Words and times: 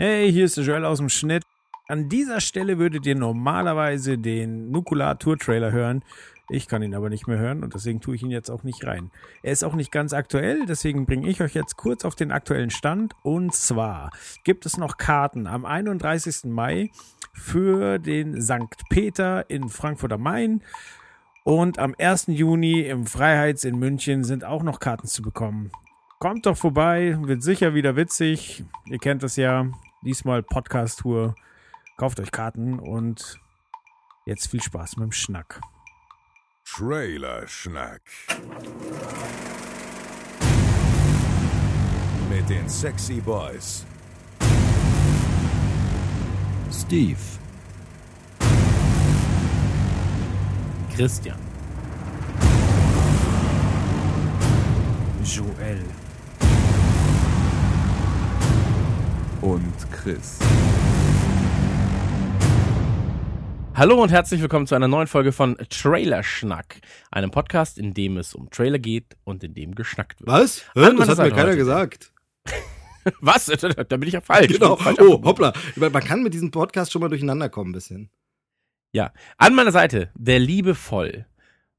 Hey, 0.00 0.30
hier 0.30 0.44
ist 0.44 0.56
der 0.56 0.62
Joel 0.62 0.84
aus 0.84 0.98
dem 0.98 1.08
Schnitt. 1.08 1.42
An 1.88 2.08
dieser 2.08 2.40
Stelle 2.40 2.78
würdet 2.78 3.04
ihr 3.04 3.16
normalerweise 3.16 4.16
den 4.16 4.70
Nukular 4.70 5.18
Tour 5.18 5.36
Trailer 5.36 5.72
hören. 5.72 6.04
Ich 6.48 6.68
kann 6.68 6.84
ihn 6.84 6.94
aber 6.94 7.08
nicht 7.08 7.26
mehr 7.26 7.38
hören 7.38 7.64
und 7.64 7.74
deswegen 7.74 8.00
tue 8.00 8.14
ich 8.14 8.22
ihn 8.22 8.30
jetzt 8.30 8.48
auch 8.48 8.62
nicht 8.62 8.86
rein. 8.86 9.10
Er 9.42 9.50
ist 9.50 9.64
auch 9.64 9.74
nicht 9.74 9.90
ganz 9.90 10.12
aktuell, 10.12 10.66
deswegen 10.66 11.04
bringe 11.04 11.28
ich 11.28 11.42
euch 11.42 11.52
jetzt 11.52 11.76
kurz 11.76 12.04
auf 12.04 12.14
den 12.14 12.30
aktuellen 12.30 12.70
Stand. 12.70 13.16
Und 13.24 13.56
zwar 13.56 14.12
gibt 14.44 14.66
es 14.66 14.76
noch 14.76 14.98
Karten 14.98 15.48
am 15.48 15.64
31. 15.64 16.44
Mai 16.44 16.92
für 17.32 17.98
den 17.98 18.40
St. 18.40 18.88
Peter 18.90 19.50
in 19.50 19.68
Frankfurt 19.68 20.12
am 20.12 20.22
Main. 20.22 20.62
Und 21.42 21.80
am 21.80 21.96
1. 21.98 22.26
Juni 22.28 22.82
im 22.82 23.04
Freiheits 23.04 23.64
in 23.64 23.76
München 23.76 24.22
sind 24.22 24.44
auch 24.44 24.62
noch 24.62 24.78
Karten 24.78 25.08
zu 25.08 25.22
bekommen. 25.22 25.72
Kommt 26.20 26.46
doch 26.46 26.56
vorbei, 26.56 27.18
wird 27.20 27.42
sicher 27.42 27.74
wieder 27.74 27.96
witzig. 27.96 28.62
Ihr 28.86 28.98
kennt 28.98 29.24
das 29.24 29.34
ja. 29.34 29.66
Diesmal 30.02 30.44
Podcast-Tour. 30.44 31.34
Kauft 31.96 32.20
euch 32.20 32.30
Karten 32.30 32.78
und 32.78 33.40
jetzt 34.26 34.48
viel 34.48 34.62
Spaß 34.62 34.96
mit 34.96 35.06
dem 35.06 35.12
Schnack. 35.12 35.60
Trailer 36.64 37.44
Schnack. 37.48 38.02
Mit 42.30 42.48
den 42.48 42.68
Sexy 42.68 43.20
Boys. 43.20 43.84
Steve, 46.70 47.18
Christian. 50.94 51.38
Joel. 55.24 55.82
Und 59.42 59.72
Chris. 59.92 60.38
Hallo 63.74 64.02
und 64.02 64.10
herzlich 64.10 64.40
willkommen 64.40 64.66
zu 64.66 64.74
einer 64.74 64.88
neuen 64.88 65.06
Folge 65.06 65.30
von 65.30 65.56
Trailer 65.70 66.24
Schnack, 66.24 66.80
einem 67.12 67.30
Podcast, 67.30 67.78
in 67.78 67.94
dem 67.94 68.16
es 68.16 68.34
um 68.34 68.50
Trailer 68.50 68.80
geht 68.80 69.16
und 69.24 69.44
in 69.44 69.54
dem 69.54 69.74
geschnackt 69.74 70.20
wird. 70.20 70.28
Was? 70.28 70.64
Hä? 70.74 70.90
Das 70.96 71.08
hat 71.08 71.18
mir 71.18 71.30
keiner 71.30 71.48
heute. 71.48 71.56
gesagt. 71.56 72.12
Was? 73.20 73.46
Da 73.46 73.96
bin 73.96 74.08
ich 74.08 74.14
ja 74.14 74.20
falsch. 74.20 74.52
Genau. 74.52 74.76
Falsch 74.76 74.98
Oh, 75.00 75.22
hoppla. 75.22 75.52
Man 75.76 75.92
kann 75.92 76.22
mit 76.22 76.34
diesem 76.34 76.50
Podcast 76.50 76.90
schon 76.92 77.00
mal 77.00 77.08
durcheinander 77.08 77.48
kommen 77.48 77.70
ein 77.70 77.74
bisschen. 77.74 78.10
Ja. 78.92 79.12
An 79.36 79.54
meiner 79.54 79.72
Seite 79.72 80.10
der 80.14 80.40
liebevoll, 80.40 81.26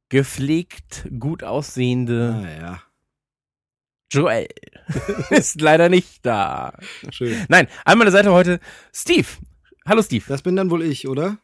gepflegt, 0.07 1.07
gut 1.19 1.43
aussehende 1.43 2.39
Naja, 2.41 2.81
Joel 4.11 4.47
ist 5.29 5.61
leider 5.61 5.87
nicht 5.89 6.25
da. 6.25 6.73
schön. 7.11 7.45
Nein, 7.47 7.67
an 7.85 7.97
meiner 7.97 8.11
Seite 8.11 8.31
heute 8.31 8.59
Steve. 8.93 9.27
Hallo 9.85 10.01
Steve. 10.01 10.25
Das 10.27 10.41
bin 10.41 10.55
dann 10.55 10.71
wohl 10.71 10.83
ich, 10.83 11.07
oder? 11.07 11.37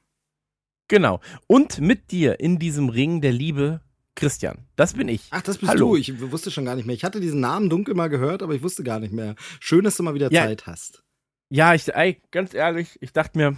Genau. 0.87 1.19
Und 1.47 1.79
mit 1.79 2.11
dir 2.11 2.39
in 2.39 2.57
diesem 2.59 2.89
Ring 2.89 3.21
der 3.21 3.31
Liebe 3.31 3.81
Christian. 4.15 4.67
Das 4.75 4.93
bin 4.93 5.07
ich. 5.09 5.27
Ach, 5.31 5.41
das 5.41 5.57
bist 5.57 5.71
Hallo. 5.71 5.89
du. 5.91 5.95
Ich 5.97 6.19
wusste 6.31 6.49
schon 6.51 6.65
gar 6.65 6.75
nicht 6.75 6.85
mehr. 6.85 6.95
Ich 6.95 7.03
hatte 7.03 7.19
diesen 7.19 7.39
Namen 7.39 7.69
dunkel 7.69 7.93
mal 7.95 8.07
gehört, 8.09 8.41
aber 8.41 8.53
ich 8.53 8.63
wusste 8.63 8.83
gar 8.83 8.99
nicht 8.99 9.13
mehr. 9.13 9.35
Schön, 9.59 9.83
dass 9.83 9.97
du 9.97 10.03
mal 10.03 10.13
wieder 10.13 10.31
Ja. 10.31 10.45
Zeit 10.45 10.65
hast. 10.67 11.03
Ja, 11.49 11.75
ich, 11.75 11.93
ey, 11.93 12.21
ganz 12.31 12.53
ehrlich, 12.55 12.97
ich 13.01 13.13
dachte 13.13 13.37
mir, 13.37 13.55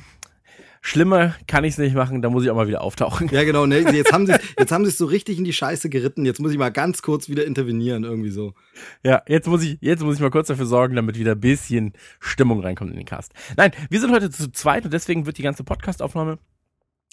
schlimmer 0.82 1.36
kann 1.48 1.64
ich 1.64 1.74
es 1.74 1.78
nicht 1.78 1.96
machen, 1.96 2.22
da 2.22 2.30
muss 2.30 2.44
ich 2.44 2.50
auch 2.50 2.56
mal 2.56 2.68
wieder 2.68 2.82
auftauchen. 2.82 3.30
Ja, 3.32 3.44
genau. 3.44 3.66
Ne, 3.66 3.80
jetzt 3.80 4.12
haben 4.12 4.26
sie 4.26 4.34
jetzt 4.60 4.72
haben 4.72 4.86
sie 4.86 4.90
es 4.90 4.98
so 4.98 5.06
richtig 5.06 5.38
in 5.38 5.44
die 5.44 5.54
Scheiße 5.54 5.90
geritten. 5.90 6.26
Jetzt 6.26 6.40
muss 6.40 6.52
ich 6.52 6.58
mal 6.58 6.72
ganz 6.72 7.02
kurz 7.02 7.30
wieder 7.30 7.46
intervenieren, 7.46 8.04
irgendwie 8.04 8.30
so. 8.30 8.54
Ja, 9.04 9.22
jetzt 9.28 9.48
muss 9.48 9.64
ich, 9.64 9.78
jetzt 9.82 10.04
muss 10.04 10.16
ich 10.16 10.22
mal 10.22 10.32
kurz 10.32 10.48
dafür 10.48 10.66
sorgen, 10.66 10.96
damit 10.96 11.18
wieder 11.18 11.34
ein 11.34 11.40
bisschen 11.40 11.94
Stimmung 12.20 12.62
reinkommt 12.62 12.92
in 12.92 12.98
den 12.98 13.06
Cast. 13.06 13.34
Nein, 13.56 13.72
wir 13.90 14.00
sind 14.00 14.12
heute 14.12 14.30
zu 14.30 14.52
zweit 14.52 14.86
und 14.86 14.94
deswegen 14.94 15.26
wird 15.26 15.38
die 15.38 15.44
ganze 15.44 15.64
Podcast-Aufnahme 15.64 16.40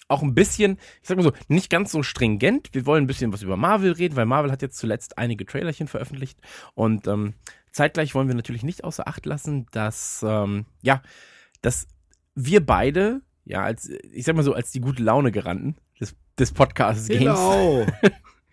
auch 0.07 0.21
ein 0.21 0.35
bisschen, 0.35 0.77
ich 1.01 1.07
sag 1.07 1.17
mal 1.17 1.23
so, 1.23 1.33
nicht 1.47 1.69
ganz 1.69 1.91
so 1.91 2.03
stringent. 2.03 2.69
Wir 2.73 2.85
wollen 2.85 3.05
ein 3.05 3.07
bisschen 3.07 3.33
was 3.33 3.41
über 3.41 3.57
Marvel 3.57 3.91
reden, 3.91 4.15
weil 4.15 4.25
Marvel 4.25 4.51
hat 4.51 4.61
jetzt 4.61 4.77
zuletzt 4.77 5.17
einige 5.17 5.45
Trailerchen 5.45 5.87
veröffentlicht 5.87 6.39
und 6.75 7.07
ähm, 7.07 7.33
zeitgleich 7.71 8.13
wollen 8.15 8.27
wir 8.27 8.35
natürlich 8.35 8.63
nicht 8.63 8.83
außer 8.83 9.07
Acht 9.07 9.25
lassen, 9.25 9.65
dass 9.71 10.23
ähm, 10.27 10.65
ja, 10.81 11.01
dass 11.61 11.87
wir 12.35 12.65
beide 12.65 13.21
ja 13.45 13.63
als 13.63 13.89
ich 13.89 14.25
sag 14.25 14.35
mal 14.35 14.43
so 14.43 14.53
als 14.53 14.71
die 14.71 14.81
gute 14.81 15.03
Laune 15.03 15.31
gerannt 15.31 15.77
des, 15.99 16.15
des 16.37 16.51
Podcasts 16.51 17.07
Games 17.07 17.39
Hello. 17.39 17.85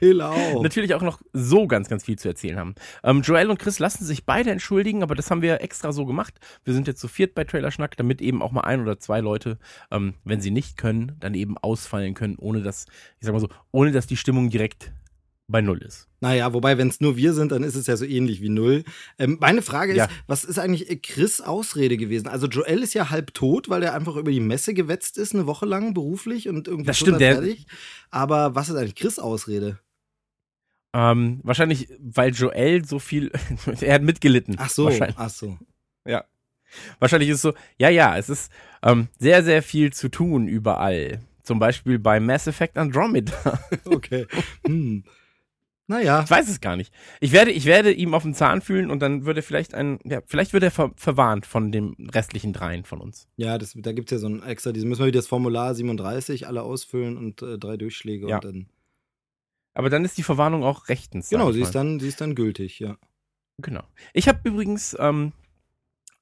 Hello. 0.02 0.60
natürlich 0.60 0.94
auch 0.94 1.02
noch 1.02 1.22
so 1.32 1.68
ganz, 1.68 1.88
ganz 1.88 2.04
viel 2.04 2.18
zu 2.18 2.26
erzählen 2.26 2.58
haben. 2.58 2.74
Ähm, 3.04 3.22
Joel 3.22 3.50
und 3.50 3.60
Chris 3.60 3.78
lassen 3.78 4.04
sich 4.04 4.26
beide 4.26 4.50
entschuldigen, 4.50 5.04
aber 5.04 5.14
das 5.14 5.30
haben 5.30 5.42
wir 5.42 5.60
extra 5.60 5.92
so 5.92 6.06
gemacht. 6.06 6.40
Wir 6.64 6.74
sind 6.74 6.88
jetzt 6.88 6.98
zu 6.98 7.06
viert 7.06 7.36
bei 7.36 7.44
Trailer 7.44 7.70
Schnack, 7.70 7.96
damit 7.96 8.20
eben 8.20 8.42
auch 8.42 8.50
mal 8.50 8.62
ein 8.62 8.80
oder 8.80 8.98
zwei 8.98 9.20
Leute, 9.20 9.60
ähm, 9.92 10.14
wenn 10.24 10.40
sie 10.40 10.50
nicht 10.50 10.76
können, 10.76 11.12
dann 11.20 11.34
eben 11.34 11.56
ausfallen 11.56 12.14
können, 12.14 12.34
ohne 12.36 12.62
dass, 12.62 12.86
ich 13.20 13.26
sag 13.26 13.32
mal 13.32 13.38
so, 13.38 13.48
ohne 13.70 13.92
dass 13.92 14.08
die 14.08 14.16
Stimmung 14.16 14.50
direkt 14.50 14.90
bei 15.48 15.60
Null 15.60 15.78
ist. 15.82 16.08
Naja, 16.20 16.52
wobei, 16.54 16.78
wenn 16.78 16.88
es 16.88 17.00
nur 17.00 17.16
wir 17.16 17.34
sind, 17.34 17.52
dann 17.52 17.62
ist 17.62 17.74
es 17.74 17.86
ja 17.86 17.96
so 17.96 18.04
ähnlich 18.04 18.40
wie 18.40 18.48
null. 18.48 18.84
Ähm, 19.18 19.38
meine 19.40 19.60
Frage 19.60 19.92
ist, 19.92 19.98
Ja. 19.98 20.08
was 20.26 20.44
ist 20.44 20.58
eigentlich 20.58 21.02
Chris 21.02 21.40
Ausrede 21.40 21.96
gewesen? 21.96 22.28
Also 22.28 22.46
Joel 22.46 22.82
ist 22.82 22.94
ja 22.94 23.10
halb 23.10 23.34
tot, 23.34 23.68
weil 23.68 23.82
er 23.82 23.92
einfach 23.94 24.16
über 24.16 24.30
die 24.30 24.40
Messe 24.40 24.72
gewetzt 24.72 25.18
ist, 25.18 25.34
eine 25.34 25.46
Woche 25.46 25.66
lang 25.66 25.94
beruflich 25.94 26.48
und 26.48 26.68
irgendwie 26.68 26.86
Das 26.86 26.98
stimmt, 26.98 27.20
der- 27.20 27.34
fertig. 27.36 27.66
Aber 28.10 28.54
was 28.54 28.68
ist 28.68 28.76
eigentlich 28.76 28.94
Chris 28.94 29.18
Ausrede? 29.18 29.78
Ähm, 30.94 31.40
wahrscheinlich, 31.42 31.88
weil 32.00 32.32
Joel 32.32 32.84
so 32.84 32.98
viel, 32.98 33.30
er 33.80 33.94
hat 33.94 34.02
mitgelitten. 34.02 34.56
Ach 34.58 34.70
so, 34.70 34.84
Wahrscheinlich. 34.86 35.16
ach 35.18 35.30
so. 35.30 35.58
Ja. 36.06 36.24
Wahrscheinlich 36.98 37.28
ist 37.30 37.36
es 37.36 37.42
so, 37.42 37.52
ja, 37.78 37.88
ja, 37.88 38.16
es 38.16 38.28
ist 38.28 38.50
ähm, 38.82 39.08
sehr, 39.18 39.42
sehr 39.44 39.62
viel 39.62 39.92
zu 39.92 40.08
tun 40.08 40.48
überall. 40.48 41.20
Zum 41.42 41.58
Beispiel 41.58 41.98
bei 41.98 42.20
Mass 42.20 42.46
Effect 42.46 42.78
Andromeda. 42.78 43.58
Okay. 43.84 44.26
hm. 44.66 45.04
Naja, 45.88 46.22
Ich 46.22 46.30
weiß 46.30 46.48
es 46.48 46.60
gar 46.60 46.76
nicht. 46.76 46.92
Ich 47.20 47.32
werde, 47.32 47.50
ich 47.50 47.64
werde 47.64 47.92
ihm 47.92 48.14
auf 48.14 48.22
den 48.22 48.34
Zahn 48.34 48.62
fühlen 48.62 48.90
und 48.90 49.00
dann 49.00 49.24
würde 49.26 49.42
vielleicht 49.42 49.74
ein, 49.74 49.98
ja, 50.04 50.20
vielleicht 50.26 50.52
wird 50.52 50.62
er 50.62 50.70
ver 50.70 50.92
verwarnt 50.96 51.44
von 51.44 51.72
dem 51.72 51.96
restlichen 52.14 52.52
dreien 52.52 52.84
von 52.84 53.00
uns. 53.00 53.28
ja, 53.36 53.58
das, 53.58 53.72
da 53.76 53.92
gibt 53.92 54.10
es 54.10 54.16
ja 54.16 54.18
so 54.20 54.28
ein 54.28 54.42
extra, 54.42 54.72
diese 54.72 54.86
müssen 54.86 55.00
wir 55.00 55.06
wieder 55.08 55.18
das 55.18 55.26
Formular 55.26 55.74
37 55.74 56.46
alle 56.46 56.62
ausfüllen 56.62 57.16
und 57.16 57.42
äh, 57.42 57.58
drei 57.58 57.76
Durchschläge 57.76 58.28
Ja. 58.28 58.36
und 58.36 58.44
dann. 58.44 58.66
Aber 59.74 59.90
dann 59.90 60.04
ist 60.04 60.16
die 60.18 60.22
Verwarnung 60.22 60.62
auch 60.64 60.88
rechtens. 60.88 61.30
Genau, 61.30 61.50
sie 61.50 61.60
mal. 61.60 61.66
ist 61.66 61.74
dann, 61.74 61.98
sie 61.98 62.08
ist 62.08 62.20
dann 62.20 62.34
gültig, 62.34 62.78
ja. 62.78 62.96
Genau. 63.58 63.82
Ich 64.12 64.28
habe 64.28 64.40
übrigens 64.48 64.96
ähm, 64.98 65.32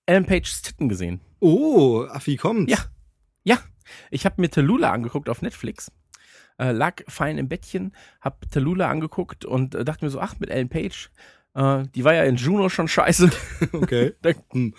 Ellen 0.07 0.25
Page's 0.27 0.63
Titten 0.63 0.89
gesehen. 0.89 1.21
Oh, 1.41 2.07
ach, 2.11 2.27
wie 2.27 2.37
kommt's? 2.37 2.73
Ja. 2.73 2.79
Ja. 3.45 3.59
Ich 4.11 4.25
habe 4.25 4.41
mir 4.41 4.51
Tallulah 4.51 4.91
angeguckt 4.93 5.29
auf 5.29 5.43
Netflix. 5.43 5.91
Äh, 6.61 6.73
lag 6.73 7.03
fein 7.09 7.39
im 7.39 7.49
Bettchen, 7.49 7.93
hab 8.21 8.51
Tallulah 8.51 8.91
angeguckt 8.91 9.47
und 9.47 9.75
äh, 9.75 9.83
dachte 9.83 10.05
mir 10.05 10.11
so, 10.11 10.21
ach, 10.21 10.35
mit 10.41 10.51
Ellen 10.51 10.69
Page, 10.69 11.11
äh, 11.55 11.85
die 11.95 12.05
war 12.05 12.13
ja 12.13 12.25
in 12.25 12.37
Juno 12.37 12.69
schon 12.69 12.87
scheiße. 12.87 13.31
Okay. 13.73 14.13
Hm. 14.53 14.75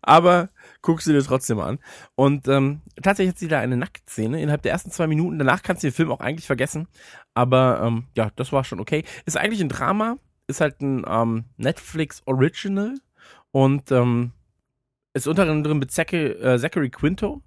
aber 0.00 0.48
guck 0.80 1.02
sie 1.02 1.12
dir 1.12 1.22
trotzdem 1.22 1.60
an. 1.60 1.78
Und 2.14 2.48
ähm, 2.48 2.80
tatsächlich 3.02 3.34
hat 3.34 3.38
sie 3.38 3.48
da 3.48 3.60
eine 3.60 3.76
Nacktszene 3.76 4.40
innerhalb 4.40 4.62
der 4.62 4.72
ersten 4.72 4.90
zwei 4.90 5.06
Minuten. 5.06 5.38
Danach 5.38 5.62
kannst 5.62 5.82
du 5.82 5.88
den 5.88 5.94
Film 5.94 6.10
auch 6.10 6.20
eigentlich 6.20 6.46
vergessen. 6.46 6.88
Aber 7.34 7.82
ähm, 7.84 8.04
ja, 8.16 8.30
das 8.36 8.52
war 8.52 8.64
schon 8.64 8.80
okay. 8.80 9.04
Ist 9.26 9.36
eigentlich 9.36 9.60
ein 9.60 9.68
Drama, 9.68 10.16
ist 10.46 10.62
halt 10.62 10.80
ein 10.80 11.04
ähm, 11.06 11.44
Netflix 11.58 12.22
Original 12.24 12.94
und 13.50 13.90
ähm, 13.92 14.32
ist 15.12 15.26
unter 15.26 15.42
anderem 15.42 15.78
mit 15.78 15.90
Zachary, 15.90 16.28
äh, 16.28 16.58
Zachary 16.58 16.88
Quinto 16.88 17.42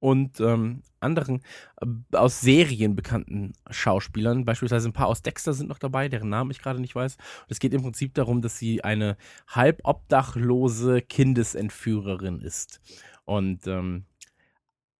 und 0.00 0.40
ähm, 0.40 0.82
anderen 0.98 1.42
äh, 1.80 2.16
aus 2.16 2.40
Serien 2.40 2.96
bekannten 2.96 3.52
Schauspielern. 3.70 4.44
Beispielsweise 4.44 4.88
ein 4.88 4.94
paar 4.94 5.06
aus 5.06 5.22
Dexter 5.22 5.52
sind 5.52 5.68
noch 5.68 5.78
dabei, 5.78 6.08
deren 6.08 6.30
Namen 6.30 6.50
ich 6.50 6.60
gerade 6.60 6.80
nicht 6.80 6.94
weiß. 6.94 7.16
Und 7.16 7.50
es 7.50 7.60
geht 7.60 7.74
im 7.74 7.82
Prinzip 7.82 8.14
darum, 8.14 8.42
dass 8.42 8.58
sie 8.58 8.82
eine 8.82 9.16
halb 9.46 9.80
obdachlose 9.84 11.02
Kindesentführerin 11.02 12.40
ist. 12.40 12.80
Und 13.24 13.66
ähm, 13.66 14.06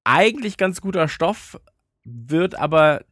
eigentlich 0.05 0.57
ganz 0.57 0.81
guter 0.81 1.09
Stoff, 1.09 1.59
wird 2.05 2.55
aber 2.55 3.05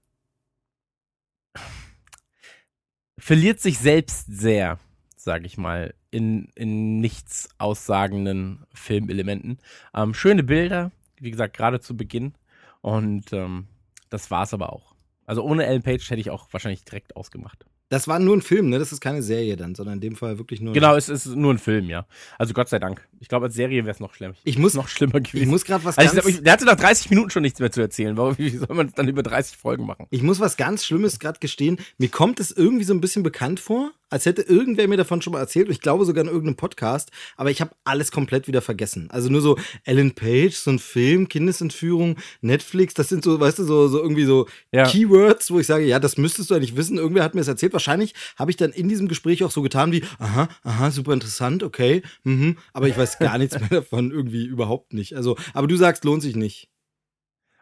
verliert 3.18 3.60
sich 3.60 3.78
selbst 3.78 4.26
sehr, 4.28 4.78
sage 5.16 5.46
ich 5.46 5.58
mal, 5.58 5.94
in, 6.10 6.48
in 6.54 7.00
nichts 7.00 7.48
aussagenden 7.58 8.64
Filmelementen. 8.72 9.58
Ähm, 9.94 10.14
schöne 10.14 10.42
Bilder, 10.42 10.92
wie 11.20 11.30
gesagt, 11.30 11.56
gerade 11.56 11.80
zu 11.80 11.96
Beginn. 11.96 12.34
Und 12.80 13.32
ähm, 13.32 13.66
das 14.10 14.30
war's 14.30 14.54
aber 14.54 14.72
auch. 14.72 14.94
Also 15.26 15.42
ohne 15.42 15.66
Ellen 15.66 15.82
Page 15.82 16.08
hätte 16.10 16.20
ich 16.20 16.30
auch 16.30 16.48
wahrscheinlich 16.52 16.84
direkt 16.84 17.16
ausgemacht. 17.16 17.66
Das 17.90 18.06
war 18.06 18.18
nur 18.18 18.36
ein 18.36 18.42
Film, 18.42 18.68
ne? 18.68 18.78
Das 18.78 18.92
ist 18.92 19.00
keine 19.00 19.22
Serie 19.22 19.56
dann, 19.56 19.74
sondern 19.74 19.94
in 19.94 20.00
dem 20.00 20.16
Fall 20.16 20.38
wirklich 20.38 20.60
nur. 20.60 20.74
Genau, 20.74 20.94
es 20.94 21.08
ist 21.08 21.26
nur 21.26 21.54
ein 21.54 21.58
Film, 21.58 21.88
ja. 21.88 22.06
Also 22.38 22.52
Gott 22.52 22.68
sei 22.68 22.78
Dank. 22.78 23.06
Ich 23.20 23.28
glaube, 23.28 23.46
als 23.46 23.54
Serie 23.54 23.84
wäre 23.84 23.92
es 23.94 24.00
noch 24.00 24.14
schlimm. 24.14 24.34
Ich 24.44 24.58
muss- 24.58 24.74
noch 24.74 24.88
schlimmer 24.88 25.20
gewesen. 25.20 25.42
Ich 25.42 25.46
muss 25.48 25.64
gerade 25.64 25.84
was 25.84 25.98
also 25.98 26.14
ganz 26.16 26.26
ich, 26.28 26.42
der 26.42 26.52
hatte 26.52 26.64
nach 26.64 26.76
30 26.76 27.10
Minuten 27.10 27.30
schon 27.30 27.42
nichts 27.42 27.58
mehr 27.60 27.72
zu 27.72 27.80
erzählen. 27.80 28.16
Warum, 28.16 28.36
wie 28.38 28.50
soll 28.50 28.74
man 28.76 28.92
dann 28.94 29.08
über 29.08 29.22
30 29.22 29.56
Folgen 29.56 29.86
machen? 29.86 30.06
Ich 30.10 30.22
muss 30.22 30.40
was 30.40 30.56
ganz 30.56 30.84
Schlimmes 30.84 31.18
gerade 31.18 31.38
gestehen. 31.40 31.78
Mir 31.98 32.08
kommt 32.08 32.40
es 32.40 32.50
irgendwie 32.50 32.84
so 32.84 32.94
ein 32.94 33.00
bisschen 33.00 33.22
bekannt 33.22 33.60
vor, 33.60 33.90
als 34.10 34.24
hätte 34.24 34.42
irgendwer 34.42 34.88
mir 34.88 34.96
davon 34.96 35.20
schon 35.20 35.32
mal 35.34 35.40
erzählt. 35.40 35.68
Ich 35.68 35.80
glaube 35.80 36.04
sogar 36.06 36.22
in 36.24 36.28
irgendeinem 36.30 36.56
Podcast. 36.56 37.10
Aber 37.36 37.50
ich 37.50 37.60
habe 37.60 37.72
alles 37.84 38.10
komplett 38.10 38.46
wieder 38.48 38.62
vergessen. 38.62 39.10
Also 39.10 39.28
nur 39.28 39.40
so 39.42 39.58
Ellen 39.84 40.12
Page, 40.14 40.54
so 40.54 40.70
ein 40.70 40.78
Film, 40.78 41.28
Kindesentführung, 41.28 42.16
Netflix. 42.40 42.94
Das 42.94 43.08
sind 43.08 43.22
so, 43.24 43.38
weißt 43.38 43.58
du, 43.58 43.64
so, 43.64 43.88
so 43.88 43.98
irgendwie 44.00 44.24
so 44.24 44.46
Ja. 44.72 44.84
Keywords, 44.86 45.50
wo 45.50 45.58
ich 45.60 45.66
sage, 45.66 45.84
ja, 45.84 45.98
das 45.98 46.16
müsstest 46.16 46.50
du 46.50 46.54
eigentlich 46.54 46.76
wissen. 46.76 46.96
Irgendwer 46.98 47.22
hat 47.24 47.34
mir 47.34 47.40
das 47.40 47.48
erzählt. 47.48 47.72
Wahrscheinlich 47.72 48.14
habe 48.36 48.50
ich 48.50 48.56
dann 48.56 48.70
in 48.70 48.88
diesem 48.88 49.08
Gespräch 49.08 49.44
auch 49.44 49.50
so 49.50 49.60
getan 49.62 49.92
wie, 49.92 50.02
aha, 50.18 50.48
aha, 50.62 50.90
super 50.90 51.12
interessant, 51.12 51.62
okay. 51.62 52.02
Mhm, 52.24 52.56
aber 52.72 52.88
ich 52.88 52.96
weiß 52.96 53.07
gar 53.16 53.38
nichts 53.38 53.58
mehr 53.58 53.68
davon. 53.70 54.10
Irgendwie 54.10 54.44
überhaupt 54.44 54.92
nicht. 54.92 55.14
Also, 55.14 55.36
aber 55.54 55.66
du 55.68 55.76
sagst, 55.76 56.04
lohnt 56.04 56.22
sich 56.22 56.36
nicht. 56.36 56.68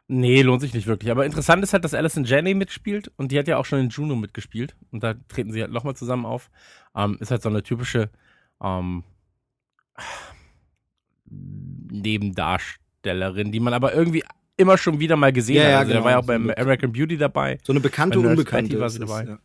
Nee, 0.08 0.42
lohnt 0.42 0.60
sich 0.62 0.72
nicht 0.72 0.86
wirklich. 0.86 1.10
Aber 1.10 1.26
interessant 1.26 1.62
ist 1.62 1.72
halt, 1.72 1.84
dass 1.84 1.92
Alison 1.94 2.24
Janney 2.24 2.54
mitspielt 2.54 3.10
und 3.16 3.32
die 3.32 3.38
hat 3.38 3.48
ja 3.48 3.56
auch 3.58 3.64
schon 3.66 3.80
in 3.80 3.88
Juno 3.90 4.14
mitgespielt 4.16 4.76
und 4.90 5.02
da 5.02 5.14
treten 5.28 5.52
sie 5.52 5.60
halt 5.60 5.72
nochmal 5.72 5.96
zusammen 5.96 6.24
auf. 6.26 6.48
Ähm, 6.96 7.16
ist 7.20 7.30
halt 7.30 7.42
so 7.42 7.48
eine 7.48 7.62
typische 7.62 8.10
ähm, 8.62 9.02
Nebendarstellerin, 12.26 13.52
die 13.52 13.60
man 13.60 13.74
aber 13.74 13.94
irgendwie 13.94 14.22
immer 14.56 14.78
schon 14.78 15.00
wieder 15.00 15.16
mal 15.16 15.32
gesehen 15.32 15.56
Ja, 15.56 15.62
hat. 15.64 15.70
ja, 15.70 15.78
Also, 15.78 15.88
der 15.92 15.96
genau, 15.96 16.04
war 16.04 16.12
ja 16.12 16.18
auch 16.18 16.22
so 16.22 16.26
beim 16.28 16.50
American 16.50 16.92
Beauty 16.92 17.16
dabei. 17.16 17.58
So 17.62 17.72
eine 17.72 17.80
bekannte 17.80 18.20
Unbekannte. 18.20 18.78
War 18.80 18.88
sie 18.90 18.98
ist 18.98 19.04
es, 19.04 19.08
dabei. 19.10 19.28
ja. 19.28 19.38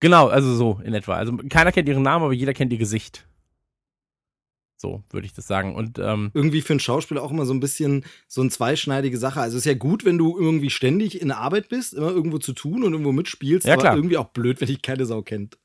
Genau, 0.00 0.28
also 0.28 0.54
so 0.54 0.80
in 0.84 0.92
etwa. 0.94 1.14
Also 1.14 1.36
keiner 1.48 1.72
kennt 1.72 1.88
ihren 1.88 2.02
Namen, 2.02 2.24
aber 2.24 2.34
jeder 2.34 2.52
kennt 2.52 2.72
ihr 2.72 2.78
Gesicht. 2.78 3.26
So 4.84 5.02
würde 5.08 5.26
ich 5.26 5.32
das 5.32 5.46
sagen. 5.46 5.74
Und 5.74 5.98
ähm, 5.98 6.30
irgendwie 6.34 6.60
für 6.60 6.74
einen 6.74 6.80
Schauspieler 6.80 7.22
auch 7.22 7.30
immer 7.30 7.46
so 7.46 7.54
ein 7.54 7.60
bisschen 7.60 8.04
so 8.28 8.42
eine 8.42 8.50
zweischneidige 8.50 9.16
Sache. 9.16 9.40
Also 9.40 9.56
es 9.56 9.62
ist 9.64 9.66
ja 9.72 9.78
gut, 9.78 10.04
wenn 10.04 10.18
du 10.18 10.38
irgendwie 10.38 10.68
ständig 10.68 11.22
in 11.22 11.28
der 11.28 11.38
Arbeit 11.38 11.70
bist, 11.70 11.94
immer 11.94 12.10
irgendwo 12.10 12.36
zu 12.36 12.52
tun 12.52 12.84
und 12.84 12.92
irgendwo 12.92 13.12
mitspielst, 13.12 13.66
Ja, 13.66 13.72
aber 13.74 13.80
klar. 13.82 13.96
irgendwie 13.96 14.18
auch 14.18 14.28
blöd, 14.28 14.60
wenn 14.60 14.68
dich 14.68 14.82
keine 14.82 15.06
Sau 15.06 15.22
kennt. 15.22 15.56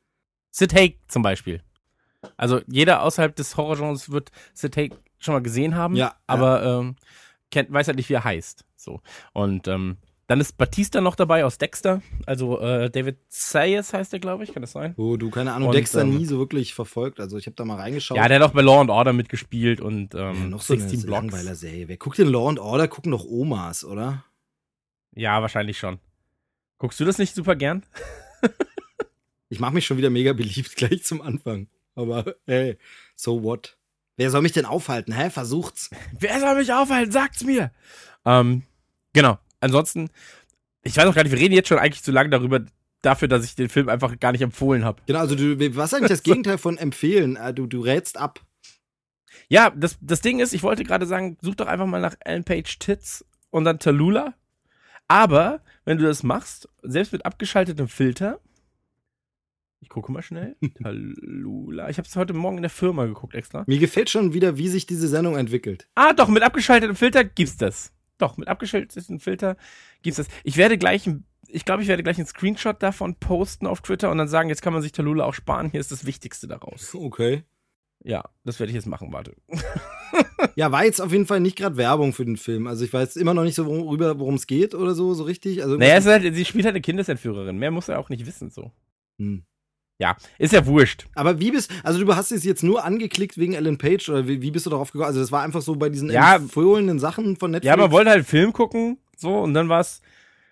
Sid 0.51 0.74
Haig 0.74 1.00
zum 1.10 1.21
Beispiel. 1.21 1.62
Also 2.38 2.62
jeder 2.68 3.04
außerhalb 3.04 3.36
des 3.36 3.57
Horrorgenres 3.57 4.10
wird 4.10 4.31
Sid 4.54 4.77
Haig 4.77 4.94
schon 5.18 5.33
mal 5.33 5.42
gesehen 5.42 5.75
haben, 5.75 5.98
Ja, 5.98 6.16
aber 6.25 6.63
ähm, 6.63 6.95
kennt, 7.51 7.74
weiß 7.74 7.88
halt 7.88 7.98
nicht, 7.98 8.07
wie 8.07 8.13
er 8.13 8.24
heißt. 8.24 8.63
So. 8.77 9.01
Und 9.33 9.68
ähm, 9.68 9.98
dann 10.30 10.40
ist 10.40 10.60
Batista 10.60 11.02
noch 11.02 11.16
dabei 11.16 11.44
aus 11.44 11.58
Dexter. 11.58 12.04
Also 12.28 12.62
äh, 12.62 12.92
David 12.92 13.18
Sayers 13.30 13.94
heißt 13.94 14.14
er, 14.14 14.20
glaube 14.20 14.44
ich. 14.44 14.54
Kann 14.54 14.62
das 14.62 14.74
sein? 14.74 14.94
Wo 14.96 15.18
du, 15.18 15.31
keine 15.31 15.54
Ahnung, 15.54 15.70
Und, 15.70 15.74
Dexter 15.74 16.02
ähm, 16.02 16.16
nie 16.16 16.26
so 16.26 16.38
wirklich 16.38 16.76
verfolgt. 16.76 17.20
Also 17.20 17.40
ich 17.40 17.48
habe 17.48 17.56
da 17.56 17.66
mal 17.66 17.78
reingeschaut. 17.78 18.16
Ja, 18.16 18.28
der 18.28 18.40
hat 18.40 18.48
auch 18.48 18.54
bei 18.54 18.62
Law 18.62 18.80
and 18.80 18.92
Order 18.92 19.12
mitgespielt 19.12 19.81
und 19.81 20.14
ähm, 20.14 20.20
Ja, 20.20 20.34
noch 20.34 20.62
so 20.62 20.74
eine 20.74 20.84
16 20.84 21.08
Blocks. 21.08 21.22
Langweiler-Serie. 21.24 21.88
Wer 21.88 21.98
guckt 21.98 22.20
denn 22.20 22.28
Law 22.28 22.48
and 22.48 22.60
Order? 22.60 22.88
Gucken 22.88 23.12
doch 23.12 23.26
Omas, 23.26 23.84
oder? 23.84 24.24
Ja, 25.16 25.42
wahrscheinlich 25.42 25.80
schon. 25.80 25.98
Guckst 26.78 27.00
du 27.00 27.06
das 27.06 27.18
nicht 27.18 27.34
super 27.34 27.56
gern? 27.56 27.84
Ich 29.52 29.60
mache 29.60 29.74
mich 29.74 29.88
schon 29.88 29.98
wieder 29.98 30.12
mega 30.12 30.34
beliebt 30.34 30.76
gleich 30.76 31.04
zum 31.04 31.24
Anfang. 31.24 31.70
Aber 31.96 32.36
hey, 32.46 32.78
so 33.16 33.42
what? 33.42 33.78
Wer 34.16 34.30
soll 34.30 34.44
mich 34.44 34.52
denn 34.52 34.66
aufhalten? 34.66 35.12
Hä? 35.12 35.31
Versucht's. 35.31 35.90
Wer 36.20 36.40
soll 36.40 36.54
mich 36.56 36.72
aufhalten? 36.72 37.12
Sagt's 37.12 37.44
mir! 37.44 37.72
Ähm, 38.26 38.62
genau. 39.12 39.40
Ansonsten, 39.59 40.09
ich 40.83 40.95
weiß 40.95 41.06
auch 41.06 41.15
gar 41.15 41.23
nicht, 41.23 41.31
wir 41.31 41.39
reden 41.39 41.53
jetzt 41.53 41.67
schon 41.67 41.79
eigentlich 41.79 42.03
zu 42.03 42.11
lange 42.11 42.29
darüber, 42.29 42.61
dafür, 43.01 43.27
dass 43.27 43.45
ich 43.45 43.56
den 43.56 43.69
Film 43.69 43.89
einfach 43.89 44.19
gar 44.19 44.31
nicht 44.31 44.41
empfohlen 44.41 44.85
habe. 44.85 45.01
Genau, 45.06 45.19
also 45.19 45.35
du, 45.35 45.57
was 45.75 45.94
eigentlich 45.94 46.09
das 46.09 46.23
Gegenteil 46.23 46.57
von 46.57 46.77
empfehlen? 46.77 47.35
Äh, 47.35 47.53
Du, 47.53 47.67
du 47.67 47.81
rätst 47.81 48.17
ab. 48.17 48.41
Ja, 49.47 49.71
das, 49.71 49.97
das 50.01 50.21
Ding 50.21 50.39
ist, 50.39 50.53
ich 50.53 50.63
wollte 50.63 50.83
gerade 50.83 51.06
sagen, 51.06 51.38
such 51.41 51.56
doch 51.56 51.67
einfach 51.67 51.85
mal 51.88 52.01
nach 52.01 52.15
Ellen 52.19 52.44
Page 52.44 52.77
Tits 52.79 53.25
und 53.50 53.65
dann 53.65 53.79
Tallulah. 53.79 54.33
Aber, 55.07 55.61
wenn 55.85 55.97
du 55.97 56.03
das 56.06 56.21
machst, 56.23 56.69
selbst 56.83 57.13
mit 57.13 57.25
abgeschaltetem 57.25 57.88
Filter, 57.88 58.39
ich 59.79 59.89
gucke 59.89 60.11
mal 60.11 60.21
schnell, 60.21 60.56
Tallulah, 60.83 61.89
ich 61.89 61.97
habe 61.97 62.07
es 62.07 62.15
heute 62.15 62.33
Morgen 62.33 62.57
in 62.57 62.63
der 62.63 62.69
Firma 62.69 63.06
geguckt 63.06 63.33
extra. 63.33 63.63
Mir 63.65 63.79
gefällt 63.79 64.09
schon 64.09 64.33
wieder, 64.33 64.57
wie 64.57 64.67
sich 64.67 64.85
diese 64.85 65.07
Sendung 65.07 65.35
entwickelt. 65.35 65.88
Ah, 65.95 66.13
doch, 66.13 66.27
mit 66.27 66.44
abgeschaltetem 66.44 66.95
Filter 66.95 67.23
gibt's 67.23 67.57
das. 67.57 67.91
Doch, 68.19 68.38
mit 68.38 68.48
abgeschaltetem 68.48 69.19
Filter 69.19 69.57
gibt's 70.04 70.18
das. 70.18 70.27
Ich 70.44 70.57
werde 70.57 70.77
gleich, 70.77 71.07
ein- 71.07 71.25
ich 71.48 71.66
glaube, 71.66 71.81
ich 71.81 71.88
werde 71.88 72.04
gleich 72.04 72.18
einen 72.18 72.27
Screenshot 72.27 72.83
davon 72.83 73.16
posten 73.16 73.66
auf 73.66 73.81
Twitter 73.81 74.12
und 74.12 74.19
dann 74.19 74.27
sagen, 74.27 74.50
jetzt 74.50 74.62
kann 74.62 74.74
man 74.74 74.83
sich 74.83 74.92
Tallulah 74.92 75.25
auch 75.25 75.33
sparen, 75.33 75.71
hier 75.71 75.80
ist 75.80 75.92
das 75.92 76.06
Wichtigste 76.06 76.48
daraus. 76.48 76.94
Okay. 76.94 77.44
Ja, 78.04 78.24
das 78.45 78.60
werde 78.60 78.69
ich 78.69 78.75
jetzt 78.75 78.86
machen, 78.88 79.12
warte. 79.12 79.36
Ja, 80.56 80.71
war 80.71 80.83
jetzt 80.86 81.01
auf 81.01 81.12
jeden 81.12 81.25
Fall 81.25 81.39
nicht 81.42 81.57
gerade 81.57 81.77
Werbung 81.77 82.12
für 82.13 82.25
den 82.25 82.38
Film. 82.38 82.68
Also 82.68 82.83
ich 82.86 82.92
weiß 82.94 83.18
immer 83.18 83.33
noch 83.33 83.44
nicht 83.44 83.56
so 83.56 83.66
worüber, 83.66 84.19
worum 84.19 84.36
es 84.36 84.48
geht 84.48 84.74
oder 84.74 84.94
so, 84.94 85.13
so 85.13 85.24
richtig. 85.24 85.62
Also 85.63 85.75
Naja, 85.77 85.95
es 85.98 86.06
halt, 86.06 86.33
sie 86.33 86.45
spielt 86.45 86.66
halt 86.66 86.74
eine 86.74 86.81
Kindesentführerin. 86.81 87.57
Mehr 87.57 87.71
muss 87.71 87.89
er 87.89 88.00
auch 88.00 88.10
nicht 88.10 88.25
wissen, 88.25 88.50
so. 88.50 88.71
Hm. 89.19 89.44
Ja, 90.00 90.16
ist 90.38 90.54
ja 90.54 90.66
wurscht. 90.66 91.07
Aber 91.13 91.40
wie 91.42 91.51
bist, 91.51 91.69
also 91.84 92.04
du 92.04 92.16
hast 92.16 92.31
es 92.31 92.46
jetzt 92.46 92.63
nur 92.63 92.86
angeklickt 92.86 93.38
wegen 93.38 93.54
Ellen 93.54 93.78
Page 93.78 94.07
oder 94.10 94.28
wie, 94.30 94.42
wie 94.42 94.50
bist 94.51 94.66
du 94.66 94.69
darauf 94.69 94.92
gekommen? 94.92 95.07
Also 95.07 95.19
das 95.19 95.31
war 95.34 95.44
einfach 95.44 95.62
so 95.62 95.75
bei 95.75 95.90
diesen 95.90 96.10
Ja. 96.10 96.38
empfohlenen 96.38 97.00
Sachen 97.00 97.36
von 97.36 97.51
Netflix. 97.51 97.69
Ja, 97.69 97.75
man 97.75 97.92
wollte 97.92 98.10
halt 98.10 98.19
einen 98.19 98.25
Film 98.25 98.54
gucken, 98.54 98.98
so, 99.18 99.40
und 99.40 99.54
dann 99.54 99.68
war's, 99.68 100.01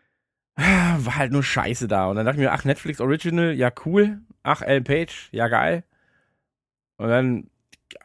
war 0.58 1.16
halt 1.16 1.32
nur 1.32 1.44
Scheiße 1.44 1.88
da. 1.88 2.08
Und 2.08 2.18
dann 2.18 2.26
dachte 2.26 2.40
ich 2.40 2.44
mir, 2.46 2.52
ach, 2.52 2.66
Netflix 2.66 3.00
Original, 3.00 3.54
ja, 3.54 3.72
cool. 3.86 4.20
Ach, 4.44 4.62
Ellen 4.62 4.84
Page, 4.84 5.30
ja, 5.32 5.48
geil. 5.48 5.84
Und 6.98 7.08
dann 7.08 7.50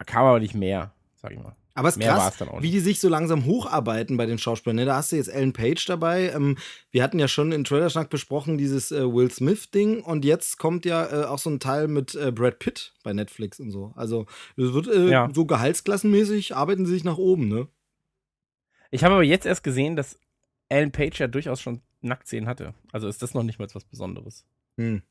kam 0.06 0.25
aber 0.27 0.38
nicht 0.38 0.55
mehr, 0.55 0.93
sag 1.17 1.33
ich 1.33 1.38
mal. 1.41 1.56
Aber 1.75 1.89
es 1.89 1.95
ist 1.95 1.99
Mehr 1.99 2.13
krass, 2.13 2.39
wie 2.61 2.71
die 2.71 2.81
sich 2.81 3.01
so 3.01 3.09
langsam 3.09 3.47
hocharbeiten 3.47 4.17
bei 4.19 4.27
den 4.27 4.39
Schauspielern. 4.39 4.77
Ne? 4.77 4.85
Da 4.85 4.97
hast 4.97 5.13
du 5.13 5.17
jetzt 5.17 5.29
Ellen 5.29 5.53
Page 5.55 5.85
dabei. 5.87 6.31
Ähm, 6.31 6.59
wir 6.91 7.03
hatten 7.03 7.19
ja 7.19 7.29
schon 7.29 7.51
in 7.53 7.65
Trailerschnack 7.65 8.11
besprochen, 8.11 8.59
dieses 8.59 8.93
äh, 8.93 9.11
Will 9.11 9.31
Smith-Ding. 9.31 10.03
Und 10.03 10.25
jetzt 10.25 10.59
kommt 10.59 10.85
ja 10.85 11.23
äh, 11.23 11.25
auch 11.25 11.39
so 11.39 11.49
ein 11.49 11.61
Teil 11.61 11.89
mit 11.89 12.15
äh, 12.15 12.31
Brad 12.31 12.59
Pitt 12.59 12.93
bei 13.03 13.15
Netflix 13.15 13.59
und 13.59 13.71
so. 13.71 13.93
Also, 13.97 14.27
es 14.57 14.73
wird 14.75 14.87
Ja. 15.11 15.31
so 15.33 15.47
gehaltsklassenmäßig, 15.47 16.55
arbeiten 16.55 16.85
sie 16.85 16.93
sich 16.93 17.05
nach 17.05 17.19
oben, 17.19 17.49
ne? 17.49 17.69
Ich 18.91 19.03
habe 19.05 19.15
aber 19.15 19.25
jetzt 19.25 19.47
erst 19.47 19.65
gesehen, 19.65 19.97
dass 19.97 20.19
Ellen 20.69 20.93
Page 20.93 21.19
ja 21.19 21.27
durchaus 21.27 21.61
schon 21.63 21.81
Nacktszenen 22.03 22.49
hatte. 22.49 22.75
Also 22.93 23.09
ist 23.09 23.23
das 23.23 23.33
noch 23.33 23.43
nicht 23.43 23.59
mal 23.59 23.69
was 23.73 23.85
Besonderes. 23.85 24.45
Hm. 24.77 25.03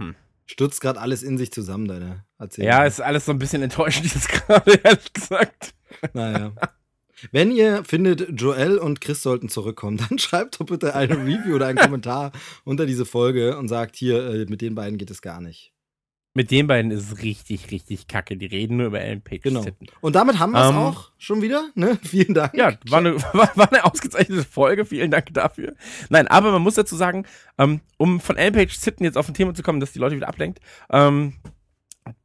Hm. 0.00 0.14
Stürzt 0.46 0.80
gerade 0.80 1.00
alles 1.00 1.22
in 1.22 1.38
sich 1.38 1.52
zusammen, 1.52 1.88
deine 1.88 2.24
Erzählung. 2.38 2.70
Ja, 2.70 2.84
ist 2.84 3.00
alles 3.00 3.24
so 3.24 3.32
ein 3.32 3.38
bisschen 3.38 3.62
enttäuschend, 3.62 4.04
dieses 4.04 4.28
gerade, 4.28 4.80
ehrlich 4.82 5.12
gesagt. 5.12 5.74
Naja. 6.12 6.52
Wenn 7.32 7.50
ihr 7.50 7.82
findet, 7.84 8.40
Joel 8.40 8.78
und 8.78 9.00
Chris 9.00 9.22
sollten 9.22 9.48
zurückkommen, 9.48 9.96
dann 10.08 10.18
schreibt 10.18 10.60
doch 10.60 10.66
bitte 10.66 10.94
eine 10.94 11.16
Review 11.16 11.54
oder 11.54 11.66
einen 11.66 11.78
Kommentar 11.78 12.32
unter 12.64 12.86
diese 12.86 13.06
Folge 13.06 13.56
und 13.56 13.68
sagt 13.68 13.96
hier, 13.96 14.24
äh, 14.26 14.46
mit 14.46 14.60
den 14.60 14.74
beiden 14.74 14.98
geht 14.98 15.10
es 15.10 15.22
gar 15.22 15.40
nicht. 15.40 15.72
Mit 16.36 16.50
den 16.50 16.66
beiden 16.66 16.90
ist 16.90 17.10
es 17.10 17.22
richtig, 17.22 17.70
richtig 17.70 18.08
kacke. 18.08 18.36
Die 18.36 18.44
reden 18.44 18.76
nur 18.76 18.88
über 18.88 19.00
Ellen 19.00 19.22
Page. 19.22 19.40
Genau. 19.40 19.62
Titten. 19.62 19.86
Und 20.02 20.16
damit 20.16 20.38
haben 20.38 20.52
wir 20.52 20.62
es 20.64 20.68
Ähm, 20.68 20.76
auch 20.76 21.10
schon 21.16 21.40
wieder. 21.40 21.70
Ne? 21.74 21.98
Vielen 22.02 22.34
Dank. 22.34 22.52
Ja, 22.52 22.74
war 22.90 22.98
eine, 22.98 23.16
war, 23.32 23.56
war 23.56 23.72
eine 23.72 23.86
ausgezeichnete 23.86 24.44
Folge. 24.44 24.84
Vielen 24.84 25.10
Dank 25.10 25.32
dafür. 25.32 25.72
Nein, 26.10 26.28
aber 26.28 26.52
man 26.52 26.60
muss 26.60 26.74
dazu 26.74 26.94
sagen, 26.94 27.24
ähm, 27.56 27.80
um 27.96 28.20
von 28.20 28.36
Ellen 28.36 28.52
Page 28.52 28.76
Sitten 28.76 29.04
jetzt 29.04 29.16
auf 29.16 29.26
ein 29.26 29.32
Thema 29.32 29.54
zu 29.54 29.62
kommen, 29.62 29.80
das 29.80 29.94
die 29.94 29.98
Leute 29.98 30.14
wieder 30.14 30.28
ablenkt, 30.28 30.60
ähm, 30.90 31.32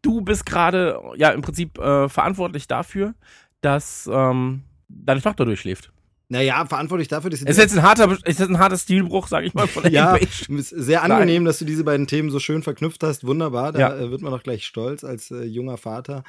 du 0.02 0.20
bist 0.20 0.46
gerade 0.46 1.00
ja 1.16 1.30
im 1.30 1.42
Prinzip 1.42 1.78
äh, 1.78 2.10
verantwortlich 2.10 2.68
dafür, 2.68 3.16
dass 3.62 4.10
ähm, 4.12 4.64
deine 4.90 5.22
Tochter 5.22 5.46
durchschläft. 5.46 5.94
Naja, 6.32 6.66
verantwortlich 6.66 7.10
dafür, 7.10 7.30
dass 7.30 7.42
sie 7.42 7.46
Ist 7.46 7.58
jetzt 7.58 7.76
ein 7.78 7.84
harter, 7.84 8.10
ist 8.26 8.40
jetzt 8.40 8.50
ein 8.50 8.58
harter 8.58 8.78
Stilbruch, 8.78 9.28
sag 9.28 9.44
ich 9.44 9.54
mal, 9.54 9.68
von 9.68 9.84
Ellen 9.84 9.94
ja, 9.94 10.18
sehr 10.48 11.04
angenehm, 11.04 11.44
dass 11.44 11.60
du 11.60 11.66
diese 11.66 11.84
beiden 11.84 12.08
Themen 12.08 12.30
so 12.30 12.40
schön 12.40 12.64
verknüpft 12.64 13.04
hast. 13.04 13.28
Wunderbar, 13.28 13.74
da 13.74 13.80
Ja. 13.80 13.96
äh, 13.98 14.12
wird 14.12 14.22
man 14.22 14.32
doch 14.32 14.42
gleich 14.42 14.66
stolz 14.66 15.04
als 15.04 15.30
äh, 15.32 15.44
junger 15.44 15.76
Vater. 15.76 16.24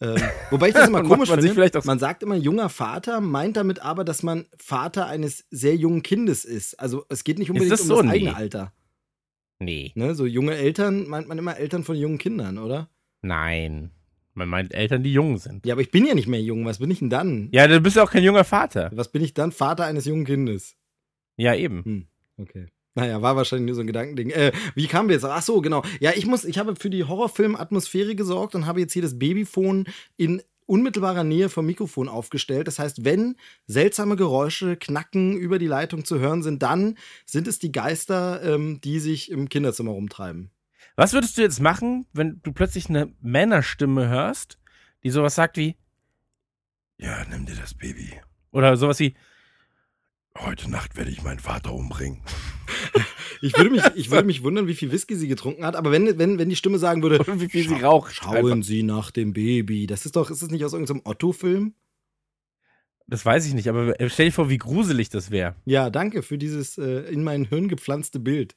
Ähm, 0.00 0.16
wobei 0.50 0.68
ich 0.68 0.74
das 0.74 0.88
immer 0.88 1.02
komisch 1.02 1.28
man 1.28 1.38
finde. 1.40 1.52
vielleicht 1.54 1.76
auch- 1.76 1.84
Man 1.84 1.98
sagt 1.98 2.22
immer 2.22 2.34
junger 2.36 2.70
Vater, 2.70 3.20
meint 3.20 3.58
damit 3.58 3.80
aber, 3.80 4.04
dass 4.04 4.22
man 4.22 4.46
Vater 4.58 5.06
eines 5.06 5.44
sehr 5.50 5.76
jungen 5.76 6.02
Kindes 6.02 6.46
ist. 6.46 6.80
Also 6.80 7.04
es 7.10 7.22
geht 7.22 7.38
nicht 7.38 7.50
unbedingt 7.50 7.72
das 7.72 7.82
um 7.82 7.86
so? 7.88 7.96
das 7.96 8.04
Nee. 8.06 8.10
eigene 8.12 8.34
Alter. 8.36 8.72
Nee, 9.58 9.92
Ne? 9.94 10.14
So 10.14 10.24
junge 10.24 10.54
Eltern 10.56 11.06
meint 11.08 11.28
man 11.28 11.36
immer 11.38 11.58
Eltern 11.58 11.84
von 11.84 11.94
jungen 11.96 12.16
Kindern, 12.18 12.56
oder? 12.58 12.88
nein. 13.20 13.90
Man 14.34 14.48
meint 14.48 14.72
Eltern, 14.72 15.02
die 15.02 15.12
jung 15.12 15.38
sind. 15.38 15.66
Ja, 15.66 15.74
aber 15.74 15.82
ich 15.82 15.90
bin 15.90 16.06
ja 16.06 16.14
nicht 16.14 16.28
mehr 16.28 16.40
jung. 16.40 16.64
Was 16.64 16.78
bin 16.78 16.90
ich 16.90 17.00
denn 17.00 17.10
dann? 17.10 17.48
Ja, 17.52 17.66
du 17.66 17.80
bist 17.80 17.96
ja 17.96 18.02
auch 18.02 18.10
kein 18.10 18.24
junger 18.24 18.44
Vater. 18.44 18.90
Was 18.94 19.12
bin 19.12 19.22
ich 19.22 19.34
dann? 19.34 19.52
Vater 19.52 19.84
eines 19.84 20.06
jungen 20.06 20.24
Kindes. 20.24 20.76
Ja, 21.36 21.54
eben. 21.54 21.84
Hm, 21.84 22.06
okay. 22.38 22.68
Naja, 22.94 23.22
war 23.22 23.36
wahrscheinlich 23.36 23.66
nur 23.66 23.74
so 23.74 23.80
ein 23.80 23.86
Gedankending. 23.86 24.30
Äh, 24.30 24.52
wie 24.74 24.86
kamen 24.86 25.08
wir 25.08 25.14
jetzt? 25.14 25.24
Ach 25.24 25.42
so, 25.42 25.60
genau. 25.60 25.82
Ja, 26.00 26.12
ich 26.14 26.26
muss, 26.26 26.44
ich 26.44 26.58
habe 26.58 26.76
für 26.76 26.90
die 26.90 27.04
Horrorfilm-Atmosphäre 27.04 28.14
gesorgt 28.14 28.54
und 28.54 28.66
habe 28.66 28.80
jetzt 28.80 28.92
hier 28.92 29.02
das 29.02 29.18
Babyphone 29.18 29.86
in 30.16 30.42
unmittelbarer 30.66 31.24
Nähe 31.24 31.48
vom 31.48 31.66
Mikrofon 31.66 32.08
aufgestellt. 32.08 32.66
Das 32.66 32.78
heißt, 32.78 33.04
wenn 33.04 33.36
seltsame 33.66 34.16
Geräusche, 34.16 34.76
Knacken 34.76 35.36
über 35.36 35.58
die 35.58 35.66
Leitung 35.66 36.04
zu 36.04 36.18
hören 36.18 36.42
sind, 36.42 36.62
dann 36.62 36.96
sind 37.26 37.48
es 37.48 37.58
die 37.58 37.72
Geister, 37.72 38.42
ähm, 38.42 38.80
die 38.80 39.00
sich 39.00 39.30
im 39.30 39.48
Kinderzimmer 39.48 39.92
rumtreiben. 39.92 40.50
Was 40.96 41.12
würdest 41.12 41.38
du 41.38 41.42
jetzt 41.42 41.60
machen, 41.60 42.06
wenn 42.12 42.40
du 42.42 42.52
plötzlich 42.52 42.88
eine 42.88 43.12
Männerstimme 43.20 44.08
hörst, 44.08 44.58
die 45.02 45.10
sowas 45.10 45.34
sagt 45.34 45.56
wie, 45.56 45.76
Ja, 46.98 47.24
nimm 47.30 47.46
dir 47.46 47.56
das 47.56 47.74
Baby. 47.74 48.12
oder 48.50 48.76
sowas 48.76 48.98
wie, 49.00 49.14
Heute 50.38 50.70
Nacht 50.70 50.96
werde 50.96 51.10
ich 51.10 51.22
meinen 51.22 51.40
Vater 51.40 51.72
umbringen. 51.72 52.22
Ich 53.44 53.56
würde 53.56 53.70
mich, 53.70 53.82
ich 53.96 54.08
würde 54.12 54.24
mich 54.24 54.44
wundern, 54.44 54.68
wie 54.68 54.74
viel 54.76 54.92
Whisky 54.92 55.16
sie 55.16 55.26
getrunken 55.26 55.66
hat, 55.66 55.74
aber 55.74 55.90
wenn, 55.90 56.16
wenn, 56.16 56.38
wenn 56.38 56.48
die 56.48 56.54
Stimme 56.54 56.78
sagen 56.78 57.02
würde, 57.02 57.18
wie 57.40 57.48
viel 57.48 57.68
sie 57.68 57.74
raucht. 57.74 58.14
schauen 58.14 58.36
einfach. 58.36 58.62
Sie 58.62 58.84
nach 58.84 59.10
dem 59.10 59.32
Baby, 59.32 59.88
das 59.88 60.06
ist 60.06 60.14
doch, 60.14 60.30
ist 60.30 60.42
das 60.42 60.50
nicht 60.50 60.64
aus 60.64 60.74
irgendeinem 60.74 61.02
Otto-Film? 61.04 61.74
Das 63.08 63.26
weiß 63.26 63.44
ich 63.46 63.54
nicht, 63.54 63.68
aber 63.68 63.96
stell 64.06 64.26
dir 64.26 64.32
vor, 64.32 64.48
wie 64.48 64.58
gruselig 64.58 65.08
das 65.08 65.32
wäre. 65.32 65.56
Ja, 65.64 65.90
danke 65.90 66.22
für 66.22 66.38
dieses 66.38 66.78
äh, 66.78 67.00
in 67.10 67.24
mein 67.24 67.44
Hirn 67.44 67.66
gepflanzte 67.66 68.20
Bild. 68.20 68.54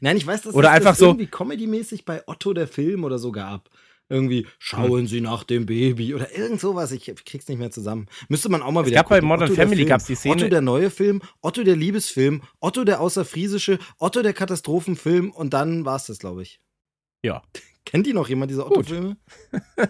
Nein, 0.00 0.16
ich 0.16 0.26
weiß, 0.26 0.42
dass 0.42 0.54
Oder 0.54 0.68
es 0.70 0.74
einfach 0.76 0.90
das 0.90 0.98
so- 0.98 1.06
irgendwie 1.06 1.26
Comedy-mäßig 1.26 2.04
bei 2.04 2.22
Otto 2.26 2.52
der 2.52 2.68
Film 2.68 3.04
oder 3.04 3.18
so 3.18 3.32
gab. 3.32 3.70
Irgendwie, 4.10 4.46
schauen 4.58 5.06
Sie 5.06 5.20
nach 5.20 5.44
dem 5.44 5.66
Baby 5.66 6.14
oder 6.14 6.34
irgend 6.34 6.60
sowas. 6.60 6.92
Ich 6.92 7.12
krieg's 7.26 7.46
nicht 7.46 7.58
mehr 7.58 7.70
zusammen. 7.70 8.06
Müsste 8.30 8.48
man 8.48 8.62
auch 8.62 8.70
mal 8.72 8.80
Es 8.80 8.86
wieder 8.86 9.00
gab 9.00 9.10
bei. 9.10 9.20
Modern 9.20 9.48
Otto 9.50 9.54
Family 9.54 9.84
gab's 9.84 10.06
die 10.06 10.14
Szene- 10.14 10.34
Otto 10.36 10.48
der 10.48 10.62
neue 10.62 10.88
Film, 10.90 11.20
Otto 11.42 11.62
der 11.62 11.76
Liebesfilm, 11.76 12.42
Otto 12.60 12.84
der 12.84 13.00
außerfriesische, 13.02 13.78
Otto 13.98 14.22
der 14.22 14.32
Katastrophenfilm 14.32 15.30
und 15.30 15.52
dann 15.52 15.84
war's 15.84 16.06
das, 16.06 16.18
glaube 16.18 16.40
ich. 16.42 16.58
Ja. 17.22 17.42
Kennt 17.84 18.06
die 18.06 18.14
noch 18.14 18.28
jemand, 18.30 18.50
diese 18.50 18.64
Otto-Filme? 18.66 19.16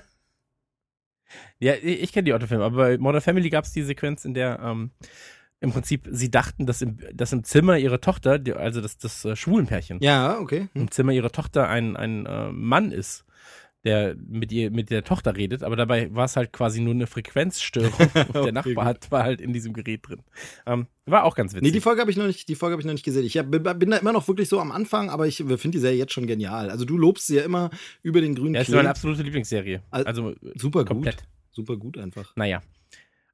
Ja, 1.60 1.74
ich 1.74 2.02
ich 2.02 2.12
kenne 2.12 2.24
die 2.24 2.32
Otto-Filme, 2.32 2.64
aber 2.64 2.76
bei 2.76 2.98
Modern 2.98 3.20
Family 3.20 3.50
gab 3.50 3.64
es 3.64 3.72
die 3.72 3.82
Sequenz, 3.82 4.24
in 4.24 4.32
der 4.34 4.60
ähm, 4.62 4.92
im 5.60 5.72
Prinzip 5.72 6.06
sie 6.10 6.30
dachten, 6.30 6.66
dass 6.66 6.82
im, 6.82 6.98
dass 7.12 7.32
im 7.32 7.42
Zimmer 7.44 7.78
ihrer 7.78 8.00
Tochter, 8.00 8.40
also 8.56 8.80
das, 8.80 8.96
das 8.98 9.24
äh, 9.24 9.34
Schwulenpärchen, 9.36 9.98
Ja, 10.00 10.38
okay. 10.38 10.68
Hm. 10.72 10.82
im 10.82 10.90
Zimmer 10.90 11.12
ihrer 11.12 11.30
Tochter 11.32 11.68
ein, 11.68 11.96
ein 11.96 12.26
äh, 12.26 12.52
Mann 12.52 12.92
ist, 12.92 13.24
der 13.84 14.16
mit 14.16 14.50
ihr 14.50 14.72
mit 14.72 14.90
der 14.90 15.04
Tochter 15.04 15.36
redet, 15.36 15.62
aber 15.62 15.76
dabei 15.76 16.12
war 16.12 16.24
es 16.24 16.36
halt 16.36 16.52
quasi 16.52 16.80
nur 16.80 16.94
eine 16.94 17.06
Frequenzstörung 17.06 17.92
und 18.14 18.34
der 18.34 18.40
Okay, 18.42 18.52
Nachbar 18.52 18.74
gut. 18.74 18.84
hat, 18.84 19.10
war 19.12 19.22
halt 19.22 19.40
in 19.40 19.52
diesem 19.52 19.72
Gerät 19.72 20.00
drin. 20.08 20.20
Ähm, 20.66 20.86
war 21.06 21.22
auch 21.24 21.36
ganz 21.36 21.52
Nee, 21.52 21.60
witzig. 21.60 21.72
die 21.74 21.80
Folge 21.80 22.00
habe 22.00 22.10
ich 22.10 22.16
noch 22.16 22.26
nicht, 22.26 22.48
die 22.48 22.56
Folge 22.56 22.72
habe 22.72 22.82
ich 22.82 22.86
noch 22.86 22.92
nicht 22.92 23.04
gesehen. 23.04 23.24
Ich 23.24 23.38
hab, 23.38 23.50
bin 23.50 23.62
da 23.90 23.96
immer 23.98 24.12
noch 24.12 24.26
wirklich 24.26 24.48
so 24.48 24.58
am 24.60 24.72
Anfang, 24.72 25.10
aber 25.10 25.26
ich 25.28 25.36
finde 25.36 25.70
die 25.70 25.78
Serie 25.78 25.96
jetzt 25.96 26.12
schon 26.12 26.26
genial. 26.26 26.70
Also 26.70 26.84
du 26.84 26.98
lobst 26.98 27.28
sie 27.28 27.36
ja 27.36 27.42
immer 27.42 27.70
über 28.02 28.20
den 28.20 28.34
grünen 28.34 28.54
ja, 28.56 28.62
ist 28.62 28.68
meine 28.70 28.90
absolute 28.90 29.22
Lieblingsserie. 29.22 29.80
Al- 29.90 30.06
Also 30.06 30.34
Super 30.56 30.80
gut. 30.80 30.88
komplett. 30.88 31.24
Super 31.52 31.76
gut 31.76 31.98
einfach. 31.98 32.34
Naja. 32.36 32.62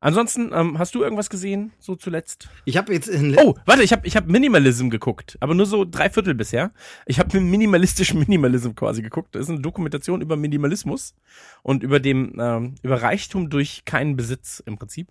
Ansonsten, 0.05 0.51
ähm, 0.53 0.79
hast 0.79 0.95
du 0.95 1.03
irgendwas 1.03 1.31
gesehen, 1.31 1.73
so 1.79 1.97
zuletzt? 1.97 2.51
Ich 2.67 2.77
habe 2.77 2.93
jetzt 2.93 3.09
in 3.09 3.39
Oh, 3.39 3.55
warte, 3.65 3.83
ich 3.83 3.91
habe 3.91 4.07
ich 4.07 4.17
hab 4.17 4.27
Minimalism 4.27 4.91
geguckt, 4.91 5.39
aber 5.41 5.55
nur 5.55 5.65
so 5.65 5.87
drei 5.87 6.11
Viertel 6.11 6.35
bisher. 6.35 6.73
Ich 7.07 7.19
habe 7.19 7.41
minimalistischen 7.41 8.19
Minimalism 8.29 8.73
quasi 8.73 9.01
geguckt. 9.01 9.35
Das 9.35 9.45
ist 9.45 9.49
eine 9.49 9.61
Dokumentation 9.61 10.21
über 10.21 10.37
Minimalismus 10.37 11.15
und 11.63 11.83
über 11.83 12.01
dem 12.01 12.37
ähm, 12.39 12.75
über 12.83 13.01
Reichtum 13.01 13.49
durch 13.49 13.87
keinen 13.87 14.15
Besitz 14.15 14.63
im 14.67 14.77
Prinzip. 14.77 15.09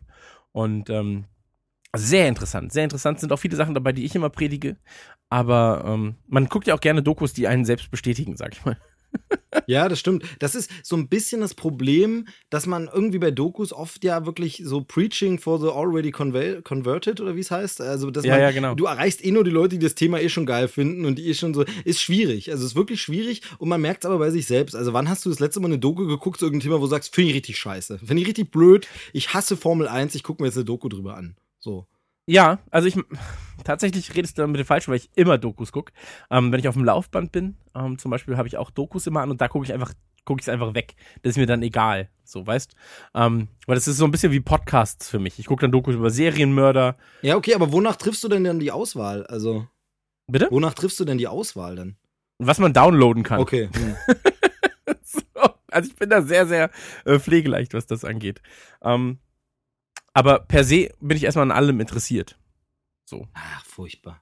Und 0.51 0.91
ähm, 0.91 1.25
sehr 1.95 2.27
interessant, 2.27 2.71
sehr 2.71 2.83
interessant 2.83 3.19
sind 3.19 3.31
auch 3.31 3.39
viele 3.39 3.55
Sachen 3.55 3.73
dabei, 3.73 3.93
die 3.93 4.05
ich 4.05 4.13
immer 4.13 4.29
predige. 4.29 4.77
Aber 5.27 5.85
ähm, 5.87 6.17
man 6.27 6.49
guckt 6.49 6.67
ja 6.67 6.75
auch 6.75 6.81
gerne 6.81 7.01
Dokus, 7.01 7.33
die 7.33 7.47
einen 7.47 7.65
selbst 7.65 7.89
bestätigen, 7.89 8.37
sag 8.37 8.53
ich 8.53 8.63
mal. 8.63 8.77
Ja, 9.67 9.87
das 9.87 9.99
stimmt. 9.99 10.23
Das 10.39 10.55
ist 10.55 10.69
so 10.81 10.95
ein 10.95 11.07
bisschen 11.07 11.41
das 11.41 11.53
Problem, 11.53 12.27
dass 12.49 12.65
man 12.65 12.89
irgendwie 12.91 13.19
bei 13.19 13.29
Dokus 13.31 13.71
oft 13.71 14.03
ja 14.03 14.25
wirklich 14.25 14.61
so 14.65 14.81
Preaching 14.81 15.37
for 15.39 15.59
the 15.59 15.67
already 15.67 16.09
conve- 16.09 16.61
converted 16.63 17.21
oder 17.21 17.35
wie 17.35 17.39
es 17.41 17.51
heißt. 17.51 17.79
Also, 17.79 18.09
dass 18.09 18.25
Ja, 18.25 18.33
man, 18.33 18.41
ja, 18.41 18.51
genau. 18.51 18.73
du 18.75 18.85
erreichst 18.85 19.23
eh 19.23 19.31
nur 19.31 19.43
die 19.43 19.51
Leute, 19.51 19.77
die 19.77 19.85
das 19.85 19.93
Thema 19.95 20.19
eh 20.19 20.29
schon 20.29 20.45
geil 20.47 20.67
finden 20.67 21.05
und 21.05 21.19
die 21.19 21.27
eh 21.27 21.33
schon 21.35 21.53
so, 21.53 21.65
ist 21.85 22.01
schwierig. 22.01 22.49
Also, 22.51 22.63
es 22.65 22.71
ist 22.71 22.75
wirklich 22.75 23.01
schwierig 23.01 23.41
und 23.59 23.69
man 23.69 23.79
merkt 23.79 24.03
es 24.03 24.09
aber 24.09 24.17
bei 24.19 24.31
sich 24.31 24.47
selbst. 24.47 24.75
Also, 24.75 24.91
wann 24.93 25.07
hast 25.07 25.23
du 25.25 25.29
das 25.29 25.39
letzte 25.39 25.59
Mal 25.59 25.67
eine 25.67 25.79
Doku 25.79 26.07
geguckt 26.07 26.39
zu 26.39 26.45
irgendeinem 26.45 26.71
Thema, 26.71 26.79
wo 26.79 26.85
du 26.85 26.89
sagst, 26.89 27.13
finde 27.13 27.29
ich 27.29 27.35
richtig 27.37 27.57
scheiße, 27.57 27.99
finde 27.99 28.21
ich 28.21 28.27
richtig 28.27 28.49
blöd, 28.51 28.87
ich 29.13 29.33
hasse 29.35 29.55
Formel 29.55 29.87
1, 29.87 30.15
ich 30.15 30.23
gucke 30.23 30.41
mir 30.41 30.47
jetzt 30.47 30.57
eine 30.57 30.65
Doku 30.65 30.89
drüber 30.89 31.15
an. 31.15 31.35
So. 31.59 31.85
Ja, 32.25 32.59
also 32.71 32.87
ich 32.87 32.97
tatsächlich 33.63 34.15
redest 34.15 34.37
du 34.37 34.41
damit 34.41 34.59
dem 34.59 34.65
Falschen, 34.65 34.91
weil 34.91 34.97
ich 34.97 35.09
immer 35.15 35.37
Dokus 35.37 35.71
gucke. 35.71 35.93
Ähm, 36.31 36.51
wenn 36.51 36.59
ich 36.59 36.67
auf 36.67 36.75
dem 36.75 36.85
Laufband 36.85 37.31
bin, 37.31 37.57
ähm, 37.75 37.97
zum 37.97 38.11
Beispiel, 38.11 38.37
habe 38.37 38.47
ich 38.47 38.57
auch 38.57 38.71
Dokus 38.71 39.07
immer 39.07 39.21
an 39.21 39.31
und 39.31 39.41
da 39.41 39.47
gucke 39.47 39.65
ich 39.65 39.73
einfach, 39.73 39.93
gucke 40.25 40.39
ich 40.39 40.47
es 40.47 40.49
einfach 40.49 40.73
weg. 40.73 40.95
Das 41.21 41.31
ist 41.31 41.37
mir 41.37 41.45
dann 41.45 41.61
egal, 41.63 42.09
so 42.23 42.45
weißt. 42.45 42.75
Ähm, 43.13 43.49
weil 43.65 43.75
das 43.75 43.87
ist 43.87 43.97
so 43.97 44.05
ein 44.05 44.11
bisschen 44.11 44.31
wie 44.31 44.39
Podcasts 44.39 45.09
für 45.09 45.19
mich. 45.19 45.39
Ich 45.39 45.47
gucke 45.47 45.61
dann 45.61 45.71
Dokus 45.71 45.95
über 45.95 46.09
Serienmörder. 46.09 46.97
Ja, 47.21 47.35
okay, 47.35 47.55
aber 47.55 47.71
wonach 47.71 47.97
triffst 47.97 48.23
du 48.23 48.29
denn 48.29 48.43
dann 48.43 48.59
die 48.59 48.71
Auswahl? 48.71 49.25
Also, 49.27 49.67
Bitte? 50.27 50.47
wonach 50.49 50.73
triffst 50.73 50.99
du 50.99 51.05
denn 51.05 51.17
die 51.17 51.27
Auswahl 51.27 51.75
dann? 51.75 51.97
Was 52.39 52.59
man 52.59 52.73
downloaden 52.73 53.23
kann. 53.23 53.39
Okay. 53.39 53.69
Hm. 54.85 54.95
So, 55.01 55.21
also 55.71 55.89
ich 55.89 55.95
bin 55.95 56.09
da 56.09 56.21
sehr, 56.21 56.45
sehr 56.45 56.69
äh, 57.05 57.17
pflegeleicht, 57.17 57.73
was 57.73 57.85
das 57.85 58.03
angeht. 58.03 58.41
Ähm, 58.81 59.19
aber 60.13 60.39
per 60.39 60.63
se 60.63 60.89
bin 60.99 61.17
ich 61.17 61.23
erstmal 61.23 61.43
an 61.43 61.51
allem 61.51 61.79
interessiert. 61.79 62.37
So. 63.05 63.27
Ach, 63.33 63.65
furchtbar. 63.65 64.21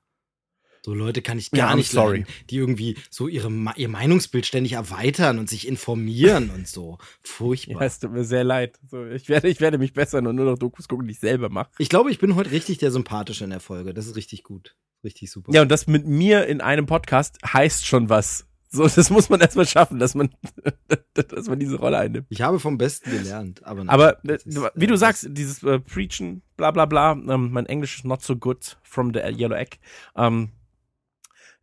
So 0.84 0.96
Leute 0.96 1.22
kann 1.22 1.38
ich 1.38 1.50
Ja, 1.54 1.66
gar 1.66 1.74
I'm 1.74 1.76
nicht 1.76 1.92
sorry. 1.92 2.20
leiden, 2.22 2.34
die 2.50 2.58
irgendwie 2.58 2.98
so 3.12 3.28
ihre, 3.28 3.52
ihr 3.76 3.88
Meinungsbild 3.88 4.48
ständig 4.48 4.74
erweitern 4.74 5.38
und 5.38 5.48
sich 5.48 5.68
informieren 5.68 6.50
und 6.50 6.68
so. 6.68 6.98
Ja, 7.00 7.06
Furchtbar. 7.22 7.82
es 7.84 8.00
tut 8.00 8.12
mir 8.12 8.24
sehr 8.24 8.44
leid. 8.44 8.80
So, 8.90 9.06
ich, 9.06 9.30
werde, 9.30 9.48
ich 9.48 9.62
werde 9.62 9.78
mich 9.78 9.94
bessern 9.94 10.26
und 10.26 10.36
nur 10.36 10.46
noch 10.46 10.58
Dokus 10.58 10.88
gucken, 10.88 11.06
die 11.06 11.12
ich 11.14 11.20
selber 11.20 11.50
mache. 11.50 11.70
Ich 11.78 11.90
glaube, 11.90 12.10
ich 12.10 12.18
bin 12.18 12.34
heute 12.34 12.50
richtig 12.50 12.80
der 12.80 12.90
Sympathische 12.90 13.44
in 13.44 13.52
der 13.52 13.60
Folge. 13.60 13.94
Das 13.94 14.08
ist 14.08 14.16
richtig 14.16 14.42
gut. 14.44 14.76
Richtig 15.04 15.30
super. 15.30 15.54
Ja, 15.54 15.62
und 15.62 15.70
das 15.70 15.86
mit 15.86 16.08
mir 16.08 16.48
in 16.48 16.62
einem 16.62 16.88
Podcast 16.88 17.38
heißt 17.46 17.86
schon 17.86 18.10
was. 18.10 18.48
So, 18.74 18.88
das 18.88 19.10
muss 19.10 19.30
man 19.30 19.42
erstmal 19.42 19.68
schaffen, 19.68 20.00
dass 20.00 20.16
man, 20.16 20.30
dass 21.14 21.48
man 21.48 21.60
diese 21.60 21.76
Rolle 21.78 21.98
einnimmt. 21.98 22.28
Ich 22.30 22.42
habe 22.42 22.58
vom 22.58 22.78
Besten 22.78 23.12
gelernt. 23.12 23.62
Aber, 23.66 23.84
Aber 23.88 24.24
äh, 24.26 24.36
ist, 24.36 24.46
wie 24.48 24.86
äh, 24.86 24.88
du 24.88 24.94
das- 24.94 25.00
sagst, 25.02 25.28
dieses 25.30 25.62
äh, 25.64 25.80
Preachen, 25.80 26.42
bla 26.56 26.72
bla 26.72 26.86
bla, 26.86 27.12
ähm, 27.12 27.52
mein 27.52 27.66
Englisch 27.66 27.98
ist 27.98 28.06
not 28.06 28.22
so 28.22 28.36
good 28.38 28.78
from 28.84 29.14
the 29.14 29.20
Yellow 29.20 29.56
Egg. 29.58 29.78
Ähm, 30.16 30.52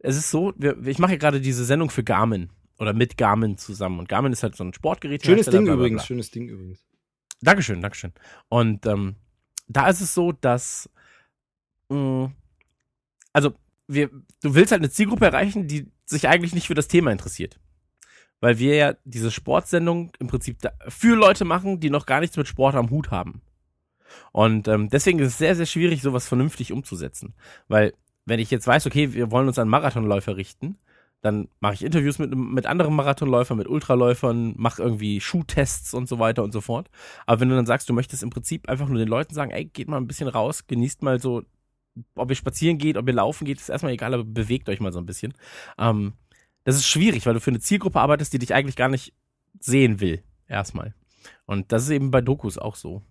es 0.00 0.16
ist 0.16 0.30
so, 0.30 0.52
wir, 0.58 0.78
ich 0.86 0.98
mache 0.98 1.12
ja 1.12 1.18
gerade 1.18 1.40
diese 1.40 1.64
Sendung 1.64 1.88
für 1.90 2.04
Garmin 2.04 2.50
oder 2.78 2.92
mit 2.92 3.16
Garmin 3.16 3.56
zusammen. 3.56 3.98
Und 4.00 4.08
Garmin 4.08 4.32
ist 4.32 4.42
halt 4.42 4.54
so 4.54 4.62
ein 4.64 4.74
Sportgerät. 4.74 5.24
Schönes 5.24 5.46
Ding 5.46 5.66
übrigens. 5.66 6.04
Schönes 6.06 6.30
Ding 6.30 6.48
übrigens. 6.48 6.84
Dankeschön, 7.40 7.80
Dankeschön. 7.80 8.12
Und 8.50 8.84
ähm, 8.86 9.16
da 9.66 9.88
ist 9.88 10.00
es 10.02 10.12
so, 10.12 10.32
dass 10.32 10.90
mh, 11.88 12.32
also 13.32 13.54
wir, 13.86 14.08
du 14.42 14.54
willst 14.54 14.72
halt 14.72 14.82
eine 14.82 14.90
Zielgruppe 14.90 15.24
erreichen, 15.24 15.66
die 15.68 15.90
sich 16.08 16.28
eigentlich 16.28 16.54
nicht 16.54 16.66
für 16.66 16.74
das 16.74 16.88
Thema 16.88 17.12
interessiert. 17.12 17.58
Weil 18.40 18.58
wir 18.58 18.76
ja 18.76 18.94
diese 19.04 19.30
Sportsendung 19.30 20.12
im 20.18 20.28
Prinzip 20.28 20.58
für 20.88 21.16
Leute 21.16 21.44
machen, 21.44 21.80
die 21.80 21.90
noch 21.90 22.06
gar 22.06 22.20
nichts 22.20 22.36
mit 22.36 22.46
Sport 22.46 22.76
am 22.76 22.90
Hut 22.90 23.10
haben. 23.10 23.42
Und 24.32 24.68
ähm, 24.68 24.88
deswegen 24.88 25.18
ist 25.18 25.28
es 25.28 25.38
sehr, 25.38 25.56
sehr 25.56 25.66
schwierig, 25.66 26.02
sowas 26.02 26.28
vernünftig 26.28 26.72
umzusetzen. 26.72 27.34
Weil, 27.66 27.94
wenn 28.24 28.40
ich 28.40 28.50
jetzt 28.50 28.66
weiß, 28.66 28.86
okay, 28.86 29.12
wir 29.12 29.30
wollen 29.30 29.48
uns 29.48 29.58
an 29.58 29.68
Marathonläufer 29.68 30.36
richten, 30.36 30.78
dann 31.20 31.48
mache 31.58 31.74
ich 31.74 31.84
Interviews 31.84 32.18
mit, 32.18 32.34
mit 32.34 32.66
anderen 32.66 32.94
Marathonläufern, 32.94 33.58
mit 33.58 33.68
Ultraläufern, 33.68 34.54
mache 34.56 34.82
irgendwie 34.82 35.20
Schuhtests 35.20 35.92
und 35.92 36.08
so 36.08 36.18
weiter 36.18 36.44
und 36.44 36.52
so 36.52 36.60
fort. 36.60 36.88
Aber 37.26 37.40
wenn 37.40 37.48
du 37.48 37.56
dann 37.56 37.66
sagst, 37.66 37.88
du 37.88 37.92
möchtest 37.92 38.22
im 38.22 38.30
Prinzip 38.30 38.68
einfach 38.68 38.88
nur 38.88 38.98
den 38.98 39.08
Leuten 39.08 39.34
sagen, 39.34 39.50
ey, 39.50 39.64
geht 39.64 39.88
mal 39.88 39.96
ein 39.96 40.06
bisschen 40.06 40.28
raus, 40.28 40.66
genießt 40.68 41.02
mal 41.02 41.20
so, 41.20 41.42
ob 42.14 42.30
ihr 42.30 42.36
spazieren 42.36 42.78
geht, 42.78 42.96
ob 42.96 43.06
ihr 43.06 43.14
laufen 43.14 43.44
geht, 43.44 43.58
ist 43.58 43.68
erstmal 43.68 43.92
egal, 43.92 44.14
aber 44.14 44.24
bewegt 44.24 44.68
euch 44.68 44.80
mal 44.80 44.92
so 44.92 44.98
ein 44.98 45.06
bisschen. 45.06 45.34
Ähm, 45.78 46.14
das 46.64 46.76
ist 46.76 46.86
schwierig, 46.86 47.24
weil 47.26 47.34
du 47.34 47.40
für 47.40 47.50
eine 47.50 47.60
Zielgruppe 47.60 48.00
arbeitest, 48.00 48.32
die 48.32 48.38
dich 48.38 48.54
eigentlich 48.54 48.76
gar 48.76 48.88
nicht 48.88 49.14
sehen 49.60 50.00
will, 50.00 50.22
erstmal. 50.48 50.94
Und 51.46 51.72
das 51.72 51.84
ist 51.84 51.90
eben 51.90 52.10
bei 52.10 52.20
Dokus 52.20 52.58
auch 52.58 52.76
so. 52.76 53.02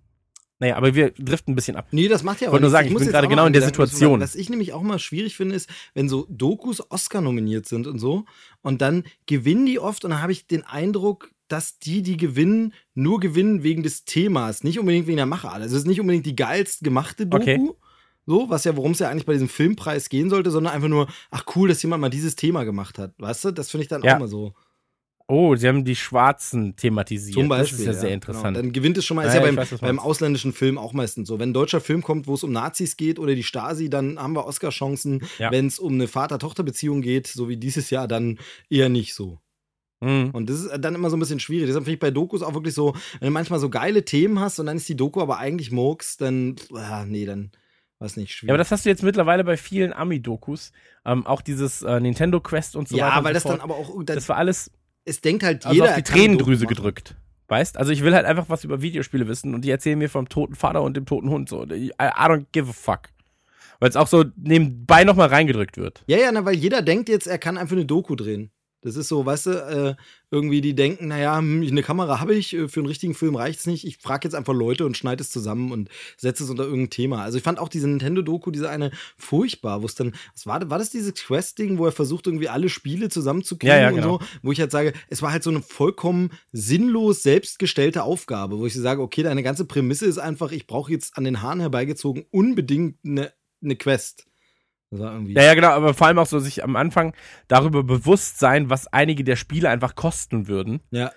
Naja, 0.60 0.76
aber 0.76 0.96
wir 0.96 1.12
driften 1.12 1.54
ein 1.54 1.56
bisschen 1.56 1.76
ab. 1.76 1.88
Nee, 1.92 2.08
das 2.08 2.24
macht 2.24 2.42
ja 2.42 2.46
Ich 2.46 2.48
auch 2.50 2.54
wollte 2.54 2.64
nur 2.64 2.72
sagen, 2.72 2.88
ich 2.88 2.94
muss 2.94 3.04
bin 3.04 3.12
gerade 3.12 3.28
genau 3.28 3.46
in 3.46 3.54
der 3.54 3.62
Situation. 3.62 4.22
Was 4.22 4.36
ich 4.36 4.50
nämlich 4.50 4.74
auch 4.74 4.82
mal 4.82 4.98
schwierig 4.98 5.36
finde, 5.36 5.56
ist, 5.56 5.70
wenn 5.94 6.10
so 6.10 6.26
Dokus 6.30 6.90
Oscar 6.90 7.22
nominiert 7.22 7.68
sind 7.68 7.86
und 7.86 8.00
so 8.00 8.26
und 8.62 8.82
dann 8.82 9.04
gewinnen 9.28 9.68
die 9.68 9.80
oft 9.80 10.04
und 10.04 10.12
dann 10.12 10.22
habe 10.22 10.32
ich 10.32 10.48
den 10.48 10.64
Eindruck, 10.64 11.32
dass 11.48 11.78
die, 11.80 12.02
die 12.02 12.18
gewinnen, 12.18 12.74
nur 12.96 13.20
gewinnen 13.20 13.62
wegen 13.62 13.84
des 13.84 14.04
Themas, 14.06 14.64
nicht 14.64 14.80
unbedingt 14.80 15.08
wegen 15.08 15.18
der 15.18 15.26
Machart. 15.28 15.62
Also 15.62 15.76
es 15.76 15.84
ist 15.84 15.88
nicht 15.88 16.02
unbedingt 16.02 16.26
die 16.26 16.36
geilst 16.36 16.84
gemachte 16.84 17.28
Doku. 17.28 17.44
Okay. 17.44 17.70
So, 18.28 18.50
was 18.50 18.66
ja, 18.66 18.76
worum 18.76 18.92
es 18.92 19.00
ja 19.00 19.10
eigentlich 19.10 19.26
bei 19.26 19.34
diesem 19.34 19.48
Filmpreis 19.50 20.10
gehen 20.10 20.30
sollte, 20.30 20.52
sondern 20.52 20.74
einfach 20.74 20.90
nur, 20.90 21.08
ach 21.32 21.46
cool, 21.56 21.70
dass 21.70 21.82
jemand 21.82 22.02
mal 22.02 22.10
dieses 22.10 22.36
Thema 22.36 22.66
gemacht 22.66 23.00
hat. 23.00 23.14
Weißt 23.18 23.46
du, 23.46 23.52
das 23.52 23.72
finde 23.72 23.84
ich 23.84 23.88
dann 23.88 24.04
Ja. 24.04 24.16
auch 24.16 24.20
mal 24.20 24.28
so. 24.28 24.54
Oh, 25.30 25.56
sie 25.56 25.68
haben 25.68 25.84
die 25.84 25.96
Schwarzen 25.96 26.76
thematisiert. 26.78 27.34
Zum 27.36 27.50
Beispiel. 27.50 27.78
Das 27.80 27.80
ist 27.80 27.86
ja, 27.86 27.94
sehr 27.94 28.02
Genau. 28.04 28.14
interessant. 28.16 28.58
Dann 28.58 28.72
gewinnt 28.72 28.98
es 28.98 29.06
schon 29.06 29.16
mal. 29.16 29.24
Ja, 29.24 29.28
ist 29.30 29.34
ja 29.36 29.40
ja, 29.42 29.46
beim, 29.48 29.58
weiß, 29.58 29.80
beim 29.80 30.00
ausländischen 30.00 30.54
Film 30.54 30.78
auch 30.78 30.94
meistens 30.94 31.28
so. 31.28 31.38
Wenn 31.40 31.50
ein 31.50 31.54
deutscher 31.54 31.82
Film 31.82 32.02
kommt, 32.02 32.28
wo 32.28 32.34
es 32.34 32.44
um 32.44 32.52
Nazis 32.54 32.96
geht 32.96 33.18
oder 33.20 33.34
die 33.36 33.44
Stasi, 33.44 33.90
dann 33.90 34.20
haben 34.20 34.34
wir 34.34 34.46
Oscar-Chancen. 34.46 35.24
Ja. 35.38 35.52
Wenn 35.52 35.68
es 35.68 35.80
um 35.80 35.94
eine 35.94 36.08
Vater-Tochter-Beziehung 36.08 37.02
geht, 37.02 37.28
so 37.28 37.50
wie 37.50 37.58
dieses 37.58 37.90
Jahr, 37.90 38.08
dann 38.08 38.40
eher 38.70 38.88
nicht 38.90 39.14
so. 39.16 39.40
Mhm. 40.00 40.30
Und 40.32 40.50
das 40.50 40.62
ist 40.62 40.78
dann 40.80 40.96
immer 40.96 41.10
so 41.10 41.18
ein 41.18 41.20
bisschen 41.20 41.40
schwierig. 41.42 41.68
Deshalb 41.68 41.84
finde 41.86 41.96
ich 41.96 42.00
bei 42.00 42.12
Dokus 42.12 42.42
auch 42.42 42.54
wirklich 42.54 42.74
so, 42.74 42.94
wenn 43.20 43.28
du 43.28 43.32
manchmal 43.34 43.60
so 43.60 43.70
geile 43.70 44.06
Themen 44.06 44.40
hast 44.40 44.60
und 44.60 44.66
dann 44.68 44.78
ist 44.78 44.88
die 44.88 44.96
Doku 44.96 45.22
aber 45.22 45.40
eigentlich 45.40 45.72
Murks, 45.72 46.16
dann, 46.18 46.56
ah, 46.74 47.04
nee, 47.06 47.26
dann 47.26 47.52
weiß 48.00 48.18
nicht, 48.18 48.34
schwierig. 48.34 48.50
Ja, 48.50 48.54
aber 48.54 48.58
das 48.60 48.72
hast 48.72 48.86
du 48.86 48.90
jetzt 48.90 49.04
mittlerweile 49.04 49.44
bei 49.44 49.58
vielen 49.58 49.94
Ami-Dokus. 49.94 50.72
Ähm, 51.06 51.26
auch 51.26 51.42
dieses 51.42 51.82
äh, 51.82 52.00
Nintendo 52.00 52.40
Quest 52.40 52.76
und 52.76 52.88
so 52.88 52.98
ja, 52.98 53.08
weiter. 53.08 53.18
und 53.20 53.24
weil 53.26 53.34
das 53.34 53.44
dann 53.44 53.52
fort. 53.60 53.64
aber 53.64 53.76
auch, 53.76 54.04
das, 54.04 54.16
Das 54.16 54.30
war 54.30 54.38
alles 54.38 54.72
es 55.08 55.22
denkt 55.22 55.44
halt 55.44 55.66
also 55.66 55.74
jeder. 55.74 55.90
auf 55.90 55.96
die 55.96 56.04
Tränendrüse 56.04 56.68
gedrückt. 56.68 57.16
Weißt? 57.48 57.78
Also 57.78 57.94
ich 57.94 58.04
will 58.04 58.14
halt 58.14 58.26
einfach 58.26 58.50
was 58.50 58.66
über 58.66 58.82
Videospiele 58.82 59.28
wissen 59.30 59.54
und 59.56 59.62
die 59.62 59.72
erzählen 59.72 59.98
mir 59.98 60.10
vom 60.10 60.28
toten 60.28 60.54
Vater 60.54 60.82
und 60.82 60.98
dem 60.98 61.06
toten 61.06 61.30
Hund 61.30 61.48
so. 61.48 61.64
I, 61.64 61.92
I 61.92 61.94
don't 62.02 62.46
give 62.52 62.70
a 62.70 62.74
fuck. 62.74 63.04
Weil 63.80 63.90
es 63.90 63.96
auch 63.96 64.08
so 64.08 64.26
nebenbei 64.36 65.06
nochmal 65.06 65.30
reingedrückt 65.30 65.78
wird. 65.78 66.04
Ja, 66.08 66.18
ja, 66.18 66.30
na, 66.32 66.44
weil 66.44 66.56
jeder 66.56 66.82
denkt 66.82 67.08
jetzt, 67.08 67.26
er 67.26 67.38
kann 67.38 67.58
einfach 67.58 67.76
eine 67.78 67.86
Doku 67.86 68.16
drehen. 68.16 68.52
Das 68.82 68.96
ist 68.96 69.08
so, 69.08 69.26
weißt 69.26 69.46
du, 69.48 69.52
äh, 69.52 69.96
irgendwie 70.30 70.62
die 70.62 70.76
denken, 70.76 71.08
naja, 71.08 71.38
hm, 71.38 71.66
eine 71.66 71.82
Kamera 71.82 72.20
habe 72.20 72.36
ich, 72.36 72.54
äh, 72.54 72.68
für 72.68 72.82
einen 72.82 72.88
richtigen 72.88 73.16
Film 73.16 73.36
reicht's 73.36 73.66
nicht. 73.66 73.86
Ich 73.86 73.98
frage 73.98 74.28
jetzt 74.28 74.36
einfach 74.36 74.54
Leute 74.54 74.86
und 74.86 74.96
schneide 74.96 75.22
es 75.24 75.32
zusammen 75.32 75.72
und 75.72 75.90
setze 76.16 76.44
es 76.44 76.50
unter 76.50 76.64
irgendein 76.64 76.92
Thema. 76.92 77.24
Also 77.24 77.38
ich 77.38 77.44
fand 77.44 77.60
auch 77.60 77.70
diese 77.70 77.88
Nintendo-Doku, 77.88 78.52
diese 78.52 78.70
eine, 78.70 78.92
furchtbar, 79.18 79.82
wo 79.82 79.86
es 79.86 79.96
dann, 79.96 80.14
was 80.34 80.46
war, 80.46 80.70
war 80.70 80.78
das 80.78 80.92
dieses 80.92 81.14
Quest-Ding, 81.16 81.78
wo 81.80 81.86
er 81.86 81.92
versucht, 81.92 82.28
irgendwie 82.28 82.50
alle 82.50 82.70
Spiele 82.70 83.10
zusammenzukriegen 83.10 83.76
Ja, 83.76 83.82
ja, 83.82 83.90
und 83.90 83.96
genau. 83.96 84.20
so, 84.20 84.26
wo 84.44 84.52
ich 84.52 84.60
halt 84.60 84.72
sage, 84.72 84.94
es 85.10 85.22
war 85.22 85.32
halt 85.32 85.44
so 85.44 85.50
eine 85.50 85.62
vollkommen 85.62 86.32
sinnlos 86.52 87.24
selbstgestellte 87.24 88.04
Aufgabe, 88.04 88.60
wo 88.60 88.68
ich 88.68 88.76
sage, 88.76 89.02
okay, 89.02 89.24
deine 89.24 89.44
ganze 89.44 89.66
Prämisse 89.66 90.06
ist 90.06 90.20
einfach, 90.20 90.52
ich 90.52 90.68
brauche 90.68 90.92
jetzt 90.92 91.18
an 91.18 91.24
den 91.24 91.42
Haaren 91.42 91.62
herbeigezogen 91.62 92.26
unbedingt 92.30 92.98
eine, 93.04 93.34
eine 93.64 93.76
Quest. 93.76 94.27
Ja, 94.92 95.20
ja, 95.44 95.54
genau, 95.54 95.70
aber 95.70 95.94
vor 95.94 96.08
allem 96.08 96.20
auch 96.20 96.28
so 96.28 96.40
sich 96.40 96.64
am 96.64 96.76
Anfang 96.76 97.14
darüber 97.48 97.84
bewusst 97.84 98.40
sein, 98.40 98.70
was 98.70 98.88
einige 98.88 99.24
der 99.24 99.36
Spiele 99.36 99.70
einfach 99.70 99.96
kosten 99.96 100.48
würden 100.48 100.80
ja. 100.92 101.12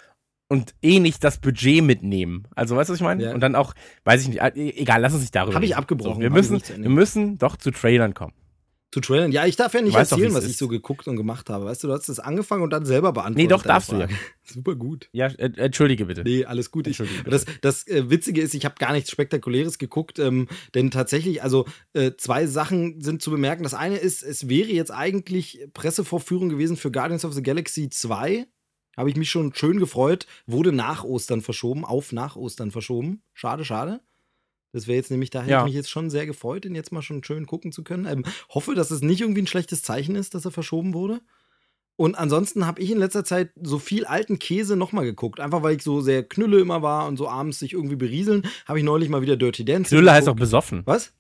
und 0.49 0.75
eh 0.83 0.99
nicht 0.99 1.23
das 1.23 1.39
Budget 1.39 1.85
mitnehmen. 1.85 2.49
Also, 2.57 2.75
weißt 2.75 2.89
du, 2.89 2.93
was 2.93 3.01
ich 3.01 3.05
meine? 3.05 3.23
Ja. 3.23 3.35
Und 3.35 3.41
dann 3.41 3.55
auch, 3.55 3.75
weiß 4.05 4.23
ich 4.23 4.29
nicht, 4.29 4.43
egal, 4.57 5.01
lass 5.01 5.13
uns 5.13 5.23
nicht 5.23 5.35
darüber 5.35 5.55
Hab 5.55 5.63
ich 5.63 5.77
abgebrochen, 5.77 6.17
So, 6.17 6.21
wir, 6.21 6.31
müssen, 6.31 6.61
wir 6.61 6.91
müssen 6.91 7.39
doch 7.39 7.57
zu 7.57 7.71
Trailern 7.71 8.13
kommen. 8.13 8.35
Zu 8.93 9.01
trailern. 9.01 9.31
Ja, 9.31 9.47
ich 9.47 9.55
darf 9.55 9.73
ja 9.73 9.83
nicht 9.83 9.95
weißt 9.95 10.11
doch, 10.11 10.19
erzählen, 10.19 10.33
es 10.33 10.39
was 10.39 10.45
ich 10.45 10.51
ist. 10.51 10.59
so 10.59 10.67
geguckt 10.67 11.07
und 11.07 11.17
gemacht 11.17 11.49
habe. 11.49 11.65
Weißt 11.65 11.85
du, 11.85 11.87
du 11.87 11.93
hast 11.93 12.09
das 12.09 12.19
angefangen 12.19 12.65
und 12.65 12.71
dann 12.71 12.85
selber 12.85 13.13
beantwortet. 13.13 13.37
Nee, 13.37 13.47
doch, 13.47 13.63
darfst 13.63 13.93
du 13.93 13.97
ja. 13.97 14.09
Frage. 14.09 14.15
Super 14.43 14.75
gut. 14.75 15.09
Ja, 15.13 15.27
äh, 15.27 15.53
entschuldige 15.57 16.07
bitte. 16.07 16.25
Nee, 16.25 16.45
alles 16.45 16.73
gut. 16.73 16.89
Ich, 16.89 17.01
das 17.25 17.45
das 17.61 17.87
äh, 17.87 18.11
Witzige 18.11 18.41
ist, 18.41 18.53
ich 18.55 18.65
habe 18.65 18.75
gar 18.81 18.93
nichts 18.93 19.13
Spektakuläres 19.13 19.79
geguckt, 19.79 20.19
ähm, 20.19 20.49
denn 20.75 20.91
tatsächlich, 20.91 21.43
also 21.45 21.67
äh, 21.93 22.13
zwei 22.17 22.47
Sachen 22.47 23.01
sind 23.01 23.23
zu 23.23 23.31
bemerken. 23.31 23.63
Das 23.63 23.75
eine 23.75 23.97
ist, 23.97 24.25
es 24.25 24.49
wäre 24.49 24.71
jetzt 24.71 24.91
eigentlich 24.91 25.61
Pressevorführung 25.73 26.49
gewesen 26.49 26.77
für 26.77 26.91
Guardians 26.91 27.25
of 27.25 27.33
the 27.33 27.43
Galaxy 27.45 27.91
2. 27.91 28.49
Habe 28.97 29.09
ich 29.09 29.17
mich 29.17 29.31
schon 29.31 29.55
schön 29.55 29.79
gefreut. 29.79 30.27
Wurde 30.47 30.73
nach 30.73 31.05
Ostern 31.05 31.43
verschoben, 31.43 31.85
auf 31.85 32.11
nach 32.11 32.35
Ostern 32.35 32.73
verschoben. 32.73 33.23
Schade, 33.35 33.65
schade. 33.65 34.01
Das 34.73 34.87
wäre 34.87 34.97
jetzt 34.97 35.11
nämlich, 35.11 35.31
da 35.31 35.41
hätte 35.43 35.51
Ja. 35.51 35.59
ich 35.61 35.65
mich 35.67 35.75
jetzt 35.75 35.91
schon 35.91 36.11
sehr 36.11 36.27
gefreut, 36.27 36.65
den 36.65 36.75
jetzt 36.75 36.93
mal 36.93 37.03
schon 37.03 37.25
schön 37.25 37.47
gucken 37.47 37.73
zu 37.73 37.83
können. 37.83 38.07
Ähm, 38.07 38.25
hoffe, 38.51 38.75
dass 38.75 38.91
es 38.91 39.03
nicht 39.03 39.21
irgendwie 39.21 39.43
ein 39.43 39.47
schlechtes 39.47 39.83
Zeichen 39.83 40.15
ist, 40.17 40.35
dass 40.35 40.45
er 40.45 40.51
verschoben 40.53 40.95
wurde. 40.95 41.21
Und 41.97 42.15
ansonsten 42.15 42.67
habe 42.67 42.81
ich 42.81 42.91
in 42.91 42.99
letzter 42.99 43.25
Zeit 43.25 43.51
so 43.61 43.79
viel 43.79 44.07
alten 44.07 44.39
Käse 44.39 44.75
nochmal 44.77 45.05
geguckt. 45.05 45.39
Einfach 45.39 45.63
weil 45.63 45.77
ich 45.77 45.83
so 45.83 46.01
sehr 46.01 46.23
Knülle 46.23 46.59
immer 46.61 46.81
war 46.83 47.07
und 47.07 47.17
so 47.19 47.29
abends 47.29 47.59
sich 47.59 47.73
irgendwie 47.75 47.97
berieseln, 47.97 48.47
habe 48.67 48.79
ich 48.79 48.85
neulich 48.85 49.09
mal 49.11 49.21
wieder 49.23 49.37
Dirty 49.37 49.65
Dancing. 49.67 49.99
Knülle 49.99 50.13
heißt 50.13 50.27
auch 50.29 50.33
geguckt. 50.33 50.41
besoffen. 50.41 50.83
Was? 50.87 51.13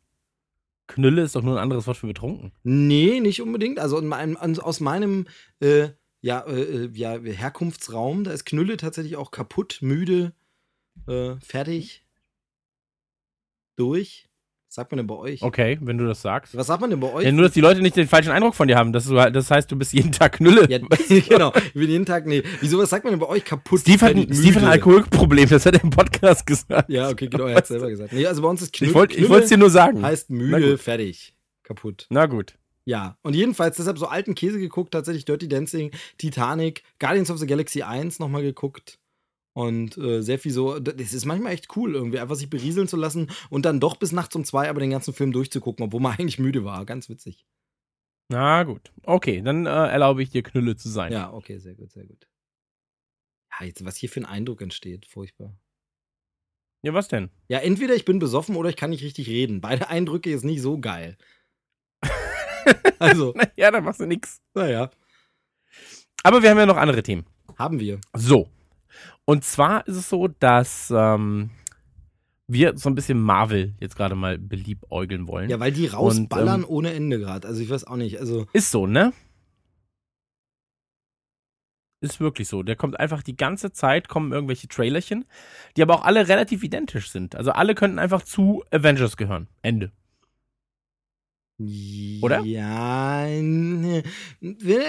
Knülle 0.87 1.23
ist 1.23 1.37
doch 1.37 1.43
nur 1.43 1.57
ein 1.57 1.63
anderes 1.63 1.87
Wort 1.87 1.99
für 1.99 2.07
betrunken. 2.07 2.53
Nee, 2.63 3.21
nicht 3.21 3.43
unbedingt. 3.43 3.79
Also 3.79 3.99
in 3.99 4.07
meinem, 4.09 4.37
aus 4.37 4.81
meinem 4.81 5.27
äh, 5.61 5.91
ja, 6.23 6.41
äh, 6.47 6.63
äh, 6.87 6.91
ja, 6.95 7.19
Herkunftsraum, 7.19 8.25
da 8.25 8.33
ist 8.33 8.45
Knülle 8.45 8.77
tatsächlich 8.77 9.17
auch 9.17 9.31
kaputt, 9.31 9.79
müde, 9.83 10.33
äh, 11.07 11.37
fertig, 11.41 12.05
durch. 13.81 14.27
Was 14.69 14.77
sagt 14.77 14.93
man 14.93 14.99
denn 14.99 15.09
bei 15.09 15.17
euch? 15.17 15.43
Okay, 15.43 15.79
wenn 15.81 15.99
du 15.99 16.07
das 16.07 16.23
sagst. 16.23 16.57
Was 16.57 16.69
sagt 16.69 16.81
man 16.81 16.91
denn 16.91 17.01
bei 17.01 17.13
euch? 17.13 17.25
Ja, 17.25 17.33
nur, 17.33 17.43
dass 17.43 17.55
die 17.55 17.61
Leute 17.61 17.83
nicht 17.83 17.97
den 17.97 18.07
falschen 18.07 18.31
Eindruck 18.31 18.55
von 18.55 18.69
dir 18.69 18.77
haben. 18.77 18.93
Das, 18.93 19.07
du, 19.07 19.15
das 19.17 19.51
heißt, 19.51 19.69
du 19.73 19.75
bist 19.77 19.93
jeden 19.93 20.13
Tag 20.13 20.35
Knülle. 20.35 20.71
Ja, 20.71 20.79
genau. 21.29 21.53
Ich 21.57 21.73
bin 21.73 21.91
jeden 21.91 22.07
Tag, 22.07 22.25
nee. 22.25 22.45
Wieso, 22.61 22.79
was 22.79 22.89
sagt 22.91 23.03
man 23.03 23.13
denn 23.13 23.19
bei 23.19 23.27
euch? 23.27 23.45
Kaputt. 23.45 23.81
Steve 23.81 24.07
hat, 24.07 24.15
ein- 24.15 24.33
Steve 24.33 24.55
hat 24.61 24.63
ein. 24.63 24.69
Alkoholproblem, 24.71 25.49
das 25.49 25.67
hat 25.67 25.75
er 25.75 25.83
im 25.83 25.91
Podcast 25.91 26.47
gesagt. 26.47 26.89
Ja, 26.89 27.09
okay, 27.09 27.27
genau, 27.27 27.47
er 27.47 27.57
hat 27.57 27.67
selber 27.67 27.91
gesagt. 27.91 28.13
Nee, 28.13 28.27
also 28.27 28.43
bei 28.43 28.49
uns 28.49 28.63
ist 28.63 28.73
Knülle. 28.73 28.91
Ich 28.91 28.95
wollte 28.95 29.15
ich 29.15 29.19
Knülle 29.19 29.31
wollte 29.31 29.45
es 29.45 29.51
dir 29.51 29.57
nur 29.59 29.71
sagen. 29.71 30.03
heißt 30.03 30.31
müde, 30.31 30.79
fertig, 30.79 31.35
kaputt. 31.65 32.07
Na 32.11 32.27
gut. 32.27 32.55
Ja, 32.85 33.17
und 33.23 33.35
jedenfalls 33.35 33.77
deshalb 33.77 33.99
so 33.99 34.07
alten 34.07 34.37
Käse 34.37 34.61
geguckt, 34.61 34.93
tatsächlich 34.93 35.25
Dirty 35.25 35.49
Dancing, 35.49 35.91
Titanic, 36.17 36.85
Guardians 37.01 37.31
of 37.33 37.39
the 37.39 37.47
Galaxy 37.47 37.83
1 37.83 38.21
nochmal 38.21 38.43
geguckt. 38.43 38.99
Und 39.53 39.99
äh, 39.99 40.23
sehr 40.23 40.39
viel 40.39 40.53
so, 40.53 40.79
das 40.79 41.13
ist 41.13 41.25
manchmal 41.25 41.53
echt 41.53 41.77
cool, 41.77 41.95
irgendwie 41.95 42.21
einfach 42.21 42.37
sich 42.37 42.49
berieseln 42.49 42.87
zu 42.89 42.97
lassen 42.97 43.31
und 43.51 43.65
dann 43.65 43.81
doch 43.81 43.97
bis 43.97 44.13
nachts 44.13 44.37
um 44.37 44.45
zwei 44.45 44.69
aber 44.71 44.79
den 44.81 44.91
ganzen 44.91 45.13
Film 45.13 45.33
durchzugucken, 45.33 45.85
obwohl 45.87 46.01
man 46.01 46.13
eigentlich 46.19 46.39
müde 46.39 46.65
war. 46.65 46.85
Ganz 46.87 47.09
witzig. 47.09 47.45
Na 48.29 48.63
gut. 48.63 48.93
Okay, 49.03 49.43
dann 49.43 49.67
äh, 49.67 49.71
erlaube 49.71 50.23
ich 50.23 50.31
dir 50.31 50.45
Knülle 50.45 50.77
zu 50.77 50.89
sein. 50.89 51.13
Ja, 51.13 51.33
okay, 51.33 51.59
sehr 51.59 51.75
gut, 51.75 51.91
sehr 51.91 52.05
gut. 52.07 52.29
Ja, 53.59 53.67
jetzt, 53.67 53.85
was 53.85 53.97
hier 53.97 54.09
für 54.09 54.21
ein 54.21 54.27
Eindruck 54.27 54.63
entsteht, 54.63 55.07
furchtbar. 55.07 55.59
Ja, 56.83 56.95
was 56.95 57.09
denn? 57.09 57.29
Ja, 57.49 57.59
entweder 57.59 57.95
ich 57.97 58.05
bin 58.05 58.21
besoffen 58.21 58.55
oder 58.55 58.71
ich 58.71 58.77
kann 58.77 58.91
nicht 58.91 59.03
richtig 59.03 59.29
reden. 59.29 59.61
Beide 59.61 59.89
Eindrücke 59.89 60.31
ist 60.31 60.45
nicht 60.45 60.63
so 60.63 60.79
geil. 60.79 61.19
also, 63.01 63.35
Ja, 63.57 63.71
dann 63.73 63.85
machst 63.85 64.01
du 64.01 64.07
nix. 64.07 64.41
naja, 64.55 64.91
Aber 66.23 66.43
wir 66.43 66.51
haben 66.51 66.59
ja 66.59 66.67
noch 66.67 66.77
andere 66.77 67.03
Themen. 67.03 67.27
haben 67.59 67.81
wir. 67.81 68.01
So. 68.15 68.49
Und 69.25 69.45
zwar 69.45 69.87
ist 69.87 69.97
es 69.97 70.09
so, 70.09 70.29
dass 70.29 70.93
ähm, 70.95 71.51
wir 72.47 72.77
so 72.77 72.91
ein 72.91 72.95
bisschen 72.95 73.21
Marvel 73.21 73.75
jetzt 73.79 73.97
gerade 73.97 74.15
mal 74.15 74.39
beliebäugeln 74.39 75.29
wollen. 75.29 75.51
Ja, 75.51 75.61
weil 75.61 75.73
die 75.73 75.87
rausballern 75.87 76.65
Und, 76.65 76.71
ohne 76.71 76.93
Ende 76.93 77.19
gerade. 77.19 77.47
Also 77.47 77.63
ich 77.63 77.71
weiß 77.71 77.85
auch 77.87 77.97
nicht. 77.97 78.19
Also 78.19 78.47
Ist 78.53 78.71
so, 78.71 78.87
ne? 78.87 79.13
Ist 82.03 82.19
wirklich 82.19 82.49
so. 82.49 82.63
Der 82.63 82.77
kommt 82.77 82.99
einfach 82.99 83.23
die 83.23 83.37
ganze 83.37 83.73
Zeit, 83.73 84.09
kommen 84.09 84.33
irgendwelche 84.33 84.69
Trailerchen, 84.69 85.27
die 85.77 85.83
aber 85.83 85.97
auch 85.97 86.05
alle 86.05 86.29
relativ 86.29 86.65
identisch 86.65 87.11
sind. 87.11 87.37
Also 87.37 87.53
alle 87.53 87.75
könnten 87.75 87.99
einfach 87.99 88.23
zu 88.23 88.65
Avengers 88.71 89.17
gehören. 89.17 89.49
Ende. 89.63 89.93
Oder? 92.23 92.41
Ja, 92.41 93.27
denn 93.27 94.03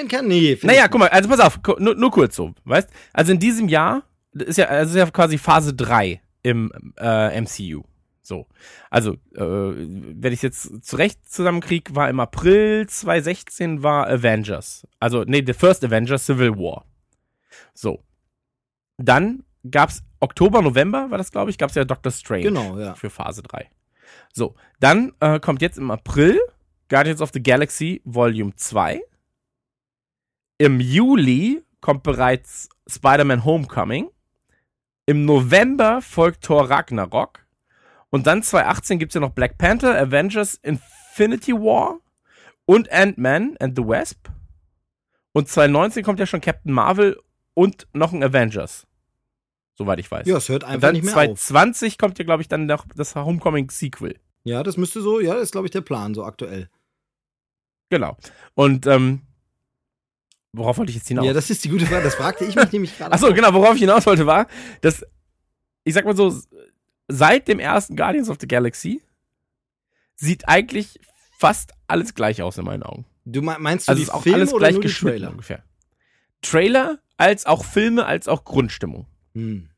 kann? 0.09 0.27
Nee. 0.27 0.57
Naja, 0.61 0.87
guck 0.87 0.99
mal, 0.99 1.09
also 1.09 1.27
pass 1.29 1.39
auf, 1.39 1.59
nur, 1.79 1.95
nur 1.95 2.11
kurz 2.11 2.35
so, 2.35 2.53
weißt? 2.63 2.89
Also 3.13 3.33
in 3.33 3.39
diesem 3.39 3.67
Jahr 3.67 4.03
das 4.33 4.47
ist 4.49 4.57
ja, 4.57 4.65
also 4.65 4.91
ist 4.91 5.05
ja 5.05 5.11
quasi 5.11 5.37
Phase 5.37 5.73
3 5.73 6.21
im 6.43 6.71
äh, 6.97 7.41
MCU. 7.41 7.83
So. 8.21 8.47
Also, 8.89 9.13
äh, 9.35 9.41
wenn 9.41 10.31
ich 10.31 10.41
jetzt 10.41 10.85
zurecht 10.85 11.29
zusammenkriege, 11.29 11.95
war 11.95 12.09
im 12.09 12.19
April 12.19 12.87
2016 12.87 13.83
war 13.83 14.07
Avengers. 14.07 14.87
Also, 14.99 15.23
nee, 15.25 15.43
The 15.45 15.53
First 15.53 15.83
Avengers 15.83 16.25
Civil 16.25 16.55
War. 16.55 16.85
So. 17.73 18.03
Dann 18.97 19.43
gab's 19.69 20.03
Oktober, 20.19 20.61
November, 20.61 21.09
war 21.09 21.17
das, 21.17 21.31
glaube 21.31 21.49
ich, 21.49 21.57
gab's 21.57 21.75
ja 21.75 21.83
Doctor 21.83 22.11
Strange. 22.11 22.43
Genau, 22.43 22.77
ja. 22.77 22.93
Für 22.93 23.09
Phase 23.09 23.41
3. 23.41 23.69
So. 24.33 24.55
Dann 24.79 25.13
äh, 25.19 25.39
kommt 25.39 25.61
jetzt 25.61 25.77
im 25.77 25.91
April 25.91 26.39
Guardians 26.91 27.21
of 27.21 27.31
the 27.33 27.41
Galaxy 27.41 28.01
Volume 28.03 28.53
2. 28.53 29.01
Im 30.57 30.81
Juli 30.81 31.63
kommt 31.79 32.03
bereits 32.03 32.67
Spider-Man 32.85 33.45
Homecoming. 33.45 34.09
Im 35.05 35.23
November 35.23 36.01
folgt 36.01 36.43
Thor 36.43 36.69
Ragnarok. 36.69 37.45
Und 38.09 38.27
dann 38.27 38.43
2018 38.43 38.99
gibt's 38.99 39.15
ja 39.15 39.21
noch 39.21 39.29
Black 39.29 39.57
Panther, 39.57 39.97
Avengers 39.97 40.55
Infinity 40.55 41.53
War 41.53 42.01
und 42.65 42.91
Ant-Man 42.91 43.55
and 43.61 43.77
the 43.77 43.87
Wasp. 43.87 44.27
Und 45.31 45.47
2019 45.47 46.03
kommt 46.03 46.19
ja 46.19 46.25
schon 46.25 46.41
Captain 46.41 46.73
Marvel 46.73 47.17
und 47.53 47.87
noch 47.93 48.11
ein 48.11 48.21
Avengers. 48.21 48.85
Soweit 49.75 49.99
ich 49.99 50.11
weiß. 50.11 50.27
Ja, 50.27 50.35
es 50.35 50.49
hört 50.49 50.63
und 50.63 50.69
einfach 50.69 50.89
dann 50.89 50.95
nicht 50.95 51.05
mehr 51.05 51.13
auf. 51.15 51.39
2020 51.39 51.97
kommt 51.97 52.19
ja, 52.19 52.25
glaube 52.25 52.41
ich, 52.41 52.49
dann 52.49 52.65
noch 52.65 52.85
das 52.93 53.15
Homecoming-Sequel. 53.15 54.19
Ja, 54.43 54.61
das 54.61 54.75
müsste 54.75 54.99
so, 54.99 55.21
ja, 55.21 55.35
das 55.35 55.43
ist, 55.43 55.51
glaube 55.53 55.67
ich, 55.67 55.71
der 55.71 55.79
Plan, 55.79 56.13
so 56.13 56.25
aktuell. 56.25 56.69
Genau. 57.91 58.17
Und 58.55 58.87
ähm, 58.87 59.21
worauf 60.53 60.77
wollte 60.79 60.89
ich 60.89 60.95
jetzt 60.95 61.07
hinaus? 61.09 61.25
Ja, 61.25 61.33
das 61.33 61.49
ist 61.51 61.63
die 61.63 61.69
gute 61.69 61.85
Frage. 61.85 62.03
Das 62.03 62.15
fragte 62.15 62.45
ich 62.45 62.55
mich 62.55 62.71
nämlich 62.71 62.97
gerade. 62.97 63.11
Achso, 63.13 63.31
genau, 63.33 63.53
worauf 63.53 63.75
ich 63.75 63.81
hinaus 63.81 64.05
wollte, 64.07 64.25
war, 64.25 64.47
dass, 64.81 65.05
ich 65.83 65.93
sag 65.93 66.05
mal 66.05 66.15
so, 66.15 66.33
seit 67.09 67.47
dem 67.47 67.59
ersten 67.59 67.95
Guardians 67.95 68.29
of 68.29 68.37
the 68.39 68.47
Galaxy 68.47 69.01
sieht 70.15 70.47
eigentlich 70.47 70.99
fast 71.37 71.73
alles 71.87 72.15
gleich 72.15 72.41
aus 72.41 72.57
in 72.57 72.65
meinen 72.65 72.83
Augen. 72.83 73.05
Du 73.25 73.41
me- 73.41 73.57
meinst 73.59 73.87
du 73.87 73.91
Also 73.91 73.99
die 73.99 74.03
ist 74.03 74.09
auch 74.09 74.23
Filme 74.23 74.37
alles 74.37 74.55
gleich 74.55 74.79
geschnitten 74.79 75.17
Trailer? 75.17 75.31
ungefähr. 75.31 75.63
Trailer 76.41 76.99
als 77.17 77.45
auch 77.45 77.65
Filme 77.65 78.05
als 78.05 78.27
auch 78.27 78.45
Grundstimmung. 78.45 79.05
Hm. 79.35 79.69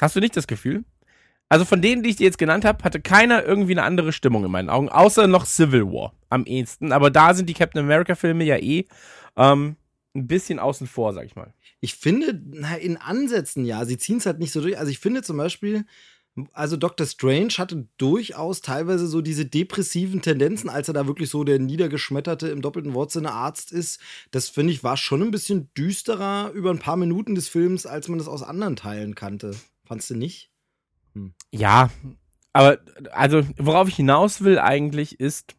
Hast 0.00 0.14
du 0.16 0.20
nicht 0.20 0.36
das 0.36 0.46
Gefühl? 0.46 0.84
Also 1.48 1.64
von 1.64 1.80
denen, 1.80 2.02
die 2.02 2.10
ich 2.10 2.16
dir 2.16 2.24
jetzt 2.24 2.38
genannt 2.38 2.64
habe, 2.66 2.84
hatte 2.84 3.00
keiner 3.00 3.42
irgendwie 3.44 3.72
eine 3.72 3.82
andere 3.84 4.12
Stimmung 4.12 4.44
in 4.44 4.50
meinen 4.50 4.68
Augen, 4.68 4.90
außer 4.90 5.26
noch 5.26 5.46
Civil 5.46 5.86
War 5.86 6.12
am 6.28 6.44
ehesten. 6.44 6.92
Aber 6.92 7.10
da 7.10 7.34
sind 7.34 7.48
die 7.48 7.54
Captain 7.54 7.82
America 7.82 8.14
Filme 8.14 8.44
ja 8.44 8.56
eh 8.56 8.86
ähm, 9.36 9.76
ein 10.14 10.26
bisschen 10.26 10.58
außen 10.58 10.86
vor, 10.86 11.12
sag 11.12 11.26
ich 11.26 11.36
mal. 11.36 11.52
Ich 11.80 11.94
finde, 11.94 12.40
na, 12.52 12.74
in 12.76 12.96
Ansätzen 12.96 13.64
ja, 13.64 13.84
sie 13.84 13.98
ziehen 13.98 14.18
es 14.18 14.26
halt 14.26 14.38
nicht 14.38 14.52
so 14.52 14.60
durch. 14.60 14.78
Also 14.78 14.90
ich 14.90 14.98
finde 14.98 15.22
zum 15.22 15.36
Beispiel, 15.36 15.84
Also 16.52 16.76
Dr. 16.76 17.06
Strange 17.06 17.54
hatte 17.58 17.88
durchaus 17.98 18.60
teilweise 18.60 19.06
so 19.06 19.20
diese 19.20 19.44
depressiven 19.46 20.22
Tendenzen, 20.22 20.70
als 20.70 20.88
er 20.88 20.94
da 20.94 21.06
wirklich 21.06 21.30
so 21.30 21.42
der 21.42 21.58
niedergeschmetterte 21.58 22.48
im 22.48 22.62
doppelten 22.62 22.94
Wortsinne 22.94 23.32
Arzt 23.32 23.72
ist. 23.72 24.00
Das 24.30 24.48
finde 24.48 24.72
ich 24.72 24.84
war 24.84 24.96
schon 24.96 25.22
ein 25.22 25.30
bisschen 25.30 25.68
düsterer 25.74 26.50
über 26.52 26.70
ein 26.70 26.78
paar 26.78 26.96
Minuten 26.96 27.34
des 27.34 27.48
Films, 27.48 27.86
als 27.86 28.08
man 28.08 28.18
das 28.18 28.28
aus 28.28 28.42
anderen 28.42 28.76
Teilen 28.76 29.14
kannte. 29.14 29.56
Fandst 29.84 30.10
du 30.10 30.14
nicht? 30.14 30.50
Ja, 31.52 31.90
aber 32.52 32.78
also 33.10 33.42
worauf 33.56 33.88
ich 33.88 33.96
hinaus 33.96 34.42
will 34.42 34.58
eigentlich 34.58 35.18
ist, 35.18 35.54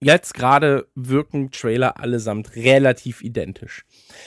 jetzt 0.00 0.34
gerade 0.34 0.86
wirken 0.94 1.50
Trailer 1.50 1.98
allesamt 1.98 2.54
relativ 2.54 3.22
identisch. 3.22 3.84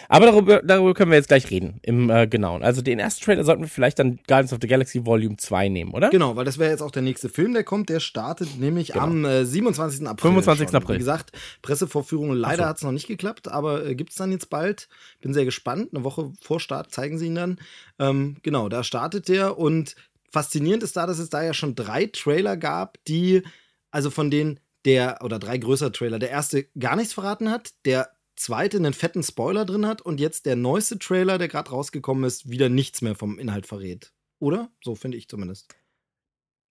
Aber 0.10 0.26
darüber, 0.26 0.62
darüber 0.62 0.94
können 0.94 1.12
wir 1.12 1.18
jetzt 1.18 1.30
gleich 1.30 1.50
reden, 1.50 1.80
im 1.84 2.10
äh, 2.10 2.28
Genauen. 2.28 2.62
Also 2.64 2.82
den 2.82 3.00
ersten 3.00 3.24
Trailer 3.24 3.44
sollten 3.44 3.62
wir 3.62 3.70
vielleicht 3.70 4.00
dann 4.00 4.20
Guardians 4.28 4.52
of 4.52 4.60
the 4.62 4.68
Galaxy 4.68 5.06
Volume 5.06 5.38
2 5.38 5.70
nehmen, 5.70 5.92
oder? 5.92 6.10
Genau, 6.10 6.36
weil 6.36 6.44
das 6.44 6.58
wäre 6.58 6.72
jetzt 6.72 6.82
auch 6.82 6.92
der 6.92 7.02
nächste 7.02 7.30
Film, 7.30 7.54
der 7.54 7.64
kommt. 7.64 7.90
Der 7.90 8.02
startet 8.02 8.60
nämlich 8.60 8.96
am 8.96 9.24
äh, 9.24 9.46
27. 9.46 10.08
April. 10.08 10.32
25. 10.32 10.70
schon. 10.70 10.76
April. 10.76 10.96
Wie 10.96 11.00
gesagt, 11.00 11.32
Pressevorführung, 11.62 12.34
leider 12.34 12.64
so. 12.64 12.70
hat 12.70 12.78
es 12.78 12.84
noch 12.84 12.92
nicht 12.92 13.08
geklappt, 13.08 13.48
aber 13.48 13.86
äh, 13.86 13.96
gibt 13.96 14.12
es 14.12 14.18
dann 14.18 14.32
jetzt 14.32 14.50
bald. 14.50 14.90
Bin 15.22 15.34
sehr 15.34 15.46
gespannt. 15.46 15.90
Eine 15.94 16.04
Woche 16.04 16.34
vor 16.42 16.60
Start 16.60 16.92
zeigen 16.92 17.18
sie 17.18 17.28
ihn 17.28 17.36
dann. 17.36 17.60
Ähm, 17.98 18.38
genau, 18.44 18.68
da 18.68 18.84
startet 18.84 19.30
der 19.30 19.58
und 19.58 19.96
faszinierend 20.30 20.84
ist 20.84 20.98
da, 20.98 21.06
dass 21.06 21.20
es 21.20 21.30
da 21.30 21.44
ja 21.44 21.54
schon 21.54 21.76
drei 21.76 22.08
Trailer 22.08 22.58
gab, 22.58 22.98
die, 23.06 23.44
also 23.92 24.10
von 24.10 24.32
denen 24.32 24.60
der, 24.86 25.20
oder 25.24 25.39
drei 25.39 25.58
größere 25.58 25.91
Trailer, 25.91 26.20
der 26.20 26.30
erste 26.30 26.67
gar 26.78 26.96
nichts 26.96 27.13
verraten 27.13 27.50
hat, 27.50 27.74
der 27.86 28.12
zweite 28.36 28.78
einen 28.78 28.94
fetten 28.94 29.24
Spoiler 29.24 29.65
drin 29.65 29.86
hat 29.86 30.02
und 30.02 30.20
jetzt 30.20 30.46
der 30.46 30.56
neueste 30.56 30.98
Trailer, 30.98 31.38
der 31.38 31.48
gerade 31.48 31.70
rausgekommen 31.70 32.24
ist, 32.24 32.50
wieder 32.50 32.70
nichts 32.70 33.02
mehr 33.02 33.15
vom 33.15 33.38
Inhalt 33.38 33.67
verrät. 33.67 34.13
Oder? 34.39 34.72
So 34.84 34.96
finde 34.96 35.17
ich 35.17 35.28
zumindest. 35.28 35.76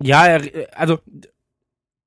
Ja, 0.02 0.40
also 0.72 0.98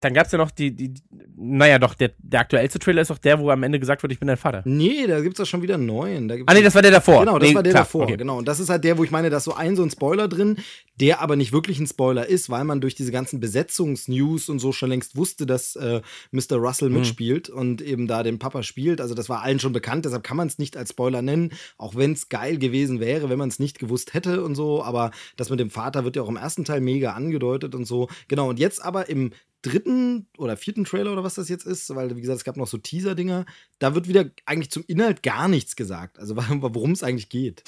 dann 0.04 0.14
gab's 0.14 0.32
ja 0.32 0.38
noch 0.38 0.52
die, 0.52 0.76
die, 0.76 0.94
naja 1.36 1.80
doch, 1.80 1.94
der, 1.94 2.12
der 2.18 2.42
aktuellste 2.42 2.80
Trailer 2.80 3.02
ist 3.02 3.10
doch 3.10 3.18
der, 3.18 3.40
wo 3.40 3.50
am 3.50 3.64
Ende 3.64 3.80
gesagt 3.80 4.04
wird, 4.04 4.12
ich 4.12 4.20
bin 4.20 4.28
dein 4.28 4.38
Vater. 4.38 4.62
Nee, 4.66 5.08
da 5.08 5.22
gibt's 5.22 5.38
doch 5.38 5.46
schon 5.46 5.62
wieder 5.62 5.76
einen 5.76 5.86
neuen. 5.86 6.28
Da 6.28 6.36
gibt's 6.36 6.52
Ah 6.52 6.56
nee, 6.56 6.64
das 6.64 6.76
war 6.76 6.82
der 6.82 6.92
davor. 6.92 7.22
Genau, 7.22 7.40
das 7.40 7.50
nee, 7.50 7.56
war 7.56 7.64
der 7.64 7.72
klar, 7.72 7.84
davor, 7.84 8.04
okay. 8.04 8.18
genau. 8.18 8.38
Und 8.38 8.48
das 8.48 8.60
ist 8.60 8.70
halt 8.70 8.84
der, 8.84 8.98
wo 8.98 9.04
ich 9.04 9.12
meine, 9.12 9.30
da 9.30 9.38
ist 9.38 9.46
so 9.46 9.54
ein, 9.54 9.76
so 9.78 9.84
ein 9.84 9.90
Spoiler 9.90 10.28
drin, 10.28 10.58
der 11.00 11.22
aber 11.22 11.36
nicht 11.36 11.52
wirklich 11.52 11.80
ein 11.80 11.88
Spoiler 11.88 12.28
ist, 12.28 12.50
weil 12.50 12.64
man 12.66 12.80
durch 12.80 12.94
diese 12.94 13.12
ganzen 13.12 13.40
Besetzungsnews 13.40 14.50
und 14.50 14.60
so 14.60 14.72
schon 14.72 14.90
längst 14.90 15.16
wusste, 15.16 15.46
dass 15.46 15.76
äh, 15.76 16.02
Mr. 16.32 16.58
Russell 16.58 16.90
Mhm. 16.90 16.96
mitspielt 16.98 17.50
und 17.50 17.82
eben 17.82 18.08
da 18.08 18.22
den 18.22 18.38
Papa 18.40 18.62
spielt. 18.64 19.02
Also 19.02 19.16
das 19.16 19.28
war 19.28 19.42
allen 19.42 19.60
schon 19.60 19.74
bekannt, 19.74 20.06
deshalb 20.06 20.24
kann 20.24 20.38
man 20.38 20.48
es 20.48 20.60
nicht 20.60 20.78
als 20.78 20.92
Spoiler 20.92 21.22
nennen, 21.22 21.52
auch 21.78 21.96
wenn 21.96 22.14
es 22.14 22.30
geil 22.30 22.58
gewesen 22.60 23.00
wäre, 23.00 23.30
wenn 23.30 23.40
man 23.40 23.50
es 23.50 23.58
nicht 23.60 23.80
gewusst 23.80 24.14
hätte 24.14 24.44
und 24.44 24.56
so. 24.56 24.84
Aber 24.84 25.12
das 25.36 25.50
mit 25.50 25.60
dem 25.60 25.72
Vater 25.72 26.04
wird 26.04 26.16
ja 26.16 26.22
auch 26.22 26.30
im 26.30 26.38
ersten 26.38 26.64
Teil 26.64 26.82
mega 26.82 27.14
angedeutet 27.14 27.74
und 27.74 27.86
so. 27.86 28.08
Genau, 28.28 28.50
und 28.50 28.60
jetzt 28.60 28.84
aber 28.84 29.10
im 29.10 29.32
dritten 29.64 30.28
oder 30.38 30.58
vierten 30.58 30.84
Trailer 30.84 31.14
oder 31.14 31.24
was 31.24 31.36
das 31.36 31.50
jetzt 31.50 31.66
ist, 31.66 31.96
weil 31.96 32.16
wie 32.16 32.22
gesagt, 32.22 32.38
es 32.38 32.44
gab 32.44 32.58
noch 32.58 32.68
so 32.68 32.78
Teaser-Dinger, 32.78 33.46
da 33.80 33.96
wird 33.96 34.08
wieder 34.10 34.26
eigentlich 34.46 34.70
zum 34.70 34.84
Inhalt 34.88 35.24
gar 35.24 35.48
nichts 35.48 35.76
gesagt. 35.76 36.20
Also 36.20 36.36
worum 36.36 36.92
es 36.92 37.02
eigentlich 37.02 37.30
geht. 37.30 37.64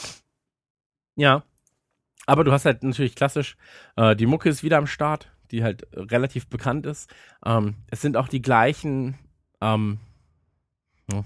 Ja. 1.16 1.44
Aber 2.26 2.44
du 2.44 2.52
hast 2.52 2.66
halt 2.66 2.84
natürlich 2.84 3.16
klassisch, 3.16 3.56
äh, 3.96 4.16
die 4.16 4.26
Mucke 4.26 4.50
ist 4.50 4.64
wieder 4.64 4.78
am 4.78 4.88
Start, 4.88 5.32
die 5.52 5.64
halt 5.64 5.88
relativ 5.94 6.48
bekannt 6.48 6.86
ist. 6.86 7.14
Ähm, 7.46 7.76
es 7.92 8.02
sind 8.02 8.18
auch 8.18 8.28
die 8.28 8.42
gleichen, 8.42 9.16
ähm, 9.62 10.00
ja. 11.12 11.24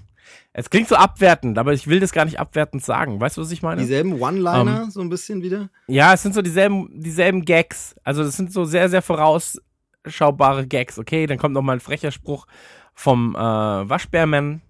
es 0.54 0.70
klingt 0.70 0.90
so 0.90 0.96
abwertend, 0.96 1.58
aber 1.58 1.74
ich 1.74 1.88
will 1.88 2.00
das 2.00 2.12
gar 2.12 2.26
nicht 2.26 2.40
abwertend 2.40 2.84
sagen. 2.84 3.20
Weißt 3.22 3.38
du, 3.38 3.42
was 3.42 3.52
ich 3.52 3.62
meine? 3.62 3.82
Dieselben 3.82 4.22
One-Liner, 4.22 4.84
Ähm, 4.84 4.92
so 4.92 5.02
ein 5.02 5.10
bisschen 5.10 5.42
wieder. 5.42 5.70
Ja, 5.88 6.14
es 6.14 6.22
sind 6.22 6.36
so 6.36 6.42
dieselben, 6.42 6.90
dieselben 7.02 7.46
Gags. 7.46 7.96
Also 8.04 8.24
das 8.24 8.36
sind 8.36 8.52
so 8.52 8.66
sehr, 8.66 8.90
sehr 8.90 9.02
vorausschaubare 9.02 10.68
Gags. 10.68 11.00
Okay, 11.00 11.26
dann 11.26 11.38
kommt 11.38 11.54
noch 11.54 11.62
mal 11.62 11.74
ein 11.74 11.80
frecher 11.80 12.12
Spruch 12.12 12.46
vom 12.94 13.36
äh, 13.36 13.40
Waschbärmann 13.40 14.62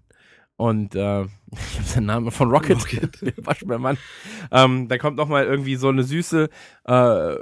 und 0.60 0.94
äh, 0.94 1.22
ich 1.52 1.78
habe 1.78 1.94
den 1.94 2.04
Namen 2.04 2.30
von 2.30 2.50
Rocket, 2.50 2.78
Rocket. 2.82 3.34
Waschbärmann. 3.46 3.96
Ähm, 4.50 4.88
dann 4.88 4.98
kommt 4.98 5.16
noch 5.16 5.26
mal 5.26 5.44
irgendwie 5.44 5.76
so 5.76 5.88
eine 5.88 6.04
süße 6.04 6.50
äh, 6.84 7.34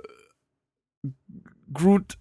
Groot 1.73 2.17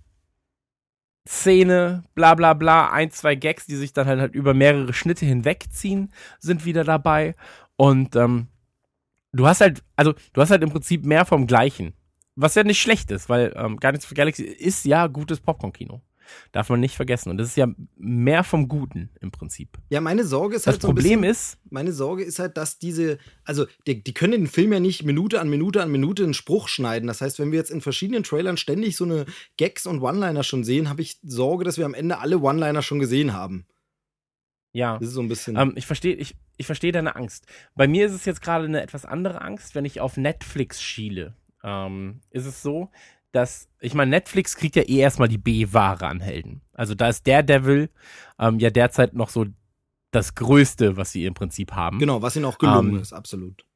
Szene, 1.28 2.04
bla 2.16 2.34
bla 2.34 2.54
bla, 2.54 2.90
ein, 2.90 3.12
zwei 3.12 3.36
Gags, 3.36 3.68
die 3.68 3.76
sich 3.76 3.94
dann 3.94 4.08
halt, 4.08 4.20
halt 4.20 4.34
über 4.34 4.56
mehrere 4.56 4.92
Schnitte 4.94 5.26
hinwegziehen, 5.26 6.12
sind 6.40 6.66
wieder 6.66 6.84
dabei. 6.84 7.36
Und 7.76 8.16
ähm, 8.16 8.48
du 9.34 9.46
hast 9.46 9.62
halt, 9.62 9.84
also 9.96 10.14
du 10.34 10.42
hast 10.42 10.50
halt 10.50 10.64
im 10.64 10.72
Prinzip 10.72 11.06
mehr 11.06 11.26
vom 11.26 11.46
Gleichen. 11.46 11.94
Was 12.36 12.56
ja 12.56 12.64
nicht 12.64 12.82
schlecht 12.82 13.12
ist, 13.12 13.30
weil 13.30 13.54
ähm, 13.56 13.78
Guardians 13.78 14.06
of 14.06 14.10
the 14.10 14.16
Galaxy 14.16 14.44
ist 14.44 14.86
ja 14.86 15.06
gutes 15.06 15.42
Popcorn-Kino. 15.42 16.02
Darf 16.52 16.70
man 16.70 16.80
nicht 16.80 16.96
vergessen. 16.96 17.30
Und 17.30 17.38
das 17.38 17.50
ist 17.50 17.58
ja 17.58 17.68
mehr 17.96 18.44
vom 18.44 18.68
Guten 18.68 19.10
im 19.22 19.32
Prinzip. 19.32 19.78
Ja, 19.90 20.02
meine 20.02 20.24
Sorge 20.24 20.56
ist 20.56 20.68
Das 20.68 20.74
halt 20.74 20.82
so 20.82 20.88
ein 20.90 20.96
Problem 20.96 21.22
bisschen, 21.22 21.32
ist, 21.32 21.60
meine 21.70 21.92
Sorge 21.92 22.24
ist 22.24 22.40
halt, 22.40 22.58
dass 22.58 22.80
diese, 22.80 23.18
also 23.44 23.66
die, 23.86 24.04
die 24.04 24.14
können 24.14 24.34
den 24.34 24.48
Film 24.48 24.74
ja 24.74 24.80
nicht 24.80 25.04
Minute 25.04 25.42
an 25.42 25.50
Minute 25.50 25.82
an 25.82 25.92
Minute 25.92 26.24
einen 26.24 26.34
Spruch 26.34 26.68
schneiden. 26.68 27.08
Das 27.08 27.22
heißt, 27.22 27.40
wenn 27.40 27.52
wir 27.52 27.60
jetzt 27.60 27.72
in 27.72 27.82
verschiedenen 27.82 28.24
Trailern 28.24 28.58
ständig 28.58 28.96
so 28.96 29.06
eine 29.06 29.26
Gags 29.58 29.86
und 29.86 30.02
One-Liner 30.02 30.44
schon 30.44 30.64
sehen, 30.64 30.90
habe 30.90 31.02
ich 31.02 31.20
Sorge, 31.24 31.64
dass 31.64 31.78
wir 31.78 31.86
am 31.86 31.94
Ende 31.94 32.20
alle 32.20 32.40
One-Liner 32.40 32.82
schon 32.82 33.00
gesehen 33.00 33.34
haben. 33.34 33.66
ja. 34.74 34.98
Das 34.98 35.10
ist 35.10 35.14
so 35.16 35.22
ein 35.22 35.28
bisschen. 35.28 35.56
Ähm, 35.58 35.74
ich 35.76 35.86
verstehe 35.86 36.16
ich, 36.16 36.36
ich 36.58 36.66
versteh 36.66 36.92
deine 36.92 37.16
Angst. 37.16 37.46
Bei 37.76 37.88
mir 37.88 38.06
ist 38.06 38.14
es 38.14 38.26
jetzt 38.26 38.42
gerade 38.42 38.66
eine 38.66 38.82
etwas 38.82 39.06
andere 39.06 39.42
Angst, 39.42 39.76
wenn 39.76 39.86
ich 39.86 40.02
auf 40.02 40.18
Netflix 40.18 40.82
schiele. 40.82 41.36
Ähm, 41.64 42.22
ist 42.30 42.46
es 42.46 42.62
so, 42.62 42.92
dass, 43.32 43.70
ich 43.80 43.94
meine, 43.94 44.12
Netflix 44.12 44.56
kriegt 44.56 44.76
ja 44.76 44.84
eh 44.84 44.98
erstmal 44.98 45.28
die 45.28 45.38
B-Ware 45.38 46.08
an 46.08 46.20
Helden. 46.20 46.62
Also 46.74 46.96
da 46.96 47.10
ist 47.10 47.28
Daredevil 47.28 47.90
ähm, 48.40 48.60
ja 48.60 48.70
derzeit 48.70 49.14
noch 49.14 49.30
so 49.30 49.46
das 50.12 50.36
Größte, 50.36 50.98
was 50.98 51.12
sie 51.12 51.26
im 51.26 51.34
Prinzip 51.34 51.74
haben. 51.74 52.00
genau, 52.00 52.22
was 52.22 52.36
ihnen 52.36 52.46
auch 52.46 52.58
gelungen 52.58 52.96
ähm, 52.96 53.02
ist, 53.02 53.14
absolut. 53.14 53.67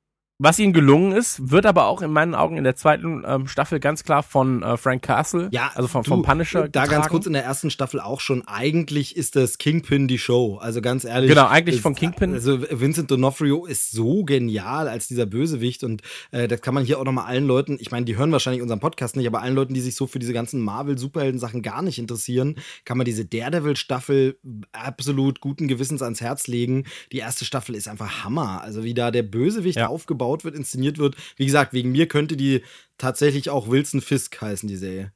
Was 0.44 0.58
ihnen 0.58 0.74
gelungen 0.74 1.12
ist, 1.12 1.52
wird 1.52 1.68
aber 1.68 1.86
auch 1.86 2.02
in 2.02 2.12
meinen 2.12 2.34
Augen 2.34 2.58
in 2.58 2.64
der 2.64 2.76
zweiten 2.76 3.24
ähm, 3.28 3.48
Staffel 3.48 3.80
ganz 3.80 4.04
klar 4.04 4.24
von 4.24 4.64
äh, 4.64 4.76
Frank 4.76 5.04
Castle, 5.04 5.50
Ja, 5.52 5.70
also 5.76 5.88
vom, 5.88 6.02
du, 6.02 6.10
vom 6.10 6.24
Punisher. 6.24 6.68
Da 6.68 6.82
ganz 6.86 6.90
getragen. 6.90 7.10
kurz 7.12 7.26
in 7.28 7.34
der 7.34 7.44
ersten 7.44 7.70
Staffel 7.70 8.00
auch 8.00 8.20
schon. 8.22 8.48
Eigentlich 8.48 9.16
ist 9.16 9.36
das 9.36 9.60
Kingpin 9.60 10.08
die 10.08 10.18
Show. 10.18 10.58
Also 10.58 10.82
ganz 10.82 11.04
ehrlich. 11.06 11.30
Genau, 11.30 11.46
eigentlich 11.46 11.76
ist- 11.76 11.82
von 11.84 11.94
Kingpin. 11.94 12.34
Also 12.34 12.60
Vincent 12.72 13.12
D'Onofrio 13.12 13.68
ist 13.68 13.92
so 13.92 14.24
genial 14.24 14.88
als 14.88 15.08
dieser 15.08 15.28
Bösewicht 15.28 15.84
und 15.84 16.02
äh, 16.32 16.48
das 16.48 16.62
kann 16.62 16.74
man 16.74 16.86
hier 16.86 16.98
auch 17.00 17.06
nochmal 17.06 17.26
allen 17.28 17.46
Leuten, 17.46 17.78
ich 17.80 17.92
meine, 17.92 18.06
die 18.08 18.18
hören 18.18 18.32
wahrscheinlich 18.32 18.64
unseren 18.64 18.80
Podcast 18.80 19.16
nicht, 19.16 19.28
aber 19.28 19.44
allen 19.44 19.54
Leuten, 19.54 19.76
die 19.76 19.82
sich 19.82 19.96
so 19.96 20.08
für 20.08 20.18
diese 20.18 20.34
ganzen 20.34 20.60
Marvel-Superhelden-Sachen 20.62 21.62
gar 21.62 21.84
nicht 21.84 22.00
interessieren, 22.00 22.56
kann 22.84 22.98
man 22.98 23.06
diese 23.06 23.26
Daredevil-Staffel 23.26 24.40
absolut 24.72 25.40
guten 25.40 25.68
Gewissens 25.68 26.02
ans 26.02 26.20
Herz 26.20 26.48
legen. 26.48 26.86
Die 27.12 27.18
erste 27.20 27.46
Staffel 27.46 27.76
ist 27.76 27.88
einfach 27.88 28.24
Hammer. 28.24 28.62
Also 28.64 28.84
wie 28.84 28.96
da 28.96 29.12
der 29.12 29.24
Bösewicht 29.24 29.78
Ja. 29.78 29.88
aufgebaut 29.88 30.31
wird, 30.44 30.56
inszeniert 30.56 30.98
wird. 30.98 31.16
Wie 31.36 31.46
gesagt, 31.46 31.74
wegen 31.74 31.92
mir 31.92 32.08
könnte 32.08 32.38
die 32.38 32.64
tatsächlich 32.98 33.50
auch 33.50 33.70
Wilson 33.70 34.02
Fisk 34.02 34.42
heißen, 34.42 34.68
die 34.68 34.78
Serie. 34.78 35.12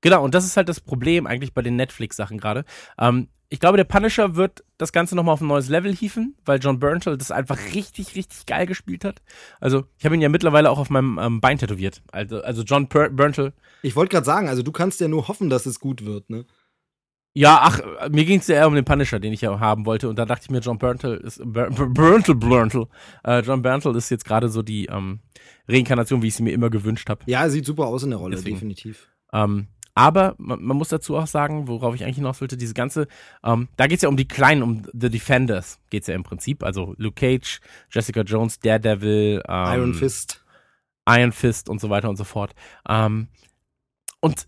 Genau, 0.00 0.22
und 0.22 0.34
das 0.34 0.44
ist 0.44 0.56
halt 0.56 0.68
das 0.68 0.80
Problem 0.80 1.26
eigentlich 1.26 1.54
bei 1.54 1.62
den 1.62 1.76
Netflix-Sachen 1.76 2.38
gerade. 2.38 2.64
Ähm, 2.98 3.28
ich 3.48 3.60
glaube, 3.60 3.76
der 3.76 3.84
Punisher 3.84 4.36
wird 4.36 4.64
das 4.78 4.92
Ganze 4.92 5.14
nochmal 5.14 5.34
auf 5.34 5.40
ein 5.40 5.46
neues 5.46 5.68
Level 5.68 5.94
hieven, 5.94 6.34
weil 6.44 6.58
John 6.58 6.80
Bernthal 6.80 7.16
das 7.16 7.30
einfach 7.30 7.58
richtig, 7.74 8.16
richtig 8.16 8.46
geil 8.46 8.66
gespielt 8.66 9.04
hat. 9.04 9.22
Also, 9.60 9.84
ich 9.96 10.04
habe 10.04 10.14
ihn 10.14 10.20
ja 10.20 10.28
mittlerweile 10.28 10.70
auch 10.70 10.78
auf 10.78 10.90
meinem 10.90 11.18
ähm, 11.22 11.40
Bein 11.40 11.58
tätowiert. 11.58 12.02
Also, 12.10 12.42
also 12.42 12.62
John 12.62 12.88
per 12.88 13.10
Bernthal. 13.10 13.52
Ich 13.82 13.96
wollte 13.96 14.10
gerade 14.10 14.26
sagen, 14.26 14.48
also 14.48 14.62
du 14.62 14.72
kannst 14.72 15.00
ja 15.00 15.08
nur 15.08 15.28
hoffen, 15.28 15.50
dass 15.50 15.66
es 15.66 15.78
gut 15.78 16.04
wird, 16.04 16.30
ne? 16.30 16.46
Ja, 17.36 17.58
ach, 17.62 17.80
mir 18.10 18.24
ging 18.24 18.38
es 18.38 18.46
ja 18.46 18.54
eher 18.54 18.68
um 18.68 18.76
den 18.76 18.84
Punisher, 18.84 19.18
den 19.18 19.32
ich 19.32 19.40
ja 19.40 19.58
haben 19.58 19.86
wollte. 19.86 20.08
Und 20.08 20.20
da 20.20 20.24
dachte 20.24 20.44
ich 20.44 20.50
mir, 20.50 20.60
John 20.60 20.78
Bernthal 20.78 21.16
ist 21.16 21.40
Ber 21.44 21.68
Ber- 21.68 21.88
Bernthal, 21.88 22.36
Bernthal. 22.36 22.86
Äh, 23.24 23.40
John 23.40 23.60
Bernthal 23.60 23.96
ist 23.96 24.08
jetzt 24.10 24.24
gerade 24.24 24.48
so 24.48 24.62
die 24.62 24.86
ähm, 24.86 25.18
Reinkarnation, 25.68 26.22
wie 26.22 26.28
ich 26.28 26.36
sie 26.36 26.44
mir 26.44 26.52
immer 26.52 26.70
gewünscht 26.70 27.08
habe. 27.10 27.22
Ja, 27.26 27.42
er 27.42 27.50
sieht 27.50 27.66
super 27.66 27.86
aus 27.86 28.04
in 28.04 28.10
der 28.10 28.20
Rolle, 28.20 28.36
Deswegen. 28.36 28.54
definitiv. 28.54 29.08
Ähm, 29.32 29.66
aber 29.96 30.36
man, 30.38 30.62
man 30.62 30.76
muss 30.76 30.88
dazu 30.90 31.16
auch 31.16 31.26
sagen, 31.26 31.66
worauf 31.66 31.94
ich 31.96 32.04
eigentlich 32.04 32.16
hinaus 32.16 32.40
wollte, 32.40 32.56
diese 32.56 32.74
ganze, 32.74 33.08
ähm, 33.44 33.66
da 33.76 33.88
geht's 33.88 34.02
ja 34.02 34.08
um 34.08 34.16
die 34.16 34.28
Kleinen, 34.28 34.62
um 34.62 34.82
The 34.92 35.10
Defenders 35.10 35.80
geht's 35.90 36.06
ja 36.06 36.14
im 36.14 36.22
Prinzip. 36.22 36.62
Also 36.62 36.94
Luke 36.98 37.14
Cage, 37.16 37.60
Jessica 37.90 38.20
Jones, 38.22 38.60
Daredevil, 38.60 39.42
ähm, 39.48 39.66
Iron 39.74 39.94
Fist. 39.94 40.44
Iron 41.08 41.32
Fist 41.32 41.68
und 41.68 41.80
so 41.80 41.90
weiter 41.90 42.08
und 42.08 42.16
so 42.16 42.24
fort. 42.24 42.54
Ähm, 42.88 43.26
und 44.20 44.46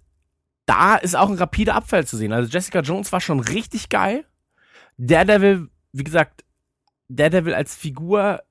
da 0.67 0.97
ist 0.97 1.17
auch 1.17 1.31
ein 1.31 1.39
rapider 1.39 1.75
Abfall 1.75 2.07
zu 2.07 2.17
sehen. 2.17 2.33
Also 2.33 2.51
Jessica 2.51 2.81
Jones 2.81 3.13
war 3.13 3.21
schon 3.21 3.41
richtig 3.41 3.89
geil. 3.89 4.25
Daredevil, 4.99 5.69
wie 5.93 6.05
gesagt, 6.05 6.45
Daredevil 7.09 7.55
als 7.55 7.75
Figur 7.75 8.43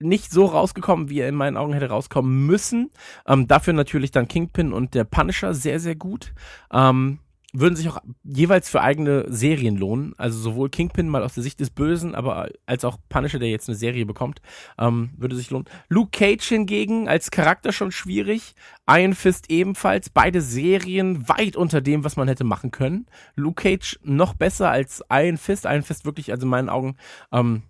nicht 0.00 0.30
so 0.30 0.46
rausgekommen, 0.46 1.08
wie 1.08 1.20
er 1.20 1.28
in 1.28 1.34
meinen 1.34 1.56
Augen 1.56 1.72
hätte 1.72 1.88
rauskommen 1.88 2.46
müssen. 2.46 2.90
Ähm, 3.26 3.48
dafür 3.48 3.72
natürlich 3.74 4.12
dann 4.12 4.28
Kingpin 4.28 4.72
und 4.72 4.94
der 4.94 5.04
Punisher 5.04 5.54
sehr, 5.54 5.80
sehr 5.80 5.96
gut. 5.96 6.32
Ähm, 6.72 7.18
würden 7.54 7.76
sich 7.76 7.88
auch 7.88 7.98
jeweils 8.24 8.68
für 8.68 8.82
eigene 8.82 9.24
Serien 9.28 9.76
lohnen. 9.76 10.14
Also 10.18 10.38
sowohl 10.38 10.68
Kingpin 10.68 11.08
mal 11.08 11.22
aus 11.22 11.34
der 11.34 11.42
Sicht 11.42 11.60
des 11.60 11.70
Bösen, 11.70 12.14
aber 12.14 12.50
als 12.66 12.84
auch 12.84 12.98
Punisher, 13.08 13.38
der 13.38 13.48
jetzt 13.48 13.68
eine 13.68 13.76
Serie 13.76 14.04
bekommt, 14.04 14.42
ähm, 14.78 15.10
würde 15.16 15.34
sich 15.34 15.50
lohnen. 15.50 15.66
Luke 15.88 16.10
Cage 16.10 16.46
hingegen 16.46 17.08
als 17.08 17.30
Charakter 17.30 17.72
schon 17.72 17.90
schwierig. 17.90 18.54
Iron 18.88 19.14
Fist 19.14 19.50
ebenfalls. 19.50 20.10
Beide 20.10 20.42
Serien 20.42 21.26
weit 21.28 21.56
unter 21.56 21.80
dem, 21.80 22.04
was 22.04 22.16
man 22.16 22.28
hätte 22.28 22.44
machen 22.44 22.70
können. 22.70 23.06
Luke 23.34 23.62
Cage 23.62 23.98
noch 24.02 24.34
besser 24.34 24.70
als 24.70 25.02
Iron 25.10 25.38
Fist. 25.38 25.64
Iron 25.64 25.82
Fist 25.82 26.04
wirklich, 26.04 26.30
also 26.32 26.44
in 26.44 26.50
meinen 26.50 26.68
Augen, 26.68 26.96
ähm, 27.32 27.62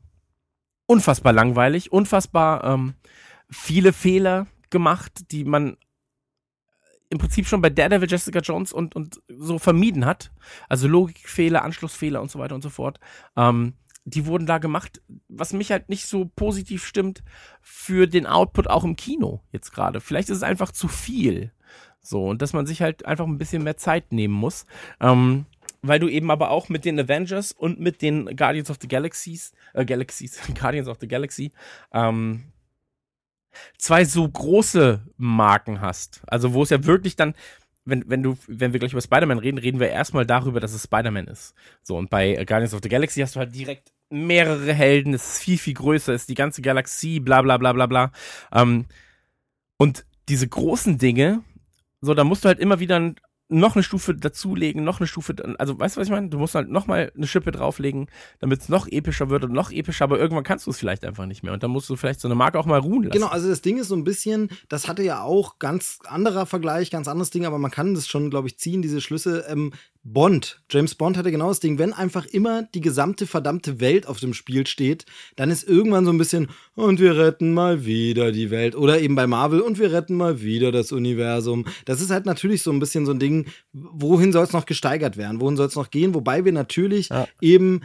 unfassbar 0.87 1.33
langweilig, 1.33 1.93
unfassbar 1.93 2.65
ähm, 2.65 2.95
viele 3.49 3.93
Fehler 3.93 4.47
gemacht, 4.71 5.31
die 5.31 5.45
man 5.45 5.77
im 7.11 7.19
Prinzip 7.19 7.47
schon 7.47 7.63
bei 7.63 7.71
Daredevil, 7.71 8.11
Jessica 8.11 8.41
Jones 8.41 8.73
und, 8.73 8.95
und 8.95 9.21
so 9.29 9.59
vermieden 9.59 10.05
hat. 10.05 10.31
Also 10.69 10.89
Logikfehler, 10.89 11.63
Anschlussfehler 11.63 12.21
und 12.21 12.31
so 12.31 12.39
weiter 12.39 12.55
und 12.55 12.63
so 12.63 12.71
fort. 12.71 13.01
Ähm, 13.37 13.75
die 14.05 14.27
wurden 14.27 14.47
da 14.47 14.59
gemacht, 14.59 15.03
was 15.29 15.53
mich 15.53 15.71
halt 15.71 15.89
nicht 15.89 16.07
so 16.07 16.31
positiv 16.37 16.85
stimmt 16.85 17.23
für 17.61 18.07
den 18.07 18.27
Output 18.27 18.69
auch 18.69 18.85
im 18.85 18.97
Kino 18.97 19.43
jetzt 19.53 19.73
gerade. 19.73 20.01
Vielleicht 20.01 20.31
ist 20.31 20.39
es 20.39 20.43
einfach 20.43 20.73
zu 20.73 20.89
viel. 20.89 21.53
So, 22.01 22.27
und 22.27 22.41
dass 22.41 22.53
man 22.53 22.67
sich 22.67 22.81
halt 22.81 23.05
einfach 23.05 23.27
ein 23.27 23.39
bisschen 23.39 23.65
mehr 23.65 23.77
Zeit 23.77 24.13
nehmen 24.13 24.35
muss. 24.35 24.65
Ähm, 25.01 25.47
weil 25.83 26.01
du 26.01 26.09
eben 26.09 26.31
aber 26.31 26.51
auch 26.51 26.69
mit 26.69 26.85
den 26.85 26.99
Avengers 26.99 27.53
und 27.53 27.79
mit 27.81 28.03
den 28.03 28.37
Guardians 28.37 28.71
of 28.71 28.79
the 28.81 28.89
Galaxies, 28.89 29.53
äh, 29.75 29.85
Galaxies, 29.85 30.41
Guardians 30.61 30.89
of 30.89 30.99
the 31.01 31.09
Galaxy, 31.09 31.53
ähm, 31.93 32.45
zwei 33.77 34.05
so 34.05 34.29
große 34.29 35.03
Marken 35.17 35.81
hast. 35.81 36.23
Also 36.27 36.55
wo 36.55 36.63
es 36.63 36.71
ja 36.71 36.85
wirklich 36.85 37.17
dann, 37.17 37.35
wenn, 37.85 38.05
wenn 38.09 38.23
du, 38.23 38.37
wenn 38.47 38.73
wir 38.73 38.81
gleich 38.81 38.93
über 38.93 39.01
Spider-Man 39.01 39.39
reden, 39.39 39.59
reden 39.59 39.81
wir 39.81 39.89
erstmal 39.89 40.27
darüber, 40.27 40.61
dass 40.61 40.75
es 40.75 40.85
Spider-Man 40.85 41.27
ist. 41.27 41.55
So, 41.83 41.97
und 41.97 42.11
bei 42.11 42.35
Guardians 42.45 42.75
of 42.75 42.81
the 42.83 42.89
Galaxy 42.89 43.21
hast 43.21 43.37
du 43.37 43.41
halt 43.41 43.55
direkt 43.55 43.93
mehrere 44.11 44.73
Helden, 44.73 45.15
es 45.15 45.35
ist 45.35 45.43
viel, 45.43 45.59
viel 45.59 45.75
größer, 45.75 46.13
es 46.13 46.23
ist 46.23 46.29
die 46.29 46.35
ganze 46.35 46.63
Galaxie, 46.63 47.21
bla 47.21 47.43
bla 47.43 47.57
bla 47.57 47.73
bla 47.73 47.87
bla. 47.87 48.13
Ähm, 48.53 48.87
und 49.77 50.05
diese 50.29 50.49
großen 50.49 50.99
Dinge, 50.99 51.43
so, 52.01 52.15
da 52.15 52.25
musst 52.25 52.45
du 52.45 52.49
halt 52.49 52.59
immer 52.59 52.81
wieder 52.81 53.15
noch 53.49 53.75
eine 53.75 53.83
Stufe 53.83 54.15
dazulegen, 54.15 54.85
noch 54.85 55.01
eine 55.01 55.07
Stufe, 55.07 55.35
also 55.59 55.79
weißt 55.79 55.97
du, 55.97 56.01
was 56.01 56.09
ich 56.09 56.13
meine? 56.13 56.29
Du 56.29 56.39
musst 56.39 56.55
halt 56.55 56.69
noch 56.69 56.87
mal 56.87 57.11
eine 57.17 57.27
Schippe 57.27 57.51
drauflegen, 57.51 58.09
damit 58.41 58.61
es 58.61 58.69
noch 58.69 58.87
epischer 58.87 59.31
wird 59.31 59.45
und 59.45 59.53
noch 59.53 59.71
epischer, 59.71 60.05
aber 60.05 60.19
irgendwann 60.19 60.45
kannst 60.45 60.67
du 60.67 60.71
es 60.71 60.79
vielleicht 60.79 61.05
einfach 61.05 61.27
nicht 61.27 61.43
mehr 61.43 61.53
und 61.53 61.63
dann 61.63 61.71
musst 61.71 61.89
du 61.89 61.97
vielleicht 61.97 62.21
so 62.21 62.29
eine 62.29 62.35
Marke 62.35 62.59
auch 62.59 62.67
mal 62.67 62.79
ruhen 62.79 63.05
lassen. 63.05 63.13
Genau, 63.13 63.29
also 63.29 63.49
das 63.49 63.63
Ding 63.63 63.79
ist 63.79 63.89
so 63.89 63.97
ein 63.97 64.05
bisschen, 64.05 64.51
das 64.69 64.87
hatte 64.87 65.03
ja 65.03 65.23
auch 65.23 65.59
ganz 65.59 65.99
anderer 66.05 66.47
Vergleich, 66.47 66.91
ganz 66.91 67.09
anderes 67.09 67.31
Ding, 67.31 67.47
aber 67.47 67.59
man 67.59 67.71
kann 67.71 67.95
das 67.95 68.07
schon, 68.07 68.31
glaube 68.31 68.49
ich, 68.49 68.59
ziehen, 68.59 68.83
diese 68.83 69.01
Schlüsse. 69.01 69.47
Ähm, 69.49 69.73
Bond, 70.13 70.61
James 70.71 70.95
Bond 70.95 71.17
hatte 71.17 71.31
genau 71.31 71.49
das 71.49 71.61
Ding, 71.61 71.79
wenn 71.79 71.93
einfach 71.93 72.27
immer 72.27 72.63
die 72.75 72.81
gesamte 72.81 73.27
verdammte 73.27 73.81
Welt 73.81 74.07
auf 74.07 74.21
dem 74.21 74.35
Spiel 74.35 74.67
steht, 74.67 75.07
dann 75.37 75.51
ist 75.51 75.69
irgendwann 75.69 76.05
so 76.05 76.13
ein 76.13 76.19
bisschen, 76.19 76.49
und 76.75 77.01
wir 77.01 77.17
retten 77.17 77.53
mal 77.53 77.85
wieder 77.85 78.33
die 78.33 78.51
Welt. 78.51 78.75
Oder 78.75 79.01
eben 79.01 79.15
bei 79.15 79.27
Marvel, 79.27 79.61
und 79.61 79.79
wir 79.79 79.93
retten 79.93 80.17
mal 80.17 80.41
wieder 80.41 80.73
das 80.73 80.93
Universum. 80.93 81.67
Das 81.85 82.01
ist 82.01 82.11
halt 82.11 82.27
natürlich 82.27 82.63
so 82.63 82.71
ein 82.71 82.79
bisschen 82.79 83.07
so 83.07 83.13
ein 83.13 83.19
Ding, 83.19 83.47
wohin 83.73 84.33
soll 84.33 84.45
es 84.45 84.53
noch 84.53 84.67
gesteigert 84.67 85.17
werden? 85.17 85.41
Wohin 85.41 85.57
soll 85.57 85.67
es 85.67 85.77
noch 85.77 85.91
gehen? 85.91 86.15
Wobei 86.15 86.45
wir 86.45 86.53
natürlich 86.53 87.11
ja. 87.11 87.27
eben 87.41 87.83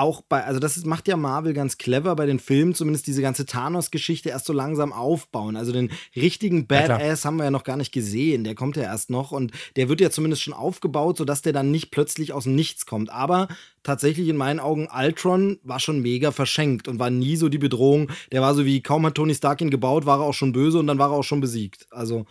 auch 0.00 0.22
bei, 0.22 0.44
also 0.44 0.58
das 0.58 0.76
ist, 0.76 0.86
macht 0.86 1.06
ja 1.08 1.16
Marvel 1.16 1.52
ganz 1.52 1.78
clever 1.78 2.16
bei 2.16 2.26
den 2.26 2.38
Filmen, 2.38 2.74
zumindest 2.74 3.06
diese 3.06 3.22
ganze 3.22 3.46
Thanos-Geschichte 3.46 4.30
erst 4.30 4.46
so 4.46 4.52
langsam 4.52 4.92
aufbauen. 4.92 5.56
Also 5.56 5.72
den 5.72 5.90
richtigen 6.16 6.66
Badass 6.66 7.22
ja, 7.22 7.28
haben 7.28 7.36
wir 7.36 7.44
ja 7.44 7.50
noch 7.50 7.64
gar 7.64 7.76
nicht 7.76 7.92
gesehen. 7.92 8.42
Der 8.42 8.54
kommt 8.54 8.76
ja 8.76 8.82
erst 8.82 9.10
noch 9.10 9.30
und 9.30 9.52
der 9.76 9.88
wird 9.88 10.00
ja 10.00 10.10
zumindest 10.10 10.42
schon 10.42 10.54
aufgebaut, 10.54 11.18
sodass 11.18 11.42
der 11.42 11.52
dann 11.52 11.70
nicht 11.70 11.90
plötzlich 11.90 12.32
aus 12.32 12.44
dem 12.44 12.54
Nichts 12.54 12.86
kommt. 12.86 13.10
Aber 13.10 13.48
tatsächlich 13.82 14.28
in 14.28 14.36
meinen 14.36 14.60
Augen, 14.60 14.88
Ultron 14.90 15.58
war 15.62 15.80
schon 15.80 16.00
mega 16.00 16.32
verschenkt 16.32 16.88
und 16.88 16.98
war 16.98 17.10
nie 17.10 17.36
so 17.36 17.48
die 17.48 17.58
Bedrohung. 17.58 18.10
Der 18.32 18.40
war 18.40 18.54
so 18.54 18.64
wie 18.64 18.82
kaum 18.82 19.04
hat 19.06 19.14
Tony 19.14 19.34
Stark 19.34 19.60
ihn 19.60 19.70
gebaut, 19.70 20.06
war 20.06 20.20
er 20.20 20.24
auch 20.24 20.34
schon 20.34 20.52
böse 20.52 20.78
und 20.78 20.86
dann 20.86 20.98
war 20.98 21.10
er 21.10 21.16
auch 21.16 21.24
schon 21.24 21.40
besiegt. 21.40 21.86
Also 21.90 22.26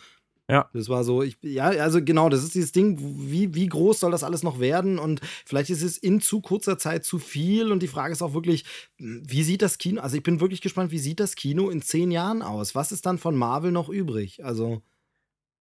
ja. 0.50 0.68
Das 0.74 0.90
war 0.90 1.04
so, 1.04 1.22
ich, 1.22 1.38
ja, 1.42 1.66
also 1.66 2.04
genau, 2.04 2.28
das 2.28 2.44
ist 2.44 2.56
dieses 2.56 2.72
Ding, 2.72 2.98
wie, 3.00 3.54
wie 3.54 3.68
groß 3.68 4.00
soll 4.00 4.12
das 4.12 4.24
alles 4.24 4.42
noch 4.42 4.60
werden? 4.60 4.98
Und 4.98 5.22
vielleicht 5.46 5.70
ist 5.70 5.84
es 5.84 5.98
in 5.98 6.22
zu 6.22 6.42
kurzer 6.42 6.80
Zeit 6.80 7.06
zu 7.06 7.20
viel. 7.20 7.72
Und 7.72 7.84
die 7.84 7.88
Frage 7.88 8.12
ist 8.12 8.24
auch 8.24 8.34
wirklich, 8.34 8.66
wie 8.98 9.44
sieht 9.44 9.62
das 9.62 9.78
Kino, 9.78 10.02
also 10.02 10.18
ich 10.18 10.24
bin 10.24 10.42
wirklich 10.42 10.62
gespannt, 10.62 10.92
wie 10.92 11.00
sieht 11.00 11.20
das 11.20 11.36
Kino 11.36 11.70
in 11.70 11.84
zehn 11.84 12.10
Jahren 12.10 12.42
aus? 12.42 12.74
Was 12.74 12.92
ist 12.92 13.06
dann 13.06 13.20
von 13.20 13.36
Marvel 13.36 13.72
noch 13.72 13.90
übrig? 13.90 14.44
Also. 14.44 14.82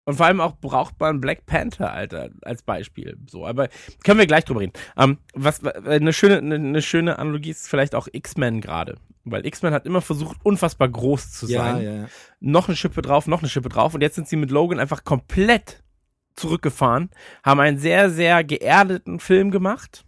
Und 0.08 0.14
vor 0.14 0.24
allem 0.24 0.40
auch 0.40 0.56
braucht 0.56 0.98
man 1.00 1.20
Black 1.20 1.44
Panther, 1.44 1.92
Alter, 1.92 2.30
als 2.40 2.62
Beispiel. 2.62 3.18
So, 3.28 3.46
aber 3.46 3.68
können 4.04 4.18
wir 4.18 4.26
gleich 4.26 4.46
drüber 4.46 4.60
reden. 4.60 4.72
Ähm, 4.96 5.18
was 5.34 5.62
eine 5.62 6.14
schöne, 6.14 6.38
eine, 6.38 6.54
eine 6.54 6.80
schöne 6.80 7.18
Analogie 7.18 7.50
ist 7.50 7.68
vielleicht 7.68 7.94
auch 7.94 8.08
X-Men 8.10 8.62
gerade. 8.62 8.94
Weil 9.24 9.44
X-Men 9.44 9.74
hat 9.74 9.84
immer 9.84 10.00
versucht, 10.00 10.38
unfassbar 10.44 10.88
groß 10.88 11.32
zu 11.32 11.44
sein. 11.44 11.82
Ja, 11.82 11.92
ja. 11.92 12.08
Noch 12.40 12.68
eine 12.68 12.76
Schippe 12.78 13.02
drauf, 13.02 13.26
noch 13.26 13.40
eine 13.40 13.50
Schippe 13.50 13.68
drauf. 13.68 13.92
Und 13.92 14.00
jetzt 14.00 14.14
sind 14.14 14.26
sie 14.26 14.36
mit 14.36 14.50
Logan 14.50 14.80
einfach 14.80 15.04
komplett 15.04 15.82
zurückgefahren, 16.36 17.10
haben 17.44 17.60
einen 17.60 17.76
sehr, 17.76 18.08
sehr 18.08 18.44
geerdeten 18.44 19.20
Film 19.20 19.50
gemacht 19.50 20.06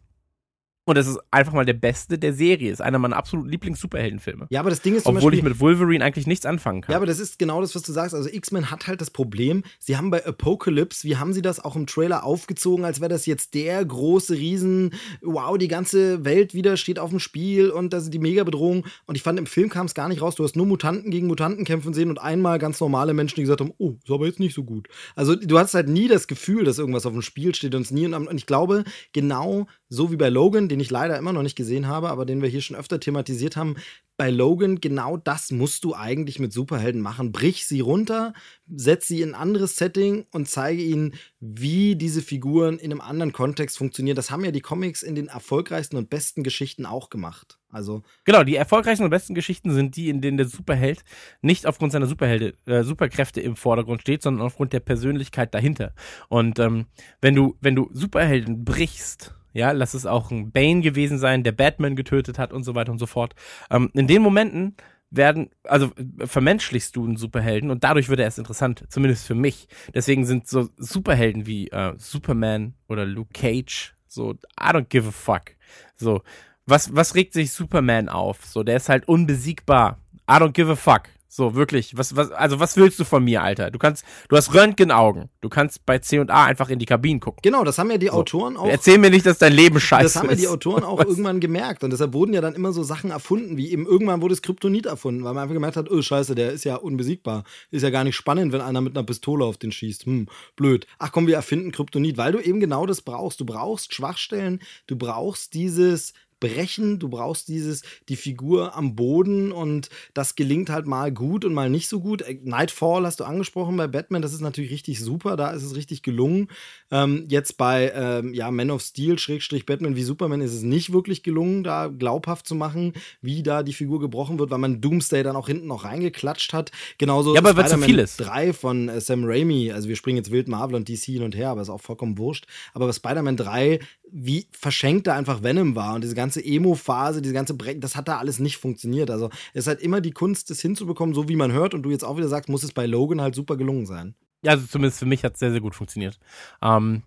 und 0.90 0.96
es 0.96 1.06
ist 1.06 1.18
einfach 1.30 1.52
mal 1.52 1.64
der 1.64 1.74
beste 1.74 2.18
der 2.18 2.32
Serie. 2.32 2.72
Ist 2.72 2.82
einer 2.82 2.98
meiner 2.98 3.16
absoluten 3.16 3.48
Lieblings-Superheldenfilme. 3.48 4.48
Ja, 4.50 4.60
aber 4.60 4.70
das 4.70 4.82
Ding 4.82 4.96
ist 4.96 5.04
zum 5.04 5.16
Obwohl 5.16 5.30
Beispiel, 5.30 5.46
ich 5.46 5.52
mit 5.52 5.60
Wolverine 5.60 6.04
eigentlich 6.04 6.26
nichts 6.26 6.44
anfangen 6.46 6.82
kann. 6.82 6.92
Ja, 6.92 6.96
aber 6.96 7.06
das 7.06 7.20
ist 7.20 7.38
genau 7.38 7.60
das, 7.60 7.74
was 7.74 7.82
du 7.82 7.92
sagst. 7.92 8.14
Also 8.14 8.28
X-Men 8.28 8.70
hat 8.70 8.86
halt 8.86 9.00
das 9.00 9.10
Problem, 9.10 9.62
sie 9.78 9.96
haben 9.96 10.10
bei 10.10 10.26
Apocalypse, 10.26 11.06
wie 11.06 11.16
haben 11.16 11.32
sie 11.32 11.42
das 11.42 11.60
auch 11.60 11.76
im 11.76 11.86
Trailer 11.86 12.24
aufgezogen, 12.24 12.84
als 12.84 13.00
wäre 13.00 13.08
das 13.08 13.26
jetzt 13.26 13.54
der 13.54 13.84
große 13.84 14.34
Riesen, 14.34 14.92
wow, 15.22 15.56
die 15.56 15.68
ganze 15.68 16.24
Welt 16.24 16.54
wieder 16.54 16.76
steht 16.76 16.98
auf 16.98 17.10
dem 17.10 17.20
Spiel 17.20 17.70
und 17.70 17.92
das 17.92 18.04
ist 18.04 18.14
die 18.14 18.18
Mega-Bedrohung. 18.18 18.84
Und 19.06 19.14
ich 19.14 19.22
fand, 19.22 19.38
im 19.38 19.46
Film 19.46 19.68
kam 19.68 19.86
es 19.86 19.94
gar 19.94 20.08
nicht 20.08 20.20
raus. 20.22 20.34
Du 20.34 20.44
hast 20.44 20.56
nur 20.56 20.66
Mutanten 20.66 21.10
gegen 21.10 21.28
Mutanten 21.28 21.64
kämpfen 21.64 21.94
sehen 21.94 22.10
und 22.10 22.18
einmal 22.18 22.58
ganz 22.58 22.80
normale 22.80 23.14
Menschen, 23.14 23.36
die 23.36 23.42
gesagt 23.42 23.60
haben, 23.60 23.72
oh, 23.78 23.94
ist 24.02 24.10
aber 24.10 24.26
jetzt 24.26 24.40
nicht 24.40 24.54
so 24.54 24.64
gut. 24.64 24.88
Also 25.14 25.36
du 25.36 25.58
hast 25.58 25.74
halt 25.74 25.88
nie 25.88 26.08
das 26.08 26.26
Gefühl, 26.26 26.64
dass 26.64 26.78
irgendwas 26.78 27.06
auf 27.06 27.12
dem 27.12 27.22
Spiel 27.22 27.54
steht 27.54 27.74
und 27.74 27.82
es 27.82 27.90
nie. 27.90 28.06
Und 28.06 28.34
ich 28.34 28.46
glaube, 28.46 28.84
genau 29.12 29.66
so 29.90 30.12
wie 30.12 30.16
bei 30.16 30.28
Logan, 30.28 30.68
den 30.68 30.80
ich 30.80 30.88
leider 30.88 31.18
immer 31.18 31.32
noch 31.32 31.42
nicht 31.42 31.56
gesehen 31.56 31.88
habe, 31.88 32.08
aber 32.10 32.24
den 32.24 32.40
wir 32.40 32.48
hier 32.48 32.62
schon 32.62 32.76
öfter 32.76 33.00
thematisiert 33.00 33.56
haben, 33.56 33.74
bei 34.16 34.30
Logan, 34.30 34.80
genau 34.80 35.16
das 35.16 35.50
musst 35.50 35.82
du 35.82 35.94
eigentlich 35.94 36.38
mit 36.38 36.52
Superhelden 36.52 37.00
machen. 37.00 37.32
Brich 37.32 37.66
sie 37.66 37.80
runter, 37.80 38.32
setz 38.70 39.08
sie 39.08 39.22
in 39.22 39.30
ein 39.30 39.34
anderes 39.34 39.76
Setting 39.76 40.26
und 40.30 40.48
zeige 40.48 40.82
ihnen, 40.82 41.14
wie 41.40 41.96
diese 41.96 42.22
Figuren 42.22 42.78
in 42.78 42.92
einem 42.92 43.00
anderen 43.00 43.32
Kontext 43.32 43.78
funktionieren. 43.78 44.14
Das 44.14 44.30
haben 44.30 44.44
ja 44.44 44.52
die 44.52 44.60
Comics 44.60 45.02
in 45.02 45.14
den 45.14 45.26
erfolgreichsten 45.28 45.96
und 45.96 46.08
besten 46.08 46.44
Geschichten 46.44 46.86
auch 46.86 47.10
gemacht. 47.10 47.58
Also 47.70 48.02
genau, 48.24 48.44
die 48.44 48.56
erfolgreichsten 48.56 49.04
und 49.04 49.10
besten 49.10 49.34
Geschichten 49.34 49.72
sind 49.72 49.96
die, 49.96 50.08
in 50.08 50.20
denen 50.20 50.36
der 50.36 50.46
Superheld 50.46 51.02
nicht 51.40 51.66
aufgrund 51.66 51.92
seiner 51.92 52.06
Superhelde, 52.06 52.54
äh, 52.66 52.84
Superkräfte 52.84 53.40
im 53.40 53.56
Vordergrund 53.56 54.02
steht, 54.02 54.22
sondern 54.22 54.46
aufgrund 54.46 54.72
der 54.72 54.80
Persönlichkeit 54.80 55.52
dahinter. 55.54 55.94
Und 56.28 56.58
ähm, 56.58 56.86
wenn 57.20 57.34
du, 57.34 57.56
wenn 57.60 57.74
du 57.74 57.88
Superhelden 57.92 58.64
brichst, 58.64 59.34
ja, 59.52 59.72
lass 59.72 59.94
es 59.94 60.06
auch 60.06 60.30
ein 60.30 60.52
Bane 60.52 60.80
gewesen 60.80 61.18
sein, 61.18 61.42
der 61.42 61.52
Batman 61.52 61.96
getötet 61.96 62.38
hat 62.38 62.52
und 62.52 62.64
so 62.64 62.74
weiter 62.74 62.92
und 62.92 62.98
so 62.98 63.06
fort. 63.06 63.34
Ähm, 63.70 63.90
in 63.94 64.06
den 64.06 64.22
Momenten 64.22 64.76
werden, 65.10 65.50
also 65.64 65.90
vermenschlichst 66.18 66.94
du 66.94 67.04
einen 67.04 67.16
Superhelden 67.16 67.70
und 67.70 67.82
dadurch 67.82 68.08
wird 68.08 68.20
er 68.20 68.26
erst 68.26 68.38
interessant, 68.38 68.84
zumindest 68.88 69.26
für 69.26 69.34
mich. 69.34 69.66
Deswegen 69.92 70.24
sind 70.24 70.46
so 70.46 70.68
Superhelden 70.76 71.46
wie 71.46 71.68
äh, 71.68 71.94
Superman 71.98 72.74
oder 72.88 73.04
Luke 73.04 73.32
Cage 73.32 73.94
so, 74.10 74.32
I 74.58 74.72
don't 74.72 74.88
give 74.88 75.06
a 75.06 75.12
fuck. 75.12 75.54
So, 75.96 76.22
was, 76.66 76.94
was 76.94 77.14
regt 77.14 77.32
sich 77.32 77.52
Superman 77.52 78.08
auf? 78.08 78.44
So, 78.44 78.62
der 78.62 78.76
ist 78.76 78.88
halt 78.88 79.06
unbesiegbar. 79.06 79.98
I 80.28 80.34
don't 80.34 80.52
give 80.52 80.70
a 80.70 80.76
fuck. 80.76 81.02
So, 81.32 81.54
wirklich. 81.54 81.96
Was, 81.96 82.16
was, 82.16 82.32
also, 82.32 82.58
was 82.58 82.76
willst 82.76 82.98
du 82.98 83.04
von 83.04 83.22
mir, 83.22 83.40
Alter? 83.40 83.70
Du 83.70 83.78
kannst, 83.78 84.04
du 84.28 84.36
hast 84.36 84.52
Röntgenaugen. 84.52 85.30
Du 85.40 85.48
kannst 85.48 85.86
bei 85.86 86.00
C 86.00 86.18
und 86.18 86.28
A 86.28 86.46
einfach 86.46 86.70
in 86.70 86.80
die 86.80 86.86
Kabinen 86.86 87.20
gucken. 87.20 87.38
Genau, 87.40 87.62
das 87.62 87.78
haben 87.78 87.88
ja 87.88 87.98
die 87.98 88.06
so. 88.06 88.14
Autoren 88.14 88.56
auch. 88.56 88.66
Erzähl 88.66 88.98
mir 88.98 89.10
nicht, 89.10 89.24
dass 89.24 89.38
dein 89.38 89.52
Leben 89.52 89.78
scheiße 89.78 90.06
ist. 90.06 90.16
Das 90.16 90.22
haben 90.22 90.30
ja 90.30 90.34
die 90.34 90.48
Autoren 90.48 90.82
auch 90.82 90.98
was? 90.98 91.06
irgendwann 91.06 91.38
gemerkt. 91.38 91.84
Und 91.84 91.90
deshalb 91.90 92.14
wurden 92.14 92.32
ja 92.32 92.40
dann 92.40 92.56
immer 92.56 92.72
so 92.72 92.82
Sachen 92.82 93.12
erfunden, 93.12 93.56
wie 93.56 93.70
eben 93.70 93.86
irgendwann 93.86 94.22
wurde 94.22 94.34
es 94.34 94.42
Kryptonit 94.42 94.86
erfunden, 94.86 95.22
weil 95.22 95.34
man 95.34 95.44
einfach 95.44 95.54
gemerkt 95.54 95.76
hat, 95.76 95.88
oh, 95.88 96.02
scheiße, 96.02 96.34
der 96.34 96.50
ist 96.50 96.64
ja 96.64 96.74
unbesiegbar. 96.74 97.44
Ist 97.70 97.82
ja 97.82 97.90
gar 97.90 98.02
nicht 98.02 98.16
spannend, 98.16 98.52
wenn 98.52 98.60
einer 98.60 98.80
mit 98.80 98.96
einer 98.96 99.06
Pistole 99.06 99.44
auf 99.44 99.56
den 99.56 99.70
schießt. 99.70 100.06
Hm, 100.06 100.26
blöd. 100.56 100.88
Ach 100.98 101.12
komm, 101.12 101.28
wir 101.28 101.36
erfinden 101.36 101.70
Kryptonit, 101.70 102.16
weil 102.16 102.32
du 102.32 102.40
eben 102.40 102.58
genau 102.58 102.86
das 102.86 103.02
brauchst. 103.02 103.38
Du 103.38 103.44
brauchst 103.44 103.94
Schwachstellen, 103.94 104.58
du 104.88 104.96
brauchst 104.96 105.54
dieses 105.54 106.12
brechen, 106.40 106.98
du 106.98 107.08
brauchst 107.08 107.48
dieses, 107.48 107.82
die 108.08 108.16
Figur 108.16 108.74
am 108.74 108.96
Boden 108.96 109.52
und 109.52 109.88
das 110.14 110.34
gelingt 110.34 110.70
halt 110.70 110.86
mal 110.86 111.12
gut 111.12 111.44
und 111.44 111.54
mal 111.54 111.70
nicht 111.70 111.88
so 111.88 112.00
gut. 112.00 112.22
Äh, 112.22 112.38
Nightfall 112.42 113.04
hast 113.04 113.20
du 113.20 113.24
angesprochen 113.24 113.76
bei 113.76 113.86
Batman, 113.86 114.22
das 114.22 114.32
ist 114.32 114.40
natürlich 114.40 114.70
richtig 114.70 115.00
super, 115.00 115.36
da 115.36 115.50
ist 115.50 115.62
es 115.62 115.76
richtig 115.76 116.02
gelungen. 116.02 116.48
Ähm, 116.90 117.26
jetzt 117.28 117.56
bei 117.56 117.92
ähm, 117.94 118.34
ja, 118.34 118.50
Man 118.50 118.70
of 118.70 118.82
Steel, 118.82 119.18
Schrägstrich 119.18 119.66
Batman 119.66 119.96
wie 119.96 120.02
Superman 120.02 120.40
ist 120.40 120.54
es 120.54 120.62
nicht 120.62 120.92
wirklich 120.92 121.22
gelungen, 121.22 121.62
da 121.62 121.88
glaubhaft 121.88 122.46
zu 122.46 122.54
machen, 122.54 122.94
wie 123.20 123.42
da 123.42 123.62
die 123.62 123.72
Figur 123.72 124.00
gebrochen 124.00 124.38
wird, 124.38 124.50
weil 124.50 124.58
man 124.58 124.80
Doomsday 124.80 125.22
dann 125.22 125.36
auch 125.36 125.46
hinten 125.46 125.66
noch 125.66 125.84
reingeklatscht 125.84 126.52
hat. 126.52 126.72
Genauso 126.98 127.34
Ja, 127.34 127.40
aber 127.40 127.56
weil 127.56 127.64
zu 127.64 127.76
Spider-Man 127.76 127.88
viel 127.88 127.98
ist. 127.98 128.16
3 128.16 128.52
von 128.52 128.88
äh, 128.88 129.00
Sam 129.00 129.24
Raimi, 129.24 129.72
also 129.72 129.88
wir 129.88 129.96
springen 129.96 130.16
jetzt 130.16 130.30
wild 130.30 130.48
Marvel 130.48 130.76
und 130.76 130.88
DC 130.88 131.04
hin 131.04 131.22
und 131.22 131.36
her, 131.36 131.50
aber 131.50 131.62
ist 131.62 131.70
auch 131.70 131.80
vollkommen 131.80 132.18
wurscht. 132.18 132.46
Aber 132.72 132.86
bei 132.86 132.92
Spider-Man 132.92 133.36
3, 133.36 133.80
wie 134.12 134.46
verschenkt 134.52 135.06
da 135.06 135.14
einfach 135.14 135.42
Venom 135.42 135.76
war 135.76 135.94
und 135.94 136.02
diese 136.02 136.14
ganze 136.14 136.29
Emo-Phase, 136.38 137.22
diese 137.22 137.34
ganze 137.34 137.54
Break, 137.54 137.80
das 137.80 137.96
hat 137.96 138.06
da 138.06 138.18
alles 138.18 138.38
nicht 138.38 138.58
funktioniert. 138.58 139.10
Also 139.10 139.30
es 139.52 139.64
ist 139.64 139.66
halt 139.66 139.80
immer 139.80 140.00
die 140.00 140.12
Kunst, 140.12 140.50
das 140.50 140.60
hinzubekommen, 140.60 141.14
so 141.14 141.28
wie 141.28 141.36
man 141.36 141.50
hört 141.50 141.74
und 141.74 141.82
du 141.82 141.90
jetzt 141.90 142.04
auch 142.04 142.16
wieder 142.16 142.28
sagst, 142.28 142.48
muss 142.48 142.62
es 142.62 142.72
bei 142.72 142.86
Logan 142.86 143.20
halt 143.20 143.34
super 143.34 143.56
gelungen 143.56 143.86
sein. 143.86 144.14
Ja, 144.42 144.52
also 144.52 144.66
zumindest 144.66 144.98
für 145.00 145.06
mich 145.06 145.24
hat 145.24 145.34
es 145.34 145.40
sehr, 145.40 145.50
sehr 145.50 145.60
gut 145.60 145.74
funktioniert. 145.74 146.18
Ähm, 146.62 147.02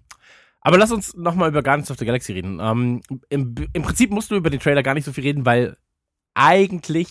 aber 0.62 0.78
lass 0.78 0.92
uns 0.92 1.16
nochmal 1.16 1.50
über 1.50 1.64
Guardians 1.64 1.92
of 1.92 1.98
the 1.98 2.06
Galaxy 2.06 2.34
reden. 2.34 2.60
Ähm, 2.62 3.02
im, 3.30 3.56
Im 3.74 3.82
Prinzip 3.82 4.12
musst 4.12 4.32
du 4.32 4.36
über 4.36 4.50
den 4.50 4.60
Trailer 4.60 4.84
gar 4.84 4.94
nicht 4.94 5.06
so 5.06 5.12
viel 5.12 5.24
reden, 5.24 5.46
weil 5.46 5.78
eigentlich 6.34 7.10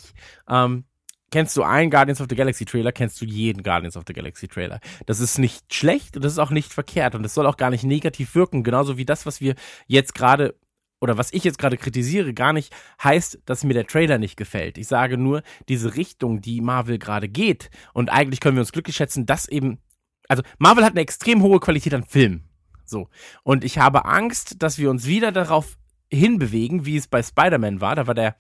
ähm, 0.49 0.85
kennst 1.31 1.57
du 1.57 1.63
einen 1.63 1.91
Guardians 1.91 2.21
of 2.21 2.29
the 2.31 2.37
Galaxy 2.37 2.65
Trailer, 2.65 2.93
kennst 2.93 3.21
du 3.21 3.25
jeden 3.25 3.63
Guardians 3.63 3.97
of 3.97 4.05
the 4.07 4.13
Galaxy 4.13 4.49
Trailer. 4.49 4.81
Das 5.07 5.19
ist 5.19 5.39
nicht 5.39 5.75
schlecht 5.75 6.17
und 6.17 6.25
das 6.25 6.33
ist 6.33 6.39
auch 6.39 6.51
nicht 6.51 6.73
verkehrt 6.73 7.15
und 7.15 7.23
das 7.23 7.35
soll 7.35 7.47
auch 7.47 7.57
gar 7.57 7.71
nicht 7.71 7.85
negativ 7.85 8.35
wirken, 8.35 8.63
genauso 8.63 8.97
wie 8.97 9.05
das, 9.05 9.27
was 9.27 9.41
wir 9.41 9.55
jetzt 9.87 10.15
gerade 10.15 10.55
oder 11.03 11.19
was 11.19 11.33
ich 11.33 11.45
jetzt 11.45 11.59
gerade 11.59 11.77
kritisiere, 11.77 12.33
gar 12.33 12.53
nicht 12.53 12.73
heißt, 13.03 13.41
dass 13.45 13.65
mir 13.65 13.75
der 13.75 13.87
Trailer 13.87 14.19
nicht 14.19 14.37
gefällt. 14.37 14.79
Ich 14.79 14.87
sage 14.87 15.19
nur, 15.19 15.43
diese 15.69 15.97
Richtung, 15.97 16.41
die 16.41 16.61
Marvel 16.61 16.99
gerade 16.99 17.29
geht 17.29 17.71
und 17.93 18.11
eigentlich 18.11 18.41
können 18.41 18.57
wir 18.57 18.63
uns 18.63 18.73
glücklich 18.73 18.97
schätzen, 18.97 19.27
dass 19.27 19.49
eben 19.49 19.79
also 20.29 20.43
Marvel 20.59 20.85
hat 20.85 20.93
eine 20.93 21.01
extrem 21.01 21.43
hohe 21.43 21.61
Qualität 21.61 21.93
an 21.93 22.05
Filmen. 22.05 22.49
So. 22.85 23.09
Und 23.43 23.65
ich 23.65 23.79
habe 23.79 24.05
Angst, 24.05 24.63
dass 24.63 24.79
wir 24.79 24.91
uns 24.91 25.07
wieder 25.07 25.33
darauf 25.33 25.77
hinbewegen, 26.11 26.87
wie 26.87 26.97
es 26.97 27.09
bei 27.09 27.23
Spider-Man 27.23 27.81
war. 27.81 27.97
Da 27.97 28.07
war 28.07 28.15
der 28.15 28.37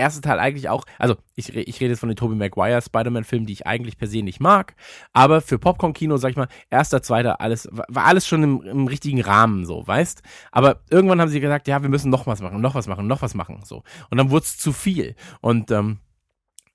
erste 0.00 0.20
Teil 0.20 0.38
eigentlich 0.38 0.68
auch, 0.68 0.84
also 0.98 1.16
ich, 1.34 1.54
ich 1.54 1.80
rede 1.80 1.90
jetzt 1.90 2.00
von 2.00 2.08
den 2.08 2.16
Tobey 2.16 2.34
Maguire 2.34 2.82
Spider-Man-Filmen, 2.82 3.46
die 3.46 3.52
ich 3.52 3.66
eigentlich 3.66 3.96
per 3.96 4.08
se 4.08 4.22
nicht 4.22 4.40
mag, 4.40 4.74
aber 5.12 5.40
für 5.40 5.58
Popcorn-Kino, 5.58 6.16
sag 6.16 6.30
ich 6.30 6.36
mal, 6.36 6.48
erster, 6.70 7.02
zweiter, 7.02 7.40
alles, 7.40 7.68
war 7.70 8.06
alles 8.06 8.26
schon 8.26 8.42
im, 8.42 8.62
im 8.62 8.86
richtigen 8.86 9.20
Rahmen, 9.20 9.64
so, 9.64 9.86
weißt? 9.86 10.22
Aber 10.50 10.80
irgendwann 10.90 11.20
haben 11.20 11.28
sie 11.28 11.40
gesagt, 11.40 11.68
ja, 11.68 11.82
wir 11.82 11.88
müssen 11.88 12.10
noch 12.10 12.26
was 12.26 12.40
machen, 12.40 12.60
noch 12.60 12.74
was 12.74 12.88
machen, 12.88 13.06
noch 13.06 13.22
was 13.22 13.34
machen, 13.34 13.60
so. 13.64 13.82
Und 14.10 14.18
dann 14.18 14.30
wurde 14.30 14.44
es 14.44 14.58
zu 14.58 14.72
viel. 14.72 15.14
Und 15.40 15.70
ähm, 15.70 15.98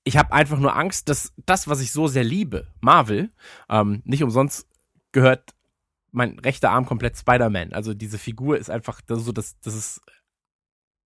ich 0.04 0.16
habe 0.16 0.32
einfach 0.32 0.58
nur 0.58 0.76
Angst, 0.76 1.08
dass 1.08 1.32
das, 1.44 1.68
was 1.68 1.80
ich 1.80 1.92
so 1.92 2.06
sehr 2.06 2.24
liebe, 2.24 2.68
Marvel, 2.80 3.30
ähm, 3.68 4.02
nicht 4.04 4.22
umsonst 4.22 4.68
gehört 5.12 5.54
mein 6.12 6.38
rechter 6.38 6.70
Arm 6.70 6.86
komplett 6.86 7.16
Spider-Man. 7.18 7.72
Also 7.72 7.92
diese 7.92 8.16
Figur 8.16 8.56
ist 8.56 8.70
einfach 8.70 9.00
das, 9.02 9.24
so, 9.24 9.32
das, 9.32 9.60
das 9.60 9.74
ist 9.74 10.00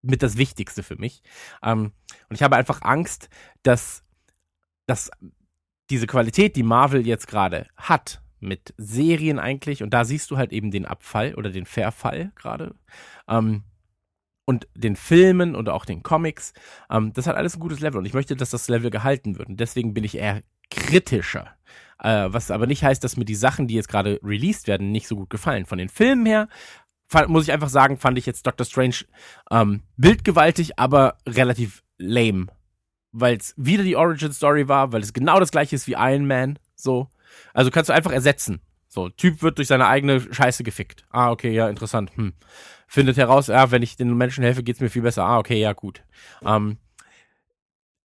mit 0.03 0.23
das 0.23 0.37
Wichtigste 0.37 0.83
für 0.83 0.97
mich. 0.97 1.23
Ähm, 1.63 1.93
und 2.29 2.37
ich 2.37 2.43
habe 2.43 2.57
einfach 2.57 2.83
Angst, 2.83 3.29
dass, 3.63 4.05
dass 4.87 5.11
diese 5.91 6.07
Qualität, 6.07 6.57
die 6.57 6.63
Marvel 6.63 7.07
jetzt 7.07 7.27
gerade 7.27 7.67
hat, 7.77 8.23
mit 8.41 8.73
Serien 8.79 9.39
eigentlich, 9.39 9.83
und 9.83 9.93
da 9.93 10.05
siehst 10.05 10.31
du 10.31 10.39
halt 10.39 10.53
eben 10.53 10.71
den 10.71 10.87
Abfall 10.87 11.35
oder 11.35 11.51
den 11.51 11.67
Verfall 11.67 12.33
gerade, 12.35 12.75
ähm, 13.29 13.65
und 14.47 14.67
den 14.75 14.97
Filmen 14.97 15.55
und 15.55 15.69
auch 15.69 15.85
den 15.85 16.03
Comics, 16.03 16.55
ähm, 16.91 17.13
das 17.13 17.27
hat 17.27 17.37
alles 17.37 17.57
ein 17.57 17.61
gutes 17.61 17.81
Level 17.81 17.99
und 17.99 18.07
ich 18.07 18.15
möchte, 18.15 18.35
dass 18.35 18.51
das 18.51 18.69
Level 18.69 18.91
gehalten 18.91 19.39
wird. 19.39 19.49
Und 19.49 19.61
deswegen 19.61 19.95
bin 19.95 20.03
ich 20.03 20.17
eher 20.17 20.43
kritischer. 20.71 21.55
Äh, 22.03 22.29
was 22.31 22.51
aber 22.51 22.67
nicht 22.67 22.83
heißt, 22.83 23.05
dass 23.05 23.17
mir 23.17 23.25
die 23.25 23.35
Sachen, 23.35 23.69
die 23.69 23.75
jetzt 23.75 23.89
gerade 23.89 24.19
released 24.25 24.67
werden, 24.67 24.91
nicht 24.91 25.07
so 25.07 25.17
gut 25.17 25.31
gefallen. 25.31 25.67
Von 25.67 25.79
den 25.79 25.89
Filmen 25.89 26.27
her 26.27 26.49
fand, 27.11 27.29
muss 27.29 27.45
ich 27.45 27.53
einfach 27.53 27.69
sagen, 27.69 27.99
fand 27.99 28.17
ich 28.19 28.27
jetzt 28.27 28.47
Doctor 28.47 28.65
Strange 28.65 28.97
ähm, 29.51 29.83
bildgewaltig, 29.97 30.79
aber 30.79 31.19
relativ 31.27 31.83
lame. 31.99 32.47
Weil 33.13 33.37
es 33.37 33.53
wieder 33.57 33.83
die 33.83 33.97
Origin 33.97 34.33
Story 34.33 34.69
war, 34.69 34.93
weil 34.93 35.03
es 35.03 35.13
genau 35.13 35.41
das 35.41 35.51
gleiche 35.51 35.75
ist 35.75 35.89
wie 35.89 35.97
Iron 35.99 36.27
Man. 36.27 36.59
So. 36.77 37.09
Also 37.53 37.71
kannst 37.71 37.91
du 37.91 37.95
einfach 37.95 38.13
ersetzen. 38.13 38.61
So, 38.87 39.09
Typ 39.09 39.43
wird 39.43 39.59
durch 39.59 39.69
seine 39.69 39.87
eigene 39.87 40.21
Scheiße 40.33 40.65
gefickt. 40.65 41.05
Ah, 41.11 41.31
okay, 41.31 41.53
ja, 41.53 41.69
interessant. 41.69 42.11
Hm. 42.17 42.33
Findet 42.89 43.17
heraus, 43.17 43.49
ja, 43.49 43.71
wenn 43.71 43.83
ich 43.83 43.97
den 43.97 44.17
Menschen 44.17 44.43
helfe, 44.43 44.63
geht's 44.65 44.81
mir 44.81 44.91
viel 44.91 45.03
besser. 45.03 45.25
Ah, 45.25 45.39
okay, 45.39 45.61
ja, 45.61 45.73
gut. 45.73 46.03
Ähm, 46.45 46.79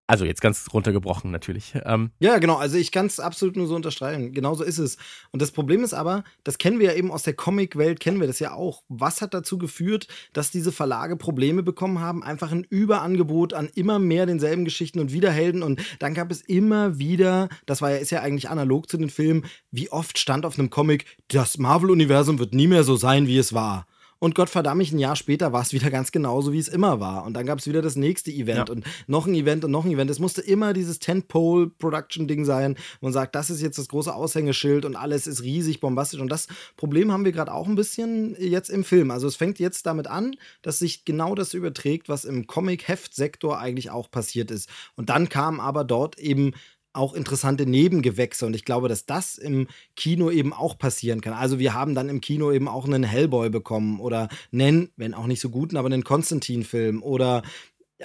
also 0.08 0.26
jetzt 0.26 0.42
ganz 0.42 0.68
runtergebrochen 0.72 1.32
natürlich. 1.32 1.74
Ähm, 1.86 2.12
Ja, 2.20 2.38
genau. 2.38 2.58
Also 2.58 2.78
ich 2.78 2.92
kann 2.92 3.08
es 3.08 3.20
absolut 3.20 3.56
nur 3.56 3.68
so 3.68 3.76
unterstreichen. 3.76 4.34
Genauso 4.34 4.64
ist 4.64 4.78
es. 4.78 4.98
Und 5.32 5.42
das 5.42 5.52
Problem 5.52 5.84
ist 5.84 5.94
aber, 5.94 6.24
das 6.44 6.58
kennen 6.58 6.80
wir 6.80 6.92
ja 6.92 6.94
eben 6.94 7.12
aus 7.12 7.24
der 7.24 7.34
Comic-Welt, 7.34 8.00
kennen 8.00 8.20
wir 8.20 8.28
das 8.28 8.40
ja 8.40 8.54
auch. 8.54 8.84
Was 8.88 9.22
hat 9.22 9.34
dazu 9.34 9.58
geführt, 9.58 10.08
dass 10.34 10.52
diese 10.52 10.72
Verlage 10.72 11.16
Probleme 11.18 11.64
bekommen 11.64 12.00
haben? 12.02 12.24
Einfach 12.24 12.52
ein 12.52 12.66
Überangebot 12.70 13.54
an 13.54 13.70
immer 13.74 13.98
mehr 13.98 14.28
denselben 14.28 14.64
Geschichten 14.64 15.00
und 15.00 15.12
Wiederhelden. 15.12 15.64
Und 15.64 15.82
dann 16.00 16.14
gab 16.14 16.32
es 16.32 16.42
immer 16.42 17.00
wieder, 17.00 17.50
das 17.66 17.82
war 17.82 17.92
ja, 17.92 17.98
ist 17.98 18.12
ja 18.12 18.22
eigentlich 18.22 18.50
analog 18.50 18.90
zu 18.90 18.98
den 18.98 19.10
Filmen, 19.10 19.46
wie 19.72 19.92
oft 19.92 20.20
stand 20.20 20.46
auf 20.46 20.60
einem 20.60 20.70
Comic, 20.70 21.06
das 21.30 21.58
Marvel-Universum 21.58 22.38
wird 22.38 22.54
nie 22.54 22.68
mehr 22.68 22.84
so 22.84 22.96
sein, 22.96 23.28
wie 23.28 23.40
es 23.40 23.54
war. 23.54 23.88
Und 24.26 24.34
Gott 24.34 24.50
verdammt 24.50 24.80
mich, 24.80 24.92
ein 24.92 24.98
Jahr 24.98 25.16
später 25.16 25.54
war 25.54 25.62
es 25.62 25.72
wieder 25.72 25.92
ganz 25.92 26.12
genauso, 26.12 26.52
wie 26.52 26.58
es 26.58 26.68
immer 26.68 27.00
war. 27.00 27.26
Und 27.26 27.36
dann 27.36 27.46
gab 27.46 27.60
es 27.60 27.68
wieder 27.68 27.84
das 27.84 27.96
nächste 27.96 28.32
Event 28.32 28.70
Ja. 28.70 28.74
und 28.74 28.84
noch 29.06 29.28
ein 29.28 29.36
Event 29.36 29.64
und 29.64 29.70
noch 29.70 29.86
ein 29.86 29.92
Event. 29.92 30.10
Es 30.10 30.18
musste 30.18 30.42
immer 30.42 30.74
dieses 30.74 30.98
Tentpole-Production-Ding 30.98 32.44
sein. 32.44 32.76
Man 33.02 33.14
sagt, 33.14 33.36
das 33.36 33.52
ist 33.52 33.62
jetzt 33.62 33.78
das 33.78 33.88
große 33.88 34.12
Aushängeschild 34.12 34.84
und 34.84 34.96
alles 34.96 35.28
ist 35.28 35.44
riesig, 35.44 35.80
bombastisch. 35.80 36.20
Und 36.20 36.30
das 36.30 36.48
Problem 36.76 37.12
haben 37.12 37.24
wir 37.24 37.34
gerade 37.34 37.54
auch 37.54 37.68
ein 37.68 37.76
bisschen 37.76 38.36
jetzt 38.40 38.72
im 38.72 38.84
Film. 38.84 39.12
Also 39.12 39.28
es 39.28 39.36
fängt 39.36 39.60
jetzt 39.60 39.86
damit 39.86 40.08
an, 40.08 40.36
dass 40.64 40.80
sich 40.80 41.06
genau 41.06 41.36
das 41.36 41.54
überträgt, 41.54 42.10
was 42.10 42.26
im 42.26 42.48
Comic-Heft-Sektor 42.48 43.60
eigentlich 43.60 43.92
auch 43.92 44.10
passiert 44.10 44.50
ist. 44.50 44.70
Und 44.96 45.12
dann 45.12 45.30
kam 45.30 45.60
aber 45.60 45.84
dort 45.84 46.18
eben 46.18 46.54
auch 46.96 47.14
interessante 47.14 47.66
Nebengewächse. 47.66 48.46
Und 48.46 48.56
ich 48.56 48.66
glaube, 48.66 48.88
dass 48.90 49.06
das 49.06 49.38
im 49.38 49.68
Kino 49.96 50.30
eben 50.32 50.54
auch 50.54 50.78
passieren 50.78 51.22
kann. 51.22 51.34
Also 51.34 51.60
wir 51.60 51.74
haben 51.74 51.96
dann 51.96 52.10
im 52.10 52.22
Kino 52.22 52.52
eben 52.52 52.68
auch 52.68 52.86
einen 52.86 53.04
Hellboy 53.04 53.50
bekommen 53.50 54.00
oder 54.00 54.30
einen, 54.54 54.90
wenn 54.98 55.14
auch 55.14 55.28
nicht 55.28 55.42
so 55.42 55.50
guten, 55.50 55.78
aber 55.78 55.88
einen 55.88 56.04
Konstantin-Film 56.04 57.04
oder 57.04 57.44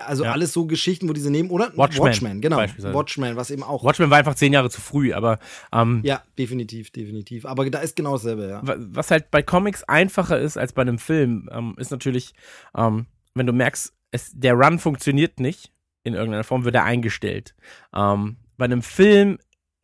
also 0.07 0.23
Ja. 0.23 0.31
alles 0.33 0.53
so 0.53 0.67
Geschichten, 0.67 1.09
wo 1.09 1.13
diese 1.13 1.33
Neben- 1.33 1.51
oder 1.51 1.73
Watchmen, 1.77 2.41
genau. 2.41 2.59
beispielsweise. 2.59 2.95
Watchmen, 2.95 3.35
was 3.35 3.51
eben 3.51 3.65
auch. 3.65 3.83
Watchmen 3.83 4.09
war 4.09 4.19
einfach 4.19 4.37
zehn 4.37 4.53
Jahre 4.53 4.71
zu 4.71 4.81
früh, 4.81 5.13
aber 5.13 5.41
ähm, 5.73 6.01
ja, 6.05 6.23
definitiv, 6.39 6.93
definitiv. 6.93 7.45
Aber 7.45 7.69
da 7.69 7.81
ist 7.81 7.97
genau 7.97 8.13
dasselbe, 8.13 8.49
ja. 8.49 8.65
wa- 8.65 8.77
was 8.79 9.11
halt 9.11 9.33
bei 9.33 9.43
Comics 9.43 9.83
einfacher 9.83 10.39
ist 10.39 10.57
als 10.57 10.73
bei 10.73 10.83
einem 10.83 10.99
Film, 10.99 11.49
ähm, 11.53 11.75
ist 11.77 11.91
natürlich, 11.91 12.35
ähm, 12.77 13.07
wenn 13.35 13.47
du 13.47 13.53
merkst, 13.53 13.93
es, 14.13 14.31
der 14.33 14.55
Run 14.55 14.79
funktioniert 14.79 15.41
nicht, 15.41 15.73
in 16.05 16.15
irgendeiner 16.15 16.45
Form 16.45 16.65
wird 16.65 16.77
er 16.77 16.85
eingestellt. 16.85 17.57
Ähm, 17.93 18.37
bei 18.61 18.67
einem 18.67 18.83
Film 18.83 19.39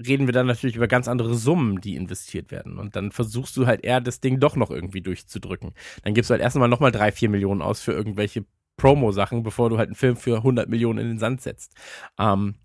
reden 0.07 0.27
wir 0.29 0.33
dann 0.33 0.47
natürlich 0.47 0.77
über 0.77 0.87
ganz 0.87 1.09
andere 1.09 1.35
Summen, 1.35 1.81
die 1.81 1.97
investiert 1.97 2.51
werden. 2.51 2.79
Und 2.79 2.95
dann 2.95 3.11
versuchst 3.11 3.57
du 3.57 3.67
halt 3.67 3.83
eher, 3.83 4.03
das 4.03 4.21
Ding 4.21 4.39
doch 4.39 4.55
noch 4.55 4.71
irgendwie 4.71 5.01
durchzudrücken. 5.01 5.73
Dann 6.05 6.13
gibst 6.13 6.29
du 6.29 6.33
halt 6.33 6.43
erst 6.43 6.57
einmal 6.57 6.69
nochmal 6.69 6.93
drei, 6.93 7.11
vier 7.11 7.31
Millionen 7.31 7.63
aus 7.63 7.81
für 7.81 7.93
irgendwelche 7.93 8.45
Promo-Sachen, 8.77 9.43
bevor 9.43 9.71
du 9.71 9.79
halt 9.79 9.89
einen 9.89 9.95
Film 9.95 10.17
für 10.17 10.37
100 10.37 10.69
Millionen 10.69 10.99
in 10.99 11.09
den 11.09 11.19
Sand 11.19 11.41
setzt. 11.41 11.75
Ähm, 12.19 12.57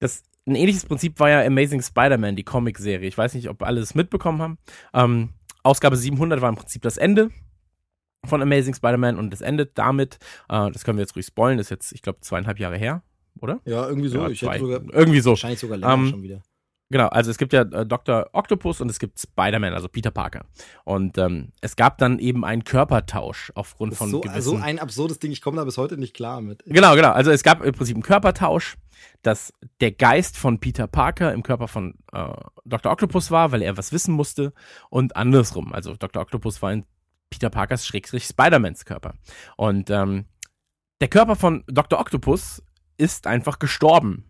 das, 0.00 0.24
ein 0.44 0.56
ähnliches 0.56 0.86
Prinzip 0.86 1.20
war 1.20 1.30
ja 1.30 1.46
Amazing 1.46 1.82
Spider-Man, 1.82 2.34
die 2.34 2.42
Comic-Serie. 2.42 3.06
Ich 3.06 3.16
weiß 3.16 3.34
nicht, 3.34 3.48
ob 3.48 3.62
alle 3.62 3.80
es 3.80 3.94
mitbekommen 3.94 4.42
haben. 4.42 4.58
Ähm, 4.92 5.28
Ausgabe 5.62 5.96
700 5.96 6.40
war 6.40 6.48
im 6.48 6.56
Prinzip 6.56 6.82
das 6.82 6.96
Ende 6.96 7.30
von 8.24 8.42
Amazing 8.42 8.74
Spider-Man 8.74 9.16
und 9.16 9.32
es 9.32 9.40
endet 9.40 9.78
damit, 9.78 10.18
äh, 10.48 10.68
das 10.72 10.82
können 10.82 10.98
wir 10.98 11.02
jetzt 11.02 11.14
ruhig 11.14 11.26
spoilen, 11.26 11.58
das 11.58 11.66
ist 11.66 11.70
jetzt, 11.70 11.92
ich 11.92 12.02
glaube, 12.02 12.18
zweieinhalb 12.22 12.58
Jahre 12.58 12.76
her, 12.76 13.04
oder? 13.40 13.60
Ja, 13.64 13.88
irgendwie 13.88 14.08
so. 14.08 14.18
Ja, 14.18 14.28
ich 14.28 14.42
hätte 14.42 14.58
sogar, 14.58 14.80
Irgendwie 14.92 15.20
so. 15.20 15.30
wahrscheinlich 15.30 15.60
sogar 15.60 15.78
länger 15.78 15.94
Ähm, 15.94 16.08
schon 16.10 16.22
wieder. 16.22 16.42
Genau, 16.90 17.08
also 17.08 17.30
es 17.30 17.36
gibt 17.36 17.52
ja 17.52 17.62
äh, 17.62 17.84
Dr. 17.84 18.30
Octopus 18.32 18.80
und 18.80 18.90
es 18.90 18.98
gibt 18.98 19.20
Spider-Man, 19.20 19.74
also 19.74 19.88
Peter 19.88 20.10
Parker. 20.10 20.46
Und 20.84 21.18
ähm, 21.18 21.52
es 21.60 21.76
gab 21.76 21.98
dann 21.98 22.18
eben 22.18 22.46
einen 22.46 22.64
Körpertausch 22.64 23.52
aufgrund 23.54 23.94
von 23.94 24.10
So, 24.10 24.20
gewissen... 24.20 24.40
so 24.40 24.56
ein 24.56 24.78
absurdes 24.78 25.18
Ding, 25.18 25.30
ich 25.30 25.42
komme 25.42 25.58
da 25.58 25.64
bis 25.64 25.76
heute 25.76 25.98
nicht 25.98 26.14
klar 26.14 26.40
mit. 26.40 26.62
Genau, 26.64 26.94
genau. 26.94 27.10
Also 27.10 27.30
es 27.30 27.42
gab 27.42 27.62
im 27.62 27.74
Prinzip 27.74 27.94
einen 27.94 28.02
Körpertausch, 28.02 28.76
dass 29.20 29.52
der 29.80 29.92
Geist 29.92 30.38
von 30.38 30.60
Peter 30.60 30.86
Parker 30.86 31.34
im 31.34 31.42
Körper 31.42 31.68
von 31.68 31.94
äh, 32.12 32.32
Dr. 32.64 32.90
Octopus 32.90 33.30
war, 33.30 33.52
weil 33.52 33.60
er 33.60 33.76
was 33.76 33.92
wissen 33.92 34.14
musste 34.14 34.54
und 34.88 35.14
andersrum. 35.14 35.74
Also 35.74 35.94
Dr. 35.94 36.22
Octopus 36.22 36.62
war 36.62 36.72
in 36.72 36.86
Peter 37.28 37.50
Parkers 37.50 37.86
Schrägstrich 37.86 38.24
Spider-Mans 38.24 38.86
Körper. 38.86 39.12
Und 39.58 39.90
ähm, 39.90 40.24
der 41.02 41.08
Körper 41.08 41.36
von 41.36 41.64
Dr. 41.66 42.00
Octopus 42.00 42.62
ist 42.98 43.26
einfach 43.26 43.58
gestorben 43.58 44.24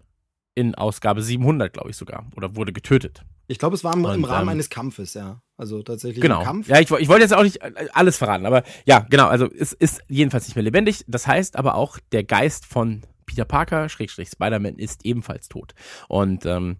in 0.55 0.75
Ausgabe 0.75 1.23
700, 1.23 1.73
glaube 1.73 1.91
ich 1.91 1.97
sogar, 1.97 2.27
oder 2.37 2.57
wurde 2.57 2.73
getötet. 2.73 3.25
Ich 3.47 3.59
glaube, 3.59 3.75
es 3.75 3.83
war 3.83 3.95
im, 3.95 4.01
im 4.01 4.07
Und, 4.07 4.25
Rahmen 4.25 4.43
ähm, 4.43 4.49
eines 4.51 4.69
Kampfes, 4.69 5.15
ja. 5.15 5.41
Also 5.57 5.83
tatsächlich 5.83 6.21
Genau. 6.21 6.43
Kampf. 6.45 6.69
Ja, 6.69 6.79
ich, 6.79 6.91
ich 6.91 7.09
wollte 7.09 7.23
jetzt 7.23 7.35
auch 7.35 7.43
nicht 7.43 7.63
äh, 7.63 7.89
alles 7.93 8.19
verraten, 8.19 8.45
aber 8.45 8.63
ja, 8.85 9.07
genau. 9.09 9.27
Also 9.27 9.51
es 9.51 9.73
ist 9.73 10.03
jedenfalls 10.09 10.47
nicht 10.47 10.55
mehr 10.55 10.63
lebendig. 10.63 11.05
Das 11.09 11.27
heißt 11.27 11.57
aber 11.57 11.75
auch, 11.75 11.99
der 12.13 12.25
Geist 12.25 12.67
von 12.67 13.03
Peter 13.25 13.45
Parker, 13.45 13.89
Schrägstrich 13.89 14.29
Spider-Man, 14.29 14.77
ist 14.77 15.05
ebenfalls 15.05 15.49
tot. 15.49 15.75
Und 16.09 16.45
ähm, 16.45 16.77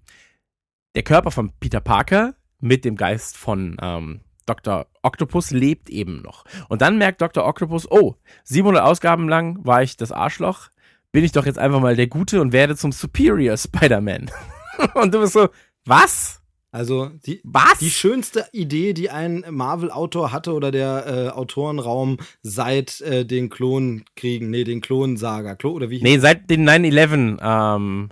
der 0.95 1.03
Körper 1.03 1.31
von 1.31 1.53
Peter 1.59 1.81
Parker 1.81 2.35
mit 2.61 2.85
dem 2.85 2.97
Geist 2.97 3.37
von 3.37 3.77
ähm, 3.81 4.21
Dr. 4.47 4.87
Octopus 5.03 5.51
lebt 5.51 5.91
eben 5.91 6.23
noch. 6.23 6.45
Und 6.69 6.83
dann 6.83 6.99
merkt 6.99 7.21
Dr. 7.21 7.47
Octopus, 7.47 7.91
oh, 7.91 8.17
700 8.45 8.83
Ausgaben 8.83 9.29
lang 9.29 9.65
war 9.65 9.83
ich 9.83 9.97
das 9.97 10.13
Arschloch, 10.13 10.69
bin 11.13 11.25
ich 11.25 11.33
doch 11.33 11.47
jetzt 11.47 11.59
einfach 11.59 11.81
mal 11.81 11.97
der 11.97 12.07
Gute 12.07 12.41
und 12.41 12.53
werde 12.53 12.77
zum 12.77 12.93
Superior 12.93 13.57
Spider-Man. 13.57 14.31
und 14.95 15.15
du 15.15 15.21
bist 15.21 15.33
so, 15.33 15.49
was? 15.85 16.43
Also 16.71 17.11
die, 17.25 17.41
Was? 17.45 17.79
die 17.79 17.89
schönste 17.89 18.47
Idee, 18.53 18.93
die 18.93 19.09
ein 19.09 19.43
Marvel-Autor 19.49 20.33
hatte 20.33 20.53
oder 20.53 20.71
der 20.71 21.07
äh, 21.07 21.29
Autorenraum 21.31 22.19
seit 22.43 23.01
äh, 23.01 23.25
den 23.25 23.49
Klonkriegen, 23.49 24.51
nee, 24.51 24.65
den 24.65 24.83
Klonsaga, 24.83 25.55
Klo 25.55 25.73
oder 25.73 25.89
wie? 25.89 26.03
Nee, 26.03 26.19
seit 26.19 26.51
den 26.51 26.69
9-11 26.69 27.39
ähm, 27.41 28.11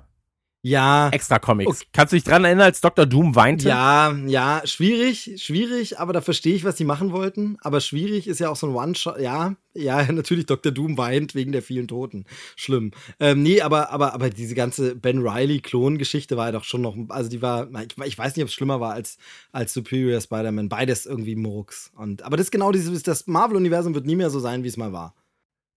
Ja, 0.66 1.10
extra 1.10 1.38
Comics. 1.38 1.70
Okay. 1.70 1.88
Kannst 1.92 2.12
du 2.12 2.16
dich 2.16 2.24
dran 2.24 2.44
erinnern, 2.44 2.64
als 2.64 2.80
Dr. 2.80 3.06
Doom 3.06 3.36
weinte? 3.36 3.68
ja, 3.68 4.12
ja, 4.26 4.62
schwierig, 4.64 5.36
schwierig, 5.36 6.00
aber 6.00 6.12
da 6.12 6.20
verstehe 6.20 6.56
ich, 6.56 6.64
was 6.64 6.74
die 6.74 6.82
machen 6.82 7.12
wollten. 7.12 7.56
Aber 7.60 7.80
schwierig 7.80 8.26
ist 8.26 8.40
ja 8.40 8.48
auch 8.48 8.56
so 8.56 8.66
ein 8.66 8.74
One-Shot. 8.74 9.20
Ja, 9.20 9.54
ja, 9.74 10.02
natürlich, 10.12 10.46
Dr. 10.46 10.72
Doom 10.72 10.98
weint 10.98 11.36
wegen 11.36 11.52
der 11.52 11.62
vielen 11.62 11.86
Toten. 11.86 12.24
Schlimm. 12.56 12.90
Ähm, 13.20 13.44
nee, 13.44 13.60
aber, 13.60 13.90
aber, 13.90 14.12
aber 14.12 14.28
diese 14.28 14.56
ganze 14.56 14.96
Ben 14.96 15.24
Riley-Klon-Geschichte 15.24 16.36
war 16.36 16.46
ja 16.46 16.52
doch 16.52 16.64
schon 16.64 16.82
noch, 16.82 16.96
also 17.10 17.30
die 17.30 17.42
war, 17.42 17.68
ich, 17.82 17.96
ich 18.04 18.18
weiß 18.18 18.34
nicht, 18.34 18.42
ob 18.42 18.48
es 18.48 18.54
schlimmer 18.54 18.80
war 18.80 18.94
als, 18.94 19.18
als 19.52 19.72
Superior 19.72 20.20
Spider-Man. 20.20 20.68
Beides 20.68 21.06
irgendwie 21.06 21.36
Murks. 21.36 21.92
Und, 21.94 22.22
aber 22.22 22.36
das 22.36 22.46
ist 22.46 22.50
genau 22.50 22.72
dieses, 22.72 23.04
das 23.04 23.28
Marvel-Universum 23.28 23.94
wird 23.94 24.06
nie 24.06 24.16
mehr 24.16 24.30
so 24.30 24.40
sein, 24.40 24.64
wie 24.64 24.68
es 24.68 24.76
mal 24.76 24.92
war. 24.92 25.14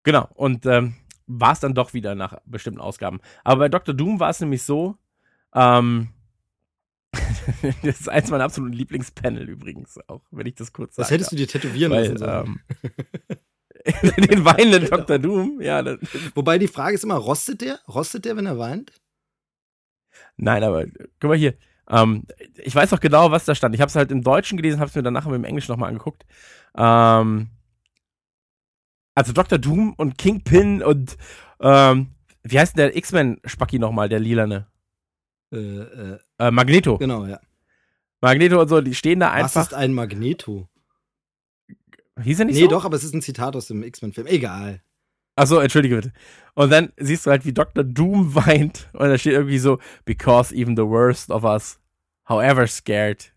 Genau. 0.01 0.27
Und 0.33 0.65
ähm, 0.65 0.95
war 1.29 1.53
es 1.53 1.59
dann 1.59 1.75
doch 1.75 1.93
wieder 1.93 2.15
nach 2.15 2.39
bestimmten 2.45 2.81
Ausgaben. 2.81 3.21
Aber 3.43 3.59
bei 3.59 3.69
Dr. 3.69 3.93
Doom 3.93 4.19
war 4.19 4.31
es 4.31 4.39
nämlich 4.41 4.63
so, 4.63 4.97
ähm, 5.53 6.09
das 7.83 8.01
ist 8.01 8.09
eins 8.09 8.31
meiner 8.31 8.43
absoluten 8.43 8.73
Lieblingspanel 8.73 9.47
übrigens 9.47 9.99
auch, 10.07 10.23
wenn 10.31 10.47
ich 10.47 10.55
das 10.55 10.73
kurz 10.73 10.95
sage. 10.95 11.05
Das 11.05 11.11
hättest 11.11 11.31
du 11.31 11.35
dir 11.35 11.47
tätowieren 11.47 11.91
Weil, 11.91 12.01
müssen. 12.01 12.17
So. 12.17 12.25
ähm, 12.25 12.59
den 14.29 14.43
weinenden 14.43 14.89
Dr. 14.89 15.19
Doom, 15.19 15.61
ja. 15.61 15.83
Wobei 16.35 16.57
die 16.57 16.67
Frage 16.67 16.95
ist 16.95 17.03
immer, 17.03 17.15
rostet 17.15 17.61
der? 17.61 17.79
Rostet 17.87 18.25
der, 18.25 18.35
wenn 18.35 18.45
er 18.45 18.57
weint? 18.57 18.91
nein, 20.35 20.63
aber 20.63 20.85
guck 21.19 21.29
mal 21.29 21.37
hier. 21.37 21.53
Ähm, 21.89 22.25
ich 22.55 22.75
weiß 22.75 22.91
auch 22.93 22.99
genau, 22.99 23.31
was 23.31 23.45
da 23.45 23.55
stand. 23.55 23.75
Ich 23.75 23.81
habe 23.81 23.89
es 23.89 23.95
halt 23.95 24.11
im 24.11 24.23
Deutschen 24.23 24.57
gelesen, 24.57 24.79
habe 24.79 24.89
es 24.89 24.95
mir 24.95 25.03
danach 25.03 25.25
im 25.27 25.43
Englischen 25.43 25.71
nochmal 25.71 25.89
angeguckt. 25.89 26.25
Ähm, 26.75 27.49
also 29.19 29.33
Dr. 29.33 29.57
Doom 29.59 29.93
und 29.97 30.17
Kingpin 30.17 30.81
und 30.81 31.17
ähm, 31.59 32.07
wie 32.43 32.57
heißt 32.57 32.77
denn 32.77 32.87
der 32.87 32.95
X-Men-Spacki 32.95 33.77
nochmal, 33.79 34.07
der 34.07 34.19
lilane? 34.19 34.67
Äh, 35.51 35.57
äh, 35.57 36.19
Äh, 36.37 36.51
Magneto. 36.51 36.97
genau, 36.97 37.25
ja. 37.25 37.39
Magneto 38.21 38.61
und 38.61 38.69
so, 38.69 38.79
die 38.81 38.95
stehen 38.95 39.19
da 39.19 39.27
Was 39.27 39.35
einfach. 39.57 39.71
ist 39.71 39.73
ein 39.73 39.93
Magneto? 39.93 40.69
Hieß 42.21 42.39
er 42.39 42.45
nicht 42.45 42.55
Nee, 42.55 42.61
so? 42.63 42.67
doch, 42.69 42.85
aber 42.85 42.95
es 42.95 43.03
ist 43.03 43.13
ein 43.13 43.21
Zitat 43.21 43.55
aus 43.57 43.67
dem 43.67 43.83
X-Men-Film. 43.83 44.27
Egal. 44.27 44.81
Achso, 45.35 45.59
entschuldige 45.59 45.95
bitte. 45.97 46.13
Und 46.53 46.69
dann 46.71 46.91
siehst 46.97 47.25
du 47.25 47.31
halt, 47.31 47.45
wie 47.45 47.53
Dr. 47.53 47.83
Doom 47.83 48.35
weint. 48.35 48.89
Und 48.93 49.09
da 49.09 49.17
steht 49.17 49.33
irgendwie 49.33 49.59
so, 49.59 49.79
because 50.05 50.53
even 50.55 50.75
the 50.77 50.83
worst 50.85 51.29
of 51.29 51.43
us, 51.43 51.79
however 52.27 52.67
scared, 52.67 53.33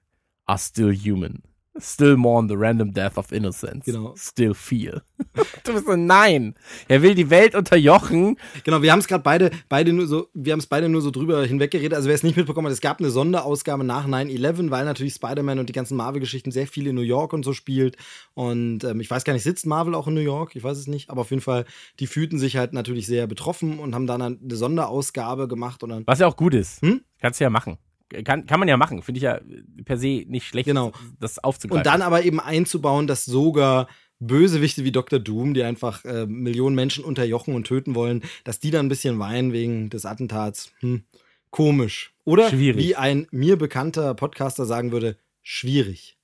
are 0.46 0.58
still 0.58 0.92
human. 0.94 1.42
Still 1.78 2.18
mourn 2.18 2.48
the 2.48 2.54
random 2.54 2.92
death 2.92 3.16
of 3.16 3.32
innocence. 3.32 3.86
Genau. 3.86 4.14
Still 4.16 4.52
feel. 4.52 5.02
du 5.64 5.72
bist 5.72 5.86
so, 5.86 5.96
nein. 5.96 6.54
Er 6.86 7.00
will 7.00 7.14
die 7.14 7.30
Welt 7.30 7.54
unterjochen. 7.54 8.36
Genau, 8.64 8.82
wir 8.82 8.92
haben 8.92 8.98
es 8.98 9.08
gerade 9.08 9.22
beide, 9.22 9.50
beide 9.70 9.94
nur 9.94 10.06
so, 10.06 10.28
wir 10.34 10.52
haben 10.52 10.60
es 10.60 10.66
beide 10.66 10.90
nur 10.90 11.00
so 11.00 11.10
drüber 11.10 11.44
hinweggeredet. 11.46 11.94
Also 11.94 12.08
wer 12.08 12.14
es 12.14 12.22
nicht 12.22 12.36
mitbekommen 12.36 12.66
hat, 12.66 12.72
es 12.74 12.82
gab 12.82 12.98
eine 12.98 13.08
Sonderausgabe 13.10 13.84
nach 13.84 14.06
9-11, 14.06 14.70
weil 14.70 14.84
natürlich 14.84 15.14
Spider-Man 15.14 15.58
und 15.60 15.68
die 15.70 15.72
ganzen 15.72 15.96
Marvel-Geschichten 15.96 16.50
sehr 16.52 16.66
viel 16.66 16.86
in 16.86 16.94
New 16.94 17.00
York 17.00 17.32
und 17.32 17.42
so 17.42 17.54
spielt. 17.54 17.96
Und 18.34 18.84
ähm, 18.84 19.00
ich 19.00 19.10
weiß 19.10 19.24
gar 19.24 19.32
nicht, 19.32 19.42
sitzt 19.42 19.64
Marvel 19.64 19.94
auch 19.94 20.08
in 20.08 20.14
New 20.14 20.20
York? 20.20 20.54
Ich 20.54 20.62
weiß 20.62 20.76
es 20.76 20.88
nicht. 20.88 21.08
Aber 21.08 21.22
auf 21.22 21.30
jeden 21.30 21.42
Fall, 21.42 21.64
die 22.00 22.06
fühlten 22.06 22.38
sich 22.38 22.58
halt 22.58 22.74
natürlich 22.74 23.06
sehr 23.06 23.26
betroffen 23.26 23.78
und 23.78 23.94
haben 23.94 24.06
dann 24.06 24.20
eine 24.20 24.38
Sonderausgabe 24.50 25.48
gemacht 25.48 25.82
und 25.82 25.88
dann. 25.88 26.06
Was 26.06 26.18
ja 26.18 26.26
auch 26.26 26.36
gut 26.36 26.52
ist. 26.52 26.82
Hm? 26.82 27.00
Kannst 27.18 27.40
du 27.40 27.44
ja 27.44 27.50
machen. 27.50 27.78
Kann, 28.24 28.46
kann 28.46 28.60
man 28.60 28.68
ja 28.68 28.76
machen. 28.76 29.02
Finde 29.02 29.18
ich 29.18 29.22
ja 29.24 29.40
per 29.84 29.96
se 29.96 30.24
nicht 30.26 30.46
schlecht, 30.46 30.66
Genau. 30.66 30.92
das 31.20 31.38
aufzugreifen. 31.38 31.80
Und 31.80 31.86
dann 31.86 32.02
aber 32.02 32.24
eben 32.24 32.40
einzubauen, 32.40 33.06
dass 33.06 33.24
sogar 33.24 33.88
Bösewichte 34.20 34.84
wie 34.84 34.92
Dr. 34.92 35.18
Doom, 35.18 35.54
die 35.54 35.62
einfach 35.64 36.04
äh, 36.04 36.26
Millionen 36.26 36.76
Menschen 36.76 37.04
unterjochen 37.04 37.54
und 37.54 37.66
töten 37.66 37.94
wollen, 37.94 38.22
dass 38.44 38.60
die 38.60 38.70
dann 38.70 38.86
ein 38.86 38.88
bisschen 38.88 39.18
weinen 39.18 39.52
wegen 39.52 39.90
des 39.90 40.06
Attentats. 40.06 40.72
Hm, 40.80 41.04
komisch. 41.50 42.14
Oder 42.24 42.48
Schwierig. 42.50 42.82
wie 42.84 42.94
ein 42.96 43.26
mir 43.32 43.56
bekannter 43.58 44.14
Podcaster 44.14 44.64
sagen 44.64 44.92
würde, 44.92 45.16
schwierig. 45.42 46.16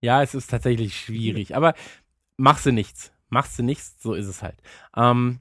Ja, 0.00 0.22
es 0.22 0.34
ist 0.34 0.50
tatsächlich 0.50 0.96
schwierig, 0.98 1.54
aber 1.54 1.74
machst 2.36 2.64
du 2.66 2.72
nichts. 2.72 3.12
Machst 3.28 3.58
du 3.58 3.62
nichts, 3.62 3.96
so 4.02 4.14
ist 4.14 4.26
es 4.26 4.42
halt. 4.42 4.56
Ähm, 4.96 5.38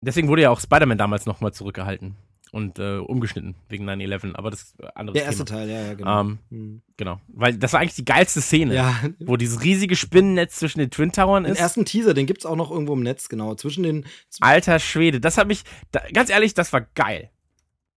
deswegen 0.00 0.28
wurde 0.28 0.42
ja 0.42 0.50
auch 0.50 0.60
Spider-Man 0.60 0.98
damals 0.98 1.26
nochmal 1.26 1.52
zurückgehalten 1.52 2.16
und 2.52 2.78
äh, 2.78 2.96
umgeschnitten 2.98 3.54
wegen 3.68 3.88
9-11, 3.88 4.34
aber 4.34 4.50
das 4.50 4.62
ist 4.62 4.82
ein 4.82 4.90
anderes 4.94 5.14
Der 5.14 5.24
erste 5.24 5.44
Thema. 5.44 5.58
Teil, 5.60 5.70
ja, 5.70 5.82
ja, 5.86 5.94
genau. 5.94 6.20
Ähm, 6.20 6.38
Hm. 6.50 6.82
genau. 6.96 7.20
Weil 7.28 7.54
das 7.58 7.72
war 7.72 7.80
eigentlich 7.80 7.94
die 7.96 8.04
geilste 8.04 8.40
Szene, 8.40 8.74
ja, 8.74 8.94
wo 9.20 9.36
dieses 9.36 9.62
riesige 9.62 9.96
Spinnennetz 9.96 10.56
zwischen 10.56 10.78
den 10.80 10.90
Twin 10.90 11.12
Towern 11.12 11.44
den 11.44 11.52
ist. 11.52 11.58
ersten 11.60 11.84
Teaser, 11.84 12.14
den 12.14 12.26
gibt's 12.26 12.46
auch 12.46 12.56
noch 12.56 12.70
irgendwo 12.70 12.94
im 12.94 13.02
Netz, 13.02 13.28
genau. 13.28 13.54
Zwischen 13.54 13.82
den. 13.82 14.06
Alter 14.40 14.78
Schwede, 14.78 15.20
das 15.20 15.38
hat 15.38 15.46
mich, 15.48 15.62
da, 15.92 16.00
ganz 16.12 16.30
ehrlich, 16.30 16.54
das 16.54 16.72
war 16.72 16.82
geil. 16.94 17.30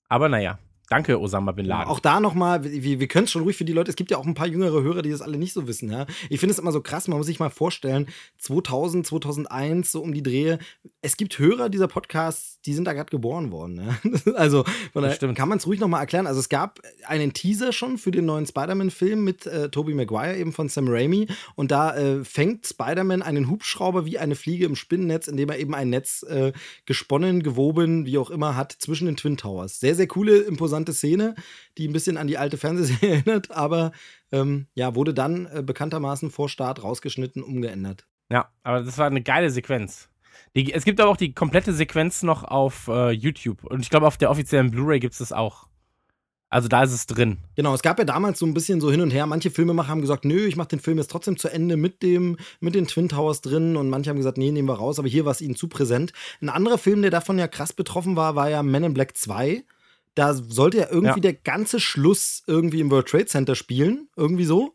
Aber 0.09 0.27
naja, 0.29 0.59
danke 0.91 1.19
Osama 1.19 1.53
Bin 1.53 1.65
Laden. 1.65 1.89
Auch 1.89 1.99
da 1.99 2.19
nochmal, 2.19 2.63
wir, 2.63 2.99
wir 2.99 3.07
können 3.07 3.23
es 3.23 3.31
schon 3.31 3.43
ruhig 3.43 3.55
für 3.55 3.63
die 3.63 3.71
Leute, 3.71 3.89
es 3.89 3.95
gibt 3.95 4.11
ja 4.11 4.17
auch 4.17 4.25
ein 4.25 4.33
paar 4.33 4.47
jüngere 4.47 4.83
Hörer, 4.83 5.01
die 5.01 5.09
das 5.09 5.21
alle 5.21 5.37
nicht 5.37 5.53
so 5.53 5.67
wissen. 5.67 5.89
Ja? 5.89 6.05
Ich 6.29 6.39
finde 6.39 6.51
es 6.51 6.59
immer 6.59 6.73
so 6.73 6.81
krass, 6.81 7.07
man 7.07 7.17
muss 7.17 7.27
sich 7.27 7.39
mal 7.39 7.49
vorstellen, 7.49 8.07
2000, 8.39 9.07
2001, 9.07 9.91
so 9.91 10.01
um 10.01 10.13
die 10.13 10.21
Drehe, 10.21 10.59
es 11.01 11.15
gibt 11.15 11.39
Hörer 11.39 11.69
dieser 11.69 11.87
Podcasts, 11.87 12.59
die 12.65 12.73
sind 12.73 12.85
da 12.85 12.93
gerade 12.93 13.09
geboren 13.09 13.51
worden. 13.51 13.81
Ja? 13.81 14.11
Also 14.41 14.63
von 14.93 15.03
daher 15.03 15.17
kann 15.33 15.49
man 15.49 15.57
es 15.57 15.67
ruhig 15.67 15.79
nochmal 15.79 16.01
erklären. 16.01 16.27
Also 16.27 16.39
es 16.39 16.49
gab 16.49 16.79
einen 17.05 17.33
Teaser 17.33 17.71
schon 17.73 17.97
für 17.97 18.11
den 18.11 18.25
neuen 18.25 18.45
Spider-Man-Film 18.45 19.23
mit 19.23 19.45
äh, 19.45 19.69
Tobey 19.69 19.93
Maguire, 19.93 20.37
eben 20.37 20.51
von 20.51 20.67
Sam 20.69 20.87
Raimi. 20.87 21.27
Und 21.55 21.71
da 21.71 21.95
äh, 21.95 22.23
fängt 22.23 22.65
Spider-Man 22.65 23.21
einen 23.21 23.49
Hubschrauber 23.49 24.05
wie 24.05 24.17
eine 24.17 24.35
Fliege 24.35 24.65
im 24.65 24.75
Spinnennetz, 24.75 25.27
indem 25.27 25.49
er 25.49 25.59
eben 25.59 25.75
ein 25.75 25.89
Netz 25.89 26.23
äh, 26.23 26.53
gesponnen, 26.85 27.43
gewoben, 27.43 28.05
wie 28.05 28.17
auch 28.17 28.29
immer, 28.29 28.55
hat 28.55 28.71
zwischen 28.73 29.05
den 29.05 29.15
Twin 29.15 29.37
Towers. 29.37 29.79
Sehr, 29.79 29.95
sehr 29.95 30.07
coole, 30.07 30.37
imposante 30.37 30.80
Szene, 30.89 31.36
die 31.77 31.88
ein 31.88 31.93
bisschen 31.93 32.17
an 32.17 32.27
die 32.27 32.38
alte 32.38 32.57
Fernsehserie 32.57 33.09
erinnert, 33.25 33.51
aber 33.51 33.91
ähm, 34.32 34.67
ja, 34.73 34.95
wurde 34.95 35.13
dann 35.13 35.47
äh, 35.47 35.61
bekanntermaßen 35.61 36.32
vor 36.32 36.49
Start 36.49 36.84
rausgeschnitten, 36.84 37.43
umgeändert. 37.43 38.05
Ja, 38.29 38.49
aber 38.63 38.82
das 38.82 38.97
war 38.97 39.07
eine 39.07 39.21
geile 39.21 39.49
Sequenz. 39.49 40.09
Die, 40.55 40.73
es 40.73 40.84
gibt 40.84 40.99
aber 40.99 41.09
auch 41.09 41.17
die 41.17 41.34
komplette 41.34 41.73
Sequenz 41.73 42.23
noch 42.23 42.43
auf 42.43 42.88
äh, 42.88 43.11
YouTube. 43.11 43.63
Und 43.63 43.82
ich 43.82 43.89
glaube, 43.89 44.07
auf 44.07 44.17
der 44.17 44.32
offiziellen 44.32 44.71
Blu-ray 44.71 44.99
gibt 44.99 45.13
es 45.13 45.19
das 45.19 45.32
auch. 45.32 45.67
Also 46.51 46.67
da 46.67 46.84
ist 46.84 46.91
es 46.91 47.07
drin. 47.07 47.38
Genau, 47.55 47.73
es 47.73 47.82
gab 47.82 47.97
ja 47.97 48.03
damals 48.03 48.38
so 48.38 48.45
ein 48.45 48.53
bisschen 48.53 48.82
so 48.82 48.91
hin 48.91 48.99
und 48.99 49.11
her. 49.11 49.25
Manche 49.25 49.49
Filmemacher 49.49 49.88
haben 49.88 50.01
gesagt, 50.01 50.25
nö, 50.25 50.45
ich 50.45 50.57
mache 50.57 50.67
den 50.67 50.82
Film 50.82 50.97
jetzt 50.97 51.09
trotzdem 51.09 51.38
zu 51.38 51.47
Ende 51.47 51.77
mit 51.77 52.03
dem 52.03 52.36
mit 52.59 52.75
den 52.75 52.88
Twin 52.88 53.07
Towers 53.07 53.39
drin 53.39 53.77
und 53.77 53.89
manche 53.89 54.09
haben 54.09 54.17
gesagt, 54.17 54.38
nee, 54.38 54.51
nehmen 54.51 54.67
wir 54.67 54.73
raus, 54.73 54.99
aber 54.99 55.07
hier 55.07 55.23
war 55.23 55.32
es 55.32 55.39
ihnen 55.39 55.55
zu 55.55 55.69
präsent. 55.69 56.11
Ein 56.41 56.49
anderer 56.49 56.77
Film, 56.77 57.01
der 57.03 57.11
davon 57.11 57.39
ja 57.39 57.47
krass 57.47 57.71
betroffen 57.71 58.17
war, 58.17 58.36
war 58.36 58.49
ja 58.49 58.63
Men 58.63 58.84
in 58.84 58.93
Black 58.93 59.15
2. 59.15 59.63
Da 60.16 60.34
sollte 60.34 60.78
ja 60.78 60.88
irgendwie 60.89 61.20
Ja. 61.20 61.32
der 61.32 61.34
ganze 61.34 61.80
Schluss 61.80 62.43
irgendwie 62.47 62.80
im 62.82 62.91
World 62.91 63.07
Trade 63.07 63.26
Center 63.28 63.55
spielen, 63.55 64.09
irgendwie 64.16 64.45
so. 64.45 64.74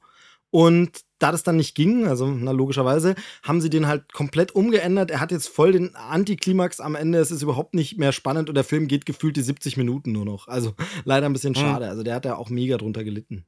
Und 0.50 1.00
da 1.18 1.32
das 1.32 1.42
dann 1.42 1.56
nicht 1.56 1.74
ging, 1.74 2.06
also 2.06 2.26
na, 2.30 2.50
logischerweise, 2.52 3.14
haben 3.42 3.60
sie 3.60 3.68
den 3.70 3.86
halt 3.86 4.12
komplett 4.12 4.54
umgeändert. 4.54 5.10
Er 5.10 5.20
hat 5.20 5.32
jetzt 5.32 5.48
voll 5.48 5.72
den 5.72 5.94
Antiklimax 5.96 6.78
am 6.80 6.94
Ende. 6.94 7.18
Es 7.18 7.30
ist 7.30 7.42
überhaupt 7.42 7.74
nicht 7.74 7.98
mehr 7.98 8.12
spannend 8.12 8.48
und 8.48 8.54
der 8.54 8.64
Film 8.64 8.86
geht 8.86 9.06
gefühlt 9.06 9.36
die 9.36 9.42
70 9.42 9.76
Minuten 9.76 10.12
nur 10.12 10.24
noch. 10.24 10.46
Also 10.48 10.74
leider 11.04 11.26
ein 11.26 11.32
bisschen 11.32 11.52
Mhm. 11.52 11.56
schade. 11.56 11.88
Also 11.88 12.02
der 12.02 12.14
hat 12.14 12.24
ja 12.24 12.36
auch 12.36 12.48
mega 12.50 12.76
drunter 12.78 13.02
gelitten. 13.04 13.44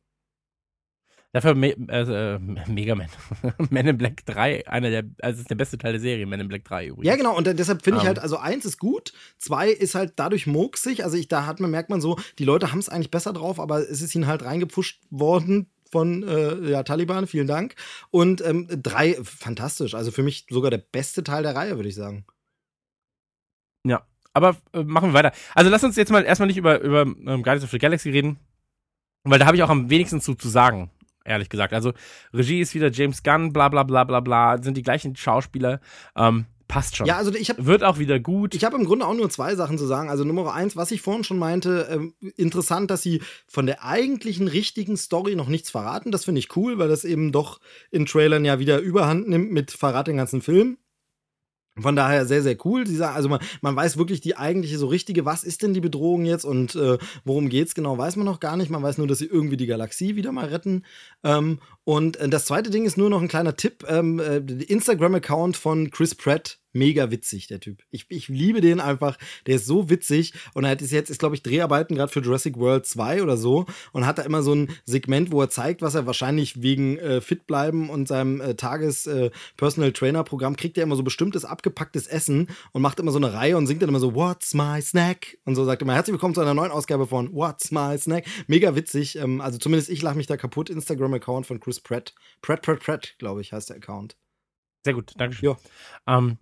Dafür 1.32 1.54
Me 1.54 1.76
äh, 1.88 2.34
äh, 2.34 2.38
Mega 2.68 2.94
Man. 2.94 3.08
Men 3.70 3.86
in 3.86 3.98
Black 3.98 4.24
3, 4.24 4.66
einer 4.66 4.90
der, 4.90 5.04
also 5.20 5.36
es 5.36 5.40
ist 5.40 5.50
der 5.50 5.56
beste 5.56 5.76
Teil 5.76 5.92
der 5.92 6.00
Serie, 6.00 6.26
Men 6.26 6.40
in 6.40 6.48
Black 6.48 6.64
3 6.64 6.86
übrigens. 6.86 7.06
Ja, 7.06 7.16
genau. 7.16 7.36
Und 7.36 7.46
deshalb 7.46 7.82
finde 7.82 7.98
ich 7.98 8.04
Ähm. 8.04 8.08
halt, 8.08 8.18
also 8.18 8.38
eins 8.38 8.64
ist 8.64 8.78
gut, 8.78 9.12
zwei 9.36 9.68
ist 9.68 9.94
halt 9.94 10.14
dadurch 10.16 10.46
murksig. 10.46 11.04
Also 11.04 11.16
ich, 11.16 11.28
da 11.28 11.46
hat 11.46 11.60
man, 11.60 11.70
merkt 11.70 11.90
man 11.90 12.00
so, 12.00 12.18
die 12.38 12.44
Leute 12.44 12.72
haben 12.72 12.78
es 12.78 12.88
eigentlich 12.88 13.10
besser 13.10 13.32
drauf, 13.32 13.60
aber 13.60 13.80
es 13.80 14.00
ist 14.00 14.14
ihnen 14.14 14.26
halt 14.26 14.44
reingepusht 14.44 15.00
worden 15.10 15.68
von 15.90 16.22
äh, 16.22 16.70
ja, 16.70 16.82
Taliban, 16.82 17.26
vielen 17.26 17.46
Dank. 17.46 17.74
Und 18.10 18.44
ähm, 18.44 18.66
drei, 18.82 19.18
fantastisch. 19.22 19.94
Also 19.94 20.10
für 20.10 20.22
mich 20.22 20.46
sogar 20.48 20.70
der 20.70 20.78
beste 20.78 21.24
Teil 21.24 21.42
der 21.42 21.54
Reihe, 21.54 21.76
würde 21.76 21.88
ich 21.88 21.94
sagen. 21.94 22.24
Ja, 23.86 24.06
aber 24.32 24.56
äh, 24.72 24.82
machen 24.82 25.10
wir 25.10 25.14
weiter. 25.14 25.32
Also 25.54 25.70
lass 25.70 25.84
uns 25.84 25.96
jetzt 25.96 26.10
mal 26.10 26.24
erstmal 26.24 26.46
nicht 26.46 26.56
über, 26.56 26.80
über 26.80 27.02
ähm, 27.02 27.42
Guardians 27.42 27.64
of 27.64 27.70
the 27.70 27.78
Galaxy 27.78 28.10
reden. 28.10 28.38
Weil 29.24 29.38
da 29.38 29.46
habe 29.46 29.56
ich 29.56 29.62
auch 29.62 29.70
am 29.70 29.90
wenigsten 29.90 30.20
zu, 30.20 30.34
zu 30.34 30.48
sagen, 30.48 30.90
ehrlich 31.28 31.48
gesagt. 31.48 31.72
Also 31.72 31.92
Regie 32.32 32.60
ist 32.60 32.74
wieder 32.74 32.90
James 32.90 33.22
Gunn, 33.22 33.52
bla 33.52 33.68
bla 33.68 33.82
bla 33.82 34.04
bla 34.04 34.20
bla, 34.20 34.62
sind 34.62 34.76
die 34.76 34.82
gleichen 34.82 35.16
Schauspieler. 35.16 35.80
Ähm, 36.16 36.46
passt 36.68 36.96
schon. 36.96 37.06
Ja, 37.06 37.16
also 37.16 37.34
ich 37.34 37.48
habe 37.48 37.66
Wird 37.66 37.82
auch 37.82 37.98
wieder 37.98 38.20
gut. 38.20 38.54
Ich 38.54 38.64
habe 38.64 38.76
im 38.76 38.84
Grunde 38.84 39.06
auch 39.06 39.14
nur 39.14 39.28
zwei 39.30 39.56
Sachen 39.56 39.78
zu 39.78 39.86
sagen. 39.86 40.10
Also 40.10 40.24
Nummer 40.24 40.52
eins, 40.54 40.76
was 40.76 40.90
ich 40.90 41.00
vorhin 41.00 41.24
schon 41.24 41.38
meinte, 41.38 41.88
ähm, 41.90 42.14
interessant, 42.36 42.90
dass 42.90 43.02
sie 43.02 43.22
von 43.46 43.66
der 43.66 43.84
eigentlichen 43.84 44.46
richtigen 44.46 44.96
Story 44.96 45.34
noch 45.34 45.48
nichts 45.48 45.70
verraten. 45.70 46.12
Das 46.12 46.26
finde 46.26 46.38
ich 46.38 46.54
cool, 46.56 46.78
weil 46.78 46.88
das 46.88 47.04
eben 47.04 47.32
doch 47.32 47.60
in 47.90 48.06
Trailern 48.06 48.44
ja 48.44 48.58
wieder 48.58 48.78
Überhand 48.78 49.28
nimmt 49.28 49.50
mit 49.50 49.72
Verrat 49.72 50.06
den 50.06 50.18
ganzen 50.18 50.42
Film. 50.42 50.78
Von 51.80 51.96
daher 51.96 52.26
sehr, 52.26 52.42
sehr 52.42 52.56
cool. 52.64 52.84
Also 53.00 53.28
man, 53.28 53.40
man 53.60 53.76
weiß 53.76 53.96
wirklich 53.96 54.20
die 54.20 54.36
eigentliche, 54.36 54.78
so 54.78 54.86
richtige, 54.86 55.24
was 55.24 55.44
ist 55.44 55.62
denn 55.62 55.74
die 55.74 55.80
Bedrohung 55.80 56.24
jetzt 56.24 56.44
und 56.44 56.74
äh, 56.74 56.98
worum 57.24 57.48
geht's 57.48 57.74
genau, 57.74 57.96
weiß 57.96 58.16
man 58.16 58.26
noch 58.26 58.40
gar 58.40 58.56
nicht. 58.56 58.70
Man 58.70 58.82
weiß 58.82 58.98
nur, 58.98 59.06
dass 59.06 59.18
sie 59.18 59.26
irgendwie 59.26 59.56
die 59.56 59.66
Galaxie 59.66 60.16
wieder 60.16 60.32
mal 60.32 60.46
retten. 60.46 60.84
Ähm, 61.24 61.58
und 61.88 62.18
äh, 62.18 62.28
das 62.28 62.44
zweite 62.44 62.68
Ding 62.68 62.84
ist 62.84 62.98
nur 62.98 63.08
noch 63.08 63.22
ein 63.22 63.28
kleiner 63.28 63.56
Tipp: 63.56 63.82
ähm, 63.88 64.20
äh, 64.20 64.36
Instagram-Account 64.36 65.56
von 65.56 65.90
Chris 65.90 66.14
Pratt 66.14 66.58
mega 66.72 67.10
witzig, 67.10 67.48
der 67.48 67.60
Typ. 67.60 67.82
Ich, 67.90 68.06
ich 68.08 68.28
liebe 68.28 68.60
den 68.60 68.80
einfach. 68.80 69.16
Der 69.46 69.56
ist 69.56 69.66
so 69.66 69.90
witzig. 69.90 70.34
Und 70.54 70.64
er 70.64 70.70
hat 70.70 70.82
jetzt, 70.82 71.10
ist, 71.10 71.18
glaube 71.18 71.34
ich, 71.34 71.42
Dreharbeiten 71.42 71.96
gerade 71.96 72.12
für 72.12 72.20
Jurassic 72.20 72.56
World 72.58 72.86
2 72.86 73.22
oder 73.22 73.36
so. 73.36 73.66
Und 73.92 74.06
hat 74.06 74.18
da 74.18 74.22
immer 74.22 74.42
so 74.42 74.54
ein 74.54 74.70
Segment, 74.84 75.32
wo 75.32 75.40
er 75.40 75.50
zeigt, 75.50 75.82
was 75.82 75.94
er 75.94 76.06
wahrscheinlich 76.06 76.62
wegen 76.62 76.98
äh, 76.98 77.20
fit 77.20 77.42
und 77.48 78.06
seinem 78.08 78.40
äh, 78.40 78.54
Tages-Personal 78.54 79.92
Trainer-Programm 79.92 80.56
kriegt 80.56 80.76
er 80.76 80.82
immer 80.82 80.96
so 80.96 81.02
bestimmtes 81.02 81.46
abgepacktes 81.46 82.06
Essen 82.06 82.48
und 82.72 82.82
macht 82.82 83.00
immer 83.00 83.10
so 83.10 83.18
eine 83.18 83.32
Reihe 83.32 83.56
und 83.56 83.66
singt 83.66 83.80
dann 83.80 83.88
immer 83.88 84.00
so, 84.00 84.14
What's 84.14 84.52
my 84.52 84.82
snack? 84.82 85.38
Und 85.44 85.54
so 85.54 85.64
sagt 85.64 85.80
immer, 85.80 85.94
herzlich 85.94 86.12
willkommen 86.12 86.34
zu 86.34 86.42
einer 86.42 86.52
neuen 86.52 86.70
Ausgabe 86.70 87.06
von 87.06 87.32
What's 87.32 87.70
my 87.70 87.96
snack? 87.96 88.24
Mega 88.46 88.76
witzig. 88.76 89.16
Ähm, 89.16 89.40
also 89.40 89.58
zumindest 89.58 89.90
ich 89.90 90.02
lache 90.02 90.16
mich 90.16 90.26
da 90.26 90.36
kaputt. 90.36 90.68
Instagram-Account 90.68 91.46
von 91.46 91.58
Chris 91.58 91.77
Pratt. 91.82 92.14
Pratt, 92.42 92.62
Pratt, 92.62 92.80
Pratt, 92.80 93.14
glaube 93.18 93.40
ich, 93.40 93.52
heißt 93.52 93.70
der 93.70 93.76
Account. 93.76 94.16
Sehr 94.84 94.94
gut, 94.94 95.12
Dankeschön. 95.18 95.50
Ja. 95.50 96.18
Ähm, 96.18 96.38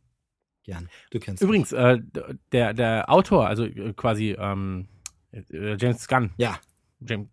Gern. 0.65 0.89
Du 1.11 1.21
kennst 1.21 1.43
übrigens, 1.43 1.71
äh, 1.73 2.01
der, 2.51 2.75
der 2.75 3.09
Autor, 3.09 3.47
also 3.47 3.65
äh, 3.65 3.93
quasi 3.93 4.33
ähm, 4.37 4.89
äh, 5.31 5.77
James 5.79 6.09
Gunn. 6.09 6.33
Ja. 6.39 6.59
James, 6.99 7.29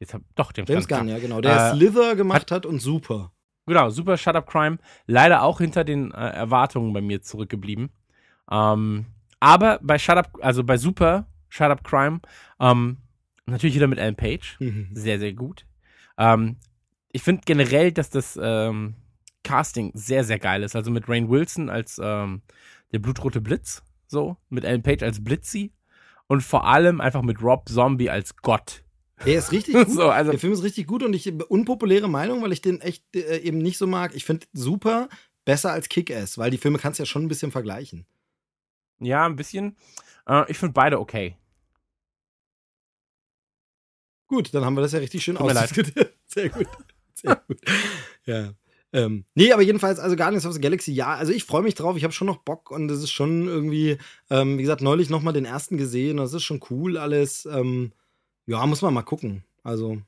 jetzt 0.00 0.14
hab, 0.14 0.22
doch, 0.34 0.52
James, 0.56 0.68
James 0.68 0.88
Gunn. 0.88 0.98
Gunn, 0.98 1.08
ja, 1.08 1.18
genau. 1.20 1.40
Der 1.40 1.70
Äh, 1.70 1.74
Slither 1.76 2.16
gemacht 2.16 2.50
hat, 2.50 2.66
und 2.66 2.80
super. 2.80 3.32
Genau, 3.66 3.90
super 3.90 4.16
Shut 4.16 4.34
Up 4.34 4.50
Crime. 4.50 4.78
Leider 5.06 5.42
auch 5.42 5.58
hinter 5.58 5.84
den 5.84 6.10
äh, 6.10 6.16
Erwartungen 6.16 6.92
bei 6.92 7.00
mir 7.00 7.22
zurückgeblieben. 7.22 7.90
Ähm, 8.50 9.06
aber 9.38 9.78
bei 9.82 9.98
Shut 9.98 10.16
Up, 10.16 10.38
also 10.40 10.64
bei 10.64 10.76
Super 10.76 11.28
Shut 11.48 11.70
Up 11.70 11.84
Crime, 11.84 12.20
ähm, 12.58 12.96
natürlich 13.46 13.76
wieder 13.76 13.86
mit 13.86 14.00
Alan 14.00 14.16
Page. 14.16 14.56
Mhm. 14.58 14.88
Sehr, 14.92 15.20
sehr 15.20 15.34
gut. 15.34 15.66
Ähm, 16.16 16.56
ich 17.12 17.22
finde 17.22 17.42
generell, 17.44 17.92
dass 17.92 18.10
das 18.10 18.38
ähm, 18.40 18.94
Casting 19.44 19.90
sehr, 19.94 20.24
sehr 20.24 20.38
geil 20.38 20.62
ist. 20.62 20.76
Also 20.76 20.90
mit 20.90 21.08
Rain 21.08 21.28
Wilson 21.28 21.70
als 21.70 22.00
ähm, 22.02 22.42
der 22.92 22.98
blutrote 22.98 23.40
Blitz, 23.40 23.82
so, 24.06 24.36
mit 24.48 24.64
Alan 24.64 24.82
Page 24.82 25.02
als 25.02 25.22
Blitzy 25.22 25.72
und 26.26 26.42
vor 26.42 26.66
allem 26.66 27.00
einfach 27.00 27.22
mit 27.22 27.42
Rob 27.42 27.68
Zombie 27.68 28.10
als 28.10 28.36
Gott. 28.36 28.82
Der 29.26 29.38
ist 29.38 29.52
richtig 29.52 29.74
gut. 29.86 29.90
So, 29.90 30.10
also- 30.10 30.30
der 30.30 30.40
Film 30.40 30.52
ist 30.52 30.62
richtig 30.62 30.86
gut 30.86 31.02
und 31.02 31.12
ich 31.14 31.32
unpopuläre 31.50 32.08
Meinung, 32.08 32.42
weil 32.42 32.52
ich 32.52 32.60
den 32.60 32.80
echt 32.80 33.04
äh, 33.16 33.38
eben 33.38 33.58
nicht 33.58 33.78
so 33.78 33.86
mag. 33.86 34.14
Ich 34.14 34.24
finde 34.24 34.46
super 34.52 35.08
besser 35.44 35.72
als 35.72 35.88
Kick-Ass, 35.88 36.36
weil 36.38 36.50
die 36.50 36.58
Filme 36.58 36.78
kannst 36.78 36.98
du 36.98 37.02
ja 37.02 37.06
schon 37.06 37.24
ein 37.24 37.28
bisschen 37.28 37.50
vergleichen. 37.50 38.06
Ja, 39.00 39.24
ein 39.24 39.36
bisschen. 39.36 39.76
Äh, 40.26 40.50
ich 40.50 40.58
finde 40.58 40.74
beide 40.74 41.00
okay. 41.00 41.36
Gut, 44.26 44.52
dann 44.52 44.64
haben 44.64 44.74
wir 44.76 44.82
das 44.82 44.92
ja 44.92 44.98
richtig 44.98 45.24
schön 45.24 45.38
ausdiskutiert. 45.38 46.14
Sehr 46.26 46.50
gut. 46.50 46.66
Sehr 47.20 47.42
gut. 47.46 47.60
Ja. 48.24 48.52
Ähm, 48.92 49.24
nee, 49.34 49.52
aber 49.52 49.62
jedenfalls, 49.62 49.98
also 49.98 50.16
Guardians 50.16 50.46
of 50.46 50.54
the 50.54 50.60
Galaxy, 50.60 50.92
ja, 50.92 51.14
also 51.14 51.30
ich 51.30 51.44
freue 51.44 51.62
mich 51.62 51.74
drauf, 51.74 51.96
ich 51.96 52.04
habe 52.04 52.12
schon 52.14 52.26
noch 52.26 52.38
Bock 52.38 52.70
und 52.70 52.90
es 52.90 53.02
ist 53.02 53.10
schon 53.10 53.46
irgendwie, 53.46 53.98
ähm, 54.30 54.56
wie 54.56 54.62
gesagt, 54.62 54.80
neulich 54.80 55.10
nochmal 55.10 55.34
den 55.34 55.44
ersten 55.44 55.76
gesehen, 55.76 56.16
das 56.16 56.32
ist 56.32 56.44
schon 56.44 56.60
cool 56.70 56.96
alles. 56.96 57.44
Ähm, 57.44 57.92
ja, 58.46 58.64
muss 58.64 58.80
man 58.80 58.94
mal 58.94 59.02
gucken. 59.02 59.44
Also. 59.62 60.00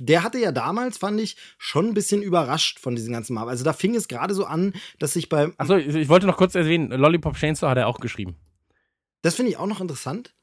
Der 0.00 0.24
hatte 0.24 0.38
ja 0.38 0.50
damals, 0.50 0.98
fand 0.98 1.20
ich, 1.20 1.36
schon 1.56 1.86
ein 1.86 1.94
bisschen 1.94 2.20
überrascht 2.20 2.80
von 2.80 2.96
diesen 2.96 3.12
ganzen 3.12 3.34
Marvel. 3.34 3.50
Also 3.50 3.62
da 3.62 3.72
fing 3.72 3.94
es 3.94 4.08
gerade 4.08 4.34
so 4.34 4.44
an, 4.44 4.72
dass 4.98 5.12
sich 5.12 5.28
bei. 5.28 5.52
Achso, 5.56 5.76
ich, 5.76 5.94
ich 5.94 6.08
wollte 6.08 6.26
noch 6.26 6.36
kurz 6.36 6.56
erwähnen, 6.56 6.90
Lollipop 6.90 7.36
Chainsaw 7.36 7.70
hat 7.70 7.78
er 7.78 7.86
auch 7.86 8.00
geschrieben. 8.00 8.34
Das 9.22 9.36
finde 9.36 9.52
ich 9.52 9.56
auch 9.56 9.68
noch 9.68 9.80
interessant. 9.80 10.34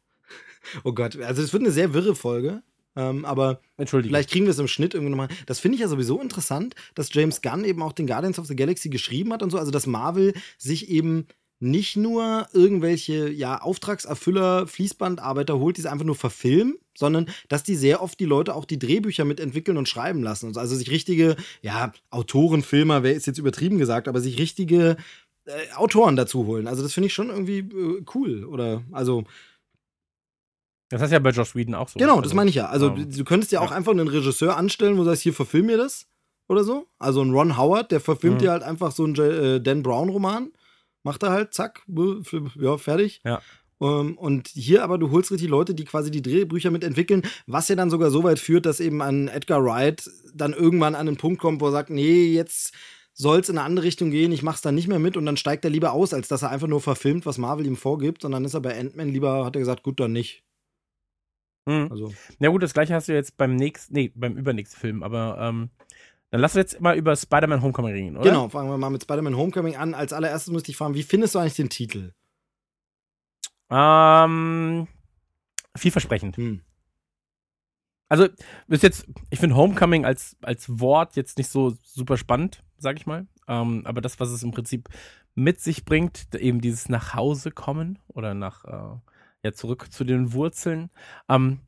Oh 0.86 0.94
Gott, 0.94 1.20
also 1.20 1.42
es 1.42 1.52
wird 1.52 1.64
eine 1.64 1.72
sehr 1.72 1.94
wirre 1.94 2.16
Folge. 2.16 2.64
Ähm, 2.96 3.26
aber. 3.26 3.62
Vielleicht 3.84 4.30
kriegen 4.30 4.46
wir 4.46 4.52
es 4.52 4.60
im 4.60 4.68
Schnitt 4.68 4.94
irgendwie 4.94 5.12
nochmal. 5.12 5.30
Das 5.48 5.60
finde 5.60 5.76
ich 5.76 5.82
ja 5.82 5.88
sowieso 5.88 6.22
interessant, 6.22 6.76
dass 6.94 7.14
James 7.14 7.42
Gunn 7.42 7.66
eben 7.66 7.82
auch 7.82 7.94
den 7.94 8.06
Guardians 8.06 8.38
of 8.38 8.46
the 8.46 8.56
Galaxy 8.56 8.90
geschrieben 8.90 9.34
hat 9.34 9.42
und 9.42 9.50
so. 9.50 9.58
Also, 9.58 9.72
dass 9.72 9.88
Marvel 9.88 10.34
sich 10.58 10.90
eben 10.90 11.26
nicht 11.62 11.96
nur 11.96 12.48
irgendwelche 12.54 13.30
ja, 13.30 13.62
Auftragserfüller, 13.62 14.68
Fließbandarbeiter 14.68 15.60
holt, 15.60 15.78
die 15.78 15.82
sie 15.82 15.92
einfach 15.92 16.06
nur 16.06 16.16
verfilmen, 16.16 16.78
sondern 16.98 17.28
dass 17.50 17.64
die 17.64 17.76
sehr 17.76 18.02
oft 18.02 18.20
die 18.20 18.26
Leute 18.26 18.56
auch 18.56 18.66
die 18.66 18.80
Drehbücher 18.80 19.26
mitentwickeln 19.26 19.78
und 19.78 19.88
schreiben 19.88 20.24
lassen. 20.24 20.48
Und 20.48 20.56
so. 20.56 20.60
Also 20.60 20.76
sich 20.76 20.90
richtige, 20.90 21.36
ja, 21.62 21.94
Autoren, 22.10 22.64
Filmer, 22.64 23.04
wer 23.04 23.14
ist 23.14 23.28
jetzt 23.28 23.38
übertrieben 23.38 23.78
gesagt, 23.78 24.08
aber 24.08 24.22
sich 24.22 24.40
richtige 24.40 24.98
äh, 25.46 25.52
Autoren 25.76 26.16
dazu 26.16 26.48
holen. 26.48 26.68
Also 26.68 26.82
das 26.82 26.94
finde 26.94 27.08
ich 27.08 27.14
schon 27.14 27.30
irgendwie 27.30 27.60
äh, 27.60 28.04
cool. 28.16 28.44
Oder 28.44 28.84
also 28.92 29.26
Das 31.00 31.02
ist 31.10 31.12
ja 31.12 31.20
bei 31.20 31.32
Josh 31.32 31.56
Whedon 31.56 31.76
auch 31.76 31.90
so. 31.90 32.00
Genau, 32.00 32.12
Also, 32.18 32.22
das 32.24 32.34
meine 32.34 32.50
ich 32.50 32.56
ja. 32.56 32.68
Also 32.68 32.88
ähm, 32.88 33.10
du 33.10 33.24
könntest 33.24 33.52
ja 33.52 33.62
auch 33.62 33.72
ja. 33.72 33.78
einfach 33.78 33.92
einen 33.92 34.08
Regisseur 34.08 34.58
anstellen, 34.58 34.96
wo 34.96 35.00
du 35.00 35.06
sagst, 35.06 35.24
hier 35.24 35.34
verfilm 35.34 35.66
mir 35.68 35.78
das 35.78 36.08
oder 36.48 36.64
so. 36.64 36.88
Also 37.00 37.22
ein 37.22 37.32
Ron 37.32 37.58
Howard, 37.58 37.92
der 37.92 38.00
verfilmt 38.02 38.38
Mhm. 38.38 38.40
dir 38.40 38.52
halt 38.52 38.64
einfach 38.64 38.92
so 38.92 39.04
einen 39.06 39.16
äh, 39.16 39.62
Dan 39.62 39.84
Brown 39.84 40.10
Roman, 40.10 40.52
macht 41.04 41.24
er 41.24 41.32
halt, 41.32 41.54
zack, 41.54 41.82
ja 42.60 42.78
fertig. 42.78 43.22
Ja. 43.24 43.42
Ähm, 43.82 44.18
und 44.18 44.50
hier 44.50 44.84
aber, 44.84 44.98
du 44.98 45.10
holst 45.12 45.32
richtig 45.32 45.50
Leute, 45.50 45.74
die 45.74 45.86
quasi 45.86 46.12
die 46.12 46.22
Drehbücher 46.22 46.70
mitentwickeln, 46.70 47.24
was 47.48 47.68
ja 47.70 47.76
dann 47.76 47.90
sogar 47.90 48.12
so 48.12 48.24
weit 48.24 48.38
führt, 48.40 48.66
dass 48.66 48.80
eben 48.80 49.02
ein 49.02 49.28
Edgar 49.28 49.64
Wright 49.64 50.08
dann 50.36 50.54
irgendwann 50.54 50.94
an 50.96 51.08
den 51.08 51.18
Punkt 51.18 51.42
kommt, 51.42 51.62
wo 51.62 51.68
er 51.68 51.72
sagt, 51.72 51.90
nee, 51.90 52.26
jetzt 52.32 52.74
soll 53.14 53.40
es 53.40 53.50
in 53.50 53.58
eine 53.58 53.66
andere 53.66 53.86
Richtung 53.86 54.12
gehen, 54.12 54.32
ich 54.32 54.44
mach's 54.44 54.62
dann 54.62 54.76
nicht 54.76 54.88
mehr 54.88 55.00
mit 55.00 55.18
und 55.18 55.26
dann 55.26 55.36
steigt 55.38 55.66
er 55.66 55.72
lieber 55.72 55.94
aus, 55.94 56.14
als 56.14 56.28
dass 56.28 56.44
er 56.44 56.50
einfach 56.52 56.68
nur 56.68 56.80
verfilmt, 56.82 57.26
was 57.26 57.38
Marvel 57.38 57.66
ihm 57.66 57.76
vorgibt, 57.76 58.24
und 58.24 58.32
dann 58.32 58.46
ist 58.46 58.54
er 58.54 58.62
bei 58.62 58.78
Ant-Man 58.80 59.10
lieber, 59.10 59.46
hat 59.46 59.56
er 59.56 59.60
gesagt, 59.60 59.84
gut, 59.84 60.00
dann 60.00 60.12
nicht. 60.12 60.44
Mhm. 61.66 61.88
Also, 61.92 62.14
Na 62.40 62.50
gut, 62.50 62.64
das 62.64 62.74
gleiche 62.74 62.94
hast 62.94 63.08
du 63.08 63.14
jetzt 63.14 63.38
beim 63.38 63.56
nächsten, 63.56 63.94
nee, 63.94 64.12
beim 64.16 64.38
übernächsten 64.38 64.80
Film, 64.80 65.04
aber 65.04 65.38
ähm, 65.40 65.70
dann 66.32 66.42
lass 66.42 66.56
uns 66.56 66.72
jetzt 66.72 66.82
mal 66.82 66.98
über 66.98 67.16
Spider-Man 67.16 67.62
Homecoming 67.62 67.94
reden, 67.94 68.18
oder? 68.18 68.30
Genau, 68.30 68.50
fangen 68.50 68.70
wir 68.70 68.78
mal 68.78 68.90
mit 68.90 69.04
Spider-Man 69.04 69.36
Homecoming 69.36 69.76
an. 69.76 69.94
Als 69.94 70.14
allererstes 70.14 70.52
müsste 70.52 70.72
ich 70.72 70.78
fragen, 70.78 70.96
wie 70.96 71.04
findest 71.04 71.36
du 71.36 71.40
eigentlich 71.40 71.56
den 71.56 71.70
Titel? 71.70 72.14
Ähm, 73.70 74.88
vielversprechend. 75.76 76.38
Hm. 76.38 76.62
Also, 78.10 78.28
bis 78.68 78.82
jetzt, 78.82 79.08
ich 79.30 79.40
finde 79.40 79.56
Homecoming 79.56 80.06
als, 80.06 80.36
als 80.42 80.68
Wort 80.80 81.16
jetzt 81.16 81.38
nicht 81.38 81.50
so 81.50 81.74
super 81.84 82.18
spannend, 82.18 82.64
sag 82.78 82.98
ich 82.98 83.06
mal. 83.06 83.28
Ähm, 83.48 83.84
aber 83.86 84.02
das, 84.02 84.20
was 84.20 84.32
es 84.32 84.44
im 84.44 84.52
Prinzip 84.52 84.90
mit 85.36 85.62
sich 85.62 85.86
bringt, 85.86 86.36
eben 86.36 86.60
dieses 86.60 86.90
nach 86.90 87.14
Hause 87.14 87.52
kommen 87.52 88.00
oder 88.10 88.34
nach, 88.34 88.66
äh, 88.66 89.00
ja, 89.44 89.54
zurück 89.54 89.92
zu 89.92 90.04
den 90.04 90.34
Wurzeln, 90.34 90.90
ähm, 91.30 91.60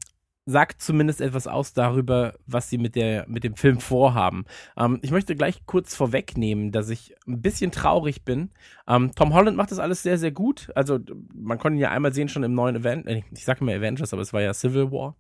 sagt 0.46 0.82
zumindest 0.82 1.22
etwas 1.22 1.48
aus 1.48 1.74
darüber, 1.74 2.34
was 2.46 2.70
sie 2.70 2.78
mit, 2.78 2.96
der, 2.96 3.26
mit 3.28 3.44
dem 3.44 3.56
Film 3.56 3.80
vorhaben. 3.80 4.46
Ähm, 4.78 5.00
ich 5.02 5.12
möchte 5.12 5.36
gleich 5.36 5.66
kurz 5.66 5.96
vorwegnehmen, 5.96 6.72
dass 6.72 6.90
ich 6.90 7.16
ein 7.28 7.42
bisschen 7.42 7.72
traurig 7.72 8.26
bin. 8.26 8.52
Ähm, 8.88 9.12
Tom 9.16 9.34
Holland 9.34 9.56
macht 9.56 9.72
das 9.72 9.80
alles 9.80 10.04
sehr, 10.04 10.18
sehr 10.18 10.32
gut. 10.32 10.70
Also, 10.76 11.00
man 11.34 11.60
konnte 11.60 11.78
ihn 11.78 11.82
ja 11.82 11.92
einmal 11.92 12.14
sehen 12.14 12.28
schon 12.30 12.44
im 12.44 12.54
neuen 12.54 12.76
Event. 12.76 13.08
äh, 13.08 13.24
Ich 13.32 13.46
sage 13.46 13.62
immer 13.62 13.74
Avengers, 13.74 14.14
aber 14.14 14.22
es 14.22 14.34
war 14.34 14.42
ja 14.42 14.54
Civil 14.54 14.92
War. 14.92 15.16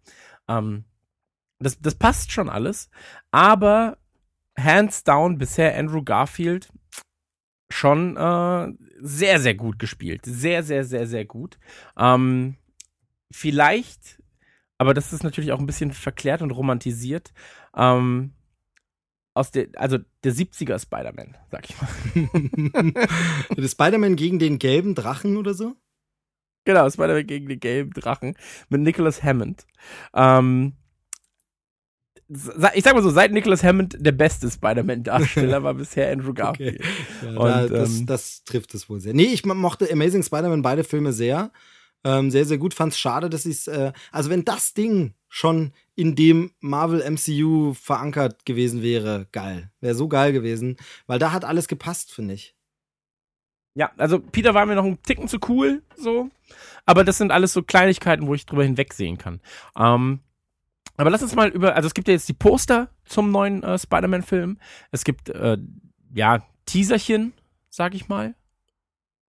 Ähm, 0.47 0.83
das, 1.59 1.79
das 1.79 1.95
passt 1.95 2.31
schon 2.31 2.49
alles. 2.49 2.89
Aber 3.31 3.97
hands 4.57 5.03
down 5.03 5.37
bisher 5.37 5.77
Andrew 5.77 6.03
Garfield 6.03 6.69
schon 7.73 8.15
äh, 8.17 8.73
sehr, 8.99 9.39
sehr 9.39 9.55
gut 9.55 9.79
gespielt. 9.79 10.21
Sehr, 10.25 10.63
sehr, 10.63 10.83
sehr, 10.85 11.07
sehr 11.07 11.25
gut. 11.25 11.57
Ähm, 11.97 12.55
vielleicht, 13.31 14.21
aber 14.77 14.93
das 14.93 15.11
ist 15.11 15.23
natürlich 15.23 15.51
auch 15.51 15.59
ein 15.59 15.65
bisschen 15.65 15.91
verklärt 15.91 16.41
und 16.41 16.51
romantisiert, 16.51 17.33
ähm, 17.75 18.33
aus 19.33 19.49
der, 19.49 19.69
also 19.75 19.97
der 20.23 20.33
70er 20.33 20.79
Spider-Man, 20.79 21.35
sag 21.49 21.67
ich 21.69 21.75
mal. 21.81 22.93
Das 23.57 23.71
Spider-Man 23.71 24.15
gegen 24.15 24.37
den 24.37 24.59
gelben 24.59 24.93
Drachen 24.93 25.37
oder 25.37 25.55
so? 25.55 25.75
Genau, 26.65 26.87
Spider-Man 26.89 27.25
gegen 27.25 27.47
den 27.47 27.59
gelben 27.59 27.91
Drachen 27.91 28.35
mit 28.69 28.81
Nicholas 28.81 29.23
Hammond. 29.23 29.65
Ähm, 30.13 30.73
ich 32.29 32.83
sag 32.83 32.93
mal 32.93 33.03
so, 33.03 33.09
seit 33.09 33.31
Nicholas 33.31 33.63
Hammond 33.63 33.95
der 33.99 34.11
beste 34.11 34.49
Spider-Man-Darsteller 34.49 35.63
war 35.63 35.73
bisher 35.75 36.11
Andrew 36.11 36.33
Garfield. 36.33 36.81
Ja, 37.21 37.29
Und, 37.29 37.37
da, 37.37 37.67
das, 37.67 37.99
ähm, 37.99 38.05
das 38.05 38.43
trifft 38.43 38.73
es 38.73 38.89
wohl 38.89 38.99
sehr. 38.99 39.13
Nee, 39.13 39.25
ich 39.25 39.45
mochte 39.45 39.91
Amazing 39.91 40.23
Spider-Man 40.23 40.61
beide 40.61 40.83
Filme 40.83 41.13
sehr. 41.13 41.51
Ähm, 42.05 42.31
sehr, 42.31 42.45
sehr 42.45 42.57
gut. 42.57 42.73
Fand's 42.73 42.97
schade, 42.97 43.29
dass 43.29 43.45
ich 43.45 43.67
äh, 43.67 43.93
also 44.11 44.29
wenn 44.29 44.43
das 44.43 44.73
Ding 44.73 45.13
schon 45.29 45.71
in 45.95 46.15
dem 46.15 46.51
Marvel 46.59 47.03
MCU 47.09 47.73
verankert 47.73 48.45
gewesen 48.45 48.81
wäre, 48.81 49.27
geil. 49.31 49.71
Wäre 49.79 49.95
so 49.95 50.07
geil 50.07 50.33
gewesen, 50.33 50.77
weil 51.07 51.19
da 51.19 51.31
hat 51.31 51.45
alles 51.45 51.67
gepasst, 51.67 52.11
finde 52.11 52.33
ich. 52.33 52.55
Ja, 53.75 53.91
also 53.97 54.19
Peter 54.19 54.53
war 54.53 54.65
mir 54.65 54.75
noch 54.75 54.85
ein 54.85 55.01
Ticken 55.01 55.27
zu 55.27 55.37
cool, 55.47 55.81
so. 55.95 56.29
Aber 56.85 57.03
das 57.03 57.17
sind 57.17 57.31
alles 57.31 57.53
so 57.53 57.63
Kleinigkeiten, 57.63 58.27
wo 58.27 58.35
ich 58.35 58.45
drüber 58.45 58.63
hinwegsehen 58.63 59.17
kann. 59.17 59.39
Ähm, 59.77 60.19
aber 60.97 61.09
lass 61.09 61.23
uns 61.23 61.35
mal 61.35 61.49
über, 61.49 61.75
also 61.75 61.87
es 61.87 61.93
gibt 61.93 62.07
ja 62.07 62.13
jetzt 62.13 62.29
die 62.29 62.33
Poster 62.33 62.89
zum 63.05 63.31
neuen 63.31 63.63
äh, 63.63 63.77
Spider-Man-Film. 63.77 64.59
Es 64.91 65.03
gibt, 65.03 65.29
äh, 65.29 65.57
ja, 66.13 66.45
Teaserchen, 66.65 67.33
sag 67.69 67.95
ich 67.95 68.07
mal. 68.07 68.35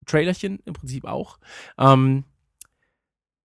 Trailerchen 0.06 0.60
im 0.66 0.74
Prinzip 0.74 1.04
auch. 1.04 1.38
Ähm, 1.78 2.24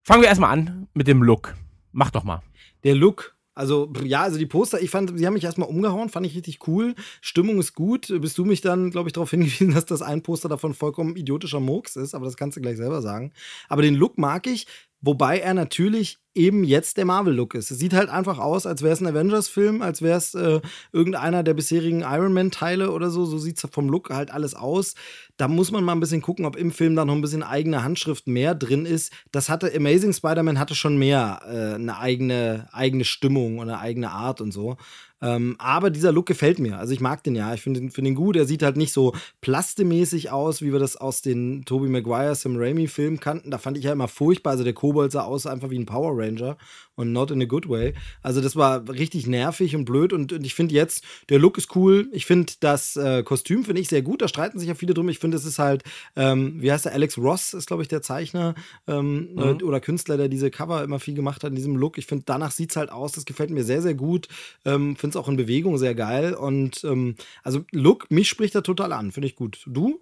fangen 0.04 0.22
wir 0.22 0.28
erstmal 0.28 0.52
an 0.52 0.88
mit 0.94 1.08
dem 1.08 1.24
Look. 1.24 1.56
Mach 1.92 2.12
doch 2.12 2.24
mal. 2.24 2.42
Der 2.84 2.96
Look, 2.96 3.36
also, 3.60 3.92
ja, 4.06 4.22
also 4.22 4.38
die 4.38 4.46
Poster, 4.46 4.82
ich 4.82 4.90
fand, 4.90 5.18
sie 5.20 5.26
haben 5.26 5.34
mich 5.34 5.44
erstmal 5.44 5.68
umgehauen, 5.68 6.08
fand 6.08 6.26
ich 6.26 6.34
richtig 6.34 6.66
cool. 6.68 6.96
Stimmung 7.20 7.60
ist 7.60 7.74
gut. 7.74 8.08
Bist 8.22 8.38
du 8.38 8.46
mich 8.46 8.62
dann, 8.62 8.90
glaube 8.90 9.10
ich, 9.10 9.14
darauf 9.14 9.30
hingewiesen, 9.32 9.74
dass 9.74 9.86
das 9.86 10.02
ein 10.02 10.24
Poster 10.24 10.48
davon 10.48 10.74
vollkommen 10.74 11.18
idiotischer 11.18 11.60
Murks 11.60 11.98
ist, 11.98 12.16
aber 12.16 12.24
das 12.24 12.38
kannst 12.38 12.56
du 12.56 12.62
gleich 12.62 12.78
selber 12.78 13.02
sagen. 13.02 13.34
Aber 13.68 13.82
den 13.82 13.96
Look 13.96 14.18
mag 14.18 14.48
ich, 14.48 14.66
wobei 15.02 15.40
er 15.40 15.54
natürlich 15.54 16.20
eben 16.36 16.64
jetzt 16.64 16.98
der 16.98 17.06
Marvel-Look 17.06 17.56
ist. 17.56 17.70
Es 17.70 17.80
sieht 17.80 17.94
halt 17.94 18.10
einfach 18.10 18.40
aus, 18.40 18.66
als 18.66 18.82
wäre 18.82 18.94
es 18.94 19.02
ein 19.02 19.08
Avengers-Film, 19.08 19.82
als 19.82 20.02
wäre 20.02 20.18
es 20.18 20.36
äh, 20.36 20.62
irgendeiner 20.94 21.44
der 21.44 21.54
bisherigen 21.54 22.02
Iron 22.02 22.34
Man-Teile 22.34 22.92
oder 22.92 23.10
so. 23.10 23.26
So 23.26 23.38
sieht 23.38 23.58
es 23.58 23.70
vom 23.72 23.90
Look 23.90 24.10
halt 24.10 24.32
alles 24.32 24.56
aus. 24.56 24.96
Da 25.38 25.48
muss 25.48 25.72
man 25.72 25.84
mal 25.84 25.94
ein 25.94 26.00
bisschen 26.00 26.22
gucken, 26.22 26.46
ob 26.46 26.56
im 26.56 26.72
Film 26.72 26.96
da 26.96 27.04
noch 27.04 27.14
ein 27.16 27.22
bisschen 27.22 27.44
eigene 27.44 27.84
Handschrift 27.84 28.28
mehr 28.28 28.56
drin 28.56 28.86
ist. 28.86 29.12
Das 29.32 29.50
hatte 29.50 29.74
Amazing 29.76 30.14
Spider-Man 30.14 30.60
hatte 30.60 30.76
schon 30.76 30.98
mehr 30.98 31.42
äh, 31.46 31.76
eine 31.76 31.98
eigene, 31.98 32.70
eigene 32.72 33.04
Stimmung 33.04 33.58
und 33.58 33.70
eine 33.70 33.80
eigene 33.80 34.12
Art 34.12 34.40
und 34.40 34.52
so. 34.52 34.78
Ähm, 35.22 35.56
aber 35.60 35.90
dieser 35.90 36.12
Look 36.12 36.26
gefällt 36.28 36.60
mir. 36.60 36.78
Also 36.78 36.94
ich 36.94 37.02
mag 37.02 37.24
den 37.24 37.36
ja. 37.36 37.54
Ich 37.54 37.62
finde 37.62 37.80
den, 37.80 37.92
find 37.92 38.08
den 38.08 38.16
gut. 38.16 38.36
Er 38.36 38.46
sieht 38.46 38.64
halt 38.64 38.78
nicht 38.78 38.94
so 38.94 39.14
plastemäßig 39.42 40.32
aus, 40.32 40.62
wie 40.62 40.72
wir 40.72 40.80
das 40.80 40.96
aus 40.96 41.22
den 41.22 41.66
Tobey 41.66 41.90
Maguire, 41.90 42.36
Sam 42.36 42.56
Raimi-Filmen 42.56 43.20
kannten. 43.20 43.52
Da 43.52 43.58
fand 43.58 43.78
ich 43.78 43.84
ja 43.84 43.92
immer 43.92 44.08
furchtbar. 44.08 44.52
Also 44.52 44.64
der 44.64 44.74
Kobold 44.74 45.12
sah 45.12 45.24
aus 45.24 45.46
einfach 45.46 45.70
wie 45.70 45.80
ein 45.80 45.86
Power 45.86 46.18
Ranger 46.18 46.58
und 47.00 47.14
not 47.14 47.32
in 47.32 47.42
a 47.42 47.46
good 47.46 47.70
way. 47.70 47.94
Also 48.22 48.42
das 48.42 48.58
war 48.58 48.88
richtig 48.90 49.26
nervig 49.26 49.76
und 49.76 49.86
blöd 49.86 50.12
und, 50.12 50.34
und 50.34 50.46
ich 50.46 50.54
finde 50.54 50.76
jetzt, 50.76 51.04
der 51.30 51.40
Look 51.40 51.58
ist 51.58 51.74
cool. 51.76 52.10
Ich 52.12 52.26
finde 52.26 52.54
das 52.60 52.98
äh, 52.98 53.24
Kostüm 53.24 53.64
finde 53.64 53.82
ich 53.82 53.88
sehr 53.88 54.02
gut. 54.02 54.22
Da 54.22 54.28
streiten 54.28 54.60
sich 54.60 54.68
ja 54.68 54.76
viele 54.76 54.94
drum. 54.94 55.08
Ich 55.08 55.20
finde, 55.20 55.38
es 55.38 55.46
ist 55.46 55.60
halt, 55.60 55.84
ähm, 56.18 56.62
wie 56.62 56.72
heißt 56.72 56.86
der? 56.86 56.94
Alex 56.94 57.18
Ross 57.18 57.54
ist, 57.54 57.68
glaube 57.68 57.84
ich, 57.84 57.88
der 57.88 58.02
Zeichner 58.02 58.54
ähm, 58.88 59.30
mhm. 59.34 59.40
äh, 59.40 59.64
oder 59.64 59.80
Künstler, 59.80 60.18
der 60.18 60.28
diese 60.28 60.52
Cover 60.52 60.84
immer 60.84 61.00
viel 61.00 61.16
gemacht 61.16 61.44
hat 61.44 61.52
in 61.52 61.56
diesem 61.56 61.78
Look. 61.78 61.98
Ich 61.98 62.06
finde, 62.06 62.26
danach 62.26 62.52
sieht 62.52 62.72
es 62.72 62.76
halt 62.76 62.92
aus. 62.92 63.14
Das 63.14 63.26
gefällt 63.26 63.50
mir 63.50 63.64
sehr, 63.64 63.82
sehr 63.82 63.96
gut. 63.96 64.28
Ähm, 64.66 64.98
finde 64.98 65.18
es 65.18 65.24
auch 65.24 65.30
in 65.30 65.38
Bewegung 65.38 65.78
sehr 65.78 65.96
geil. 65.96 66.34
Und 66.34 66.84
ähm, 66.84 67.16
also 67.44 67.64
Look, 67.72 68.12
mich 68.12 68.28
spricht 68.28 68.56
er 68.56 68.64
total 68.64 68.92
an. 68.92 69.14
Finde 69.14 69.28
ich 69.28 69.36
gut. 69.36 69.64
Du? 69.66 70.02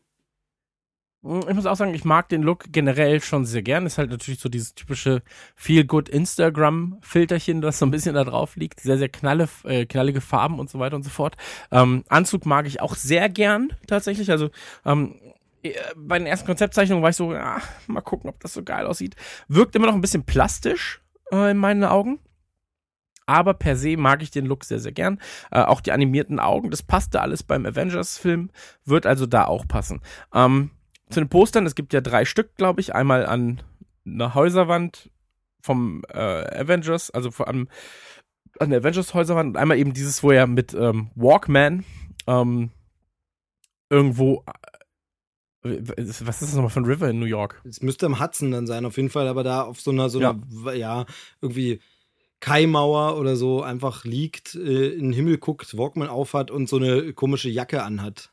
Ich 1.48 1.54
muss 1.56 1.66
auch 1.66 1.76
sagen, 1.76 1.94
ich 1.94 2.06
mag 2.06 2.30
den 2.30 2.42
Look 2.42 2.72
generell 2.72 3.22
schon 3.22 3.46
sehr 3.46 3.62
gern. 3.62 3.86
Ist 3.86 3.98
halt 3.98 4.10
natürlich 4.10 4.40
so 4.40 4.48
dieses 4.48 4.76
typische 4.76 5.22
Feel-Good 5.56 6.08
Instagram-Filterchen, 6.08 7.62
das 7.62 7.80
so 7.80 7.86
ein 7.86 7.92
bisschen 7.92 8.16
da 8.16 8.24
drauf 8.24 8.56
liegt. 8.56 8.80
Sehr, 8.80 8.98
sehr 8.98 9.10
knalle, 9.10 9.50
äh, 9.66 9.86
knallige 9.86 10.22
Farben 10.22 10.60
und 10.60 10.70
so 10.70 10.80
weiter 10.80 10.96
und 10.96 11.04
so 11.04 11.10
fort. 11.10 11.36
Ähm, 11.72 12.04
Anzug 12.08 12.46
mag 12.46 12.66
ich 12.66 12.82
auch 12.82 12.96
sehr 12.96 13.28
gern, 13.28 13.74
tatsächlich. 13.88 14.32
Also, 14.32 14.50
ähm, 14.86 15.16
äh, 15.64 15.74
bei 15.98 16.18
den 16.18 16.28
ersten 16.28 16.48
Konzeptzeichnungen 16.48 17.04
war 17.04 17.10
ich 17.10 17.18
so, 17.18 17.32
ah, 17.34 17.62
mal 17.88 18.02
gucken, 18.02 18.30
ob 18.30 18.40
das 18.40 18.54
so 18.54 18.64
geil 18.64 18.86
aussieht. 18.86 19.16
Wirkt 19.50 19.76
immer 19.76 19.88
noch 19.88 19.96
ein 19.96 20.02
bisschen 20.02 20.24
plastisch 20.24 21.02
äh, 21.32 21.52
in 21.52 21.58
meinen 21.58 21.84
Augen. 21.84 22.20
Aber 23.26 23.54
per 23.54 23.76
se 23.76 23.98
mag 23.98 24.24
ich 24.24 24.32
den 24.32 24.46
Look 24.46 24.64
sehr, 24.64 24.80
sehr 24.80 24.94
gern. 24.94 25.20
Äh, 25.52 25.62
auch 25.62 25.82
die 25.82 25.92
animierten 25.92 26.40
Augen, 26.40 26.72
das 26.72 26.82
passte 26.82 27.20
alles 27.22 27.44
beim 27.44 27.66
Avengers-Film, 27.66 28.50
wird 28.86 29.06
also 29.06 29.26
da 29.26 29.44
auch 29.46 29.68
passen. 29.68 30.02
Ähm, 30.34 30.72
zu 31.10 31.20
den 31.20 31.30
Postern, 31.30 31.66
es 31.66 31.76
gibt 31.76 31.94
ja 31.94 32.02
drei 32.02 32.26
Stück, 32.26 32.56
glaube 32.56 32.82
ich. 32.82 32.94
Einmal 32.94 33.26
an 33.26 33.62
einer 34.06 34.36
Häuserwand 34.36 35.10
vom 35.62 36.04
äh, 36.10 36.18
Avengers, 36.18 37.12
also 37.12 37.32
vor 37.32 37.48
allem 37.48 37.68
an 38.60 38.70
der 38.70 38.80
Avengers-Häuserwand 38.80 39.50
und 39.50 39.58
einmal 39.58 39.78
eben 39.78 39.94
dieses, 39.94 40.24
wo 40.24 40.32
er 40.32 40.48
mit 40.48 40.74
ähm, 40.74 41.12
Walkman 41.16 41.84
ähm, 42.26 42.72
irgendwo 43.90 44.44
äh, 45.64 45.80
was 45.82 46.42
ist 46.42 46.42
das 46.42 46.54
nochmal 46.54 46.70
von 46.70 46.86
River 46.86 47.10
in 47.10 47.20
New 47.20 47.26
York? 47.26 47.62
Es 47.68 47.82
müsste 47.82 48.06
am 48.06 48.20
Hudson 48.20 48.52
dann 48.52 48.68
sein, 48.68 48.86
auf 48.86 48.98
jeden 48.98 49.10
Fall, 49.10 49.28
aber 49.28 49.44
da 49.44 49.64
auf 49.64 49.82
so 49.82 49.92
einer, 49.92 50.10
so 50.10 50.20
einer, 50.20 50.40
ja, 50.66 50.74
ja 50.74 51.06
irgendwie 51.42 51.82
Kaimauer 52.40 53.18
oder 53.18 53.36
so 53.36 53.64
einfach 53.64 54.06
liegt, 54.06 54.56
äh, 54.56 54.90
in 54.90 55.06
den 55.06 55.14
Himmel 55.14 55.38
guckt, 55.38 55.78
Walkman 55.78 56.10
aufhat 56.10 56.52
und 56.52 56.70
so 56.70 56.78
eine 56.78 57.14
komische 57.14 57.50
Jacke 57.50 57.84
anhat. 57.84 58.32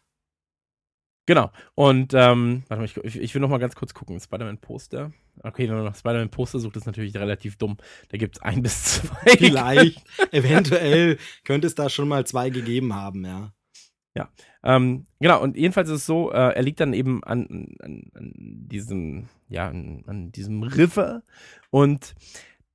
Genau. 1.27 1.51
Und 1.75 2.13
ähm, 2.15 2.65
warte 2.69 2.83
mal, 2.83 3.05
ich, 3.05 3.19
ich 3.19 3.35
will 3.35 3.41
noch 3.41 3.49
mal 3.49 3.59
ganz 3.59 3.75
kurz 3.75 3.95
gucken. 3.95 4.21
Spider-Man-Poster. 4.21 5.13
Okay, 5.43 5.69
wenn 5.69 5.77
man 5.77 5.85
nach 5.85 5.97
Spider-Man-Poster 5.97 6.59
sucht, 6.59 6.77
ist 6.77 6.87
natürlich 6.87 7.15
relativ 7.17 7.57
dumm. 7.57 7.77
Da 8.11 8.19
gibt 8.19 8.37
es 8.37 8.43
ein 8.43 8.63
bis 8.63 8.85
zwei. 8.85 9.37
Vielleicht, 9.37 10.05
eventuell 10.33 11.19
könnte 11.45 11.67
es 11.67 11.75
da 11.75 11.89
schon 11.89 12.09
mal 12.09 12.27
zwei 12.27 12.51
gegeben 12.51 12.95
haben, 12.95 13.25
ja. 13.25 13.53
Ja, 14.17 14.29
ähm, 14.63 15.07
genau, 15.19 15.43
und 15.43 15.57
jedenfalls 15.57 15.89
ist 15.89 16.01
es 16.01 16.07
so, 16.07 16.31
äh, 16.31 16.55
er 16.55 16.63
liegt 16.63 16.79
dann 16.79 16.93
eben 16.93 17.25
an, 17.25 17.75
an, 17.81 18.05
an 18.15 18.33
diesem, 18.37 19.29
ja, 19.49 19.67
an, 19.69 20.05
an, 20.07 20.31
diesem 20.31 20.63
River. 20.63 21.25
Und 21.71 22.15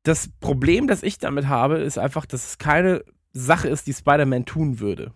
das 0.03 0.27
Problem, 0.41 0.87
das 0.87 1.01
ich 1.01 1.17
damit 1.17 1.47
habe, 1.47 1.77
ist 1.77 1.97
einfach, 1.97 2.25
dass 2.25 2.45
es 2.45 2.57
keine 2.57 3.05
Sache 3.31 3.69
ist, 3.69 3.87
die 3.87 3.93
Spider-Man 3.93 4.45
tun 4.45 4.81
würde. 4.81 5.13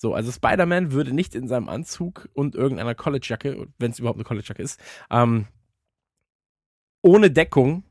So, 0.00 0.14
also 0.14 0.32
Spider-Man 0.32 0.92
würde 0.92 1.12
nicht 1.12 1.34
in 1.34 1.46
seinem 1.46 1.68
Anzug 1.68 2.30
und 2.32 2.54
irgendeiner 2.54 2.94
College-Jacke, 2.94 3.68
wenn 3.78 3.90
es 3.90 3.98
überhaupt 3.98 4.16
eine 4.16 4.24
College-Jacke 4.24 4.62
ist, 4.62 4.80
ähm, 5.10 5.46
ohne 7.02 7.30
Deckung 7.30 7.84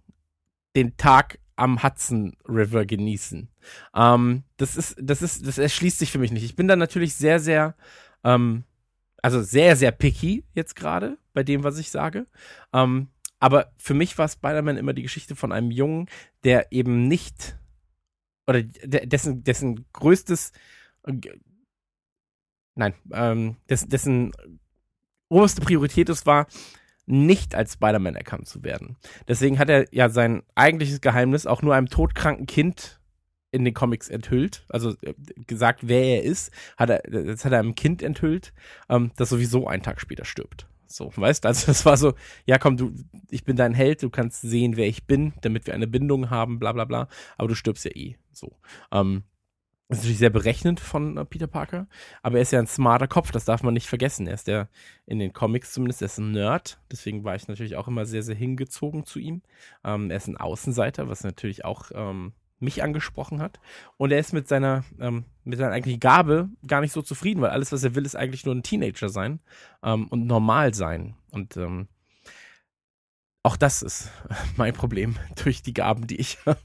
den 0.76 0.98
Tag 0.98 1.38
am 1.56 1.84
Hudson 1.84 2.36
River 2.48 2.88
genießen. 2.88 3.48
Ähm, 3.94 4.44
das 4.58 4.76
ist, 4.76 4.98
das 5.00 5.22
ist, 5.22 5.46
das 5.46 5.60
erschließt 5.60 6.00
sich 6.00 6.12
für 6.12 6.18
mich 6.18 6.32
nicht. 6.32 6.44
Ich 6.44 6.56
bin 6.56 6.68
da 6.68 6.76
natürlich 6.76 7.14
sehr, 7.14 7.40
sehr, 7.40 7.76
ähm, 8.24 8.64
also 9.22 9.44
sehr, 9.44 9.76
sehr 9.76 9.92
picky 9.92 10.46
jetzt 10.56 10.76
gerade 10.76 11.20
bei 11.34 11.44
dem, 11.44 11.64
was 11.64 11.78
ich 11.78 11.92
sage. 11.92 12.26
Ähm, 12.74 13.10
aber 13.40 13.72
für 13.78 13.94
mich 13.94 14.18
war 14.18 14.28
Spider-Man 14.28 14.78
immer 14.78 14.94
die 14.94 15.04
Geschichte 15.04 15.36
von 15.36 15.52
einem 15.52 15.70
Jungen, 15.70 16.08
der 16.44 16.72
eben 16.72 17.08
nicht 17.08 17.56
oder 18.48 18.64
dessen, 18.64 19.44
dessen 19.44 19.86
größtes 19.94 20.54
nein, 22.80 22.94
ähm, 23.12 23.58
dessen, 23.70 24.32
oberste 25.28 25.62
Priorität 25.62 26.10
es 26.10 26.26
war, 26.26 26.48
nicht 27.06 27.56
als 27.56 27.74
Spider-Man 27.74 28.16
erkannt 28.16 28.48
zu 28.48 28.64
werden. 28.64 28.98
Deswegen 29.28 29.60
hat 29.60 29.70
er 29.70 29.86
ja 29.94 30.10
sein 30.10 30.44
eigentliches 30.56 31.02
Geheimnis 31.02 31.46
auch 31.46 31.62
nur 31.62 31.76
einem 31.76 31.90
todkranken 31.90 32.46
Kind 32.46 33.00
in 33.52 33.66
den 33.66 33.74
Comics 33.74 34.10
enthüllt, 34.10 34.66
also 34.70 34.92
äh, 35.02 35.16
gesagt, 35.48 35.88
wer 35.88 36.04
er 36.04 36.24
ist, 36.24 36.52
hat 36.78 36.92
er, 36.92 37.00
das 37.00 37.46
hat 37.46 37.52
er 37.52 37.60
einem 37.60 37.74
Kind 37.74 38.04
enthüllt, 38.04 38.54
ähm, 38.90 39.12
das 39.18 39.30
sowieso 39.30 39.68
einen 39.68 39.82
Tag 39.82 40.00
später 40.00 40.24
stirbt. 40.24 40.68
So, 40.86 41.12
weißt 41.16 41.46
also 41.48 41.66
das 41.68 41.84
war 41.86 41.98
so, 41.98 42.14
ja 42.46 42.60
komm, 42.60 42.78
du, 42.78 42.94
ich 43.30 43.44
bin 43.44 43.56
dein 43.56 43.74
Held, 43.74 44.04
du 44.04 44.12
kannst 44.12 44.42
sehen, 44.42 44.78
wer 44.78 44.88
ich 44.88 45.06
bin, 45.06 45.34
damit 45.42 45.66
wir 45.66 45.74
eine 45.74 45.88
Bindung 45.88 46.30
haben, 46.30 46.60
bla 46.60 46.74
bla 46.74 46.86
bla, 46.86 47.08
aber 47.38 47.48
du 47.48 47.56
stirbst 47.56 47.86
ja 47.86 47.92
eh. 47.96 48.18
So. 48.32 48.56
Ähm, 48.92 49.24
das 49.90 49.98
ist 49.98 50.04
natürlich 50.04 50.20
sehr 50.20 50.30
berechnend 50.30 50.80
von 50.80 51.18
äh, 51.18 51.26
Peter 51.26 51.48
Parker, 51.48 51.88
aber 52.22 52.38
er 52.38 52.44
ist 52.44 52.52
ja 52.52 52.60
ein 52.60 52.68
smarter 52.68 53.08
Kopf, 53.08 53.32
das 53.32 53.46
darf 53.46 53.64
man 53.64 53.74
nicht 53.74 53.88
vergessen. 53.88 54.28
Er 54.28 54.36
ist 54.36 54.48
der, 54.48 54.70
in 55.08 55.18
den 55.18 55.34
Comics 55.34 55.74
zumindest, 55.74 56.02
er 56.04 56.06
ist 56.06 56.20
ein 56.20 56.32
Nerd, 56.32 56.80
deswegen 56.92 57.24
war 57.24 57.36
ich 57.36 57.48
natürlich 57.48 57.76
auch 57.76 57.88
immer 57.88 58.06
sehr, 58.06 58.22
sehr 58.22 58.36
hingezogen 58.36 59.04
zu 59.04 59.18
ihm. 59.18 59.42
Ähm, 59.84 60.12
er 60.12 60.18
ist 60.18 60.28
ein 60.28 60.38
Außenseiter, 60.38 61.10
was 61.10 61.24
natürlich 61.24 61.66
auch 61.66 61.90
ähm, 61.96 62.34
mich 62.60 62.84
angesprochen 62.84 63.42
hat. 63.42 63.60
Und 63.98 64.12
er 64.12 64.20
ist 64.20 64.34
mit 64.34 64.48
seiner, 64.48 64.84
ähm, 65.00 65.26
mit 65.44 65.58
seiner 65.58 65.72
eigentlichen 65.72 66.00
Gabe 66.00 66.50
gar 66.68 66.82
nicht 66.82 66.92
so 66.92 67.02
zufrieden, 67.02 67.42
weil 67.42 67.50
alles, 67.50 67.72
was 67.72 67.84
er 67.84 67.96
will, 67.96 68.06
ist 68.06 68.16
eigentlich 68.16 68.46
nur 68.46 68.56
ein 68.56 68.64
Teenager 68.64 69.10
sein 69.10 69.40
ähm, 69.84 70.08
und 70.08 70.28
normal 70.28 70.74
sein. 70.74 71.16
Und 71.32 71.58
ähm, 71.58 71.88
auch 73.44 73.58
das 73.58 73.82
ist 73.82 74.12
mein 74.56 74.74
Problem 74.74 75.18
durch 75.44 75.64
die 75.64 75.74
Gaben, 75.74 76.08
die 76.08 76.18
ich 76.18 76.38
habe. 76.46 76.60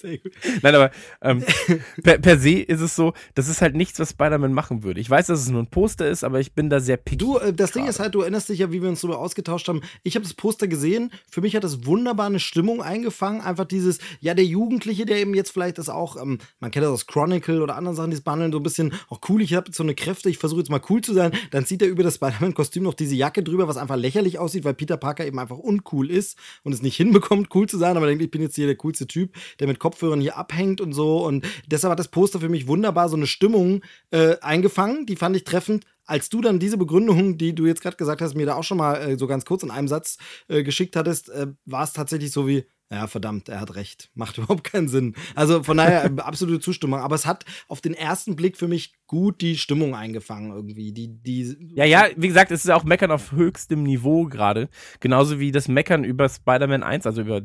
Sehr 0.00 0.16
gut. 0.16 0.32
Nein, 0.62 0.74
aber 0.74 0.90
ähm, 1.20 1.44
per, 2.02 2.18
per 2.18 2.38
se 2.38 2.60
ist 2.60 2.80
es 2.80 2.96
so, 2.96 3.12
das 3.34 3.48
ist 3.48 3.60
halt 3.60 3.74
nichts, 3.74 3.98
was 3.98 4.10
Spider-Man 4.10 4.54
machen 4.54 4.82
würde. 4.82 4.98
Ich 4.98 5.10
weiß, 5.10 5.26
dass 5.26 5.40
es 5.40 5.50
nur 5.50 5.62
ein 5.62 5.66
Poster 5.66 6.08
ist, 6.08 6.24
aber 6.24 6.40
ich 6.40 6.54
bin 6.54 6.70
da 6.70 6.80
sehr 6.80 6.96
picky. 6.96 7.18
Du, 7.18 7.36
äh, 7.36 7.52
das 7.52 7.72
Ding 7.72 7.82
gerade. 7.82 7.90
ist 7.90 8.00
halt, 8.00 8.14
du 8.14 8.22
erinnerst 8.22 8.48
dich 8.48 8.60
ja, 8.60 8.72
wie 8.72 8.80
wir 8.80 8.88
uns 8.88 9.02
darüber 9.02 9.18
ausgetauscht 9.18 9.68
haben. 9.68 9.82
Ich 10.02 10.14
habe 10.14 10.22
das 10.22 10.32
Poster 10.32 10.68
gesehen. 10.68 11.10
Für 11.30 11.42
mich 11.42 11.54
hat 11.54 11.64
das 11.64 11.84
wunderbar 11.84 12.26
eine 12.26 12.40
Stimmung 12.40 12.80
eingefangen. 12.80 13.42
Einfach 13.42 13.66
dieses, 13.66 13.98
ja, 14.20 14.32
der 14.32 14.46
Jugendliche, 14.46 15.04
der 15.04 15.18
eben 15.18 15.34
jetzt 15.34 15.50
vielleicht 15.50 15.76
das 15.76 15.90
auch, 15.90 16.16
ähm, 16.16 16.38
man 16.60 16.70
kennt 16.70 16.84
das 16.84 16.92
aus 16.92 17.06
Chronicle 17.06 17.60
oder 17.60 17.76
anderen 17.76 17.94
Sachen, 17.94 18.10
die 18.10 18.16
es 18.16 18.22
behandeln, 18.22 18.52
so 18.52 18.58
ein 18.58 18.62
bisschen, 18.62 18.94
auch 19.10 19.20
cool, 19.28 19.42
ich 19.42 19.52
habe 19.52 19.66
jetzt 19.66 19.76
so 19.76 19.82
eine 19.82 19.94
Kräfte, 19.94 20.30
ich 20.30 20.38
versuche 20.38 20.60
jetzt 20.60 20.70
mal 20.70 20.80
cool 20.88 21.02
zu 21.02 21.12
sein. 21.12 21.32
Dann 21.50 21.66
zieht 21.66 21.82
er 21.82 21.88
über 21.88 22.04
das 22.04 22.14
Spider-Man-Kostüm 22.14 22.84
noch 22.84 22.94
diese 22.94 23.16
Jacke 23.16 23.42
drüber, 23.42 23.68
was 23.68 23.76
einfach 23.76 23.96
lächerlich 23.96 24.38
aussieht, 24.38 24.64
weil 24.64 24.72
Peter 24.72 24.96
Parker 24.96 25.26
eben 25.26 25.38
einfach 25.38 25.58
uncool 25.58 26.10
ist 26.10 26.38
und 26.62 26.72
es 26.72 26.80
nicht 26.80 26.96
hinbekommt, 26.96 27.54
cool 27.54 27.68
zu 27.68 27.76
sein. 27.76 27.98
Aber 27.98 28.06
denkt, 28.06 28.22
ich 28.22 28.30
bin 28.30 28.40
jetzt 28.40 28.54
hier 28.54 28.66
der 28.66 28.76
coolste 28.76 29.06
Typ, 29.06 29.34
der 29.58 29.66
mit 29.66 29.78
Kopfhörern 29.90 30.20
hier 30.20 30.36
abhängt 30.36 30.80
und 30.80 30.92
so. 30.92 31.26
Und 31.26 31.44
deshalb 31.66 31.90
hat 31.90 31.98
das 31.98 32.08
Poster 32.08 32.38
für 32.38 32.48
mich 32.48 32.68
wunderbar 32.68 33.08
so 33.08 33.16
eine 33.16 33.26
Stimmung 33.26 33.82
äh, 34.10 34.36
eingefangen. 34.40 35.06
Die 35.06 35.16
fand 35.16 35.36
ich 35.36 35.44
treffend. 35.44 35.84
Als 36.06 36.28
du 36.28 36.40
dann 36.40 36.58
diese 36.60 36.76
Begründung, 36.76 37.38
die 37.38 37.54
du 37.54 37.66
jetzt 37.66 37.82
gerade 37.82 37.96
gesagt 37.96 38.20
hast, 38.20 38.34
mir 38.34 38.46
da 38.46 38.54
auch 38.54 38.64
schon 38.64 38.78
mal 38.78 38.96
äh, 38.96 39.18
so 39.18 39.26
ganz 39.26 39.44
kurz 39.44 39.62
in 39.62 39.70
einem 39.70 39.88
Satz 39.88 40.18
äh, 40.48 40.62
geschickt 40.62 40.94
hattest, 40.96 41.28
äh, 41.28 41.48
war 41.64 41.84
es 41.84 41.92
tatsächlich 41.92 42.30
so 42.30 42.46
wie, 42.46 42.64
ja, 42.92 43.06
verdammt, 43.06 43.48
er 43.48 43.60
hat 43.60 43.76
recht. 43.76 44.10
Macht 44.14 44.38
überhaupt 44.38 44.64
keinen 44.64 44.88
Sinn. 44.88 45.14
Also 45.36 45.62
von 45.62 45.76
daher 45.76 46.04
äh, 46.04 46.10
absolute 46.20 46.60
Zustimmung. 46.60 46.98
Aber 47.00 47.14
es 47.14 47.24
hat 47.24 47.44
auf 47.68 47.80
den 47.80 47.94
ersten 47.94 48.34
Blick 48.34 48.56
für 48.56 48.66
mich 48.66 48.94
gut 49.06 49.40
die 49.40 49.56
Stimmung 49.56 49.94
eingefangen 49.94 50.52
irgendwie. 50.52 50.92
Die, 50.92 51.08
die, 51.08 51.56
Ja, 51.74 51.84
ja, 51.84 52.08
wie 52.16 52.28
gesagt, 52.28 52.50
es 52.50 52.64
ist 52.64 52.70
auch 52.70 52.84
Meckern 52.84 53.12
auf 53.12 53.32
höchstem 53.32 53.84
Niveau 53.84 54.24
gerade. 54.24 54.68
Genauso 54.98 55.38
wie 55.38 55.52
das 55.52 55.68
Meckern 55.68 56.02
über 56.02 56.28
Spider-Man 56.28 56.82
1, 56.82 57.06
also 57.06 57.22
über, 57.22 57.42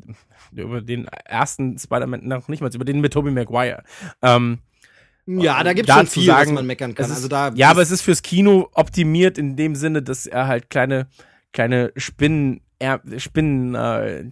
über 0.51 0.81
den 0.81 1.05
ersten 1.05 1.77
Spider-Man, 1.77 2.27
noch 2.27 2.47
nicht 2.47 2.61
mal, 2.61 2.73
über 2.73 2.85
den 2.85 3.01
mit 3.01 3.13
Tobey 3.13 3.31
Maguire. 3.31 3.83
Ähm, 4.23 4.59
ja, 5.27 5.63
da 5.63 5.73
gibt 5.73 5.89
es 5.89 5.95
schon 5.95 6.07
viel, 6.07 6.27
was 6.27 6.37
sagen, 6.37 6.53
man 6.53 6.67
meckern 6.67 6.93
kann. 6.93 7.05
ist, 7.05 7.11
Also 7.11 7.27
da 7.27 7.51
ja, 7.55 7.71
aber 7.71 7.81
es 7.81 7.89
ist 7.89 8.01
fürs 8.01 8.21
Kino 8.21 8.69
optimiert 8.73 9.37
in 9.37 9.55
dem 9.55 9.75
Sinne, 9.75 10.03
dass 10.03 10.27
er 10.27 10.47
halt 10.47 10.69
kleine, 10.69 11.07
kleine 11.51 11.91
Spinnen, 11.97 12.61
er, 12.77 13.01
Spinnen, 13.17 13.73
äh, 13.73 14.25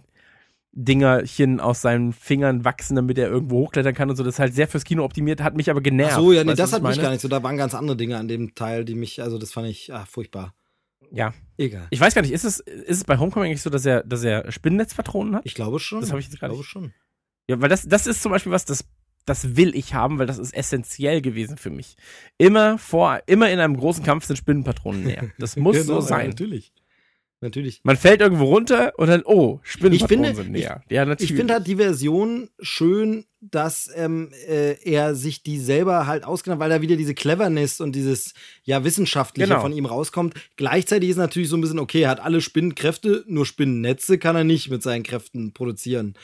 Dingerchen 0.76 1.60
aus 1.60 1.82
seinen 1.82 2.12
Fingern 2.12 2.64
wachsen, 2.64 2.96
damit 2.96 3.16
er 3.16 3.28
irgendwo 3.28 3.60
hochklettern 3.60 3.94
kann 3.94 4.10
und 4.10 4.16
so. 4.16 4.24
Das 4.24 4.34
ist 4.34 4.38
halt 4.40 4.54
sehr 4.54 4.66
fürs 4.66 4.84
Kino 4.84 5.04
optimiert, 5.04 5.40
hat 5.40 5.56
mich 5.56 5.70
aber 5.70 5.80
genervt. 5.80 6.14
Ach 6.14 6.18
so, 6.20 6.32
ja, 6.32 6.42
nee, 6.42 6.50
Weißt 6.50 6.58
das 6.58 6.72
hat 6.72 6.82
ich 6.82 6.88
mich 6.88 7.00
gar 7.00 7.10
nicht 7.10 7.20
so. 7.20 7.28
Da 7.28 7.42
waren 7.42 7.56
ganz 7.56 7.74
andere 7.74 7.96
Dinge 7.96 8.16
an 8.16 8.26
dem 8.26 8.54
Teil, 8.54 8.84
die 8.84 8.94
mich, 8.94 9.22
also 9.22 9.38
das 9.38 9.52
fand 9.52 9.68
ich 9.68 9.92
ah, 9.92 10.04
furchtbar. 10.04 10.52
Ja. 11.12 11.32
Egal. 11.56 11.86
Ich 11.90 12.00
weiß 12.00 12.14
gar 12.14 12.22
nicht, 12.22 12.32
ist 12.32 12.44
es, 12.44 12.58
ist 12.58 12.98
es 12.98 13.04
bei 13.04 13.18
Homecoming 13.18 13.50
eigentlich 13.50 13.62
so, 13.62 13.70
dass 13.70 13.86
er, 13.86 14.02
dass 14.02 14.24
er 14.24 14.50
Spinnennetzpatronen 14.50 15.36
hat? 15.36 15.42
Ich 15.46 15.54
glaube 15.54 15.78
schon. 15.78 16.00
Das 16.00 16.10
habe 16.10 16.18
ich 16.18 16.26
jetzt 16.26 16.34
ich 16.34 16.40
gar 16.40 16.50
glaube 16.50 16.64
schon. 16.64 16.92
Ja, 17.48 17.60
weil 17.60 17.68
das, 17.68 17.86
das 17.86 18.08
ist 18.08 18.22
zum 18.22 18.32
Beispiel 18.32 18.50
was, 18.50 18.64
das, 18.64 18.84
das 19.24 19.56
will 19.56 19.76
ich 19.76 19.94
haben, 19.94 20.18
weil 20.18 20.26
das 20.26 20.38
ist 20.38 20.52
essentiell 20.52 21.22
gewesen 21.22 21.56
für 21.56 21.70
mich. 21.70 21.96
Immer 22.36 22.78
vor, 22.78 23.20
immer 23.26 23.50
in 23.50 23.60
einem 23.60 23.76
großen 23.76 24.02
Kampf 24.02 24.24
sind 24.24 24.36
Spinnenpatronen 24.36 25.04
näher. 25.04 25.30
Das 25.38 25.56
muss 25.56 25.76
Genau, 25.76 25.86
so 25.86 25.94
ja, 25.94 26.02
sein. 26.02 26.28
natürlich. 26.30 26.72
Natürlich. 27.40 27.80
Man 27.84 27.96
fällt 27.96 28.20
irgendwo 28.20 28.44
runter 28.44 28.92
und 28.96 29.08
dann, 29.08 29.22
oh, 29.24 29.60
Spinnenpatronen 29.62 30.24
Ich 30.30 30.36
finde- 30.36 30.50
näher. 30.58 30.82
ja, 30.88 31.04
natürlich. 31.04 31.30
Ich 31.30 31.36
finde 31.36 31.54
halt 31.54 31.66
die 31.66 31.76
Version 31.76 32.48
schön, 32.60 33.24
dass 33.50 33.90
ähm, 33.94 34.30
äh, 34.48 34.74
er 34.84 35.14
sich 35.14 35.42
die 35.42 35.58
selber 35.58 36.06
halt 36.06 36.24
ausgenommen 36.24 36.60
weil 36.60 36.70
da 36.70 36.80
wieder 36.80 36.96
diese 36.96 37.14
Cleverness 37.14 37.80
und 37.80 37.92
dieses 37.94 38.34
ja 38.64 38.84
Wissenschaftliche 38.84 39.48
Genau. 39.48 39.60
von 39.60 39.72
ihm 39.72 39.86
rauskommt. 39.86 40.34
Gleichzeitig 40.56 41.10
ist 41.10 41.16
natürlich 41.16 41.48
so 41.48 41.56
ein 41.56 41.60
bisschen, 41.60 41.78
okay, 41.78 42.02
er 42.02 42.10
hat 42.10 42.20
alle 42.20 42.40
Spinnenkräfte, 42.40 43.24
nur 43.26 43.44
Spinnennetze 43.46 44.18
kann 44.18 44.36
er 44.36 44.44
nicht 44.44 44.70
mit 44.70 44.82
seinen 44.82 45.02
Kräften 45.02 45.52
produzieren. 45.52 46.14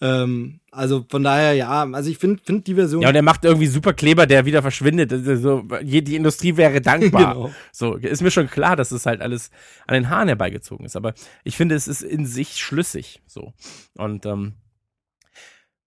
Ähm, 0.00 0.60
also 0.70 1.04
von 1.08 1.22
daher, 1.22 1.52
ja, 1.54 1.82
also 1.92 2.10
ich 2.10 2.18
finde 2.18 2.40
find 2.44 2.66
die 2.66 2.74
Version. 2.74 3.02
ja, 3.02 3.08
und 3.08 3.14
er 3.16 3.22
macht 3.22 3.44
irgendwie 3.44 3.66
super 3.66 3.92
Kleber, 3.92 4.26
der 4.26 4.46
wieder 4.46 4.62
verschwindet. 4.62 5.10
Das 5.12 5.26
ist 5.26 5.42
So, 5.42 5.66
je- 5.82 6.00
die 6.00 6.16
Industrie 6.16 6.56
wäre 6.56 6.80
dankbar. 6.80 7.34
Genau. 7.34 7.54
So, 7.72 7.96
ist 7.96 8.22
mir 8.22 8.30
schon 8.30 8.48
klar, 8.48 8.76
dass 8.76 8.92
es 8.92 9.04
halt 9.06 9.20
alles 9.20 9.50
an 9.86 9.94
den 9.94 10.08
Haaren 10.08 10.28
herbeigezogen 10.28 10.86
ist. 10.86 10.96
Aber 10.96 11.12
ich 11.44 11.56
finde, 11.56 11.74
es 11.74 11.88
ist 11.88 12.02
in 12.02 12.24
sich 12.24 12.56
schlüssig. 12.58 13.20
So. 13.26 13.52
Und 13.96 14.24
ähm, 14.26 14.54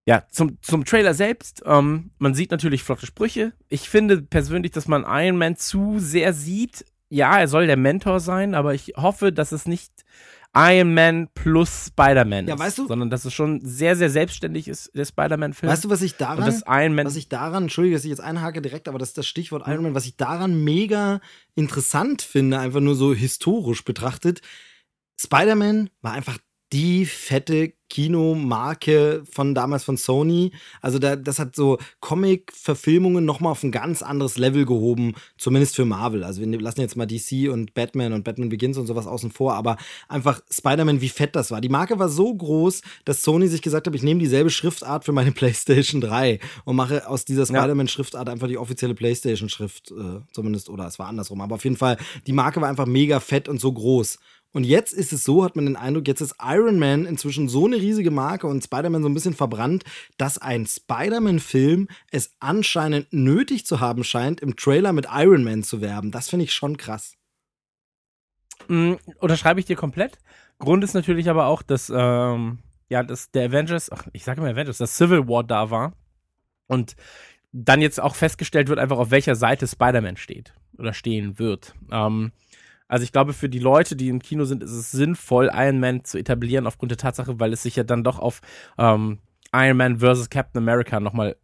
ja, 0.06 0.24
zum, 0.30 0.58
zum 0.62 0.84
Trailer 0.86 1.14
selbst, 1.14 1.64
ähm, 1.66 2.12
man 2.18 2.34
sieht 2.36 2.51
natürlich 2.51 2.84
flotte 2.84 3.06
Sprüche. 3.06 3.54
Ich 3.70 3.89
finde 3.89 4.22
persönlich, 4.22 4.72
dass 4.72 4.88
man 4.88 5.06
Iron 5.08 5.38
Man 5.38 5.56
zu 5.56 5.99
sehr 5.99 6.34
sieht. 6.34 6.86
Ja, 7.10 7.39
er 7.39 7.47
soll 7.47 7.68
der 7.68 7.78
Mentor 7.78 8.20
sein, 8.20 8.56
aber 8.56 8.74
ich 8.74 8.93
hoffe, 8.97 9.32
dass 9.32 9.51
es 9.51 9.66
nicht 9.68 9.91
Iron 10.56 10.93
Man 10.93 11.30
plus 11.34 11.88
Spider-Man 11.88 12.47
Ja, 12.47 12.54
ist, 12.56 12.60
weißt 12.60 12.78
du- 12.80 12.88
sondern 12.88 13.10
dass 13.10 13.26
es 13.26 13.34
schon 13.34 13.62
sehr, 13.64 13.95
sehr 13.95 14.10
selbstständig 14.10 14.68
ist, 14.68 14.91
der 14.93 15.06
Spider-Man-Film. 15.06 15.72
weißt 15.72 15.84
du, 15.86 15.89
was 15.89 16.01
ich 16.01 16.16
daran 16.18 16.45
das 16.45 16.64
Iron 16.68 16.93
Man 16.95 17.06
was 17.08 17.16
ich 17.16 17.30
daran, 17.30 17.64
entschuldige, 17.64 17.95
dass 17.95 18.04
ich 18.04 18.10
jetzt 18.12 18.22
einhake 18.22 18.62
direkt, 18.62 18.88
aber 18.88 18.99
das 18.99 19.10
ist 19.10 19.18
das 19.18 19.26
Stichwort 19.26 19.68
Iron 19.68 19.84
Man, 19.84 19.95
was 19.95 20.06
ich 20.06 20.16
daran 20.18 20.64
mega 20.64 21.22
interessant 21.56 22.22
finde, 22.22 22.60
einfach 22.60 22.82
nur 22.82 22.95
so 22.95 23.14
historisch 23.16 23.84
betrachtet. 23.84 24.41
Spider-Man 25.20 25.89
war 26.01 26.14
einfach 26.14 26.38
die 26.74 27.06
fette 27.06 27.74
Kinomarke 27.94 29.22
von 29.30 29.54
damals 29.54 29.84
von 29.84 29.98
Sony. 29.98 30.52
Also 30.82 30.98
da, 30.98 31.16
das 31.16 31.38
hat 31.38 31.56
so 31.56 31.78
Comic-Verfilmungen 32.00 33.24
nochmal 33.24 33.52
auf 33.52 33.62
ein 33.62 33.72
ganz 33.72 34.02
anderes 34.02 34.40
Level 34.40 34.66
gehoben, 34.66 35.14
zumindest 35.38 35.76
für 35.76 35.86
Marvel. 35.86 36.24
Also 36.24 36.42
wir 36.42 36.60
lassen 36.60 36.82
jetzt 36.82 36.96
mal 36.96 37.06
DC 37.06 37.52
und 37.52 37.76
Batman 37.76 38.14
und 38.14 38.24
Batman 38.24 38.50
Begins 38.50 38.80
und 38.80 38.88
sowas 38.88 39.06
außen 39.06 39.30
vor, 39.30 39.54
aber 39.54 39.78
einfach 40.08 40.42
Spider-Man, 40.50 41.02
wie 41.02 41.10
fett 41.10 41.36
das 41.36 41.52
war. 41.52 41.62
Die 41.62 41.70
Marke 41.70 42.00
war 42.00 42.10
so 42.10 42.34
groß, 42.34 42.82
dass 43.06 43.22
Sony 43.22 43.48
sich 43.48 43.62
gesagt 43.62 43.86
hat, 43.86 43.94
ich 43.94 44.02
nehme 44.02 44.20
dieselbe 44.20 44.50
Schriftart 44.50 45.06
für 45.06 45.12
meine 45.12 45.32
PlayStation 45.34 46.02
3 46.02 46.40
und 46.66 46.76
mache 46.76 47.08
aus 47.08 47.26
dieser. 47.26 47.46
Spider-Man-Schriftart 47.46 48.28
einfach 48.28 48.48
die 48.48 48.58
offizielle 48.58 48.96
PlayStation-Schrift, 48.96 49.92
äh, 49.92 50.22
zumindest, 50.32 50.70
oder 50.70 50.88
es 50.88 50.98
war 50.98 51.08
andersrum. 51.08 51.42
Aber 51.42 51.56
auf 51.56 51.64
jeden 51.64 51.78
Fall, 51.78 51.98
die 52.26 52.34
Marke 52.34 52.60
war 52.60 52.70
einfach 52.70 52.88
mega 52.88 53.20
fett 53.20 53.48
und 53.48 53.60
so 53.60 53.72
groß. 53.72 54.18
Und 54.54 54.66
jetzt 54.66 54.93
ist 54.93 55.12
es 55.12 55.24
so, 55.24 55.43
hat 55.43 55.56
man 55.56 55.66
den 55.66 55.76
Eindruck, 55.76 56.08
jetzt 56.08 56.22
ist 56.22 56.36
Iron 56.39 56.78
Man 56.78 57.06
inzwischen 57.06 57.49
so 57.49 57.66
eine 57.66 57.78
riesige 57.78 58.12
Marke 58.12 58.45
und 58.45 58.64
Spider-Man 58.64 59.01
so 59.01 59.10
ein 59.10 59.14
bisschen 59.14 59.34
verbrannt, 59.34 59.84
dass 60.18 60.38
ein 60.38 60.68
Spider-Man-Film 60.68 61.88
es 62.12 62.32
anscheinend 62.39 63.12
nötig 63.12 63.66
zu 63.66 63.80
haben 63.80 64.04
scheint, 64.04 64.41
im 64.41 64.56
Trailer 64.56 64.93
mit 64.93 65.08
Iron 65.12 65.43
Man 65.43 65.64
zu 65.64 65.82
werben. 65.82 66.12
Das 66.12 66.30
finde 66.30 66.45
ich 66.45 66.54
schon 66.54 66.78
krass. 66.78 67.16
Mm, 68.68 68.93
unterschreibe 69.18 69.60
ich 69.60 69.66
dir 69.66 69.76
komplett. 69.76 70.20
Grund 70.60 70.84
ist 70.84 70.93
natürlich 70.93 71.30
aber 71.30 71.47
auch, 71.47 71.64
dass, 71.64 71.91
ähm, 71.93 72.60
ja, 72.89 73.01
dass 73.01 73.32
der 73.32 73.47
Avengers, 73.47 73.91
ach, 73.91 74.06
ich 74.14 74.24
sage 74.24 74.39
immer 74.39 74.51
Avengers, 74.51 74.78
dass 74.78 74.95
Civil 74.95 75.28
War 75.28 75.43
da 75.43 75.72
war 75.72 75.93
und 76.68 76.95
dann 77.51 77.82
jetzt 77.82 77.99
auch 77.99 78.14
festgestellt 78.14 78.70
wird, 78.70 78.78
einfach 78.78 78.99
auf 78.99 79.10
welcher 79.10 79.36
Seite 79.36 79.68
Spider-Man 79.68 80.18
steht 80.18 80.54
oder 80.78 80.93
stehen 80.93 81.39
wird. 81.39 81.74
Ähm, 81.91 82.32
also 82.94 83.06
ich 83.06 83.12
glaube, 83.12 83.34
für 83.34 83.50
die 83.50 83.58
Leute, 83.58 83.96
die 83.96 84.08
im 84.08 84.22
Kino 84.22 84.46
sind, 84.46 84.62
ist 84.62 84.70
es 84.70 84.91
sinnvoll, 84.91 85.50
Iron 85.52 85.80
Man 85.80 86.04
zu 86.04 86.20
etablieren, 86.20 86.68
aufgrund 86.68 86.91
der 86.91 87.00
Tatsache, 87.00 87.39
weil 87.39 87.52
es 87.52 87.64
sich 87.64 87.76
ja 87.76 87.84
dann 87.84 88.04
doch 88.04 88.20
auf 88.20 88.39
ähm, 88.78 89.18
Iron 89.52 89.78
Man 89.78 89.98
versus 89.98 90.30
Captain 90.30 90.62
America 90.62 91.00
nochmal, 91.00 91.36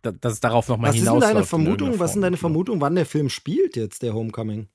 dass 0.00 0.32
es 0.32 0.40
darauf 0.40 0.66
nochmal 0.66 0.88
Was 0.88 0.96
ist 0.96 1.02
hinausläuft. 1.02 1.30
deine 1.30 1.40
in 1.40 1.44
Vermutung? 1.44 1.98
Was 1.98 2.12
Form. 2.12 2.22
deine 2.22 2.38
Vermutung, 2.38 2.80
wann 2.80 2.94
der 2.94 3.04
Film 3.04 3.28
spielt 3.28 3.76
jetzt, 3.76 4.02
der 4.02 4.14
Homecoming? 4.14 4.70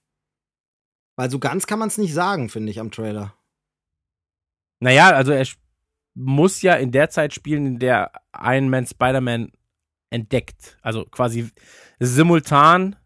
Weil 1.15 1.31
so 1.31 1.39
ganz 1.39 1.65
kann 1.65 1.79
man 1.79 1.87
es 1.87 1.97
nicht 1.97 2.13
sagen, 2.13 2.47
finde 2.49 2.69
ich, 2.69 2.79
am 2.79 2.91
Trailer. 2.91 3.33
Naja, 4.81 5.09
also 5.15 5.31
er 5.31 5.47
muss 6.13 6.61
ja 6.61 6.75
in 6.75 6.91
der 6.91 7.09
Zeit 7.09 7.33
spielen, 7.33 7.65
in 7.65 7.79
der 7.79 8.11
Iron 8.39 8.69
Man 8.69 8.85
Spider-Man 8.85 9.51
entdeckt. 10.11 10.77
Also 10.83 11.05
quasi 11.05 11.49
simultan 11.97 12.97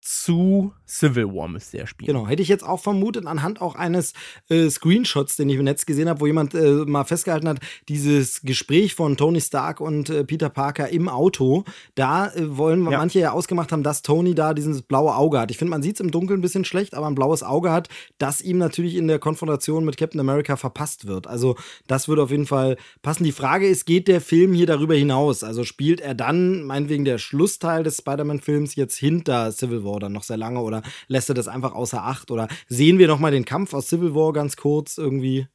zu 0.00 0.72
Civil 0.88 1.26
War 1.34 1.48
müsste 1.48 1.78
er 1.78 1.86
spielen. 1.86 2.06
Genau, 2.06 2.26
hätte 2.26 2.42
ich 2.42 2.48
jetzt 2.48 2.64
auch 2.64 2.80
vermutet, 2.80 3.26
anhand 3.26 3.60
auch 3.60 3.74
eines 3.74 4.14
äh, 4.48 4.68
Screenshots, 4.70 5.36
den 5.36 5.48
ich 5.50 5.56
im 5.56 5.64
Netz 5.64 5.84
gesehen 5.86 6.08
habe, 6.08 6.20
wo 6.20 6.26
jemand 6.26 6.54
äh, 6.54 6.84
mal 6.86 7.04
festgehalten 7.04 7.48
hat, 7.48 7.58
dieses 7.88 8.40
Gespräch 8.42 8.94
von 8.94 9.16
Tony 9.16 9.40
Stark 9.40 9.80
und 9.80 10.08
äh, 10.10 10.24
Peter 10.24 10.48
Parker 10.48 10.88
im 10.88 11.08
Auto, 11.08 11.64
da 11.94 12.28
äh, 12.28 12.56
wollen 12.56 12.82
Ja. 12.90 12.98
manche 12.98 13.18
ja 13.20 13.32
ausgemacht 13.32 13.70
haben, 13.72 13.82
dass 13.82 14.02
Tony 14.02 14.34
da 14.34 14.54
dieses 14.54 14.82
blaue 14.82 15.14
Auge 15.14 15.38
hat. 15.38 15.50
Ich 15.50 15.58
finde, 15.58 15.70
man 15.70 15.82
sieht 15.82 15.96
es 15.96 16.00
im 16.00 16.10
Dunkeln 16.10 16.38
ein 16.38 16.42
bisschen 16.42 16.64
schlecht, 16.64 16.94
aber 16.94 17.06
ein 17.06 17.14
blaues 17.14 17.42
Auge 17.42 17.70
hat, 17.70 17.88
das 18.18 18.40
ihm 18.40 18.58
natürlich 18.58 18.94
in 18.96 19.08
der 19.08 19.18
Konfrontation 19.18 19.84
mit 19.84 19.96
Captain 19.98 20.20
America 20.20 20.56
verpasst 20.56 21.06
wird. 21.06 21.26
Also 21.26 21.56
das 21.86 22.08
würde 22.08 22.22
auf 22.22 22.30
jeden 22.30 22.46
Fall 22.46 22.76
passen. 23.02 23.24
Die 23.24 23.32
Frage 23.32 23.66
ist, 23.68 23.84
geht 23.84 24.08
der 24.08 24.20
Film 24.20 24.52
hier 24.54 24.66
darüber 24.66 24.94
hinaus? 24.94 25.44
Also 25.44 25.64
spielt 25.64 26.00
er 26.00 26.14
dann, 26.14 26.62
meinetwegen 26.62 27.04
der 27.04 27.18
Schlussteil 27.18 27.82
des 27.82 27.98
Spider-Man-Films 27.98 28.74
jetzt 28.76 28.96
hinter 28.96 29.52
Civil 29.52 29.84
War 29.84 30.00
dann 30.00 30.12
noch 30.12 30.22
sehr 30.22 30.36
lange 30.36 30.60
oder 30.60 30.77
lässt 31.06 31.28
er 31.28 31.34
das 31.34 31.48
einfach 31.48 31.72
außer 31.72 32.02
Acht? 32.02 32.30
Oder 32.30 32.48
sehen 32.66 32.98
wir 32.98 33.08
noch 33.08 33.18
mal 33.18 33.30
den 33.30 33.44
Kampf 33.44 33.74
aus 33.74 33.88
Civil 33.88 34.14
War 34.14 34.32
ganz 34.32 34.56
kurz 34.56 34.98
irgendwie? 34.98 35.46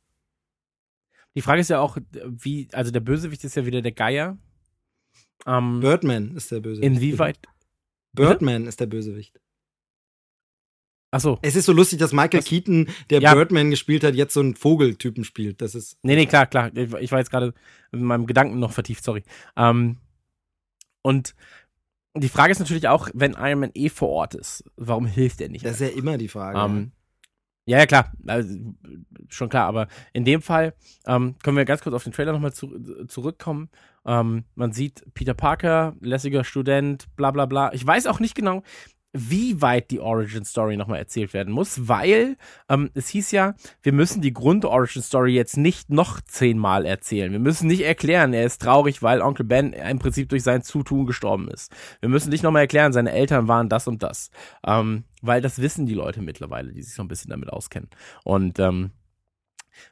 Die 1.36 1.41
Frage 1.41 1.61
ist 1.61 1.69
ja 1.69 1.80
auch, 1.80 1.97
wie, 2.26 2.67
also 2.74 2.91
der 2.91 2.99
Bösewicht 2.99 3.43
ist 3.43 3.55
ja 3.55 3.65
wieder 3.65 3.82
der 3.82 3.91
Geier. 3.91 4.38
Ähm, 5.45 5.80
Birdman 5.80 6.36
ist 6.36 6.51
der 6.51 6.59
Bösewicht. 6.59 6.86
inwieweit, 6.86 7.39
Birdman 8.13 8.67
ist 8.67 8.80
der 8.80 8.86
Bösewicht. 8.86 9.39
Ach 11.11 11.19
so. 11.19 11.38
Es 11.43 11.55
ist 11.55 11.65
so 11.65 11.74
lustig, 11.74 11.99
dass 11.99 12.11
Michael 12.11 12.39
Was? 12.39 12.45
Keaton, 12.45 12.89
der 13.11 13.21
Ja. 13.21 13.36
Birdman 13.36 13.69
gespielt 13.69 14.03
hat, 14.03 14.15
jetzt 14.15 14.34
so 14.34 14.39
einen 14.39 14.55
Vogeltypen 14.55 15.24
spielt. 15.24 15.61
Das 15.61 15.76
ist. 15.76 15.97
Nee, 16.01 16.15
nee, 16.15 16.26
klar, 16.26 16.47
klar. 16.47 16.76
Ich, 16.76 17.11
war 17.11 17.19
jetzt 17.19 17.30
gerade 17.30 17.53
in 17.91 18.03
meinem 18.03 18.26
Gedanken 18.26 18.57
noch 18.57 18.71
vertieft, 18.71 19.03
sorry. 19.03 19.24
Ähm, 19.55 19.97
und 21.03 21.36
die 22.16 22.30
Frage 22.30 22.51
ist 22.51 22.59
natürlich 22.59 22.88
auch, 22.88 23.09
wenn 23.14 23.34
Iron 23.34 23.59
Man 23.59 23.72
eh 23.74 23.89
vor 23.89 24.09
Ort 24.09 24.36
ist, 24.36 24.64
warum 24.76 25.05
hilft 25.05 25.41
er 25.41 25.49
nicht? 25.49 25.66
Das 25.66 25.80
ist 25.80 25.91
ja 25.91 25.97
immer 25.97 26.18
die 26.18 26.28
Frage. 26.28 26.59
Ähm, 26.59 26.91
ja, 27.66 27.78
ja, 27.78 27.86
klar, 27.86 28.11
also, 28.28 28.57
schon 29.30 29.49
klar, 29.49 29.68
aber 29.68 29.88
in 30.11 30.26
dem 30.26 30.41
Fall 30.41 30.74
ähm, 31.07 31.36
können 31.41 31.55
wir 31.55 31.64
ganz 31.64 31.82
kurz 31.82 31.95
auf 31.95 32.03
den 32.03 32.11
Trailer 32.11 32.34
nochmal 32.34 32.51
zu, 32.51 33.05
zurückkommen. 33.07 33.70
Ähm, 34.05 34.43
man 34.55 34.74
sieht 34.74 35.05
Peter 35.14 35.34
Parker, 35.34 35.95
lässiger 36.01 36.43
Student, 36.43 37.07
bla 37.16 37.32
bla 37.32 37.45
bla. 37.45 37.74
Ich 37.74 37.86
weiß 37.88 38.07
auch 38.07 38.20
nicht 38.20 38.36
genau, 38.36 38.64
wie 39.14 39.61
weit 39.61 39.91
die 39.91 39.99
Origin 39.99 40.43
Story 40.43 40.76
nochmal 40.76 40.97
erzählt 40.97 41.34
werden 41.34 41.53
muss, 41.53 41.88
weil 41.88 42.36
ähm, 42.68 42.89
es 42.95 43.09
hieß 43.09 43.30
ja, 43.32 43.53
wir 43.84 43.93
müssen 43.93 44.22
die 44.22 44.34
Grund-Origin 44.34 45.03
Story 45.03 45.34
jetzt 45.34 45.55
nicht 45.55 45.91
noch 45.91 46.20
zehnmal 46.22 46.86
erzählen. 46.86 47.32
Wir 47.32 47.39
müssen 47.39 47.68
nicht 47.68 47.82
erklären, 47.82 48.34
er 48.34 48.45
ist 48.45 48.61
traurig, 48.61 49.03
weil 49.03 49.22
Onkel 49.22 49.45
Ben 49.45 49.72
im 49.74 49.99
Prinzip 49.99 50.30
durch 50.30 50.41
sein 50.41 50.64
Zutun 50.64 51.05
gestorben 51.05 51.47
ist. 51.47 51.72
Wir 51.99 52.09
müssen 52.09 52.32
nicht 52.32 52.43
nochmal 52.43 52.64
erklären, 52.64 52.91
seine 52.91 53.11
Eltern 53.11 53.47
waren 53.47 53.70
das 53.70 53.88
und 53.88 54.01
das. 54.01 54.32
Ähm, 54.66 55.03
weil 55.22 55.41
das 55.41 55.61
wissen 55.61 55.86
die 55.86 55.93
Leute 55.93 56.22
mittlerweile, 56.22 56.74
die 56.74 56.82
sich 56.82 56.95
so 56.95 57.03
ein 57.03 57.07
bisschen 57.07 57.30
damit 57.30 57.49
auskennen. 57.49 57.89
Und 58.24 58.57
ähm, 58.57 58.91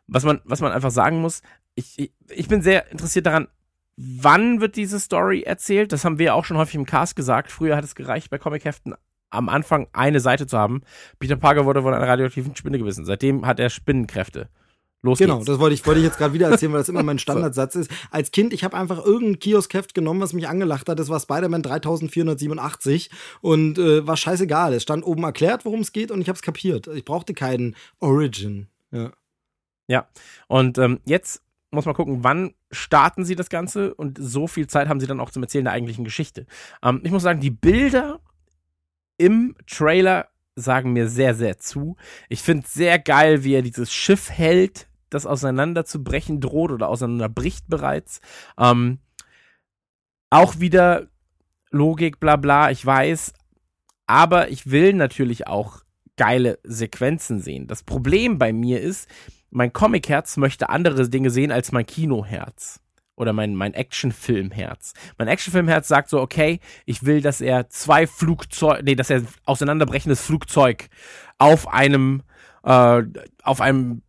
was 0.08 0.24
man, 0.24 0.42
was 0.46 0.62
man 0.62 0.72
einfach 0.72 0.92
sagen 0.92 1.22
muss, 1.22 1.44
ich, 1.76 1.98
ich, 1.98 2.14
ich 2.30 2.48
bin 2.48 2.64
sehr 2.64 2.92
interessiert 2.92 3.28
daran, 3.28 3.48
wann 3.98 4.62
wird 4.62 4.76
diese 4.76 5.00
Story 5.00 5.44
erzählt? 5.44 5.92
Das 5.92 6.06
haben 6.06 6.18
wir 6.18 6.34
auch 6.34 6.46
schon 6.46 6.58
häufig 6.58 6.76
im 6.76 6.86
Cast 6.86 7.16
gesagt. 7.16 7.52
Früher 7.52 7.76
hat 7.76 7.84
es 7.84 7.96
gereicht, 7.96 8.30
bei 8.30 8.40
Comicheften 8.40 8.96
am 9.32 9.50
Anfang 9.50 9.88
eine 9.94 10.20
Seite 10.20 10.46
zu 10.46 10.58
haben. 10.58 10.82
Peter 11.20 11.36
Parker 11.36 11.66
wurde 11.66 11.82
von 11.82 11.94
einer 11.94 12.08
radioaktiven 12.08 12.56
Spinne 12.56 12.78
gebissen. 12.78 13.06
Seitdem 13.06 13.46
hat 13.46 13.60
er 13.60 13.70
Spinnenkräfte. 13.70 14.50
Los 15.04 15.18
Genau, 15.18 15.38
geht's. 15.38 15.48
das 15.48 15.58
wollte 15.58 15.74
ich, 15.74 15.86
wollte 15.88 16.00
ich 16.00 16.06
jetzt 16.06 16.20
gerade 16.20 16.34
wieder 16.34 16.50
erzählen, 16.50 16.72
weil 16.74 16.80
das 16.82 16.90
immer 16.90 17.02
mein 17.02 17.18
Standardsatz 17.18 17.74
ist. 17.76 17.90
Als 18.12 18.30
Kind, 18.30 18.54
ich 18.54 18.64
habe 18.64 18.78
einfach 18.78 19.04
irgendein 19.04 19.40
Kioskheft 19.40 19.96
genommen, 19.96 20.22
was 20.22 20.34
mich 20.34 20.48
angelacht 20.48 20.88
hat. 20.90 21.00
Das 21.00 21.10
war 21.10 21.20
Spider-Man 21.20 21.64
3487 21.64 23.10
und 23.42 23.80
äh, 23.80 24.06
war 24.06 24.16
scheißegal. 24.16 24.74
Es 24.74 24.84
stand 24.84 25.04
oben 25.04 25.24
erklärt, 25.24 25.66
worum 25.66 25.80
es 25.80 25.92
geht 25.92 26.12
und 26.12 26.22
ich 26.22 26.28
habe 26.28 26.36
es 26.36 26.44
kapiert. 26.44 26.86
Ich 26.88 27.04
brauchte 27.04 27.34
keinen 27.34 27.76
Origin. 28.00 28.68
Ja. 29.88 30.08
Und 30.48 30.78
ähm, 30.78 31.00
jetzt 31.06 31.42
muss 31.72 31.86
man 31.86 31.96
gucken, 31.96 32.24
wann 32.24 32.54
starten 32.70 33.26
sie 33.26 33.36
das 33.36 33.50
Ganze 33.50 33.94
und 33.94 34.18
so 34.22 34.48
viel 34.48 34.68
Zeit 34.68 34.88
haben 34.88 35.00
sie 35.00 35.08
dann 35.08 35.20
auch 35.20 35.32
zum 35.32 35.42
Erzählen 35.42 35.66
der 35.66 35.74
eigentlichen 35.74 36.04
Geschichte. 36.06 36.46
Ähm, 36.84 37.02
ich 37.04 37.12
muss 37.12 37.24
sagen, 37.24 37.40
die 37.40 37.50
Bilder 37.50 38.20
im 39.22 39.56
Trailer 39.68 40.28
sagen 40.56 40.94
mir 40.94 41.08
sehr, 41.08 41.36
sehr 41.36 41.60
zu. 41.60 41.96
Ich 42.28 42.42
finde 42.42 42.68
sehr 42.68 43.00
geil, 43.00 43.44
wie 43.44 43.54
er 43.54 43.62
dieses 43.62 43.94
Schiff 43.94 44.30
hält, 44.30 44.88
das 45.10 45.26
auseinanderzubrechen 45.26 46.42
droht 46.42 46.72
oder 46.72 46.90
auseinanderbricht 46.90 47.68
bereits. 47.68 48.20
Ähm, 48.58 49.00
auch 50.30 50.60
wieder 50.60 51.08
Logik, 51.70 52.20
bla 52.20 52.36
bla, 52.36 52.72
ich 52.72 52.86
weiß. 52.86 53.34
Aber 54.08 54.50
ich 54.50 54.72
will 54.72 54.94
natürlich 54.94 55.48
auch 55.48 55.84
geile 56.18 56.60
Sequenzen 56.64 57.40
sehen. 57.40 57.68
Das 57.68 57.84
Problem 57.84 58.38
bei 58.38 58.52
mir 58.52 58.82
ist, 58.82 59.08
mein 59.52 59.72
Comic-Herz 59.72 60.38
möchte 60.38 60.70
andere 60.70 61.10
Dinge 61.10 61.30
sehen 61.30 61.52
als 61.52 61.72
mein 61.72 61.86
Kinoherz. 61.86 62.82
Oder 63.22 63.34
mein, 63.34 63.54
mein 63.54 63.76
Actionfilmherz. 63.76 64.94
Mein 65.20 65.28
Actionfilmherz 65.28 65.88
sagt 65.88 66.10
so, 66.10 66.20
okay, 66.20 66.60
ich 66.88 67.06
will, 67.06 67.22
dass 67.22 67.40
er 67.40 67.70
zwei 67.70 68.08
Flugzeuge, 68.08 68.82
nee, 68.84 68.96
dass 68.96 69.12
er 69.12 69.22
auseinanderbrechendes 69.46 70.22
Flugzeug 70.22 70.90
auf 71.38 71.72
einem, 71.72 72.24
äh, 72.64 73.04
auf 73.44 73.62
einem 73.62 74.02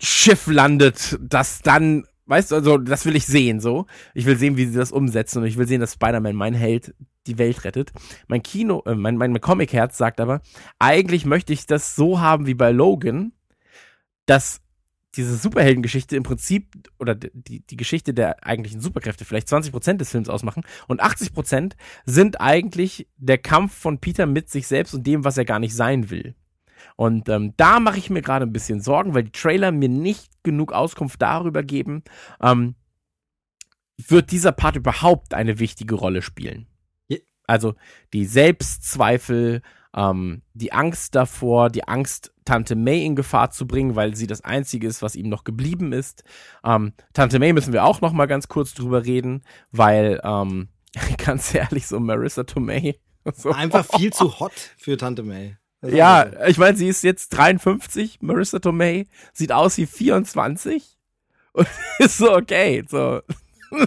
Schiff 0.00 0.48
landet, 0.48 1.16
das 1.22 1.62
dann, 1.62 2.06
weißt 2.26 2.50
du, 2.50 2.56
also 2.56 2.76
das 2.76 3.06
will 3.06 3.14
ich 3.14 3.24
sehen, 3.24 3.60
so. 3.60 3.86
Ich 4.14 4.26
will 4.26 4.36
sehen, 4.36 4.56
wie 4.56 4.66
sie 4.66 4.76
das 4.76 4.90
umsetzen 4.90 5.38
und 5.38 5.44
ich 5.46 5.56
will 5.56 5.68
sehen, 5.68 5.80
dass 5.80 5.92
Spider-Man, 5.92 6.34
mein 6.34 6.54
Held, 6.54 6.92
die 7.28 7.38
Welt 7.38 7.62
rettet. 7.62 7.92
Mein 8.26 8.42
Kino, 8.42 8.82
äh, 8.84 8.96
mein, 8.96 9.16
mein 9.16 9.40
Comic-Herz 9.40 9.96
sagt 9.96 10.20
aber, 10.20 10.40
eigentlich 10.80 11.24
möchte 11.24 11.52
ich 11.52 11.66
das 11.66 11.94
so 11.94 12.18
haben 12.18 12.46
wie 12.46 12.54
bei 12.54 12.72
Logan, 12.72 13.30
dass 14.26 14.60
diese 15.16 15.36
Superheldengeschichte 15.36 16.16
im 16.16 16.22
Prinzip 16.22 16.88
oder 16.98 17.14
die, 17.14 17.66
die 17.66 17.76
Geschichte 17.76 18.14
der 18.14 18.46
eigentlichen 18.46 18.80
Superkräfte 18.80 19.24
vielleicht 19.24 19.48
20% 19.48 19.96
des 19.96 20.10
Films 20.10 20.28
ausmachen 20.28 20.62
und 20.86 21.02
80% 21.02 21.72
sind 22.04 22.40
eigentlich 22.40 23.08
der 23.16 23.38
Kampf 23.38 23.74
von 23.74 23.98
Peter 23.98 24.26
mit 24.26 24.48
sich 24.48 24.66
selbst 24.66 24.94
und 24.94 25.06
dem, 25.06 25.24
was 25.24 25.36
er 25.36 25.44
gar 25.44 25.58
nicht 25.58 25.74
sein 25.74 26.10
will. 26.10 26.34
Und 26.96 27.28
ähm, 27.28 27.54
da 27.56 27.80
mache 27.80 27.98
ich 27.98 28.10
mir 28.10 28.22
gerade 28.22 28.46
ein 28.46 28.52
bisschen 28.52 28.80
Sorgen, 28.80 29.14
weil 29.14 29.24
die 29.24 29.32
Trailer 29.32 29.72
mir 29.72 29.88
nicht 29.88 30.30
genug 30.42 30.72
Auskunft 30.72 31.20
darüber 31.20 31.62
geben, 31.62 32.02
ähm, 32.40 32.74
wird 33.96 34.30
dieser 34.30 34.52
Part 34.52 34.76
überhaupt 34.76 35.34
eine 35.34 35.58
wichtige 35.58 35.94
Rolle 35.94 36.22
spielen. 36.22 36.66
Also 37.50 37.74
die 38.12 38.26
Selbstzweifel, 38.26 39.62
ähm, 39.94 40.42
die 40.54 40.72
Angst 40.72 41.14
davor, 41.14 41.70
die 41.70 41.86
Angst, 41.86 42.32
Tante 42.44 42.74
May 42.74 43.04
in 43.04 43.16
Gefahr 43.16 43.50
zu 43.50 43.66
bringen, 43.66 43.96
weil 43.96 44.14
sie 44.16 44.26
das 44.26 44.42
Einzige 44.42 44.86
ist, 44.86 45.02
was 45.02 45.16
ihm 45.16 45.28
noch 45.28 45.44
geblieben 45.44 45.92
ist. 45.92 46.24
Ähm, 46.64 46.92
Tante 47.12 47.38
May 47.38 47.52
müssen 47.52 47.72
wir 47.72 47.84
auch 47.84 48.00
noch 48.00 48.12
mal 48.12 48.26
ganz 48.26 48.48
kurz 48.48 48.74
drüber 48.74 49.04
reden, 49.04 49.42
weil 49.70 50.20
ähm, 50.24 50.68
ganz 51.18 51.54
ehrlich, 51.54 51.86
so 51.86 52.00
Marissa 52.00 52.44
Tomei. 52.44 52.96
So. 53.34 53.50
Einfach 53.50 53.84
viel 53.84 54.14
zu 54.14 54.40
hot 54.40 54.52
für 54.78 54.96
Tante 54.96 55.22
May. 55.22 55.58
Das 55.82 55.92
Ja, 55.92 56.46
ich 56.46 56.56
meine, 56.56 56.78
sie 56.78 56.88
ist 56.88 57.02
jetzt 57.02 57.28
53, 57.28 58.22
Marissa 58.22 58.60
Tomei, 58.60 59.08
sieht 59.34 59.52
aus 59.52 59.76
wie 59.76 59.84
24 59.84 60.98
und 61.52 61.68
ist 61.98 62.16
so 62.16 62.34
okay. 62.34 62.82
So, 62.88 63.20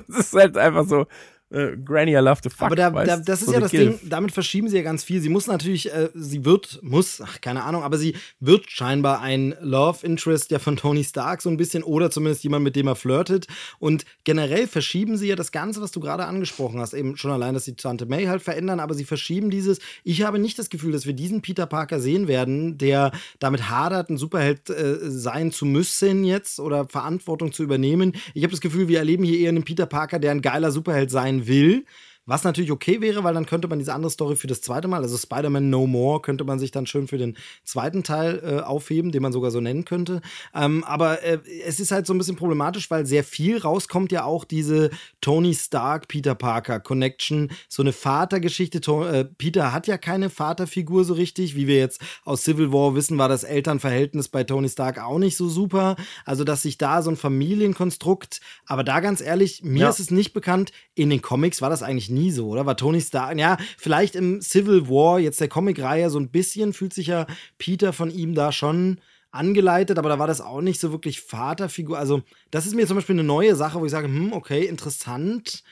das 0.07 0.19
ist 0.19 0.33
halt 0.33 0.55
einfach 0.55 0.87
so, 0.87 1.07
äh, 1.53 1.77
Granny, 1.77 2.11
I 2.11 2.15
love 2.15 2.41
the 2.43 2.49
fuck. 2.49 2.63
Aber 2.67 2.75
da, 2.75 2.89
da, 2.89 3.17
das 3.17 3.41
ist 3.41 3.47
So 3.47 3.53
ja 3.53 3.59
das 3.59 3.71
Gilf. 3.71 3.99
Ding, 3.99 4.09
damit 4.09 4.31
verschieben 4.31 4.67
sie 4.67 4.77
ja 4.77 4.83
ganz 4.83 5.03
viel. 5.03 5.21
Sie 5.21 5.29
muss 5.29 5.47
natürlich, 5.47 5.93
äh, 5.93 6.09
sie 6.13 6.45
wird, 6.45 6.79
muss, 6.81 7.21
ach, 7.21 7.41
keine 7.41 7.63
Ahnung, 7.63 7.83
aber 7.83 7.97
sie 7.97 8.15
wird 8.39 8.69
scheinbar 8.71 9.21
ein 9.21 9.55
Love 9.61 10.05
Interest 10.05 10.49
ja 10.51 10.59
von 10.59 10.77
Tony 10.77 11.03
Stark 11.03 11.41
so 11.41 11.49
ein 11.49 11.57
bisschen 11.57 11.83
oder 11.83 12.09
zumindest 12.09 12.43
jemand, 12.43 12.63
mit 12.63 12.75
dem 12.75 12.87
er 12.87 12.95
flirtet. 12.95 13.47
Und 13.79 14.03
generell 14.23 14.67
verschieben 14.67 15.17
sie 15.17 15.27
ja 15.27 15.35
das 15.35 15.51
Ganze, 15.51 15.81
was 15.81 15.91
du 15.91 15.99
gerade 15.99 16.25
angesprochen 16.25 16.79
hast, 16.79 16.93
eben 16.93 17.17
schon 17.17 17.31
allein, 17.31 17.53
dass 17.53 17.65
sie 17.65 17.75
Tante 17.75 18.05
May 18.05 18.25
halt 18.25 18.41
verändern, 18.41 18.79
aber 18.79 18.95
sie 18.95 19.05
verschieben 19.05 19.49
dieses. 19.49 19.79
Ich 20.03 20.23
habe 20.23 20.39
nicht 20.39 20.57
das 20.57 20.69
Gefühl, 20.69 20.91
dass 20.91 21.05
wir 21.05 21.13
diesen 21.13 21.41
Peter 21.41 21.65
Parker 21.67 21.99
sehen 21.99 22.27
werden, 22.27 22.77
der 22.77 23.11
damit 23.39 23.69
hadert, 23.69 24.09
ein 24.09 24.17
Superheld 24.17 24.69
äh, 24.69 24.97
sein 25.01 25.51
zu 25.51 25.65
müssen 25.65 26.23
jetzt 26.23 26.59
oder 26.59 26.87
Verantwortung 26.87 27.51
zu 27.51 27.63
übernehmen. 27.63 28.13
Ich 28.33 28.43
habe 28.43 28.51
das 28.51 28.61
Gefühl, 28.61 28.87
wir 28.87 28.99
erleben 28.99 29.23
hier 29.23 29.39
eher 29.39 29.49
einen 29.49 29.63
Peter 29.63 29.85
Parker, 29.85 30.19
der 30.19 30.31
ein 30.31 30.41
geiler 30.41 30.71
Superheld 30.71 31.11
sein 31.11 31.42
will. 31.47 31.81
Was 32.25 32.43
natürlich 32.45 32.71
okay 32.71 33.01
wäre, 33.01 33.23
weil 33.23 33.33
dann 33.33 33.45
könnte 33.45 33.67
man 33.67 33.79
diese 33.79 33.93
andere 33.93 34.09
Story 34.09 34.35
für 34.37 34.47
das 34.47 34.61
zweite 34.61 34.87
Mal, 34.87 35.01
also 35.01 35.17
Spider-Man 35.17 35.69
No 35.69 35.87
More, 35.87 36.21
könnte 36.21 36.45
man 36.45 36.57
sich 36.57 36.71
dann 36.71 36.85
schön 36.85 37.07
für 37.07 37.17
den 37.17 37.35
zweiten 37.65 38.03
Teil 38.03 38.41
äh, 38.43 38.61
aufheben, 38.61 39.11
den 39.11 39.21
man 39.21 39.33
sogar 39.33 39.51
so 39.51 39.59
nennen 39.59 39.83
könnte. 39.83 40.21
Ähm, 40.55 40.83
aber 40.85 41.21
äh, 41.23 41.39
es 41.65 41.79
ist 41.81 41.91
halt 41.91 42.07
so 42.07 42.13
ein 42.13 42.17
bisschen 42.17 42.37
problematisch, 42.37 42.89
weil 42.89 43.05
sehr 43.05 43.23
viel 43.25 43.57
rauskommt 43.57 44.11
ja 44.13 44.23
auch 44.23 44.45
diese 44.45 44.89
Tony 45.19 45.53
Stark, 45.53 46.07
Peter 46.07 46.33
Parker 46.35 46.79
Connection, 46.79 47.51
so 47.67 47.83
eine 47.83 47.91
Vatergeschichte. 47.91 48.79
To 48.81 49.05
äh, 49.05 49.25
Peter 49.25 49.73
hat 49.73 49.87
ja 49.87 49.97
keine 49.97 50.29
Vaterfigur 50.29 51.03
so 51.03 51.13
richtig, 51.15 51.55
wie 51.55 51.67
wir 51.67 51.77
jetzt 51.77 51.99
aus 52.23 52.43
Civil 52.43 52.71
War 52.71 52.95
wissen, 52.95 53.17
war 53.17 53.27
das 53.29 53.43
Elternverhältnis 53.43 54.29
bei 54.29 54.43
Tony 54.45 54.69
Stark 54.69 54.99
auch 55.03 55.19
nicht 55.19 55.35
so 55.35 55.49
super. 55.49 55.97
Also, 56.25 56.43
dass 56.45 56.61
sich 56.61 56.77
da 56.77 57.01
so 57.01 57.09
ein 57.09 57.17
Familienkonstrukt, 57.17 58.39
aber 58.65 58.83
da 58.83 58.99
ganz 58.99 59.21
ehrlich, 59.21 59.61
mir 59.63 59.81
Ja. 59.83 59.89
ist 59.89 59.99
es 59.99 60.11
nicht 60.11 60.33
bekannt, 60.33 60.71
in 60.95 61.09
den 61.09 61.21
Comics 61.21 61.61
war 61.61 61.69
das 61.69 61.83
eigentlich 61.83 62.09
nie 62.13 62.31
so, 62.31 62.47
oder? 62.49 62.65
War 62.65 62.77
Tony 62.77 63.01
Stark, 63.01 63.37
ja, 63.37 63.57
vielleicht 63.77 64.15
im 64.15 64.41
Civil 64.41 64.87
War, 64.87 65.19
jetzt 65.19 65.41
der 65.41 65.47
Comicreihe, 65.49 66.09
so 66.09 66.19
ein 66.19 66.29
bisschen 66.29 66.73
fühlt 66.73 66.93
sich 66.93 67.07
ja 67.07 67.27
Peter 67.57 67.93
von 67.93 68.11
ihm 68.11 68.35
da 68.35 68.51
schon 68.51 68.99
angeleitet, 69.31 69.97
aber 69.97 70.09
da 70.09 70.19
war 70.19 70.27
das 70.27 70.41
auch 70.41 70.61
nicht 70.61 70.79
so 70.79 70.91
wirklich 70.91 71.21
Vaterfigur. 71.21 71.97
Also, 71.97 72.21
das 72.51 72.65
ist 72.65 72.75
mir 72.75 72.87
zum 72.87 72.95
Beispiel 72.95 73.15
eine 73.15 73.23
neue 73.23 73.55
Sache, 73.55 73.79
wo 73.79 73.85
ich 73.85 73.91
sage, 73.91 74.07
hm, 74.07 74.31
okay, 74.33 74.65
interessant, 74.65 75.63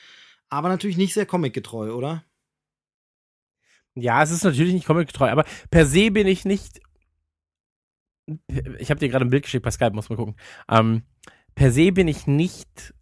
aber 0.48 0.68
natürlich 0.68 0.96
nicht 0.96 1.14
sehr 1.14 1.26
comicgetreu, 1.26 1.92
oder? 1.92 2.24
Ja, 3.94 4.22
es 4.22 4.30
ist 4.30 4.44
natürlich 4.44 4.72
nicht 4.72 4.86
comicgetreu, 4.86 5.30
aber 5.30 5.44
per 5.70 5.86
se 5.86 6.10
bin 6.10 6.26
ich 6.26 6.44
nicht. 6.44 6.80
Ich 8.78 8.90
habe 8.90 9.00
dir 9.00 9.08
gerade 9.08 9.24
ein 9.24 9.30
Bild 9.30 9.44
geschickt 9.44 9.70
Skype, 9.70 9.92
muss 9.92 10.08
mal 10.08 10.16
gucken. 10.16 10.36
Ähm, 10.68 11.02
per 11.54 11.70
se 11.72 11.92
bin 11.92 12.08
ich 12.08 12.26
nicht 12.26 12.94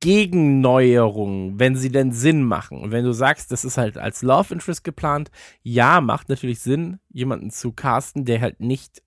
gegen 0.00 0.60
Neuerungen, 0.60 1.60
wenn 1.60 1.76
sie 1.76 1.92
denn 1.92 2.12
Sinn 2.12 2.42
machen. 2.42 2.80
Und 2.80 2.90
wenn 2.90 3.04
du 3.04 3.12
sagst, 3.12 3.52
das 3.52 3.64
ist 3.64 3.76
halt 3.76 3.98
als 3.98 4.22
Love 4.22 4.54
Interest 4.54 4.82
geplant, 4.82 5.30
ja, 5.62 6.00
macht 6.00 6.30
natürlich 6.30 6.60
Sinn, 6.60 6.98
jemanden 7.10 7.50
zu 7.50 7.72
casten, 7.72 8.24
der 8.24 8.40
halt 8.40 8.60
nicht 8.60 9.02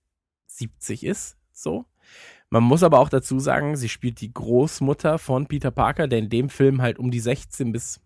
70 0.46 1.04
ist, 1.04 1.36
so. 1.52 1.84
Man 2.48 2.62
muss 2.62 2.84
aber 2.84 3.00
auch 3.00 3.08
dazu 3.08 3.40
sagen, 3.40 3.76
sie 3.76 3.88
spielt 3.88 4.20
die 4.20 4.32
Großmutter 4.32 5.18
von 5.18 5.48
Peter 5.48 5.72
Parker, 5.72 6.06
der 6.06 6.20
in 6.20 6.28
dem 6.28 6.48
Film 6.48 6.80
halt 6.80 7.00
um 7.00 7.10
die 7.10 7.18
16 7.18 7.72
bis, 7.72 8.00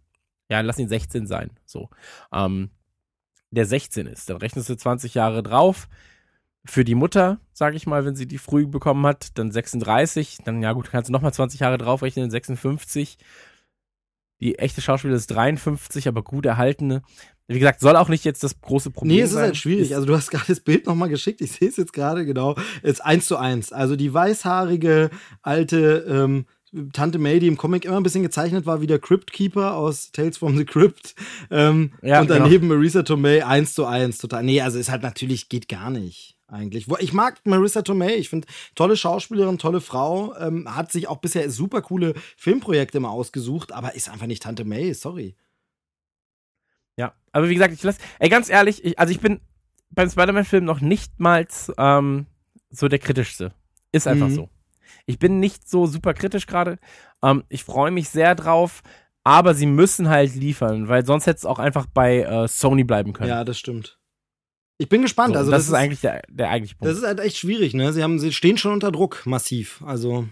ja, 0.49 0.63
lass 0.63 0.79
ihn 0.79 0.89
16 0.89 1.27
sein, 1.27 1.51
so. 1.67 1.91
Ähm, 2.33 2.71
der 3.51 3.67
16 3.67 4.07
ist. 4.07 4.31
Dann 4.31 4.39
rechnest 4.39 4.69
du 4.69 4.77
20 4.77 5.15
Jahre 5.15 5.43
drauf. 5.43 5.89
Für 6.69 6.85
die 6.85 6.95
Mutter, 6.95 7.41
sage 7.55 7.77
ich 7.77 7.87
mal, 7.87 8.05
wenn 8.05 8.15
sie 8.15 8.27
die 8.27 8.37
früh 8.37 8.67
bekommen 8.67 9.07
hat, 9.07 9.39
dann 9.39 9.51
36. 9.51 10.41
Dann, 10.45 10.63
ja 10.63 10.73
gut, 10.75 10.91
kannst 10.91 11.09
du 11.09 11.13
nochmal 11.15 11.33
20 11.33 11.61
Jahre 11.61 11.79
draufrechnen, 11.79 12.31
56. 12.31 13.17
Die 14.41 14.59
echte 14.59 14.83
Schauspielerin 14.83 15.17
ist 15.17 15.29
53, 15.29 16.09
aber 16.09 16.23
gut 16.23 16.45
erhaltene. 16.45 17.01
Wie 17.47 17.59
gesagt, 17.59 17.81
soll 17.81 17.97
auch 17.97 18.11
nicht 18.11 18.27
jetzt 18.27 18.45
das 18.45 18.61
große 18.61 18.91
Problem 18.91 19.17
sein. 19.17 19.17
Nee, 19.17 19.23
es 19.25 19.31
ist 19.31 19.39
halt 19.39 19.57
schwierig. 19.57 19.95
Also 19.95 20.07
du 20.07 20.15
hast 20.15 20.31
gerade 20.31 20.45
das 20.47 20.61
Bild 20.61 20.85
nochmal 20.87 21.09
geschickt. 21.09 21.41
Ich 21.41 21.53
sehe 21.53 21.69
es 21.71 21.79
jetzt 21.79 21.95
gerade 21.95 22.27
genau. 22.27 22.55
Es 22.83 22.93
ist 22.93 23.01
eins 23.01 23.27
zu 23.27 23.39
eins. 23.39 23.73
Also 23.73 23.97
die 23.97 24.13
weißhaarige 24.13 25.09
alte 25.41 26.05
ähm, 26.07 26.45
Tante 26.93 27.19
May, 27.19 27.41
die 27.41 27.47
im 27.47 27.57
Comic 27.57 27.87
immer 27.87 27.97
ein 27.97 28.03
bisschen 28.03 28.23
gezeichnet 28.23 28.67
war, 28.67 28.83
wie 28.83 28.87
der 28.87 28.99
Crypt 28.99 29.33
Keeper 29.33 29.75
aus 29.75 30.13
Tales 30.13 30.37
from 30.37 30.59
the 30.59 30.67
Crypt. 30.67 31.15
Ähm, 31.51 31.93
Ja, 32.03 32.21
und 32.21 32.29
daneben 32.29 32.69
Marisa 32.69 33.05
Tomei 33.05 33.47
eins 33.47 33.73
zu 33.73 33.87
eins. 33.87 34.19
Total. 34.19 34.43
Nee, 34.45 34.61
also 34.61 34.79
ist 34.79 34.91
halt 34.91 35.03
natürlich, 35.03 35.49
geht 35.49 35.69
gar 35.69 35.89
nicht. 35.89 36.38
Eigentlich. 36.51 36.89
Ich 37.01 37.13
mag 37.13 37.41
Marissa 37.45 37.83
Tomei. 37.83 38.17
Ich 38.17 38.31
finde, 38.31 38.49
tolle 38.75 38.97
Schauspielerin, 38.97 39.59
tolle 39.59 39.83
Frau. 39.83 40.35
Ähm, 40.39 40.75
hat 40.75 40.91
sich 40.91 41.07
auch 41.07 41.19
bisher 41.19 41.51
super 41.51 41.83
coole 41.83 42.15
Filmprojekte 42.39 42.97
immer 42.99 43.11
ausgesucht, 43.11 43.73
aber 43.73 43.95
ist 43.95 44.09
einfach 44.09 44.27
nicht 44.27 44.43
Tante 44.43 44.65
May. 44.65 44.95
Sorry. 44.95 45.37
Ja, 46.97 47.13
aber 47.33 47.49
wie 47.51 47.55
gesagt, 47.55 47.75
ich 47.75 47.83
lass, 47.83 47.99
ey, 48.19 48.29
ganz 48.31 48.49
ehrlich, 48.49 48.83
ich, 48.85 48.99
also 48.99 49.11
ich 49.13 49.21
bin 49.21 49.41
beim 49.91 50.09
Spider-Man-Film 50.09 50.65
noch 50.65 50.81
nicht 50.81 51.21
mal 51.21 51.47
ähm, 51.77 52.27
so 52.71 52.89
der 52.89 52.99
kritischste. 52.99 53.53
Ist 53.93 54.07
einfach 54.07 54.29
Mhm. 54.29 54.35
so. 54.35 54.49
Ich 55.07 55.19
bin 55.19 55.41
nicht 55.41 55.69
so 55.69 55.87
super 55.87 56.15
kritisch 56.15 56.47
gerade. 56.47 56.79
Ähm, 57.23 57.45
ich 57.51 57.63
freue 57.65 57.91
mich 57.91 58.09
sehr 58.09 58.35
drauf, 58.35 58.83
aber 59.23 59.55
sie 59.55 59.67
müssen 59.67 60.09
halt 60.09 60.35
liefern, 60.35 60.89
weil 60.89 61.05
sonst 61.05 61.27
hätte 61.27 61.39
es 61.39 61.45
auch 61.47 61.59
einfach 61.59 61.87
bei 61.87 62.21
äh, 62.23 62.49
Sony 62.49 62.85
bleiben 62.85 63.13
können. 63.13 63.29
Ja, 63.31 63.45
das 63.45 63.59
stimmt. 63.59 63.98
Ich 64.79 64.89
bin 64.89 65.03
gespannt. 65.03 65.35
so, 65.35 65.39
also 65.41 65.51
das, 65.51 65.67
ist 65.67 65.73
eigentlich 65.75 66.01
der, 66.01 66.23
der 66.29 66.51
eigentliche 66.51 66.77
Punkt. 66.77 66.91
Das 66.91 66.99
ist 66.99 67.05
halt 67.07 67.19
echt 67.21 67.37
schwierig, 67.37 67.75
ne? 67.75 67.93
Sie, 67.93 68.03
haben, 68.03 68.19
sie 68.21 68.33
stehen 68.33 68.57
schon 68.59 68.73
unter 68.73 68.93
Druck, 68.93 69.27
massiv. 69.27 69.83
Also, 69.85 70.29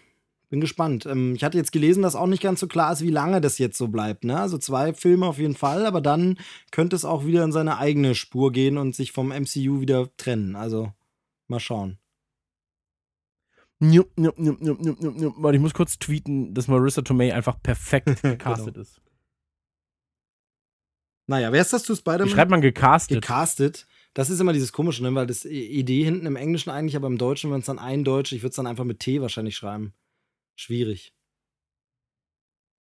bin 0.51 0.61
gespannt. 0.61 1.05
Ähm, 1.05 1.35
ich 1.35 1.43
hatte 1.43 1.59
jetzt 1.59 1.73
gelesen, 1.73 2.03
dass 2.03 2.15
auch 2.15 2.29
nicht 2.29 2.43
ganz 2.45 2.61
so 2.61 2.69
klar 2.69 2.93
ist, 2.93 3.03
wie 3.03 3.11
lange 3.11 3.41
das 3.41 3.59
jetzt 3.59 3.77
so 3.77 3.89
bleibt, 3.89 4.25
ne? 4.25 4.39
Also 4.39 4.57
zwei 4.59 4.95
Filme 4.95 5.27
auf 5.27 5.39
jeden 5.39 5.57
Fall, 5.57 5.85
aber 5.85 6.01
dann 6.01 6.39
könnte 6.71 6.95
es 6.95 7.05
auch 7.05 7.27
wieder 7.27 7.43
in 7.43 7.51
seine 7.51 7.79
eigene 7.79 8.15
Spur 8.15 8.53
gehen 8.53 8.79
und 8.79 8.95
sich 8.95 9.11
vom 9.11 9.29
MCU 9.31 9.81
wieder 9.81 10.09
trennen. 10.17 10.55
Also, 10.55 10.93
mal 11.49 11.59
schauen. 11.61 11.99
Nup, 13.81 14.09
nup, 14.17 14.39
nup, 14.39 14.61
nup, 14.63 14.81
nup, 14.81 15.01
nup. 15.01 15.35
Warte, 15.39 15.57
ich 15.57 15.61
muss 15.63 15.75
kurz 15.75 15.99
tweeten, 15.99 16.55
dass 16.55 16.69
Marissa 16.69 17.03
Tomei 17.03 17.35
einfach 17.35 17.61
perfekt 17.61 18.07
gecastet 18.23 18.75
Genau. 18.75 18.83
ist. 18.83 19.01
Naja, 21.27 21.51
wer 21.53 21.61
ist 21.61 21.73
das 21.73 21.83
zu 21.83 21.93
Wie 21.93 21.97
Spider-Man? 21.97 22.29
schreibt 22.29 22.51
man 22.53 22.61
gecastet? 22.61 23.21
Gecastet. 23.21 23.87
Das 24.17 24.31
ist 24.31 24.41
immer 24.41 24.55
dieses 24.55 24.73
Komische, 24.73 25.03
ne? 25.03 25.15
Weil 25.15 25.27
das 25.27 25.45
Idee 25.45 26.03
hinten 26.05 26.25
im 26.25 26.37
Englischen 26.37 26.71
eigentlich, 26.71 26.97
aber 26.97 27.07
im 27.07 27.19
Deutschen, 27.19 27.51
wenn 27.51 27.61
es 27.61 27.67
dann 27.67 27.79
eindeutsch, 27.79 28.33
ich 28.33 28.41
würde 28.43 28.51
es 28.51 28.57
dann 28.57 28.67
einfach 28.67 28.85
mit 28.85 28.99
T 29.01 29.21
wahrscheinlich 29.21 29.57
schreiben. 29.57 29.93
Schwierig. 30.55 31.13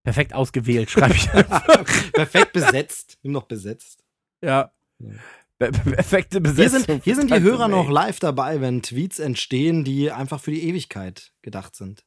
perfekt 0.02 0.32
ausgewählt, 0.32 0.88
schreibe 0.90 1.14
ich. 1.14 1.28
Perfekt 2.12 2.52
besetzt. 2.54 3.18
Nimm 3.22 3.32
noch 3.32 3.44
besetzt. 3.44 4.02
ja. 4.42 4.72
Ja. 4.98 5.10
Per- 5.58 5.72
Perfekte 5.72 6.36
Hier 6.38 6.42
Besetzung. 6.42 6.80
sind, 6.84 7.04
hier 7.04 7.16
sind 7.16 7.30
die 7.30 7.40
Hörer 7.40 7.68
noch 7.68 7.88
live 7.90 8.18
dabei, 8.18 8.60
wenn 8.62 8.82
Tweets 8.82 9.18
entstehen, 9.18 9.84
die 9.84 10.10
einfach 10.10 10.40
für 10.40 10.50
die 10.50 10.62
Ewigkeit 10.68 11.32
gedacht 11.42 11.74
sind. 11.76 12.04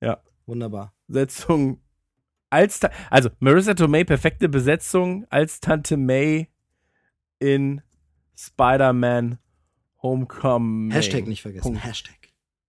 Ja. 0.00 0.22
Wunderbar. 0.46 0.94
Besetzung 1.08 1.80
als 2.50 2.80
also 3.10 3.30
Marissa 3.40 3.74
Tomei 3.74 4.04
perfekte 4.04 4.48
Besetzung 4.48 5.26
als 5.30 5.58
Tante 5.60 5.96
May 5.96 6.48
in 7.40 7.82
Spider-Man 8.38 9.38
Homecoming. 10.02 10.92
Hashtag 10.92 11.26
nicht 11.26 11.42
vergessen. 11.42 11.62
Punkt. 11.64 11.84
Hashtag. 11.84 12.14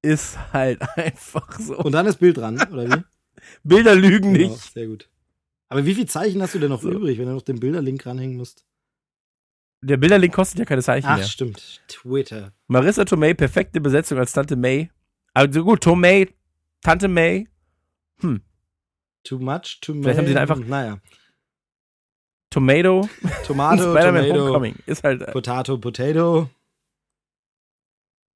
Ist 0.02 0.38
halt 0.52 0.82
einfach 0.98 1.60
so. 1.60 1.78
Und 1.78 1.92
dann 1.92 2.06
ist 2.08 2.18
Bild 2.20 2.38
dran, 2.38 2.60
oder 2.72 2.90
wie? 2.90 3.04
Bilder 3.64 3.96
lügen 3.96 4.34
Genau, 4.34 4.50
nicht. 4.54 4.74
sehr 4.74 4.88
gut. 4.88 5.10
Aber 5.68 5.86
wie 5.86 5.94
viel 5.94 6.08
Zeichen 6.08 6.42
hast 6.42 6.56
du 6.56 6.60
denn 6.60 6.70
noch 6.70 6.82
So. 6.82 6.92
übrig, 6.92 7.20
wenn 7.20 7.28
du 7.28 7.34
noch 7.34 7.44
den 7.44 7.60
Bilderlink 7.60 8.06
ranhängen 8.06 8.38
musst? 8.38 8.66
Der 9.82 9.98
Bilderlink 9.98 10.34
kostet 10.34 10.60
ja 10.60 10.66
keine 10.66 10.82
Zeichen 10.82 11.06
Ach, 11.08 11.18
mehr. 11.18 11.26
stimmt. 11.26 11.82
Twitter. 11.88 12.52
Marissa 12.68 13.06
Tomei 13.06 13.34
perfekte 13.34 13.80
Besetzung 13.80 14.18
als 14.18 14.34
Tante 14.34 14.56
May. 14.56 14.90
Also 15.34 15.64
gut, 15.64 15.82
Tomei, 15.84 16.28
Tante 16.82 17.08
May. 17.08 17.48
Hm. 18.22 18.42
Too 19.24 19.38
much, 19.40 19.80
too 19.82 19.94
Vielleicht 20.02 20.18
haben 20.18 20.28
sie 20.28 20.36
einfach- 20.38 20.58
Naja. 20.58 21.00
Tomato. 22.50 23.08
Tomato, 23.46 23.82
Spider-Man 23.94 24.24
Tomato, 24.26 24.42
Homecoming. 24.46 24.76
Ist 24.86 25.04
halt. 25.04 25.22
Äh, 25.22 25.32
Potato, 25.32 25.78
Potato. 25.78 26.50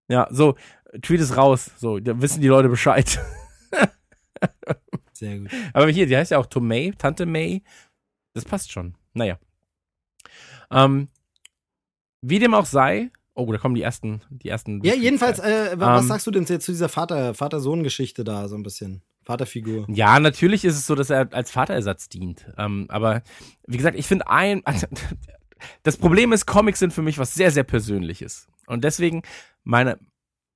ja, 0.09 0.27
so. 0.31 0.55
Tweet 1.01 1.21
es 1.21 1.35
raus. 1.35 1.71
So, 1.77 1.99
da 1.99 2.21
wissen 2.21 2.41
die 2.41 2.47
Leute 2.47 2.69
Bescheid. 2.69 3.19
Sehr 5.13 5.39
gut. 5.39 5.49
Aber 5.73 5.89
hier, 5.89 6.05
die 6.05 6.15
heißt 6.15 6.31
ja 6.31 6.37
auch 6.37 6.45
Tomei, 6.45 6.93
Tante 6.97 7.25
May. 7.25 7.63
Das 8.35 8.45
passt 8.45 8.71
schon. 8.71 8.95
Naja. 9.13 9.39
Ähm, 10.71 11.07
wie 12.21 12.39
dem 12.39 12.53
auch 12.53 12.65
sei. 12.65 13.09
Oh, 13.35 13.51
da 13.51 13.57
kommen 13.57 13.73
die 13.75 13.81
ersten, 13.81 14.21
die 14.29 14.49
ersten. 14.49 14.83
Ja, 14.83 14.93
jedenfalls, 14.93 15.39
äh, 15.39 15.71
wa- 15.79 15.95
was 15.95 16.03
Ähm, 16.03 16.07
sagst 16.07 16.27
du 16.27 16.31
denn 16.31 16.45
jetzt 16.45 16.65
zu 16.65 16.71
dieser 16.71 16.89
Vater- 16.89 17.33
Vater-Sohn-Geschichte 17.33 18.23
da 18.23 18.47
so 18.47 18.55
ein 18.55 18.61
bisschen? 18.63 19.01
Vaterfigur. 19.23 19.85
Ja, 19.89 20.19
natürlich 20.19 20.65
ist 20.65 20.75
es 20.75 20.85
so, 20.85 20.95
dass 20.95 21.09
er 21.09 21.29
als 21.33 21.51
Vaterersatz 21.51 22.09
dient. 22.09 22.45
Ähm, 22.57 22.85
aber 22.89 23.23
wie 23.65 23.77
gesagt, 23.77 23.97
ich 23.97 24.07
finde 24.07 24.27
ein. 24.27 24.63
Das 25.81 25.95
Problem 25.95 26.33
ist, 26.33 26.45
Comics 26.45 26.79
sind 26.79 26.91
für 26.91 27.01
mich 27.01 27.17
was 27.17 27.35
sehr, 27.35 27.49
sehr 27.49 27.63
Persönliches. 27.63 28.49
Und 28.67 28.83
deswegen, 28.83 29.21
meine. 29.63 29.97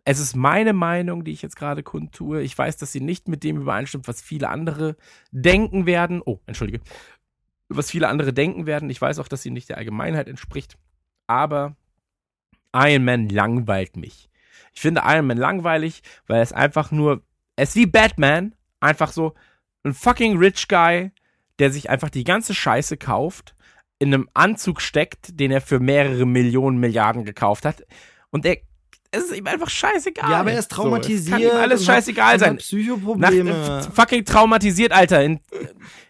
Es 0.03 0.19
ist 0.19 0.35
meine 0.35 0.71
Meinung, 0.71 1.25
die 1.25 1.31
ich 1.31 1.41
jetzt 1.41 1.55
gerade 1.57 1.83
kundtue. 1.83 2.41
Ich 2.41 2.57
weiß, 2.57 2.77
dass 2.77 2.93
sie 2.93 3.01
nicht 3.01 3.27
mit 3.27 3.43
dem 3.43 3.57
übereinstimmt, 3.57 4.07
was 4.07 4.21
viele 4.21 4.49
andere 4.49 4.95
denken 5.31 5.85
werden. 5.85 6.21
Oh, 6.25 6.39
entschuldige. 6.45 6.81
Was 7.67 7.91
viele 7.91 8.07
andere 8.07 8.33
denken 8.33 8.65
werden. 8.65 8.89
Ich 8.89 9.01
weiß 9.01 9.19
auch, 9.19 9.27
dass 9.27 9.43
sie 9.43 9.51
nicht 9.51 9.67
der 9.67 9.77
Allgemeinheit 9.77 10.27
entspricht. 10.27 10.77
Aber 11.25 11.75
Iron 12.73 13.03
Man 13.03 13.29
langweilt 13.29 13.97
mich. 13.97 14.29
Ich 14.73 14.81
finde 14.81 15.01
Iron 15.05 15.27
Man 15.27 15.37
langweilig, 15.37 16.03
weil 16.27 16.41
es 16.41 16.53
einfach 16.53 16.91
nur. 16.91 17.23
Es 17.55 17.69
ist 17.69 17.75
wie 17.75 17.85
Batman. 17.85 18.53
Einfach 18.79 19.11
so 19.11 19.33
ein 19.83 19.93
fucking 19.93 20.37
rich 20.37 20.67
guy, 20.67 21.11
der 21.59 21.71
sich 21.71 21.89
einfach 21.89 22.09
die 22.09 22.23
ganze 22.23 22.53
Scheiße 22.53 22.97
kauft, 22.97 23.55
in 23.99 24.13
einem 24.13 24.29
Anzug 24.33 24.81
steckt, 24.81 25.39
den 25.39 25.51
er 25.51 25.61
für 25.61 25.79
mehrere 25.79 26.25
Millionen 26.25 26.79
Milliarden 26.79 27.25
gekauft 27.25 27.65
hat. 27.65 27.83
Und 28.29 28.45
er. 28.45 28.57
Es 29.11 29.25
ist 29.25 29.35
ihm 29.35 29.47
einfach 29.47 29.69
scheißegal. 29.69 30.29
Ja, 30.31 30.39
aber 30.39 30.51
er 30.51 30.59
ist 30.59 30.71
So, 30.71 30.83
traumatisiert. 30.83 31.25
es 31.25 31.29
kann 31.29 31.41
ihm 31.41 31.61
alles 31.61 31.85
scheißegal 31.85 32.39
sein. 32.39 32.49
hat 32.49 32.55
Nach, 32.55 32.61
Psychoprobleme. 32.61 33.79
äh, 33.87 33.91
fucking 33.93 34.25
traumatisiert, 34.25 34.91
Alter. 34.91 35.23
In, 35.23 35.39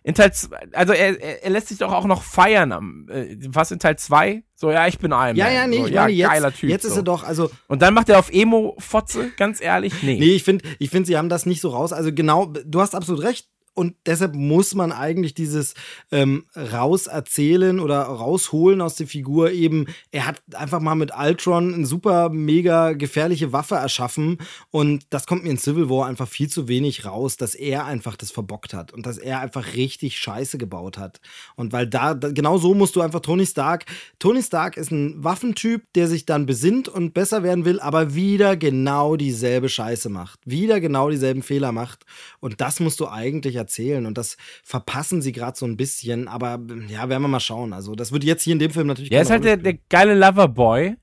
in 0.04 0.16
Teil 0.16 0.32
also 0.74 0.94
er, 0.94 1.44
er, 1.44 1.50
lässt 1.50 1.68
sich 1.68 1.78
doch 1.78 1.92
auch 1.92 2.06
noch 2.06 2.24
feiern 2.24 2.72
am, 2.72 3.08
äh, 3.10 3.38
was 3.48 3.72
in 3.72 3.80
Teil 3.80 3.98
2? 3.98 4.44
So, 4.56 4.72
ja, 4.72 4.88
ich 4.88 4.98
bin 4.98 5.12
Iron 5.12 5.36
ja, 5.36 5.50
ja, 5.50 5.68
nee, 5.68 5.80
so, 5.80 5.86
ich 5.88 5.94
ja, 5.94 6.02
meine, 6.04 6.14
jetzt, 6.14 6.30
geiler 6.30 6.54
Typ. 6.54 6.70
jetzt 6.70 6.86
ist 6.86 6.94
so. 6.94 7.02
er 7.02 7.04
doch, 7.04 7.24
also, 7.24 7.52
Und 7.68 7.82
dann 7.82 7.94
macht 7.94 8.10
er 8.10 8.18
auf 8.18 8.32
Emo-Fotze, 8.32 9.32
ganz 9.38 9.62
ehrlich, 9.62 10.02
nee. 10.02 10.18
nee, 10.18 10.36
ich 10.36 10.44
finde, 10.44 10.66
ich 10.80 10.90
finde, 10.90 11.08
sie 11.08 11.18
haben 11.18 11.30
das 11.30 11.46
nicht 11.46 11.62
so 11.62 11.70
raus. 11.70 11.94
Also 11.94 12.12
genau, 12.12 12.48
du 12.66 12.82
hast 12.82 12.96
absolut 12.96 13.22
recht. 13.24 13.48
Und 13.78 13.94
deshalb 14.08 14.34
muss 14.34 14.74
man 14.74 14.92
eigentlich 14.92 15.36
dieses 15.36 15.76
ähm, 16.12 16.46
rauserzählen 16.56 17.80
oder 17.80 18.02
rausholen 18.02 18.82
aus 18.82 18.96
der 18.96 19.06
Figur 19.06 19.52
eben, 19.52 19.86
er 20.10 20.26
hat 20.26 20.42
einfach 20.56 20.80
mal 20.80 20.96
mit 20.96 21.12
Ultron 21.16 21.76
eine 21.76 21.86
super 21.86 22.30
mega 22.30 22.94
gefährliche 22.94 23.54
Waffe 23.54 23.76
erschaffen 23.76 24.40
und 24.72 25.06
das 25.12 25.28
kommt 25.28 25.44
mir 25.44 25.52
in 25.52 25.60
Civil 25.60 25.92
War 25.92 26.08
einfach 26.08 26.28
viel 26.28 26.50
zu 26.50 26.68
wenig 26.68 27.06
raus, 27.06 27.38
dass 27.38 27.54
er 27.54 27.86
einfach 27.86 28.18
das 28.18 28.32
verbockt 28.32 28.74
hat 28.74 28.94
und 28.94 29.06
dass 29.06 29.20
er 29.20 29.42
einfach 29.42 29.76
richtig 29.76 30.18
Scheiße 30.18 30.58
gebaut 30.58 30.98
hat. 30.98 31.22
Und 31.56 31.72
weil 31.72 31.86
da, 31.86 32.16
da 32.16 32.32
genau 32.32 32.58
so 32.58 32.74
musst 32.74 32.96
du 32.96 33.02
einfach 33.02 33.20
Tony 33.20 33.46
Stark, 33.46 33.86
Tony 34.18 34.42
Stark 34.42 34.78
ist 34.78 34.90
ein 34.90 35.24
Waffentyp, 35.24 35.84
der 35.94 36.08
sich 36.08 36.26
dann 36.26 36.48
besinnt 36.48 36.90
und 36.90 37.14
besser 37.14 37.44
werden 37.44 37.64
will, 37.64 37.80
aber 37.80 38.16
wieder 38.16 38.58
genau 38.58 39.18
dieselbe 39.18 39.70
Scheiße 39.70 40.10
macht, 40.10 40.40
wieder 40.46 40.80
genau 40.80 41.12
dieselben 41.12 41.44
Fehler 41.44 41.72
macht 41.72 42.08
und 42.40 42.60
das 42.60 42.80
musst 42.80 43.00
du 43.00 43.08
eigentlich 43.08 43.54
erzählen 43.54 43.67
und 44.06 44.18
das 44.18 44.38
verpassen 44.64 45.22
sie 45.22 45.32
gerade 45.32 45.58
so 45.58 45.66
ein 45.66 45.78
bisschen, 45.78 46.28
aber 46.28 46.60
ja, 46.88 47.10
werden 47.10 47.22
wir 47.22 47.28
mal 47.28 47.40
schauen. 47.40 47.74
Also, 47.74 47.96
das 47.96 48.12
wird 48.12 48.24
jetzt 48.24 48.44
hier 48.44 48.54
in 48.54 48.60
dem 48.60 48.72
Film 48.72 48.88
natürlich 48.88 49.12
Ja, 49.12 49.22
ist 49.22 49.30
halt 49.30 49.44
der, 49.44 49.58
der 49.58 49.76
geile 49.90 50.16
Loverboy, 50.16 50.96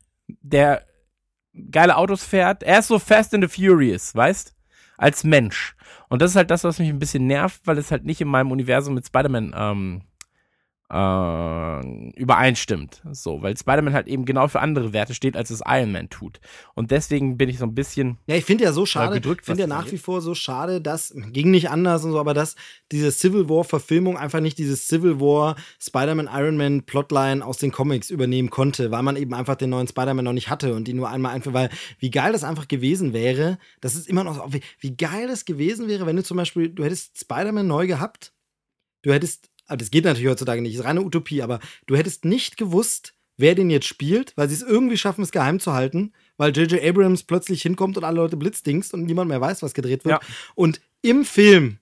der 0.42 0.84
geile 1.70 1.96
Autos 1.96 2.24
fährt. 2.24 2.62
Er 2.62 2.80
ist 2.80 2.88
so 2.88 2.98
Fast 2.98 3.34
and 3.34 3.44
the 3.44 3.48
Furious, 3.48 4.14
weißt? 4.14 4.54
Als 4.96 5.24
Mensch. 5.24 5.76
Und 6.08 6.22
das 6.22 6.32
ist 6.32 6.36
halt 6.36 6.50
das, 6.50 6.64
was 6.64 6.78
mich 6.78 6.88
ein 6.88 6.98
bisschen 6.98 7.26
nervt, 7.26 7.60
weil 7.64 7.78
es 7.78 7.90
halt 7.90 8.04
nicht 8.04 8.20
in 8.20 8.28
meinem 8.28 8.52
Universum 8.52 8.94
mit 8.94 9.06
Spider-Man 9.06 9.54
ähm, 9.56 10.02
äh, 10.94 12.12
übereinstimmt. 12.12 13.02
So, 13.10 13.42
weil 13.42 13.56
Spider-Man 13.56 13.94
halt 13.94 14.06
eben 14.06 14.24
genau 14.24 14.46
für 14.46 14.60
andere 14.60 14.92
Werte 14.92 15.12
steht, 15.12 15.36
als 15.36 15.50
es 15.50 15.60
Iron 15.66 15.90
Man 15.90 16.08
tut. 16.08 16.38
Und 16.74 16.92
deswegen 16.92 17.36
bin 17.36 17.48
ich 17.48 17.58
so 17.58 17.64
ein 17.64 17.74
bisschen. 17.74 18.18
Ja, 18.28 18.36
ich 18.36 18.44
finde 18.44 18.62
ja 18.64 18.72
so 18.72 18.86
schade, 18.86 19.14
gedrückt, 19.14 19.40
ich 19.40 19.46
finde 19.46 19.62
ja 19.62 19.66
nach 19.66 19.90
wie 19.90 19.98
vor 19.98 20.20
so 20.20 20.36
schade, 20.36 20.80
dass, 20.80 21.12
ging 21.32 21.50
nicht 21.50 21.68
anders 21.68 22.04
und 22.04 22.12
so, 22.12 22.20
aber 22.20 22.32
dass 22.32 22.54
diese 22.92 23.10
Civil 23.10 23.48
War-Verfilmung 23.48 24.16
einfach 24.16 24.38
nicht 24.38 24.56
dieses 24.56 24.86
Civil 24.86 25.18
War 25.18 25.56
Spider-Man, 25.80 26.28
Iron 26.32 26.56
Man 26.56 26.82
Plotline 26.84 27.44
aus 27.44 27.58
den 27.58 27.72
Comics 27.72 28.10
übernehmen 28.10 28.50
konnte, 28.50 28.92
weil 28.92 29.02
man 29.02 29.16
eben 29.16 29.34
einfach 29.34 29.56
den 29.56 29.70
neuen 29.70 29.88
Spider-Man 29.88 30.24
noch 30.24 30.32
nicht 30.32 30.48
hatte 30.48 30.74
und 30.74 30.86
die 30.86 30.94
nur 30.94 31.08
einmal 31.08 31.34
einfach, 31.34 31.52
weil 31.52 31.70
wie 31.98 32.10
geil 32.10 32.32
das 32.32 32.44
einfach 32.44 32.68
gewesen 32.68 33.12
wäre, 33.12 33.58
das 33.80 33.96
ist 33.96 34.08
immer 34.08 34.22
noch 34.22 34.36
so, 34.36 34.52
wie, 34.52 34.62
wie 34.78 34.96
geil 34.96 35.26
das 35.26 35.44
gewesen 35.44 35.88
wäre, 35.88 36.06
wenn 36.06 36.16
du 36.16 36.22
zum 36.22 36.36
Beispiel, 36.36 36.68
du 36.68 36.84
hättest 36.84 37.18
Spider-Man 37.18 37.66
neu 37.66 37.88
gehabt, 37.88 38.32
du 39.02 39.12
hättest, 39.12 39.50
ah, 39.66 39.76
das 39.76 39.90
geht 39.90 40.04
natürlich 40.04 40.28
heutzutage 40.28 40.62
nicht, 40.62 40.74
ist 40.74 40.84
reine 40.84 41.02
Utopie, 41.02 41.42
aber 41.42 41.60
du 41.86 41.96
hättest 41.96 42.24
nicht 42.24 42.56
gewusst, 42.56 43.14
wer 43.36 43.54
den 43.54 43.70
jetzt 43.70 43.86
spielt, 43.86 44.32
weil 44.36 44.48
sie 44.48 44.54
es 44.54 44.62
irgendwie 44.62 44.96
schaffen, 44.96 45.22
es 45.22 45.32
geheim 45.32 45.58
zu 45.60 45.72
halten, 45.72 46.12
weil 46.36 46.56
J.J. 46.56 46.82
Abrams 46.82 47.24
plötzlich 47.24 47.62
hinkommt 47.62 47.96
und 47.96 48.04
alle 48.04 48.16
Leute 48.16 48.36
blitzdingst 48.36 48.94
und 48.94 49.04
niemand 49.04 49.28
mehr 49.28 49.40
weiß, 49.40 49.62
was 49.62 49.74
gedreht 49.74 50.04
wird. 50.04 50.20
Ja. 50.22 50.28
Und 50.54 50.80
im 51.02 51.24
Film, 51.24 51.78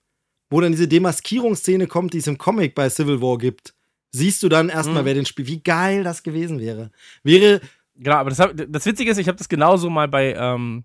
wo 0.49 0.61
dann 0.61 0.71
diese 0.71 0.87
Demaskierungsszene 0.87 1.87
kommt, 1.87 2.13
die 2.13 2.19
es 2.19 2.27
im 2.27 2.37
Comic 2.37 2.75
bei 2.75 2.89
Civil 2.89 3.21
War 3.21 3.37
gibt, 3.37 3.73
siehst 4.11 4.43
du 4.43 4.49
dann 4.49 4.69
erstmal, 4.69 5.01
Mhm. 5.01 5.05
wer 5.07 5.13
den 5.15 5.25
spielt. 5.25 5.47
Wie 5.47 5.61
geil 5.63 6.03
das 6.03 6.23
gewesen 6.23 6.59
wäre. 6.59 6.91
Wäre, 7.23 7.61
Genau, 7.95 8.15
aber 8.15 8.31
das, 8.31 8.39
hab, 8.39 8.53
das 8.55 8.87
Witzige 8.87 9.11
ist, 9.11 9.19
ich 9.19 9.27
habe 9.27 9.37
das 9.37 9.47
genauso 9.47 9.87
mal 9.87 10.07
bei, 10.07 10.33
ähm, 10.33 10.83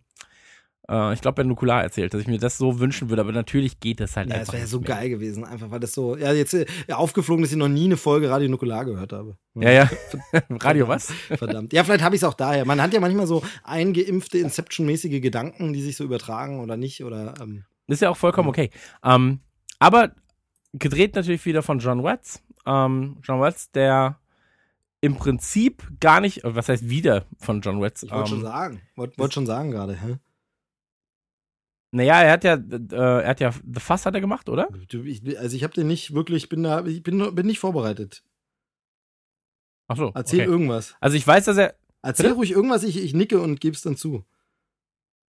äh, 0.90 1.12
ich 1.12 1.20
glaube, 1.20 1.36
bei 1.36 1.42
Nukular 1.44 1.82
erzählt, 1.82 2.14
dass 2.14 2.20
ich 2.20 2.26
mir 2.26 2.38
das 2.38 2.58
so 2.58 2.80
wünschen 2.80 3.10
würde, 3.10 3.22
aber 3.22 3.32
natürlich 3.32 3.80
geht 3.80 4.00
das 4.00 4.16
halt 4.16 4.28
ja, 4.28 4.36
einfach. 4.36 4.46
das 4.46 4.52
wäre 4.52 4.60
ja 4.60 4.64
nicht 4.64 4.70
so 4.70 4.80
mehr. 4.80 4.88
geil 4.88 5.08
gewesen, 5.10 5.44
einfach 5.44 5.70
weil 5.70 5.80
das 5.80 5.92
so, 5.92 6.16
ja, 6.16 6.32
jetzt 6.32 6.54
äh, 6.54 6.66
ja, 6.88 6.96
aufgeflogen, 6.96 7.42
dass 7.42 7.52
ich 7.52 7.58
noch 7.58 7.68
nie 7.68 7.84
eine 7.84 7.96
Folge 7.96 8.30
Radio 8.30 8.48
Nukular 8.48 8.84
gehört 8.84 9.12
habe. 9.12 9.36
Ja, 9.54 9.70
ja. 9.70 9.90
Radio 10.50 10.88
was? 10.88 11.10
Verdammt. 11.36 11.72
Ja, 11.72 11.84
vielleicht 11.84 12.02
habe 12.04 12.14
ich 12.14 12.22
es 12.22 12.24
auch 12.24 12.34
daher. 12.34 12.64
Man 12.64 12.80
hat 12.80 12.92
ja 12.92 13.00
manchmal 13.00 13.26
so 13.26 13.42
eingeimpfte 13.64 14.38
Inception-mäßige 14.38 15.20
Gedanken, 15.20 15.72
die 15.72 15.82
sich 15.82 15.96
so 15.96 16.04
übertragen 16.04 16.60
oder 16.60 16.76
nicht. 16.76 17.02
Oder 17.04 17.34
ähm, 17.40 17.64
Ist 17.86 18.02
ja 18.02 18.10
auch 18.10 18.16
vollkommen 18.16 18.48
okay. 18.48 18.70
Ähm, 19.04 19.40
aber 19.78 20.12
gedreht 20.72 21.14
natürlich 21.14 21.44
wieder 21.44 21.62
von 21.62 21.78
John 21.80 22.02
Watts. 22.02 22.42
Ähm, 22.66 23.16
John 23.22 23.40
Watts, 23.40 23.70
der 23.72 24.18
im 25.00 25.16
Prinzip 25.16 25.86
gar 26.00 26.20
nicht, 26.20 26.44
äh, 26.44 26.54
was 26.54 26.68
heißt 26.68 26.88
wieder 26.88 27.24
von 27.38 27.60
John 27.60 27.80
Watts? 27.80 28.02
ich 28.02 28.10
wollte 28.10 28.30
schon 28.30 28.38
Ähm, 28.38 28.44
sagen. 28.44 28.82
Wollte 28.96 29.18
wollt 29.18 29.34
schon 29.34 29.46
sagen 29.46 29.70
gerade. 29.70 29.98
Naja, 31.90 32.22
er 32.22 32.32
hat 32.32 32.44
ja, 32.44 32.54
äh, 32.54 33.22
er 33.22 33.28
hat 33.28 33.40
ja 33.40 33.52
The 33.52 33.80
Fuss 33.80 34.04
hat 34.04 34.14
er 34.14 34.20
gemacht, 34.20 34.48
oder? 34.48 34.68
Ich, 34.90 35.38
also 35.38 35.56
ich 35.56 35.64
habe 35.64 35.74
den 35.74 35.86
nicht 35.86 36.14
wirklich, 36.14 36.44
ich 36.44 36.48
bin 36.48 36.62
da, 36.62 36.84
ich 36.84 37.02
bin, 37.02 37.34
bin 37.34 37.46
nicht 37.46 37.60
vorbereitet. 37.60 38.22
Ach 39.88 39.96
so. 39.96 40.12
Erzähl 40.14 40.40
okay. 40.40 40.50
irgendwas. 40.50 40.96
Also 41.00 41.16
ich 41.16 41.26
weiß, 41.26 41.46
dass 41.46 41.56
er, 41.56 41.74
Erzähl 42.02 42.24
Bitte? 42.24 42.36
ruhig 42.36 42.50
irgendwas, 42.52 42.84
ich, 42.84 43.02
ich 43.02 43.14
nicke 43.14 43.40
und 43.40 43.60
geb's 43.60 43.82
dann 43.82 43.96
zu. 43.96 44.24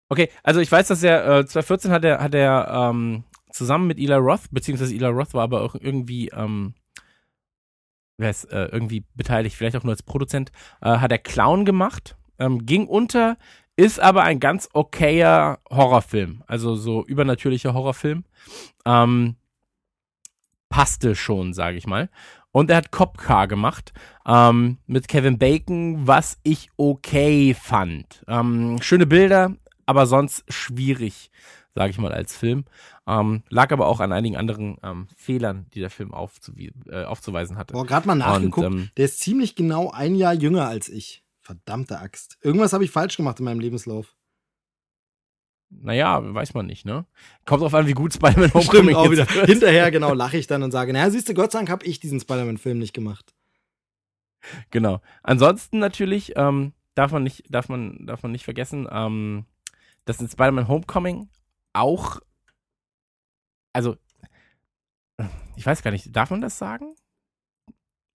okay, 0.09 0.31
also 0.43 0.61
ich 0.61 0.73
weiß, 0.73 0.89
dass 0.89 1.03
er, 1.03 1.41
äh, 1.41 1.47
2014 1.47 1.91
hat 1.91 2.05
er, 2.05 2.21
hat 2.21 2.35
er 2.35 2.69
ähm, 2.71 3.25
zusammen 3.51 3.87
mit 3.87 3.99
Eli 3.99 4.15
Roth, 4.15 4.51
beziehungsweise 4.51 4.95
Eli 4.95 5.07
Roth 5.07 5.35
war 5.35 5.43
aber 5.43 5.63
auch 5.63 5.75
irgendwie, 5.75 6.29
ähm, 6.29 6.75
wer 8.17 8.31
ist 8.31 8.45
äh, 8.51 8.67
irgendwie 8.67 9.05
beteiligt, 9.15 9.57
vielleicht 9.57 9.77
auch 9.77 9.85
nur 9.85 9.93
als 9.93 10.03
Produzent, 10.03 10.51
äh, 10.81 10.99
hat 10.99 11.13
er 11.13 11.19
Clown 11.19 11.65
gemacht, 11.65 12.17
ähm, 12.39 12.67
ging 12.67 12.87
unter, 12.87 13.37
ist 13.77 14.01
aber 14.01 14.23
ein 14.23 14.41
ganz 14.41 14.69
okayer 14.73 15.59
Horrorfilm, 15.71 16.43
also 16.47 16.75
so 16.75 17.05
übernatürlicher 17.05 17.75
Horrorfilm. 17.75 18.25
Ähm, 18.85 19.37
passte 20.69 21.15
schon, 21.15 21.53
sage 21.53 21.77
ich 21.77 21.87
mal. 21.87 22.09
Und 22.53 22.71
er 22.71 22.79
hat 22.79 22.91
Cop 22.91 23.19
Car 23.19 23.49
gemacht 23.49 23.93
ähm, 24.27 24.79
mit 24.87 25.09
Kevin 25.09 25.39
Bacon, 25.39 26.07
was 26.07 26.39
ich 26.43 26.71
okay 26.79 27.55
fand. 27.55 28.25
Ähm, 28.29 28.79
schöne 28.81 29.07
Bilder, 29.07 29.55
aber 29.85 30.07
sonst 30.07 30.45
schwierig, 30.49 31.31
sage 31.75 31.91
ich 31.91 31.99
mal, 31.99 32.13
als 32.13 32.35
Film. 32.35 32.65
Ähm, 33.07 33.43
lag 33.51 33.73
aber 33.73 33.87
auch 33.87 34.01
an 34.01 34.11
einigen 34.11 34.37
anderen 34.37 34.79
ähm, 34.83 35.07
Fehlern, 35.17 35.67
die 35.75 35.81
der 35.81 35.91
Film 35.91 36.15
aufzuwie 36.15 36.73
äh, 36.89 37.05
aufzuweisen 37.05 37.59
hatte. 37.59 37.75
Boah, 37.75 37.85
gerade 37.85 38.07
mal 38.07 38.15
nachgeguckt. 38.15 38.67
ähm, 38.67 38.91
der 38.97 39.05
ist 39.05 39.21
ziemlich 39.21 39.55
genau 39.55 39.91
ein 39.91 40.15
Jahr 40.15 40.33
jünger 40.33 40.67
als 40.67 40.89
ich. 40.89 41.26
Verdammte 41.47 42.01
Axt. 42.01 42.39
Irgendwas 42.43 42.73
habe 42.73 42.83
ich 42.83 42.91
falsch 42.91 43.17
gemacht 43.17 43.39
in 43.39 43.45
meinem 43.45 43.61
Lebenslauf. 43.61 44.17
Naja, 45.71 46.21
weiß 46.35 46.55
man 46.55 46.67
nicht, 46.67 46.85
ne? 46.85 47.07
Kommt 47.45 47.63
drauf 47.63 47.73
an, 47.73 47.87
wie 47.87 47.93
gut 47.93 48.13
Spider-Man 48.13 48.53
Homecoming 48.53 48.95
Stimmt, 48.97 48.97
auch 48.97 49.11
wieder. 49.13 49.33
wird. 49.33 49.47
Hinterher 49.47 49.93
genau 49.93 50.13
lache 50.13 50.39
ich 50.39 50.49
dann 50.49 50.65
und 50.65 50.73
sage, 50.73 50.93
naja, 50.93 51.09
siehst 51.09 51.29
du, 51.29 51.35
Gott 51.35 51.53
sei 51.53 51.61
Dank 51.61 51.71
habe 51.71 51.87
ich 51.87 52.01
diesen 52.01 52.19
Spider-Man-Film 52.19 52.81
nicht 52.81 52.95
gemacht. 52.95 53.33
Genau. 54.73 55.01
Ansonsten 55.23 55.79
natürlich 55.79 56.33
ähm, 56.35 56.73
darf 56.97 57.13
man 57.13 57.23
nicht, 57.23 57.45
darf 57.49 57.69
man, 57.69 58.05
darf 58.07 58.25
man 58.25 58.33
nicht 58.33 58.45
vergessen, 58.45 58.89
ähm, 58.91 59.47
dass 60.05 60.21
in 60.21 60.29
Spider-Man 60.29 60.67
Homecoming 60.67 61.29
auch, 61.75 62.19
also 63.73 63.97
ich 65.55 65.65
weiß 65.65 65.83
gar 65.83 65.93
nicht, 65.93 66.15
darf 66.15 66.31
man 66.31 66.41
das 66.41 66.59
sagen? 66.59 66.97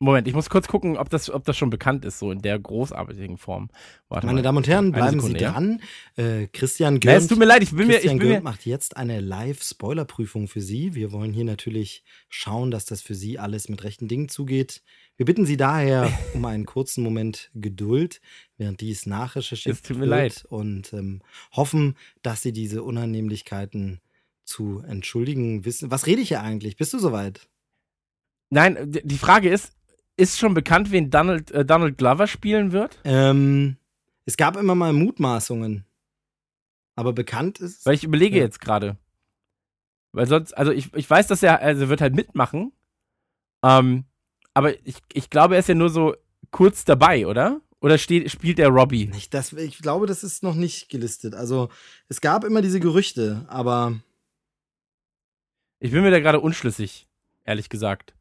Moment, 0.01 0.27
ich 0.27 0.33
muss 0.33 0.49
kurz 0.49 0.67
gucken, 0.67 0.97
ob 0.97 1.09
das, 1.11 1.29
ob 1.29 1.45
das 1.45 1.55
schon 1.55 1.69
bekannt 1.69 2.05
ist, 2.05 2.17
so 2.17 2.31
in 2.31 2.41
der 2.41 2.57
großartigen 2.57 3.37
Form. 3.37 3.69
Warte 4.09 4.25
Meine 4.25 4.39
mal. 4.39 4.41
Damen 4.41 4.57
und 4.57 4.67
Herren, 4.67 4.91
bleiben 4.91 5.19
Sekunde, 5.19 5.39
Sie 5.39 5.45
dran. 5.45 5.81
Äh, 6.15 6.47
Christian 6.47 6.99
Gürnt, 6.99 7.17
es 7.17 7.27
tut 7.27 7.37
mir 7.37 7.45
leid, 7.45 7.61
ich 7.61 7.69
bin 7.69 7.85
mir, 7.85 7.93
ich 7.93 7.99
Christian 7.99 8.17
bin 8.17 8.29
mir, 8.29 8.41
macht 8.41 8.65
jetzt 8.65 8.97
eine 8.97 9.19
Live-Spoiler-Prüfung 9.19 10.47
für 10.47 10.59
Sie. 10.59 10.95
Wir 10.95 11.11
wollen 11.11 11.33
hier 11.33 11.45
natürlich 11.45 12.03
schauen, 12.29 12.71
dass 12.71 12.85
das 12.85 13.03
für 13.03 13.13
Sie 13.13 13.37
alles 13.37 13.69
mit 13.69 13.83
rechten 13.83 14.07
Dingen 14.07 14.27
zugeht. 14.27 14.81
Wir 15.17 15.27
bitten 15.27 15.45
Sie 15.45 15.55
daher 15.55 16.11
um 16.33 16.45
einen 16.45 16.65
kurzen 16.65 17.03
Moment 17.03 17.51
Geduld, 17.53 18.21
während 18.57 18.81
dies 18.81 19.05
nachrecherchiert 19.05 19.75
Es 19.75 19.81
tut 19.83 19.97
mir 19.97 20.01
wird 20.01 20.09
leid. 20.09 20.45
und 20.49 20.93
ähm, 20.93 21.21
hoffen, 21.51 21.95
dass 22.23 22.41
Sie 22.41 22.53
diese 22.53 22.81
Unannehmlichkeiten 22.81 24.01
zu 24.45 24.81
entschuldigen 24.87 25.63
wissen. 25.63 25.91
Was 25.91 26.07
rede 26.07 26.21
ich 26.21 26.29
hier 26.29 26.41
eigentlich? 26.41 26.75
Bist 26.75 26.91
du 26.93 26.97
soweit? 26.97 27.47
nein, 28.49 28.77
die 29.03 29.17
Frage 29.17 29.49
ist, 29.49 29.73
ist 30.17 30.37
schon 30.39 30.53
bekannt, 30.53 30.91
wen 30.91 31.09
Donald, 31.09 31.51
äh, 31.51 31.65
Donald 31.65 31.97
Glover 31.97 32.27
spielen 32.27 32.71
wird? 32.71 32.99
Ähm, 33.03 33.77
es 34.25 34.37
gab 34.37 34.55
immer 34.57 34.75
mal 34.75 34.93
Mutmaßungen. 34.93 35.85
Aber 36.95 37.13
bekannt 37.13 37.59
ist. 37.59 37.85
Weil 37.85 37.95
ich 37.95 38.03
überlege 38.03 38.37
Ja. 38.37 38.43
jetzt 38.43 38.59
gerade. 38.61 38.97
Weil 40.11 40.27
sonst, 40.27 40.53
also 40.53 40.71
ich, 40.71 40.93
ich 40.93 41.09
weiß, 41.09 41.27
dass 41.27 41.41
er, 41.41 41.61
also 41.61 41.89
wird 41.89 42.01
halt 42.01 42.13
mitmachen. 42.15 42.73
Ähm, 43.63 44.05
aber 44.53 44.75
ich, 44.85 44.97
ich 45.13 45.29
glaube, 45.29 45.55
er 45.55 45.59
ist 45.59 45.69
ja 45.69 45.75
nur 45.75 45.89
so 45.89 46.15
kurz 46.51 46.83
dabei, 46.83 47.25
oder? 47.27 47.61
Oder 47.79 47.97
steht, 47.97 48.29
spielt 48.29 48.59
er 48.59 48.67
Robbie? 48.69 49.07
Nicht, 49.07 49.33
das, 49.33 49.53
ich 49.53 49.79
glaube, 49.79 50.05
das 50.05 50.23
ist 50.23 50.43
noch 50.43 50.53
nicht 50.53 50.89
gelistet. 50.89 51.33
Also, 51.33 51.69
es 52.09 52.21
gab 52.21 52.43
immer 52.43 52.61
diese 52.61 52.79
Gerüchte, 52.79 53.45
aber 53.47 53.99
Ich 55.79 55.91
bin 55.91 56.03
mir 56.03 56.11
da 56.11 56.19
gerade 56.19 56.39
unschlüssig, 56.41 57.07
ehrlich 57.43 57.69
gesagt. 57.69 58.13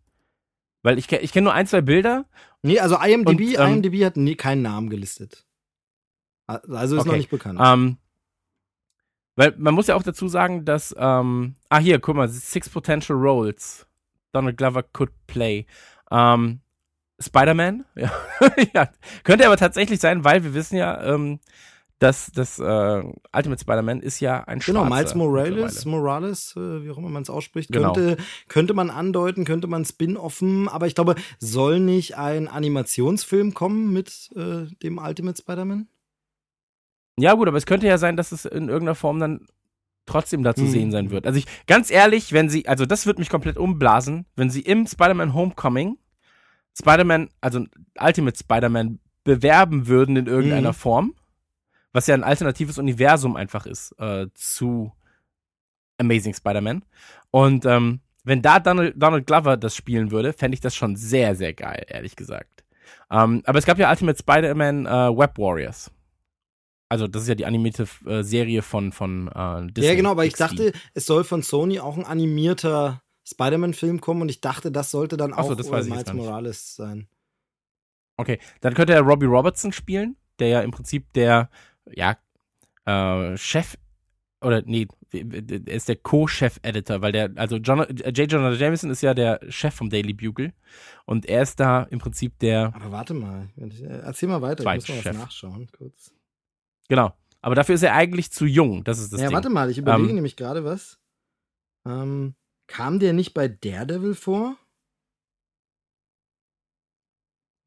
Weil 0.83 0.99
ich, 0.99 1.11
ich 1.13 1.33
kenne 1.33 1.45
nur 1.45 1.55
ein, 1.55 1.67
zwei 1.67 1.81
Bilder. 1.83 2.25
nee, 2.63 2.79
also 2.81 2.97
IMDb, 2.97 3.59
Und, 3.59 3.59
ähm, 3.67 3.83
IMDb 3.83 4.05
hat 4.05 4.17
nie, 4.17 4.35
keinen 4.35 4.63
Namen 4.63 4.89
gelistet. 4.91 5.45
Also 6.47 6.97
ist 6.97 7.03
Okay. 7.03 7.11
noch 7.11 7.17
nicht 7.17 7.31
bekannt. 7.31 7.61
Ähm, 7.63 7.99
weil 9.37 9.55
man 9.57 9.75
muss 9.75 9.87
ja 9.87 9.95
auch 9.95 10.03
dazu 10.03 10.29
sagen, 10.29 10.65
dass, 10.65 10.95
ähm, 10.99 11.57
ah 11.69 11.79
hier, 11.79 11.99
guck 12.01 12.17
mal, 12.17 12.29
Six 12.29 12.69
Potential 12.69 13.17
Roles. 13.19 13.87
Donald 14.33 14.57
Glover 14.57 14.83
could 14.83 15.11
play. 15.27 15.67
Ähm, 16.11 16.61
Spider-Man? 17.21 17.85
Ja. 17.97 18.13
ja. 18.75 18.89
Könnte 19.25 19.47
aber 19.47 19.57
tatsächlich 19.57 20.01
sein, 20.01 20.25
weil 20.25 20.43
wir 20.45 20.55
wissen 20.55 20.77
ja, 20.77 21.03
ähm, 21.03 21.41
dass 22.01 22.33
das 22.33 22.59
äh, 22.59 22.63
Ultimate 23.33 23.61
Spider-Man 23.61 24.01
ist 24.01 24.19
ja 24.21 24.43
ein 24.45 24.59
Genau, 24.59 24.81
Schwarzer 24.87 24.95
Miles 24.97 25.15
Morales. 25.15 25.85
Morales, 25.85 26.55
äh, 26.57 26.83
wie 26.85 26.91
auch 26.91 26.99
immer 26.99 27.11
man 27.11 27.23
es 27.23 27.31
ausspricht, 27.31 27.71
Genau. 27.71 27.93
könnte, 27.93 28.17
könnte 28.49 28.75
man 28.75 28.91
andeuten, 28.91 29.45
könnte 29.45 29.69
man 29.69 29.85
spin-offen, 29.85 30.69
aber 30.69 30.87
ich 30.89 30.95
glaube, 30.95 31.15
soll 31.39 31.79
nicht 31.79 32.17
ein 32.17 32.49
Animationsfilm 32.49 33.55
kommen 33.55 33.93
mit 33.93 34.31
äh, 34.35 34.67
dem 34.83 34.99
Ultimate 34.99 35.41
Spider-Man? 35.41 35.87
Ja, 37.19 37.35
gut, 37.35 37.49
aber 37.49 37.59
es 37.59 37.67
könnte 37.67 37.87
ja 37.87 37.99
sein, 37.99 38.17
dass 38.17 38.33
es 38.33 38.45
in 38.45 38.69
irgendeiner 38.69 38.95
Form 38.95 39.19
dann 39.21 39.47
trotzdem 40.07 40.43
da 40.43 40.55
zu 40.55 40.63
Hm. 40.63 40.71
sehen 40.71 40.91
sein 40.91 41.11
wird. 41.11 41.27
Also 41.27 41.39
ich, 41.39 41.47
ganz 41.67 41.91
ehrlich, 41.91 42.33
wenn 42.33 42.49
sie, 42.49 42.67
also 42.67 42.87
das 42.87 43.07
wird 43.07 43.19
mich 43.19 43.29
komplett 43.29 43.59
umblasen, 43.59 44.27
wenn 44.37 44.51
sie 44.51 44.63
im 44.63 44.87
Spider-Man 44.87 45.35
Homecoming 45.35 45.99
Spider-Man, 46.79 47.29
also 47.41 47.65
Ultimate 48.01 48.39
Spider-Man 48.39 49.01
bewerben 49.25 49.87
würden 49.87 50.17
in 50.17 50.27
irgendeiner 50.27 50.71
Mhm. 50.71 50.75
Form, 50.75 51.15
was 51.93 52.07
ja 52.07 52.15
ein 52.15 52.25
alternatives 52.25 52.79
Universum 52.79 53.37
einfach 53.37 53.67
ist 53.67 53.93
äh, 53.99 54.27
zu 54.35 54.93
Amazing 55.99 56.35
Spider-Man. 56.35 56.85
Und 57.31 57.67
ähm, 57.67 58.01
wenn 58.25 58.43
da 58.43 58.61
Donald, 58.61 58.95
Donald 58.97 59.27
Glover 59.27 59.57
das 59.57 59.75
spielen 59.75 60.11
würde, 60.11 60.33
fände 60.33 60.55
ich 60.55 60.61
das 60.61 60.75
schon 60.77 60.97
sehr, 60.97 61.35
sehr 61.35 61.53
geil, 61.53 61.85
ehrlich 61.89 62.17
gesagt. 62.17 62.65
Ähm, 63.11 63.43
aber 63.45 63.59
es 63.59 63.67
gab 63.67 63.79
ja 63.79 63.91
Ultimate 63.91 64.19
Spider-Man 64.19 64.87
äh, 64.87 65.17
Web 65.17 65.39
Warriors. 65.39 65.91
Also 66.89 67.07
das 67.07 67.23
ist 67.23 67.29
ja 67.29 67.35
die 67.37 67.47
animierte 67.47 67.87
äh, 68.07 68.23
Serie 68.23 68.63
von, 68.63 68.93
von 68.93 69.29
äh, 69.29 69.73
Disney. 69.73 69.89
ja, 69.89 69.95
genau, 69.95 70.11
aber 70.11 70.25
ich 70.25 70.33
XD. 70.33 70.41
dachte, 70.41 70.73
es 70.93 71.07
soll 71.07 71.23
von 71.23 71.43
Sony 71.43 71.79
auch 71.79 71.97
ein 71.97 72.05
animierter 72.05 73.03
Spider-Man-Film 73.25 74.01
kommen 74.01 74.23
und 74.23 74.29
ich 74.29 74.41
dachte, 74.41 74.73
das 74.73 74.91
sollte 74.91 75.17
dann 75.17 75.33
auch 75.33 75.57
ich 75.57 75.71
Miles. 75.71 76.13
Morales 76.13 76.75
sein. 76.75 77.09
Okay, 78.17 78.39
dann 78.61 78.75
könnte 78.75 78.93
er 78.93 79.03
Robbie 79.03 79.27
Robertson 79.27 79.73
spielen, 79.73 80.17
der 80.41 80.49
ja 80.49 80.61
im 80.61 80.73
Prinzip 80.73 81.13
der, 81.13 81.49
ja, 81.87 82.17
äh, 82.85 83.37
Chef, 83.37 83.77
oder 84.41 84.63
nee, 84.63 84.87
er 85.13 85.75
ist 85.75 85.89
der 85.89 85.97
Co-Chef-Editor, 85.97 87.03
weil 87.03 87.13
der, 87.13 87.31
also 87.37 87.57
John, 87.57 87.81
äh, 87.81 88.11
J. 88.11 88.31
Jonah 88.31 88.53
Jameson 88.53 88.91
ist 88.91 89.03
ja 89.03 89.13
der 89.13 89.41
Chef 89.49 89.75
vom 89.75 89.91
Daily 89.91 90.13
Bugle 90.13 90.53
und 91.05 91.27
er 91.27 91.43
ist 91.43 91.59
da 91.61 91.83
im 91.85 91.99
Prinzip 91.99 92.39
der, 92.39 92.73
Aber 92.75 92.93
warte 92.93 93.15
mal, 93.15 93.49
äh, 93.57 93.85
erzähl 94.03 94.29
mal 94.29 94.41
weiter, 94.43 94.63
ich 94.63 94.89
muss 94.89 94.89
mal 94.89 95.05
was 95.05 95.17
nachschauen, 95.17 95.69
kurz. 95.77 96.15
genau, 96.89 97.13
aber 97.41 97.55
dafür 97.55 97.75
ist 97.75 97.83
er 97.83 97.95
eigentlich 97.95 98.31
zu 98.33 98.47
jung, 98.47 98.85
das 98.85 98.99
ist 98.99 99.13
das 99.13 99.21
ja, 99.21 99.29
Ding. 99.29 99.35
warte 99.35 99.51
mal, 99.51 99.71
ich 99.71 99.79
überlege 99.79 100.09
Ähm, 100.11 100.15
nämlich 100.15 100.37
gerade 100.37 100.65
was. 100.65 100.99
Ähm, 101.87 102.35
kam 102.67 102.99
der 103.01 103.13
nicht 103.13 103.35
bei 103.35 103.49
Daredevil 103.49 104.15
vor? 104.15 104.57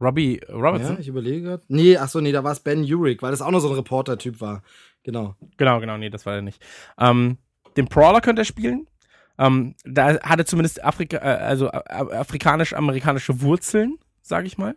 Robbie 0.03 0.41
Robertson? 0.49 0.95
Ja, 0.95 0.99
ich 0.99 1.07
überlege 1.07 1.41
gerade. 1.41 1.63
Nee, 1.67 1.97
ach 1.97 2.09
so, 2.09 2.19
nee, 2.19 2.31
da 2.31 2.43
war 2.43 2.51
es 2.51 2.59
Ben 2.59 2.83
Urich, 2.83 3.21
weil 3.21 3.31
das 3.31 3.41
auch 3.41 3.51
noch 3.51 3.59
so 3.59 3.69
ein 3.69 3.75
Reporter-Typ 3.75 4.41
war. 4.41 4.61
Genau. 5.03 5.35
Genau, 5.57 5.79
genau, 5.79 5.97
nee, 5.97 6.09
das 6.09 6.25
war 6.25 6.35
er 6.35 6.41
nicht. 6.41 6.61
Ähm, 6.97 7.37
den 7.77 7.85
Brawler 7.85 8.21
könnte 8.21 8.41
er 8.41 8.45
spielen. 8.45 8.87
Ähm, 9.37 9.75
da 9.83 10.19
hat 10.21 10.39
er 10.39 10.45
zumindest 10.45 10.83
Afrika, 10.83 11.17
äh, 11.17 11.43
also 11.43 11.67
äh, 11.67 11.71
afrikanisch-amerikanische 11.71 13.41
Wurzeln, 13.41 13.97
sage 14.21 14.47
ich 14.47 14.57
mal. 14.57 14.75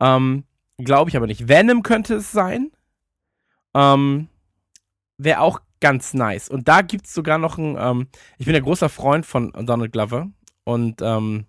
Ähm, 0.00 0.44
Glaube 0.78 1.10
ich 1.10 1.16
aber 1.16 1.26
nicht. 1.26 1.48
Venom 1.48 1.82
könnte 1.82 2.14
es 2.14 2.30
sein. 2.30 2.70
Ähm, 3.74 4.28
Wäre 5.16 5.40
auch 5.40 5.60
ganz 5.80 6.14
nice. 6.14 6.48
Und 6.48 6.68
da 6.68 6.82
gibt 6.82 7.06
es 7.06 7.14
sogar 7.14 7.38
noch 7.38 7.58
ein, 7.58 7.76
ähm, 7.78 8.08
ich 8.38 8.46
bin 8.46 8.54
ja 8.54 8.60
großer 8.60 8.88
Freund 8.88 9.26
von 9.26 9.52
Donald 9.52 9.92
Glover 9.92 10.28
und 10.64 11.02
ähm, 11.02 11.46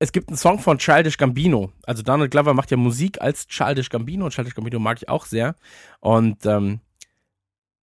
es 0.00 0.12
gibt 0.12 0.28
einen 0.28 0.38
Song 0.38 0.58
von 0.58 0.78
Childish 0.78 1.18
Gambino. 1.18 1.72
Also 1.84 2.02
Donald 2.02 2.30
Glover 2.30 2.54
macht 2.54 2.70
ja 2.70 2.76
Musik 2.78 3.20
als 3.20 3.46
Childish 3.46 3.90
Gambino 3.90 4.24
und 4.24 4.32
Childish 4.32 4.54
Gambino 4.54 4.78
mag 4.78 4.96
ich 4.96 5.08
auch 5.08 5.26
sehr. 5.26 5.54
Und 6.00 6.46
ähm, 6.46 6.80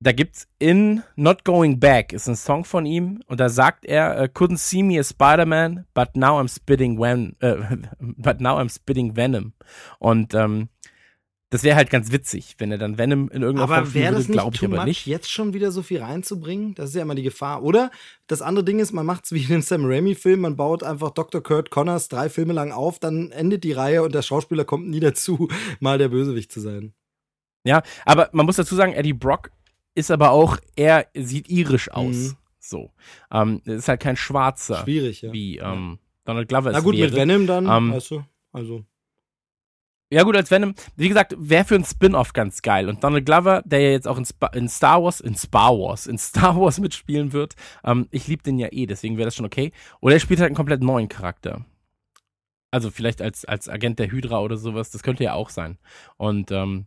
da 0.00 0.12
gibt's 0.12 0.48
in 0.58 1.02
Not 1.16 1.44
Going 1.44 1.78
Back 1.78 2.14
ist 2.14 2.26
ein 2.26 2.36
Song 2.36 2.64
von 2.64 2.86
ihm 2.86 3.22
und 3.26 3.38
da 3.38 3.50
sagt 3.50 3.84
er 3.84 4.18
äh, 4.18 4.28
Couldn't 4.32 4.58
see 4.58 4.82
me 4.82 4.98
as 4.98 5.10
Spider-Man, 5.10 5.86
but 5.92 6.16
now 6.16 6.40
I'm 6.40 6.48
spitting 6.48 6.98
Ven 6.98 7.36
äh, 7.40 7.56
but 8.00 8.40
now 8.40 8.58
I'm 8.58 8.74
spitting 8.74 9.14
Venom. 9.14 9.52
Und 9.98 10.34
ähm, 10.34 10.70
das 11.56 11.62
wäre 11.62 11.76
halt 11.76 11.88
ganz 11.88 12.12
witzig, 12.12 12.56
wenn 12.58 12.70
er 12.70 12.76
dann 12.76 12.98
Venom 12.98 13.30
in 13.30 13.40
irgendeiner 13.40 13.66
Form 13.68 13.78
Aber 13.78 13.86
spielen 13.86 14.04
wäre 14.04 14.14
das 14.14 14.24
würde, 14.24 14.32
nicht 14.32 14.40
glaube 14.42 14.56
ich 14.56 14.64
aber 14.64 14.84
nicht. 14.84 15.06
jetzt 15.06 15.30
schon 15.30 15.54
wieder 15.54 15.72
so 15.72 15.82
viel 15.82 16.02
reinzubringen? 16.02 16.74
Das 16.74 16.90
ist 16.90 16.96
ja 16.96 17.00
immer 17.02 17.14
die 17.14 17.22
Gefahr. 17.22 17.62
Oder 17.62 17.90
das 18.26 18.42
andere 18.42 18.62
Ding 18.62 18.78
ist, 18.78 18.92
man 18.92 19.06
macht 19.06 19.24
es 19.24 19.32
wie 19.32 19.40
in 19.42 19.48
den 19.48 19.62
Sam 19.62 19.86
Raimi-Film, 19.86 20.40
man 20.40 20.56
baut 20.56 20.82
einfach 20.82 21.12
Dr. 21.12 21.42
Kurt 21.42 21.70
Connors 21.70 22.08
drei 22.08 22.28
Filme 22.28 22.52
lang 22.52 22.72
auf, 22.72 22.98
dann 22.98 23.30
endet 23.30 23.64
die 23.64 23.72
Reihe 23.72 24.02
und 24.02 24.14
der 24.14 24.20
Schauspieler 24.20 24.66
kommt 24.66 24.86
nie 24.88 25.00
dazu, 25.00 25.48
mal 25.80 25.96
der 25.96 26.08
Bösewicht 26.10 26.52
zu 26.52 26.60
sein. 26.60 26.92
Ja, 27.64 27.82
aber 28.04 28.28
man 28.32 28.44
muss 28.44 28.56
dazu 28.56 28.74
sagen, 28.74 28.92
Eddie 28.92 29.14
Brock 29.14 29.50
ist 29.94 30.10
aber 30.10 30.32
auch, 30.32 30.58
er 30.76 31.06
sieht 31.14 31.48
irisch 31.48 31.90
aus. 31.90 32.14
Mhm. 32.14 32.36
So. 32.58 32.92
Ähm, 33.32 33.62
ist 33.64 33.88
halt 33.88 34.00
kein 34.00 34.16
Schwarzer, 34.16 34.82
Schwierig, 34.82 35.22
ja. 35.22 35.32
wie 35.32 35.56
ähm, 35.56 35.98
Donald 36.26 36.48
Glover 36.50 36.72
Na 36.72 36.78
es 36.78 36.84
gut, 36.84 36.96
wäre. 36.96 37.06
mit 37.08 37.16
Venom 37.16 37.46
dann, 37.46 37.66
Ähm, 37.66 37.92
weißt 37.94 38.10
du, 38.10 38.24
also. 38.52 38.84
Ja, 40.12 40.22
gut, 40.22 40.36
als 40.36 40.52
Venom, 40.52 40.74
wie 40.94 41.08
gesagt, 41.08 41.34
wäre 41.36 41.64
für 41.64 41.74
ein 41.74 41.84
Spin-off 41.84 42.32
ganz 42.32 42.62
geil. 42.62 42.88
Und 42.88 43.02
Donald 43.02 43.26
Glover, 43.26 43.62
der 43.64 43.80
ja 43.80 43.90
jetzt 43.90 44.06
auch 44.06 44.18
in, 44.18 44.24
Spa 44.24 44.46
in 44.48 44.68
Star 44.68 45.02
Wars, 45.02 45.20
in 45.20 45.34
Star 45.34 45.76
Wars, 45.76 46.06
in 46.06 46.16
Star 46.18 46.60
Wars 46.60 46.78
mitspielen 46.78 47.32
wird, 47.32 47.56
ähm, 47.82 48.06
ich 48.12 48.28
liebe 48.28 48.42
den 48.44 48.58
ja 48.58 48.68
eh, 48.70 48.86
deswegen 48.86 49.16
wäre 49.16 49.26
das 49.26 49.34
schon 49.34 49.46
okay. 49.46 49.72
Oder 50.00 50.14
er 50.14 50.20
spielt 50.20 50.38
halt 50.38 50.48
einen 50.48 50.56
komplett 50.56 50.80
neuen 50.82 51.08
Charakter. 51.08 51.64
Also 52.70 52.90
vielleicht 52.90 53.20
als, 53.20 53.44
als 53.44 53.68
Agent 53.68 53.98
der 53.98 54.10
Hydra 54.12 54.40
oder 54.40 54.56
sowas, 54.56 54.90
das 54.90 55.02
könnte 55.02 55.24
ja 55.24 55.34
auch 55.34 55.50
sein. 55.50 55.78
Und 56.18 56.52
ähm, 56.52 56.86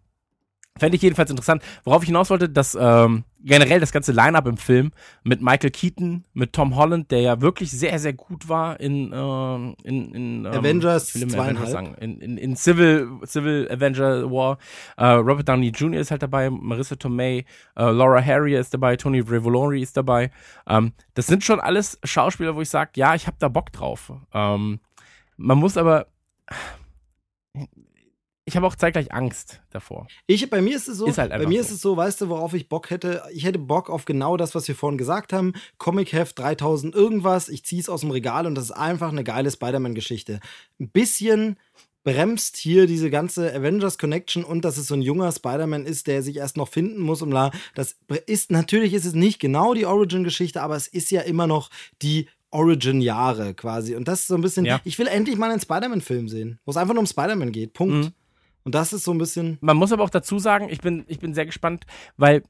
fände 0.79 0.95
ich 0.95 1.01
jedenfalls 1.01 1.29
interessant. 1.29 1.61
Worauf 1.83 2.03
ich 2.03 2.07
hinaus 2.07 2.29
wollte, 2.29 2.49
dass 2.49 2.77
ähm, 2.79 3.23
generell 3.41 3.79
das 3.79 3.91
ganze 3.91 4.11
Line-Up 4.11 4.47
im 4.47 4.57
Film 4.57 4.91
mit 5.23 5.41
Michael 5.41 5.71
Keaton, 5.71 6.25
mit 6.33 6.53
Tom 6.53 6.75
Holland, 6.75 7.11
der 7.11 7.21
ja 7.21 7.41
wirklich 7.41 7.71
sehr, 7.71 7.97
sehr 7.99 8.13
gut 8.13 8.49
war 8.49 8.79
in, 8.79 9.11
ähm, 9.13 9.75
in, 9.83 10.13
in 10.13 10.45
ähm, 10.45 10.51
Avengers 10.51 11.15
immer 11.15 11.27
zweieinhalb. 11.27 11.69
sagen, 11.69 11.95
in, 11.99 12.19
in, 12.19 12.37
in 12.37 12.55
Civil, 12.55 13.09
Civil 13.25 13.69
Avenger 13.71 14.29
War. 14.29 14.57
Äh, 14.97 15.05
Robert 15.05 15.47
Downey 15.47 15.69
Jr. 15.69 16.01
ist 16.01 16.11
halt 16.11 16.23
dabei, 16.23 16.49
Marissa 16.49 16.95
Tomei, 16.95 17.45
äh, 17.75 17.91
Laura 17.91 18.23
Harrier 18.23 18.59
ist 18.59 18.73
dabei, 18.73 18.95
Tony 18.95 19.19
Revolori 19.19 19.81
ist 19.81 19.95
dabei. 19.95 20.31
Ähm, 20.67 20.93
das 21.13 21.27
sind 21.27 21.43
schon 21.43 21.59
alles 21.59 21.99
Schauspieler, 22.03 22.55
wo 22.55 22.61
ich 22.61 22.69
sage, 22.69 22.91
ja, 22.95 23.15
ich 23.15 23.27
habe 23.27 23.37
da 23.39 23.47
Bock 23.47 23.71
drauf. 23.71 24.11
Ähm, 24.33 24.79
man 25.37 25.57
muss 25.57 25.77
aber 25.77 26.07
ich 28.49 28.55
habe 28.57 28.67
auch 28.67 28.75
zeitgleich 28.75 29.13
Angst 29.13 29.61
davor. 29.69 30.07
Ich, 30.27 30.49
bei 30.49 30.61
mir 30.61 30.75
ist 30.75 30.87
es 30.87 30.97
so, 30.97 31.05
Ist 31.05 31.17
halt 31.17 31.31
bei 31.31 31.45
mir 31.47 31.63
so. 31.63 31.67
ist 31.69 31.71
es 31.75 31.81
so, 31.81 31.95
weißt 31.95 32.19
du, 32.21 32.29
worauf 32.29 32.53
ich 32.53 32.67
Bock 32.67 32.89
hätte? 32.89 33.21
Ich 33.31 33.45
hätte 33.45 33.59
Bock 33.59 33.89
auf 33.89 34.05
genau 34.05 34.35
das, 34.37 34.55
was 34.55 34.67
wir 34.67 34.75
vorhin 34.75 34.97
gesagt 34.97 35.31
haben. 35.31 35.53
Comic-Heft 35.77 36.37
3000 36.39 36.93
irgendwas, 36.95 37.47
ich 37.47 37.63
ziehe 37.63 37.81
es 37.81 37.87
aus 37.89 38.01
dem 38.01 38.11
Regal 38.11 38.45
und 38.45 38.55
das 38.55 38.65
ist 38.65 38.71
einfach 38.71 39.11
eine 39.11 39.23
geile 39.23 39.49
Spider-Man-Geschichte. 39.51 40.39
Ein 40.79 40.89
bisschen 40.89 41.57
bremst 42.03 42.57
hier 42.57 42.87
diese 42.87 43.09
ganze 43.09 43.53
Avengers 43.53 43.97
Connection 43.97 44.43
und 44.43 44.65
dass 44.65 44.77
es 44.77 44.87
so 44.87 44.95
ein 44.95 45.01
junger 45.01 45.31
Spider-Man 45.31 45.85
ist, 45.85 46.07
der 46.07 46.23
sich 46.23 46.37
erst 46.37 46.57
noch 46.57 46.69
finden 46.69 47.01
muss 47.01 47.21
und 47.21 47.31
la. 47.31 47.51
Das 47.75 47.97
ist, 48.25 48.51
natürlich 48.51 48.93
ist 48.93 49.05
es 49.05 49.13
nicht 49.13 49.39
genau 49.39 49.73
die 49.73 49.85
Origin-Geschichte, 49.85 50.61
aber 50.61 50.75
es 50.75 50.87
ist 50.87 51.11
ja 51.11 51.21
immer 51.21 51.45
noch 51.45 51.69
die 52.01 52.27
Origin-Jahre 52.51 53.53
quasi. 53.53 53.95
Und 53.95 54.07
das 54.07 54.21
ist 54.21 54.27
so 54.27 54.35
ein 54.35 54.41
bisschen, 54.41 54.65
Ja. 54.65 54.79
ich 54.83 54.97
will 54.97 55.07
endlich 55.07 55.37
mal 55.37 55.51
einen 55.51 55.59
Spider-Man-Film 55.61 56.29
sehen, 56.29 56.59
wo 56.65 56.71
es 56.71 56.77
einfach 56.77 56.93
nur 56.93 57.01
um 57.01 57.07
Spider-Man 57.07 57.51
geht. 57.51 57.73
Punkt. 57.73 57.93
Mhm. 58.05 58.11
Und 58.69 58.75
das 58.75 58.93
ist 58.93 59.03
so 59.03 59.11
ein 59.11 59.17
bisschen. 59.17 59.57
Man 59.61 59.77
muss 59.77 59.91
aber 59.91 60.03
auch 60.03 60.11
dazu 60.11 60.37
sagen, 60.37 60.69
ich 60.69 60.79
bin, 60.79 61.03
ich 61.07 61.17
bin 61.17 61.33
sehr 61.33 61.47
gespannt, 61.47 61.87
weil 62.17 62.43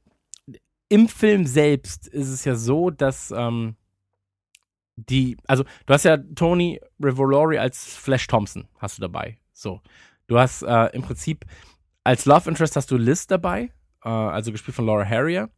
im 0.90 1.08
Film 1.08 1.46
selbst 1.46 2.06
ist 2.08 2.28
es 2.28 2.44
ja 2.44 2.56
so, 2.56 2.90
dass 2.90 3.30
ähm, 3.34 3.74
die, 4.96 5.38
also 5.46 5.64
du 5.86 5.94
hast 5.94 6.04
ja 6.04 6.18
Tony 6.18 6.78
Revolori 7.00 7.56
als 7.56 7.96
Flash 7.96 8.26
Thompson, 8.26 8.68
hast 8.76 8.98
du 8.98 9.00
dabei. 9.00 9.38
So. 9.54 9.80
Du 10.26 10.38
hast 10.38 10.60
äh, 10.62 10.88
im 10.92 11.00
Prinzip 11.00 11.46
als 12.04 12.26
Love 12.26 12.50
Interest 12.50 12.76
hast 12.76 12.90
du 12.90 12.98
Liz 12.98 13.26
dabei, 13.26 13.72
äh, 14.04 14.10
also 14.10 14.52
gespielt 14.52 14.74
von 14.74 14.84
Laura 14.84 15.06
Harrier. 15.06 15.48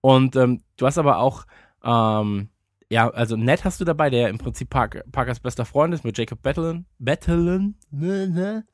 Und 0.00 0.34
ähm, 0.34 0.62
du 0.78 0.86
hast 0.86 0.96
aber 0.96 1.18
auch, 1.18 1.44
ähm, 1.84 2.48
ja, 2.88 3.10
also 3.10 3.36
Ned 3.36 3.66
hast 3.66 3.82
du 3.82 3.84
dabei, 3.84 4.08
der 4.08 4.30
im 4.30 4.38
Prinzip 4.38 4.70
Park, 4.70 5.04
Parkers 5.12 5.40
bester 5.40 5.66
Freund 5.66 5.92
ist 5.92 6.04
mit 6.04 6.16
Jacob 6.16 6.40
Battlen. 6.40 6.86
Battlen? 6.98 7.78
Ne, 7.90 8.30
ne? 8.30 8.66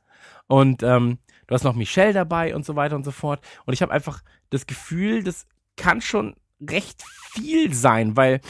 Und 0.47 0.85
ähm, 0.85 1.19
du 1.53 1.55
hast 1.55 1.65
noch 1.65 1.75
Michelle 1.75 2.15
dabei 2.15 2.55
und 2.55 2.65
so 2.65 2.77
weiter 2.77 2.97
und 2.97 3.05
so 3.05 3.11
fort. 3.11 3.45
Und 3.67 3.75
ich 3.75 3.83
habe 3.83 3.93
einfach 3.93 4.23
das 4.49 4.67
Gefühl, 4.67 5.23
das 5.23 5.47
kann 5.77 6.01
schon 6.01 6.35
recht 6.67 7.03
viel 7.31 7.75
sein, 7.75 8.17
weil, 8.17 8.41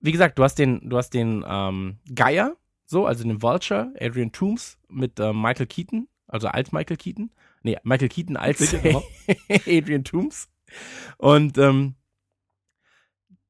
wie 0.00 0.10
gesagt, 0.10 0.38
du 0.38 0.42
hast 0.42 0.54
den, 0.54 0.88
du 0.88 0.96
hast 0.96 1.10
den 1.10 1.44
ähm, 1.46 1.98
Geier, 2.14 2.56
so, 2.86 3.04
also 3.04 3.24
den 3.24 3.42
Vulture, 3.42 3.92
Adrian 4.00 4.32
Toomes 4.32 4.78
mit 4.88 5.20
ähm, 5.20 5.42
Michael 5.42 5.66
Keaton, 5.66 6.08
also 6.28 6.48
als 6.48 6.72
Michael 6.72 6.96
Keaton. 6.96 7.30
Nee, 7.62 7.76
Michael 7.82 8.08
Keaton 8.08 8.38
als 8.38 8.70
Genau. 8.70 9.04
Adrian 9.66 10.04
Toomes. 10.04 10.48
Und 11.18 11.58
ähm, 11.58 11.94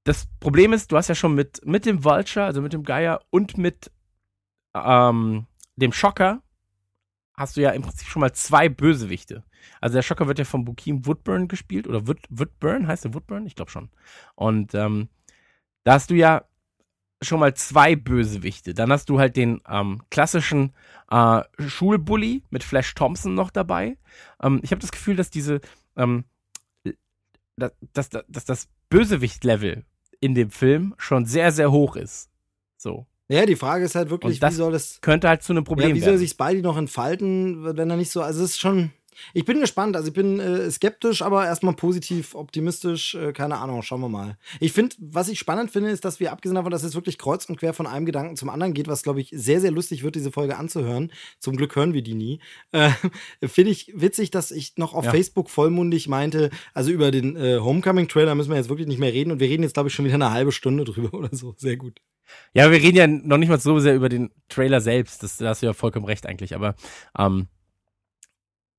das 0.02 0.26
Problem 0.40 0.72
ist, 0.72 0.90
du 0.90 0.96
hast 0.96 1.06
ja 1.06 1.14
schon 1.14 1.36
mit, 1.36 1.64
mit 1.64 1.86
dem 1.86 2.02
Vulture, 2.02 2.44
also 2.44 2.60
mit 2.60 2.72
dem 2.72 2.82
Geier 2.82 3.20
und 3.30 3.56
mit 3.56 3.92
ähm, 4.74 5.46
dem 5.76 5.92
Schocker 5.92 6.42
hast 7.36 7.56
du 7.56 7.60
ja 7.60 7.70
im 7.70 7.82
Prinzip 7.82 8.08
schon 8.08 8.20
mal 8.20 8.32
zwei 8.32 8.68
Bösewichte. 8.68 9.44
Also 9.80 9.94
der 9.94 10.02
Schocker 10.02 10.26
wird 10.26 10.38
ja 10.38 10.44
von 10.44 10.64
Bokeem 10.64 11.06
Woodburn 11.06 11.48
gespielt 11.48 11.86
oder 11.86 12.06
Wood, 12.06 12.20
Woodburn, 12.30 12.86
heißt 12.86 13.04
der 13.04 13.14
Woodburn? 13.14 13.46
Ich 13.46 13.54
glaube 13.54 13.70
schon. 13.70 13.90
Und 14.34 14.74
ähm, 14.74 15.08
da 15.84 15.94
hast 15.94 16.10
du 16.10 16.14
ja 16.14 16.44
schon 17.22 17.40
mal 17.40 17.54
zwei 17.54 17.96
Bösewichte. 17.96 18.74
Dann 18.74 18.92
hast 18.92 19.08
du 19.08 19.18
halt 19.18 19.36
den 19.36 19.60
ähm, 19.68 20.02
klassischen 20.10 20.74
äh, 21.10 21.42
Schulbully 21.58 22.42
mit 22.50 22.62
Flash 22.62 22.94
Thompson 22.94 23.34
noch 23.34 23.50
dabei. 23.50 23.96
Ähm, 24.42 24.60
ich 24.62 24.70
habe 24.70 24.80
das 24.80 24.92
Gefühl, 24.92 25.16
dass 25.16 25.30
diese 25.30 25.60
ähm, 25.96 26.24
dass, 27.56 27.72
dass, 27.92 28.10
dass 28.28 28.44
das 28.44 28.68
Bösewicht-Level 28.90 29.84
in 30.20 30.34
dem 30.34 30.50
Film 30.50 30.94
schon 30.98 31.24
sehr, 31.24 31.52
sehr 31.52 31.72
hoch 31.72 31.96
ist. 31.96 32.30
So. 32.76 33.06
Ja, 33.28 33.44
die 33.44 33.56
Frage 33.56 33.84
ist 33.84 33.94
halt 33.96 34.10
wirklich, 34.10 34.40
wie 34.40 34.50
soll 34.52 34.72
das. 34.72 35.00
Könnte 35.00 35.28
halt 35.28 35.42
zu 35.42 35.52
einem 35.52 35.64
Problem 35.64 35.88
Ja, 35.88 35.94
wie 35.94 36.00
soll 36.00 36.10
werden. 36.10 36.18
sich 36.18 36.30
Spidey 36.30 36.62
noch 36.62 36.76
entfalten, 36.76 37.64
wenn 37.76 37.90
er 37.90 37.96
nicht 37.96 38.10
so. 38.10 38.22
Also, 38.22 38.44
es 38.44 38.50
ist 38.52 38.60
schon. 38.60 38.92
Ich 39.32 39.46
bin 39.46 39.60
gespannt. 39.60 39.96
Also, 39.96 40.08
ich 40.08 40.14
bin 40.14 40.38
äh, 40.38 40.70
skeptisch, 40.70 41.22
aber 41.22 41.44
erstmal 41.46 41.74
positiv, 41.74 42.34
optimistisch. 42.34 43.14
Äh, 43.14 43.32
keine 43.32 43.56
Ahnung, 43.56 43.82
schauen 43.82 44.02
wir 44.02 44.08
mal. 44.10 44.36
Ich 44.60 44.72
finde, 44.72 44.94
was 45.00 45.28
ich 45.28 45.38
spannend 45.38 45.70
finde, 45.72 45.88
ist, 45.90 46.04
dass 46.04 46.20
wir 46.20 46.30
abgesehen 46.32 46.54
davon, 46.54 46.70
dass 46.70 46.84
es 46.84 46.94
wirklich 46.94 47.16
kreuz 47.18 47.46
und 47.46 47.56
quer 47.58 47.72
von 47.72 47.86
einem 47.86 48.04
Gedanken 48.06 48.36
zum 48.36 48.50
anderen 48.50 48.74
geht, 48.74 48.88
was, 48.88 49.02
glaube 49.02 49.20
ich, 49.22 49.30
sehr, 49.32 49.60
sehr 49.60 49.70
lustig 49.70 50.02
wird, 50.04 50.14
diese 50.14 50.30
Folge 50.30 50.56
anzuhören. 50.58 51.10
Zum 51.40 51.56
Glück 51.56 51.74
hören 51.76 51.94
wir 51.94 52.02
die 52.02 52.14
nie. 52.14 52.40
Äh, 52.72 52.90
finde 53.48 53.72
ich 53.72 53.90
witzig, 53.96 54.30
dass 54.30 54.50
ich 54.52 54.74
noch 54.76 54.92
auf 54.94 55.06
Ja. 55.06 55.10
Facebook 55.10 55.48
vollmundig 55.50 56.06
meinte, 56.08 56.50
also 56.74 56.90
über 56.92 57.10
den 57.10 57.36
äh, 57.36 57.58
Homecoming-Trailer 57.58 58.34
müssen 58.34 58.50
wir 58.50 58.56
jetzt 58.58 58.68
wirklich 58.68 58.86
nicht 58.86 58.98
mehr 59.00 59.12
reden 59.14 59.32
und 59.32 59.40
wir 59.40 59.48
reden 59.48 59.62
jetzt, 59.62 59.72
glaube 59.74 59.88
ich, 59.88 59.94
schon 59.94 60.04
wieder 60.04 60.14
eine 60.16 60.30
halbe 60.30 60.52
Stunde 60.52 60.84
drüber 60.84 61.14
oder 61.18 61.30
so. 61.34 61.54
Sehr 61.56 61.76
gut. 61.78 62.00
Ja, 62.52 62.70
wir 62.70 62.78
reden 62.80 62.96
ja 62.96 63.06
noch 63.06 63.38
nicht 63.38 63.48
mal 63.48 63.60
so 63.60 63.78
sehr 63.78 63.94
über 63.94 64.08
den 64.08 64.30
Trailer 64.48 64.80
selbst. 64.80 65.22
Das, 65.22 65.36
da 65.36 65.50
hast 65.50 65.62
du 65.62 65.66
ja 65.66 65.72
vollkommen 65.72 66.06
recht 66.06 66.26
eigentlich. 66.26 66.54
Aber 66.54 66.74
ähm, 67.18 67.48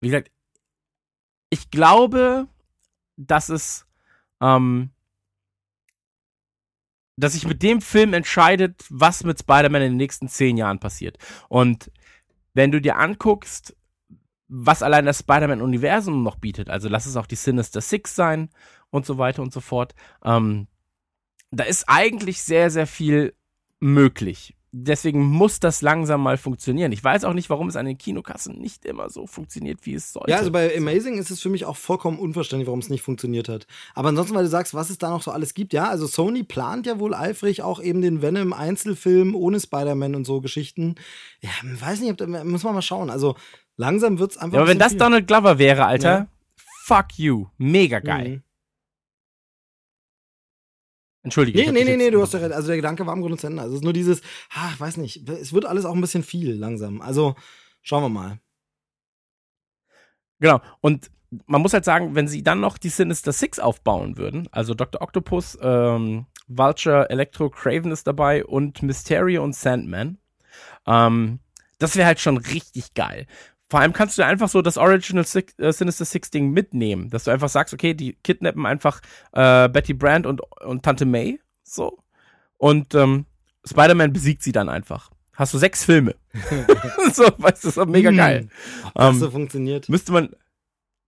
wie 0.01 0.07
gesagt, 0.07 0.31
ich 1.49 1.69
glaube, 1.69 2.47
dass 3.15 3.49
es, 3.49 3.87
ähm, 4.41 4.91
dass 7.17 7.33
sich 7.33 7.47
mit 7.47 7.63
dem 7.63 7.81
Film 7.81 8.13
entscheidet, 8.13 8.83
was 8.89 9.23
mit 9.23 9.39
Spider-Man 9.39 9.81
in 9.81 9.91
den 9.93 9.97
nächsten 9.97 10.27
zehn 10.27 10.57
Jahren 10.57 10.79
passiert. 10.79 11.17
Und 11.49 11.91
wenn 12.53 12.71
du 12.71 12.81
dir 12.81 12.97
anguckst, 12.97 13.75
was 14.47 14.83
allein 14.83 15.05
das 15.05 15.19
Spider-Man-Universum 15.19 16.23
noch 16.23 16.37
bietet, 16.37 16.69
also 16.69 16.89
lass 16.89 17.05
es 17.05 17.17
auch 17.17 17.27
die 17.27 17.35
Sinister 17.35 17.81
Six 17.81 18.15
sein 18.15 18.49
und 18.89 19.05
so 19.05 19.17
weiter 19.17 19.41
und 19.41 19.51
so 19.51 19.59
fort, 19.61 19.93
ähm, 20.23 20.67
da 21.51 21.63
ist 21.63 21.85
eigentlich 21.87 22.41
sehr, 22.41 22.69
sehr 22.69 22.87
viel 22.87 23.33
möglich. 23.79 24.53
Deswegen 24.73 25.23
muss 25.25 25.59
das 25.61 25.81
langsam 25.81 26.21
mal 26.21 26.37
funktionieren. 26.37 26.91
Ich 26.91 27.01
weiß 27.03 27.23
auch 27.23 27.33
nicht, 27.33 27.49
warum 27.49 27.69
es 27.69 27.77
an 27.77 27.85
den 27.85 27.97
Kinokassen 27.97 28.59
nicht 28.59 28.85
immer 28.85 29.09
so 29.09 29.25
funktioniert, 29.25 29.79
wie 29.85 29.93
es 29.93 30.11
sollte. 30.11 30.29
Ja, 30.29 30.37
also 30.37 30.51
bei 30.51 30.75
Amazing 30.77 31.17
ist 31.17 31.31
es 31.31 31.41
für 31.41 31.49
mich 31.49 31.65
auch 31.65 31.77
vollkommen 31.77 32.19
unverständlich, 32.19 32.67
warum 32.67 32.79
es 32.81 32.89
nicht 32.89 33.01
funktioniert 33.01 33.47
hat. 33.47 33.65
Aber 33.95 34.09
ansonsten, 34.09 34.35
weil 34.35 34.43
du 34.43 34.49
sagst, 34.49 34.73
was 34.73 34.89
es 34.89 34.97
da 34.97 35.09
noch 35.09 35.23
so 35.23 35.31
alles 35.31 35.53
gibt, 35.53 35.71
ja, 35.73 35.87
also 35.87 36.05
Sony 36.05 36.43
plant 36.43 36.85
ja 36.85 36.99
wohl 36.99 37.15
eifrig 37.15 37.63
auch 37.63 37.81
eben 37.81 38.01
den 38.01 38.21
Venom-Einzelfilm 38.21 39.35
ohne 39.35 39.59
Spider-Man 39.59 40.15
und 40.15 40.25
so 40.25 40.41
Geschichten. 40.41 40.95
Ja, 41.41 41.49
weiß 41.63 42.01
nicht, 42.01 42.21
ob, 42.21 42.27
muss 42.43 42.63
man 42.63 42.73
mal 42.75 42.81
schauen. 42.81 43.09
Also 43.09 43.35
langsam 43.77 44.19
wird 44.19 44.31
es 44.31 44.37
einfach. 44.37 44.55
Ja, 44.55 44.61
aber 44.61 44.69
wenn 44.69 44.79
das 44.79 44.89
bisschen 44.89 44.99
Donald 44.99 45.27
Glover 45.27 45.57
wäre, 45.59 45.85
Alter, 45.85 46.09
Ja. 46.09 46.27
fuck 46.83 47.17
you. 47.17 47.47
Mega 47.57 47.99
viel. 48.01 48.05
geil. 48.05 48.29
Mhm. 48.29 48.43
Entschuldige. 51.27 51.59
Nee, 51.59 51.71
nee, 51.71 51.83
nee, 51.83 51.97
nee, 51.97 52.09
du 52.09 52.21
hast 52.21 52.33
ja 52.33 52.39
recht. 52.39 52.53
Also 52.53 52.67
der 52.67 52.77
Gedanke 52.77 53.05
war 53.05 53.13
im 53.13 53.21
Grunde 53.21 53.37
zu 53.37 53.47
Ende. 53.47 53.61
Also 53.61 53.75
es 53.75 53.79
ist 53.79 53.83
nur 53.83 53.93
dieses, 53.93 54.21
ich 54.21 54.79
weiß 54.79 54.97
nicht, 54.97 55.27
es 55.29 55.53
wird 55.53 55.65
alles 55.65 55.85
auch 55.85 55.93
ein 55.93 56.01
bisschen 56.01 56.23
viel 56.23 56.53
langsam. 56.53 57.01
Also 57.01 57.35
schauen 57.81 58.03
wir 58.03 58.09
mal. 58.09 58.39
Genau. 60.39 60.61
Und 60.81 61.11
man 61.45 61.61
muss 61.61 61.73
halt 61.73 61.85
sagen, 61.85 62.15
wenn 62.15 62.27
sie 62.27 62.43
dann 62.43 62.59
noch 62.59 62.77
die 62.77 62.89
Sinister 62.89 63.33
Six 63.33 63.59
aufbauen 63.59 64.17
würden, 64.17 64.47
also 64.51 64.73
Dr. 64.73 65.01
Octopus, 65.01 65.57
ähm, 65.61 66.27
Vulture, 66.47 67.09
Electro, 67.09 67.49
Craven 67.49 67.91
ist 67.91 68.07
dabei 68.07 68.45
und 68.45 68.81
Mysterio 68.81 69.43
und 69.43 69.53
Sandman, 69.53 70.17
ähm, 70.85 71.39
das 71.79 71.95
wäre 71.95 72.07
halt 72.07 72.19
schon 72.19 72.37
richtig 72.37 72.93
geil. 72.93 73.27
Vor 73.69 73.81
allem 73.81 73.91
kannst 73.91 74.17
du 74.17 74.25
einfach 74.25 74.47
so 74.47 74.61
das 74.61 74.77
Original 74.77 75.25
Six, 75.25 75.57
äh, 75.59 75.73
Sinister 75.73 76.05
Six 76.05 76.31
Ding 76.31 76.51
mitnehmen, 76.51 77.09
dass 77.09 77.25
du 77.25 77.31
einfach 77.31 77.49
sagst, 77.49 77.73
okay, 77.73 77.93
die 77.93 78.13
kidnappen 78.23 78.65
einfach 78.65 79.01
äh, 79.33 79.67
Betty 79.67 79.93
Brand 79.93 80.25
und, 80.25 80.41
und 80.61 80.83
Tante 80.83 81.05
May, 81.05 81.39
so. 81.63 81.99
Und 82.57 82.95
ähm, 82.95 83.25
Spider-Man 83.65 84.13
besiegt 84.13 84.41
sie 84.41 84.53
dann 84.53 84.69
einfach. 84.69 85.11
Hast 85.33 85.53
du 85.53 85.57
sechs 85.57 85.83
Filme. 85.83 86.15
so, 87.13 87.23
weißt 87.23 87.37
du, 87.37 87.39
das 87.39 87.63
ist 87.65 87.77
doch 87.77 87.85
mega 87.85 88.11
geil. 88.11 88.49
Ob 88.85 88.93
das 88.93 89.15
Ähm, 89.15 89.19
so 89.19 89.31
funktioniert. 89.31 89.89
Müsste 89.89 90.13
man, 90.13 90.29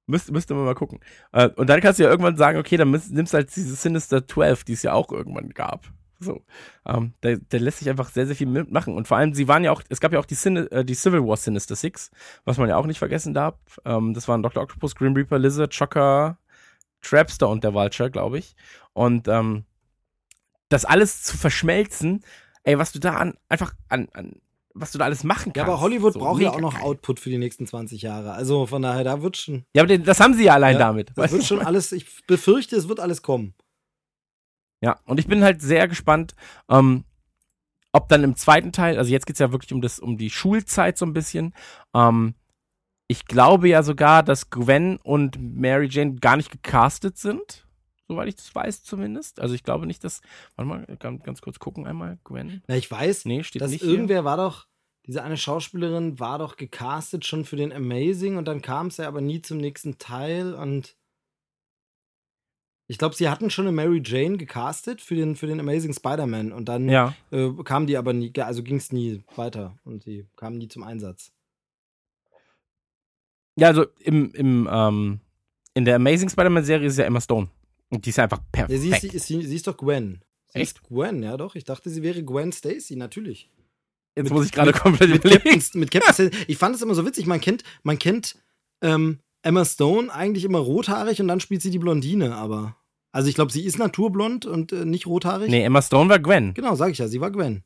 müsste, 0.06 0.34
müsste 0.34 0.54
man 0.54 0.66
mal 0.66 0.76
gucken. 0.76 1.00
Äh, 1.32 1.50
und 1.56 1.68
dann 1.68 1.80
kannst 1.80 2.00
du 2.00 2.04
ja 2.04 2.10
irgendwann 2.10 2.36
sagen, 2.36 2.60
okay, 2.60 2.76
dann 2.76 2.92
nimmst 2.92 3.34
du 3.34 3.38
halt 3.38 3.56
diese 3.56 3.76
Sinister 3.76 4.28
12, 4.28 4.66
die 4.66 4.74
es 4.74 4.84
ja 4.84 4.94
auch 4.94 5.12
irgendwann 5.12 5.50
gab. 5.50 5.88
So. 6.20 6.42
Ähm, 6.86 7.14
der, 7.24 7.38
der 7.38 7.60
lässt 7.60 7.80
sich 7.80 7.90
einfach 7.90 8.10
sehr, 8.10 8.28
sehr 8.28 8.36
viel 8.36 8.48
mitmachen. 8.48 8.94
Und 8.94 9.08
vor 9.08 9.18
allem, 9.18 9.34
sie 9.34 9.48
waren 9.48 9.64
ja 9.64 9.72
auch, 9.72 9.82
es 9.90 10.00
gab 10.00 10.12
ja 10.12 10.20
auch 10.20 10.26
die, 10.26 10.36
Sin 10.36 10.58
äh, 10.58 10.84
die 10.84 10.94
Civil 10.96 11.26
War 11.26 11.38
Sinister 11.38 11.76
Six, 11.76 12.12
was 12.46 12.58
man 12.58 12.68
ja 12.68 12.78
auch 12.78 12.86
nicht 12.86 13.00
vergessen 13.00 13.34
darf. 13.34 13.56
Ähm, 13.86 14.14
das 14.14 14.28
waren 14.28 14.44
Dr. 14.44 14.64
Octopus, 14.64 14.96
Grim 14.96 15.14
Reaper, 15.14 15.40
Lizard, 15.40 15.74
Shocker, 15.74 16.38
Trapster 17.02 17.48
und 17.48 17.64
der 17.64 17.74
Vulture, 17.74 18.12
glaube 18.12 18.38
ich. 18.38 18.56
Und 18.94 19.28
ähm, 19.28 19.64
das 20.68 20.86
alles 20.86 21.24
zu 21.24 21.38
verschmelzen, 21.38 22.24
ey, 22.64 22.78
was 22.78 22.92
du 22.92 23.00
da 23.00 23.16
an, 23.16 23.36
einfach 23.48 23.74
an, 23.88 24.10
an 24.14 24.42
was 24.74 24.92
du 24.92 24.98
da 24.98 25.06
alles 25.06 25.24
machen 25.24 25.54
kannst. 25.54 25.58
Ja, 25.58 25.64
aber 25.64 25.82
Hollywood 25.82 26.14
So, 26.14 26.20
braucht 26.20 26.42
ja 26.42 26.52
auch 26.52 26.60
noch 26.60 26.74
geil. 26.74 26.84
Output 26.84 27.20
für 27.20 27.30
die 27.30 27.38
nächsten 27.38 27.66
20 27.66 28.02
Jahre. 28.02 28.34
Also 28.34 28.66
von 28.66 28.82
daher, 28.82 29.04
da 29.04 29.22
wird 29.22 29.38
schon. 29.38 29.66
Ja, 29.74 29.84
aber 29.84 29.98
das 29.98 30.20
haben 30.20 30.34
sie 30.34 30.46
ja 30.46 30.54
allein 30.54 30.74
ja, 30.74 30.80
damit. 30.80 31.12
Das 31.16 31.32
wird 31.32 31.46
schon 31.46 31.62
alles, 31.62 31.92
ich 31.92 32.26
befürchte, 32.28 32.76
es 32.76 32.88
wird 32.88 33.00
alles 33.00 33.22
kommen. 33.22 33.54
Ja, 34.82 35.00
und 35.06 35.20
ich 35.20 35.28
bin 35.28 35.44
halt 35.44 35.62
sehr 35.62 35.88
gespannt, 35.88 36.36
ähm, 36.70 37.04
ob 37.92 38.08
dann 38.10 38.24
im 38.24 38.36
zweiten 38.36 38.72
Teil, 38.72 38.98
also 38.98 39.12
jetzt 39.12 39.26
geht's 39.26 39.40
ja 39.40 39.52
wirklich 39.52 39.74
um 39.74 39.82
das, 39.82 40.00
um 40.00 40.18
die 40.18 40.30
Schulzeit 40.30 40.98
so 40.98 41.06
ein 41.06 41.14
bisschen. 41.14 41.54
Ähm, 41.94 42.36
ich 43.08 43.26
glaube 43.26 43.68
ja 43.68 43.82
sogar, 43.82 44.22
dass 44.22 44.52
Gwen 44.52 44.98
und 44.98 45.38
Mary 45.40 45.88
Jane 45.90 46.16
gar 46.16 46.38
nicht 46.38 46.52
gecastet 46.52 47.18
sind, 47.18 47.66
soweit 48.08 48.28
ich 48.28 48.36
das 48.36 48.54
weiß 48.54 48.84
zumindest. 48.84 49.40
Also 49.40 49.56
ich 49.56 49.64
glaube 49.64 49.88
nicht, 49.88 50.04
dass. 50.04 50.22
Warte 50.56 50.70
mal, 50.70 50.98
ganz, 51.00 51.24
ganz 51.24 51.42
kurz 51.42 51.58
gucken 51.58 51.88
einmal. 51.88 52.20
Gwen. 52.24 52.62
Na, 52.68 52.76
ich 52.76 52.90
weiß, 52.90 53.26
Nee, 53.26 53.44
steht 53.44 53.62
dass 53.62 53.72
nicht. 53.72 53.82
Hier. 53.82 53.90
irgendwer 53.90 54.26
war 54.26 54.38
doch, 54.38 54.68
diese 55.08 55.24
eine 55.24 55.38
Schauspielerin 55.38 56.20
war 56.20 56.38
doch 56.38 56.56
gecastet 56.56 57.26
schon 57.26 57.46
für 57.46 57.56
den 57.56 57.74
Amazing 57.74 58.38
und 58.38 58.48
dann 58.48 58.62
kam 58.62 58.88
es 58.88 58.98
ja 58.98 59.08
aber 59.08 59.22
nie 59.22 59.42
zum 59.42 59.58
nächsten 59.58 59.98
Teil 59.98 60.54
und 60.54 60.96
ich 62.92 62.98
glaube, 62.98 63.16
sie 63.16 63.30
hatten 63.30 63.50
schon 63.50 63.66
eine 63.68 63.72
Mary 63.72 64.02
Jane 64.04 64.36
gecastet 64.38 65.00
für 65.00 65.16
den, 65.16 65.36
für 65.36 65.46
den 65.48 65.60
Amazing 65.60 65.94
Spider-Man 65.94 66.52
und 66.52 66.66
dann 66.66 66.90
Ja. 66.90 67.16
äh, 67.32 67.50
kam 67.64 67.86
die 67.88 67.96
aber 67.98 68.12
nie, 68.14 68.34
also 68.40 68.64
ging 68.64 68.78
es 68.78 68.92
nie 68.92 69.24
weiter 69.36 69.78
und 69.86 70.04
sie 70.04 70.26
kam 70.36 70.58
nie 70.58 70.68
zum 70.68 70.84
Einsatz. 70.84 71.32
Ja, 73.56 73.68
also 73.68 73.86
im, 74.00 74.34
im, 74.34 74.70
ähm, 74.72 75.20
in 75.74 75.86
der 75.86 75.96
Amazing 75.98 76.30
Spider-Man-Serie 76.30 76.88
ist 76.88 76.98
ja 76.98 77.06
Emma 77.06 77.22
Stone. 77.22 77.50
Und 77.90 78.06
die 78.06 78.10
ist 78.10 78.18
ja 78.18 78.24
einfach 78.26 78.40
Ja, 78.40 78.66
perfekt. 78.68 78.82
sie, 78.82 78.90
ist, 78.90 79.02
sie, 79.02 79.08
ist, 79.10 79.28
sie, 79.50 79.56
ist 79.56 79.68
doch 79.68 79.78
Gwen. 79.78 80.24
Sie 80.54 80.60
Echt? 80.60 80.78
ist 80.78 80.84
Gwen, 80.88 81.22
ja 81.24 81.38
doch. 81.38 81.56
Ich 81.56 81.64
dachte, 81.66 81.90
sie 81.90 82.02
wäre 82.04 82.24
Gwen 82.24 82.52
Stacy, 82.52 82.96
natürlich. 82.96 83.52
Jetzt 84.16 84.26
mit- 84.26 84.34
muss 84.34 84.46
ich 84.46 84.52
gerade 84.52 84.72
komplett 84.74 85.10
mit 85.10 85.20
überlegen. 85.26 85.44
Captain, 85.60 85.80
mit 85.80 85.92
Captain 85.92 86.14
Stacy. 86.14 86.32
Ich 86.48 86.58
fand 86.58 86.76
es 86.76 86.82
immer 86.82 86.96
so 86.96 87.06
witzig. 87.06 87.26
Man 87.26 87.42
kennt, 87.42 87.64
man 87.84 88.00
kennt 88.00 88.36
ähm, 88.82 89.20
Emma 89.42 89.66
Stone 89.66 90.14
eigentlich 90.14 90.46
immer 90.46 90.60
rothaarig 90.60 91.22
und 91.22 91.28
dann 91.28 91.40
spielt 91.40 91.62
sie 91.62 91.72
die 91.72 91.80
Blondine, 91.80 92.36
aber. 92.36 92.76
Also 93.12 93.30
ich 93.30 93.36
glaube, 93.36 93.52
sie 93.52 93.64
ist 93.64 93.80
naturblond 93.80 94.46
und 94.46 94.72
äh, 94.72 94.86
nicht 94.86 95.08
rothaarig. 95.08 95.50
Nee, 95.50 95.64
Emma 95.64 95.82
Stone 95.82 96.10
war 96.10 96.20
Gwen. 96.20 96.54
Genau, 96.54 96.76
sag 96.76 96.92
ich 96.92 97.00
ja, 97.00 97.08
sie 97.08 97.22
war 97.22 97.32
Gwen. 97.32 97.64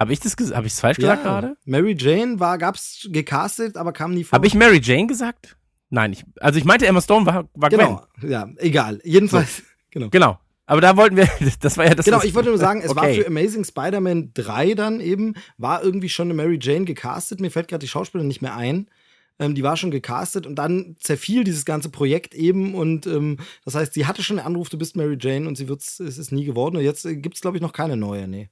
Habe 0.00 0.12
ich 0.12 0.20
das 0.20 0.34
hab 0.52 0.64
ich's 0.64 0.80
falsch 0.80 0.96
gesagt 0.96 1.22
gerade? 1.22 1.56
Mary 1.64 1.94
Jane 1.98 2.40
war, 2.40 2.58
gab's 2.58 3.08
gecastet, 3.10 3.76
aber 3.76 3.92
kam 3.92 4.14
nie 4.14 4.24
vor. 4.24 4.36
Habe 4.36 4.46
ich 4.46 4.54
Mary 4.54 4.80
Jane 4.82 5.06
gesagt? 5.06 5.56
Nein, 5.90 6.12
ich, 6.12 6.24
also 6.40 6.58
ich 6.58 6.64
meinte 6.64 6.86
Emma 6.86 7.00
Stone 7.00 7.26
war, 7.26 7.48
war 7.54 7.68
Genau, 7.68 8.02
ja, 8.22 8.48
egal. 8.56 9.00
Jedenfalls, 9.04 9.62
genau. 9.90 10.06
Gwen. 10.06 10.20
Genau. 10.20 10.38
Aber 10.64 10.80
da 10.80 10.96
wollten 10.96 11.16
wir, 11.16 11.28
das 11.60 11.76
war 11.76 11.84
ja 11.84 11.94
das. 11.94 12.06
Genau, 12.06 12.22
ich 12.22 12.34
wollte 12.34 12.48
nur 12.48 12.58
sagen, 12.58 12.80
es 12.82 12.96
war 12.96 13.04
Okay. 13.04 13.20
für 13.22 13.26
Amazing 13.26 13.64
Spider-Man 13.64 14.30
3 14.32 14.74
dann 14.74 15.00
eben, 15.00 15.34
war 15.58 15.82
irgendwie 15.84 16.08
schon 16.08 16.28
eine 16.28 16.34
Mary 16.34 16.58
Jane 16.60 16.84
gecastet. 16.84 17.40
Mir 17.40 17.50
fällt 17.50 17.68
gerade 17.68 17.80
die 17.80 17.88
Schauspielerin 17.88 18.28
nicht 18.28 18.42
mehr 18.42 18.56
ein. 18.56 18.88
Ähm, 19.38 19.54
die 19.54 19.62
war 19.62 19.76
schon 19.76 19.90
gecastet 19.90 20.46
und 20.46 20.56
dann 20.56 20.96
zerfiel 21.00 21.44
dieses 21.44 21.64
ganze 21.64 21.88
Projekt 21.90 22.34
eben 22.34 22.74
und 22.74 23.06
ähm, 23.06 23.38
das 23.64 23.74
heißt, 23.74 23.94
sie 23.94 24.06
hatte 24.06 24.22
schon 24.22 24.36
den 24.36 24.46
Anruf, 24.46 24.68
du 24.68 24.78
bist 24.78 24.96
Mary 24.96 25.16
Jane 25.18 25.48
und 25.48 25.56
sie 25.56 25.68
wird's, 25.68 26.00
es 26.00 26.18
ist 26.18 26.32
nie 26.32 26.44
geworden 26.44 26.76
und 26.76 26.82
jetzt 26.82 27.04
äh, 27.04 27.16
gibt's 27.16 27.40
glaube 27.40 27.56
ich 27.56 27.62
noch 27.62 27.72
keine 27.72 27.96
neue, 27.96 28.28
nee. 28.28 28.50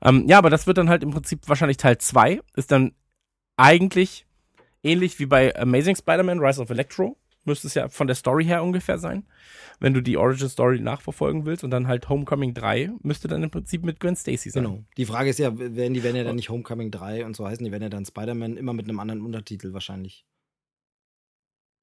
Ähm, 0.00 0.26
ja, 0.28 0.38
aber 0.38 0.50
das 0.50 0.66
wird 0.66 0.78
dann 0.78 0.88
halt 0.88 1.02
im 1.02 1.10
Prinzip 1.10 1.48
wahrscheinlich 1.48 1.76
Teil 1.76 1.98
2. 1.98 2.40
Ist 2.54 2.70
dann 2.70 2.94
eigentlich 3.56 4.26
ähnlich 4.82 5.18
wie 5.18 5.26
bei 5.26 5.56
Amazing 5.56 5.96
Spider-Man 5.96 6.38
Rise 6.38 6.60
of 6.60 6.70
Electro. 6.70 7.16
Müsste 7.44 7.66
es 7.66 7.74
ja 7.74 7.88
von 7.88 8.06
der 8.06 8.16
Story 8.16 8.44
her 8.44 8.62
ungefähr 8.62 8.98
sein. 8.98 9.24
Wenn 9.80 9.92
du 9.92 10.00
die 10.00 10.16
Origin 10.16 10.48
Story 10.48 10.80
nachverfolgen 10.80 11.44
willst 11.44 11.64
und 11.64 11.70
dann 11.70 11.88
halt 11.88 12.08
Homecoming 12.08 12.54
3 12.54 12.92
müsste 13.02 13.28
dann 13.28 13.42
im 13.42 13.50
Prinzip 13.50 13.84
mit 13.84 14.00
Gwen 14.00 14.16
Stacy 14.16 14.50
sein. 14.50 14.64
Genau. 14.64 14.84
Die 14.96 15.04
Frage 15.04 15.30
ist 15.30 15.38
ja, 15.38 15.58
werden 15.58 15.94
die 15.94 16.02
werden 16.02 16.16
ja 16.16 16.24
dann 16.24 16.36
nicht 16.36 16.48
Homecoming 16.48 16.90
3 16.90 17.26
und 17.26 17.36
so 17.36 17.46
heißen, 17.46 17.64
die 17.64 17.70
werden 17.72 17.82
ja 17.82 17.88
dann 17.90 18.04
Spider-Man 18.06 18.56
immer 18.56 18.72
mit 18.72 18.88
einem 18.88 18.98
anderen 19.00 19.20
Untertitel 19.22 19.72
wahrscheinlich. 19.72 20.24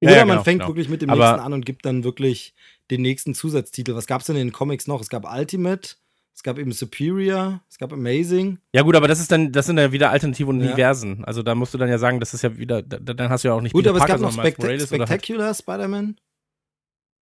Ja, 0.03 0.09
Oder 0.09 0.17
ja, 0.17 0.25
man 0.25 0.35
genau, 0.37 0.43
fängt 0.43 0.59
genau. 0.61 0.69
wirklich 0.69 0.89
mit 0.89 1.01
dem 1.03 1.11
Aber- 1.11 1.27
nächsten 1.31 1.45
an 1.45 1.53
und 1.53 1.65
gibt 1.65 1.85
dann 1.85 2.03
wirklich 2.03 2.55
den 2.89 3.03
nächsten 3.03 3.35
Zusatztitel. 3.35 3.93
Was 3.93 4.07
gab's 4.07 4.25
denn 4.25 4.35
in 4.35 4.47
den 4.47 4.53
Comics 4.53 4.87
noch? 4.87 4.99
Es 4.99 5.09
gab 5.09 5.31
Ultimate, 5.31 5.95
es 6.33 6.43
gab 6.43 6.57
eben 6.57 6.71
Superior, 6.71 7.61
es 7.69 7.77
gab 7.77 7.91
Amazing. 7.93 8.57
Ja 8.73 8.81
gut, 8.83 8.95
aber 8.95 9.07
das 9.07 9.19
ist 9.19 9.31
dann, 9.31 9.51
das 9.51 9.65
sind 9.67 9.77
ja 9.77 9.91
wieder 9.91 10.09
alternative 10.11 10.47
Ja. 10.51 10.57
Universen. 10.57 11.23
Also 11.25 11.43
da 11.43 11.53
musst 11.55 11.73
du 11.73 11.77
dann 11.77 11.89
ja 11.89 11.97
sagen, 11.97 12.19
das 12.19 12.33
ist 12.33 12.41
ja 12.41 12.57
wieder, 12.57 12.81
da, 12.81 12.97
dann 12.97 13.29
hast 13.29 13.43
du 13.43 13.49
ja 13.49 13.53
auch 13.53 13.61
nicht 13.61 13.73
Gut, 13.73 13.83
Peter 13.83 13.91
aber 13.91 13.99
es 13.99 14.05
Parker, 14.05 14.13
gab 14.13 14.21
noch 14.35 14.39
Specta 14.41 14.61
Morales 14.63 14.91
halt- 14.91 15.01
Spectacular 15.07 15.53
Spider-Man. 15.53 16.17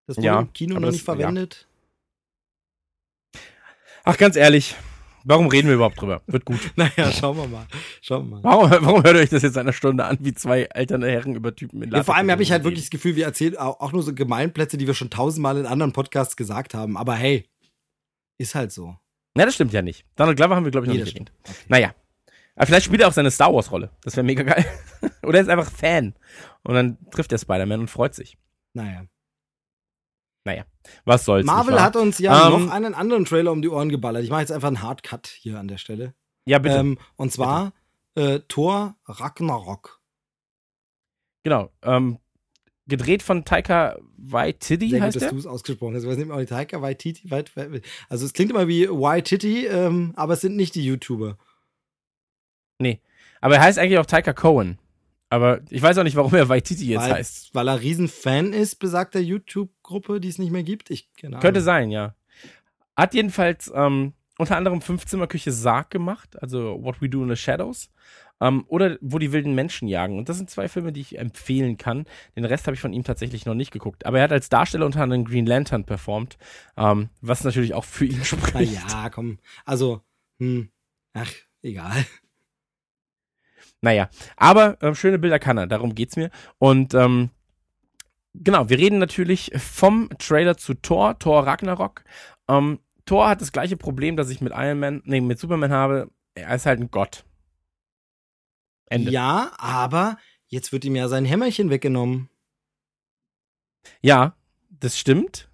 Das 0.08 0.18
wurde 0.18 0.26
Ja, 0.28 0.40
im 0.40 0.54
Kino 0.54 0.76
noch 0.76 0.82
das- 0.84 0.94
nicht 0.94 1.08
ja. 1.08 1.14
verwendet. 1.16 1.68
Ach, 4.04 4.18
ganz 4.18 4.36
ehrlich, 4.36 4.76
warum 5.24 5.48
reden 5.48 5.68
wir 5.68 5.76
überhaupt 5.76 6.00
drüber? 6.00 6.22
Wird 6.28 6.46
gut. 6.46 6.60
Naja, 6.76 7.12
schauen 7.12 7.38
wir 7.38 7.48
mal. 7.48 7.66
Schauen 8.02 8.30
wir 8.30 8.36
mal. 8.40 8.44
Warum, 8.44 8.70
warum 8.86 9.04
hört 9.04 9.16
ihr 9.16 9.22
euch 9.22 9.30
das 9.30 9.42
jetzt 9.42 9.58
eine 9.58 9.74
Stunde 9.74 10.06
an, 10.06 10.18
wie 10.22 10.34
zwei 10.34 10.70
alterne 10.70 11.10
Herren 11.10 11.36
über 11.36 11.56
Typen 11.56 11.82
in 11.82 11.92
Ja, 11.92 12.04
vor 12.04 12.16
allem 12.16 12.30
habe 12.30 12.44
ich 12.44 12.52
halt 12.52 12.60
Latex 12.64 12.66
wirklich 12.72 12.84
das 12.86 12.90
Gefühl, 12.92 13.16
wir 13.16 13.26
erzählen 13.26 13.58
auch 13.58 13.92
nur 13.92 14.04
so 14.04 14.14
Gemeinplätze, 14.14 14.78
die 14.78 14.86
wir 14.88 14.94
schon 14.94 15.10
tausendmal 15.10 15.58
in 15.58 15.66
anderen 15.66 15.92
Podcasts 15.92 16.36
gesagt 16.38 16.74
haben. 16.76 16.98
Aber 16.98 17.16
hey, 17.16 17.50
ist 18.38 18.56
halt 18.56 18.72
so. 18.72 18.96
Ja, 19.38 19.46
das 19.46 19.56
stimmt 19.56 19.74
ja 19.74 19.82
nicht. 19.82 20.06
Donald 20.16 20.38
Glover 20.38 20.56
haben 20.56 20.64
wir, 20.66 20.72
glaube 20.72 20.86
ich, 20.86 20.90
noch 20.90 20.96
Nee, 20.98 21.04
nicht 21.04 21.14
erwähnt. 21.16 21.32
Naja. 21.68 21.94
Aber 22.56 22.68
vielleicht 22.68 22.86
spielt 22.86 23.02
er 23.02 23.10
auch 23.10 23.14
seine 23.14 23.32
Star 23.32 23.54
Wars-Rolle. 23.54 23.92
Das 24.04 24.16
wäre 24.16 24.24
mega 24.26 24.44
geil. 24.44 24.66
Oder 25.24 25.40
er 25.40 25.42
ist 25.44 25.50
einfach 25.50 25.70
Fan. 25.70 26.16
Und 26.64 26.74
dann 26.76 26.98
trifft 27.12 27.32
er 27.34 27.38
Spider-Man 27.38 27.82
und 27.82 27.90
freut 27.90 28.16
sich. 28.16 28.38
Naja. 28.74 29.06
naja, 30.46 30.66
was 31.04 31.26
soll's. 31.26 31.46
Marvel 31.46 31.82
hat 31.82 31.96
uns 31.98 32.18
ja 32.20 32.48
Ähm, 32.48 32.66
noch 32.66 32.72
einen 32.72 32.94
anderen 32.94 33.26
Trailer 33.26 33.52
um 33.52 33.62
die 33.62 33.68
Ohren 33.70 33.90
geballert. 33.90 34.24
Ich 34.24 34.30
mache 34.30 34.42
jetzt 34.42 34.52
einfach 34.52 34.68
einen 34.70 34.82
Hardcut 34.82 35.28
hier 35.28 35.60
an 35.60 35.68
der 35.68 35.78
Stelle. 35.78 36.14
Ja, 36.46 36.60
bitte. 36.60 36.78
Ähm, 36.78 36.98
und 37.18 37.32
zwar 37.34 37.74
äh, 38.16 38.40
Thor 38.48 38.96
Ragnarok. 39.06 40.02
genau. 41.44 41.72
Ähm, 41.82 42.20
gedreht 42.88 43.24
von 43.24 43.46
Taika 43.46 43.98
Waititi 44.18 44.90
Sehr 44.90 45.00
gut, 45.00 45.06
heißt 45.06 45.16
dass 45.16 45.24
der? 45.24 45.32
du 45.32 45.38
es 45.38 45.46
ausgesprochen 45.46 45.96
hast. 45.96 46.04
Ich 46.04 46.10
weiß 46.10 46.18
nicht 46.18 46.28
mehr, 46.28 46.46
Taika 46.46 46.82
Waititi. 46.82 47.30
Wait, 47.32 47.52
also 48.10 48.26
es 48.26 48.34
klingt 48.34 48.52
immer 48.52 48.68
wie 48.68 48.88
Waititi, 48.90 49.66
ähm, 49.66 50.14
aber 50.16 50.34
es 50.34 50.42
sind 50.42 50.56
nicht 50.56 50.76
die 50.76 50.86
YouTuber. 50.86 51.38
Aber 53.42 53.56
er 53.56 53.62
heißt 53.62 53.78
eigentlich 53.78 54.00
auch 54.00 54.08
Taika 54.08 54.34
Cohen. 54.34 54.80
Aber 55.30 55.62
ich 55.70 55.82
weiß 55.82 55.98
auch 56.00 56.04
nicht, 56.04 56.16
warum 56.16 56.34
er 56.34 56.50
Waititi 56.50 56.88
jetzt 56.88 57.04
weil, 57.04 57.14
heißt. 57.14 57.54
Weil 57.54 57.68
er 57.68 57.80
Riesenfan 57.80 58.54
ist, 58.54 58.78
besagter 58.78 59.20
YouTube-Gruppe, 59.20 60.20
die 60.20 60.30
es 60.30 60.40
nicht 60.40 60.52
mehr 60.52 60.64
gibt. 60.64 60.90
Ich, 60.90 61.14
Könnte 61.14 61.62
sein, 61.62 61.92
ja. 61.92 62.16
Hat 62.96 63.14
jedenfalls 63.14 63.72
ähm, 63.76 64.14
unter 64.40 64.58
anderem 64.58 64.82
Fünfzimmerküche 64.82 65.52
Sarg 65.52 65.92
gemacht, 65.92 66.42
also 66.42 66.84
What 66.84 67.02
We 67.02 67.10
Do 67.10 67.22
in 67.24 67.30
the 67.30 67.36
Shadows. 67.36 67.92
Ähm, 68.42 68.66
oder 68.68 68.98
Wo 69.02 69.18
die 69.20 69.32
wilden 69.32 69.56
Menschen 69.56 69.88
jagen. 69.88 70.18
Und 70.18 70.30
das 70.30 70.38
sind 70.38 70.50
zwei 70.50 70.68
Filme, 70.68 70.92
die 70.92 71.02
ich 71.02 71.18
empfehlen 71.18 71.78
kann. 71.78 72.06
Den 72.36 72.46
Rest 72.46 72.68
habe 72.68 72.76
ich 72.76 72.82
von 72.82 72.94
ihm 72.94 73.04
tatsächlich 73.04 73.46
noch 73.46 73.54
nicht 73.54 73.72
geguckt. 73.72 74.06
Aber 74.06 74.18
er 74.18 74.26
hat 74.26 74.32
als 74.32 74.50
Darsteller 74.50 74.86
unter 74.86 75.02
anderem 75.02 75.26
Green 75.26 75.46
Lantern 75.46 75.86
performt, 75.86 76.38
ähm, 76.78 77.10
was 77.22 77.44
natürlich 77.44 77.74
auch 77.74 77.86
für 77.86 78.06
ihn 78.06 78.18
Na 78.20 78.26
spricht. 78.26 78.74
ja, 78.74 79.10
komm. 79.10 79.40
Also, 79.66 80.02
hm, 80.40 80.70
ach, 81.14 81.32
egal. 81.62 82.06
Naja, 83.82 84.10
aber 84.36 84.78
ähm, 84.82 84.96
schöne 84.96 85.20
Bilder 85.20 85.40
kann 85.40 85.58
er, 85.58 85.68
darum 85.68 85.94
geht's 85.94 86.16
mir. 86.16 86.32
Und 86.58 86.94
ähm, 86.94 87.30
genau, 88.34 88.70
wir 88.70 88.78
reden 88.78 88.98
natürlich 88.98 89.52
vom 89.58 90.10
Trailer 90.18 90.58
zu 90.58 90.74
Thor, 90.74 91.20
Thor 91.20 91.46
Ragnarok. 91.46 92.04
Ähm, 92.48 92.80
Thor 93.06 93.30
hat 93.30 93.42
das 93.42 93.52
gleiche 93.52 93.78
Problem, 93.78 94.18
das 94.18 94.30
ich 94.30 94.42
mit 94.42 94.54
Iron 94.56 94.80
Man, 94.80 95.02
nee, 95.06 95.22
mit 95.22 95.40
Superman 95.40 95.72
habe. 95.72 96.10
Er 96.34 96.56
ist 96.56 96.66
halt 96.66 96.80
ein 96.80 96.90
Gott. 96.90 97.26
Ende. 98.88 99.12
Ja, 99.12 99.52
aber 99.58 100.18
jetzt 100.48 100.72
wird 100.72 100.86
ihm 100.86 100.96
ja 100.96 101.08
sein 101.08 101.26
Hämmerchen 101.26 101.70
weggenommen. 101.70 102.30
Ja, 104.02 104.36
das 104.70 104.98
stimmt. 104.98 105.48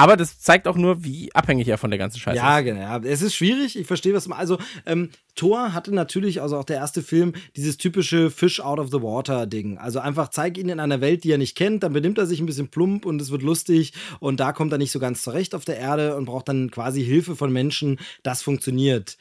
Aber 0.00 0.16
das 0.16 0.40
zeigt 0.40 0.66
auch 0.66 0.76
nur, 0.76 1.04
wie 1.04 1.30
abhängig 1.34 1.68
er 1.68 1.76
von 1.76 1.90
der 1.90 1.98
ganzen 1.98 2.20
Scheiße 2.20 2.38
ja, 2.38 2.58
ist. 2.58 2.64
genau. 2.64 2.80
Ja, 2.80 2.98
es 3.02 3.20
ist 3.20 3.34
schwierig. 3.34 3.78
Ich 3.78 3.86
verstehe, 3.86 4.14
was 4.14 4.24
du 4.24 4.30
meinst. 4.30 4.40
Also, 4.40 4.58
ähm, 4.86 5.10
Thor 5.34 5.74
hatte 5.74 5.94
natürlich, 5.94 6.40
also 6.40 6.56
auch 6.56 6.64
der 6.64 6.76
erste 6.76 7.02
Film, 7.02 7.34
dieses 7.54 7.76
typische 7.76 8.30
Fish 8.30 8.60
out 8.60 8.78
of 8.78 8.90
the 8.90 9.02
water 9.02 9.46
Ding. 9.46 9.76
Also 9.76 9.98
einfach 9.98 10.28
zeig 10.28 10.56
ihn 10.56 10.70
in 10.70 10.80
einer 10.80 11.02
Welt, 11.02 11.24
die 11.24 11.30
er 11.30 11.36
nicht 11.36 11.54
kennt, 11.54 11.82
dann 11.82 11.92
benimmt 11.92 12.16
er 12.16 12.24
sich 12.24 12.40
ein 12.40 12.46
bisschen 12.46 12.68
plump 12.68 13.04
und 13.04 13.20
es 13.20 13.30
wird 13.30 13.42
lustig 13.42 13.92
und 14.20 14.40
da 14.40 14.52
kommt 14.52 14.72
er 14.72 14.78
nicht 14.78 14.90
so 14.90 15.00
ganz 15.00 15.20
zurecht 15.20 15.54
auf 15.54 15.66
der 15.66 15.76
Erde 15.76 16.16
und 16.16 16.24
braucht 16.24 16.48
dann 16.48 16.70
quasi 16.70 17.04
Hilfe 17.04 17.36
von 17.36 17.52
Menschen. 17.52 17.98
Das 18.22 18.40
funktioniert. 18.40 19.18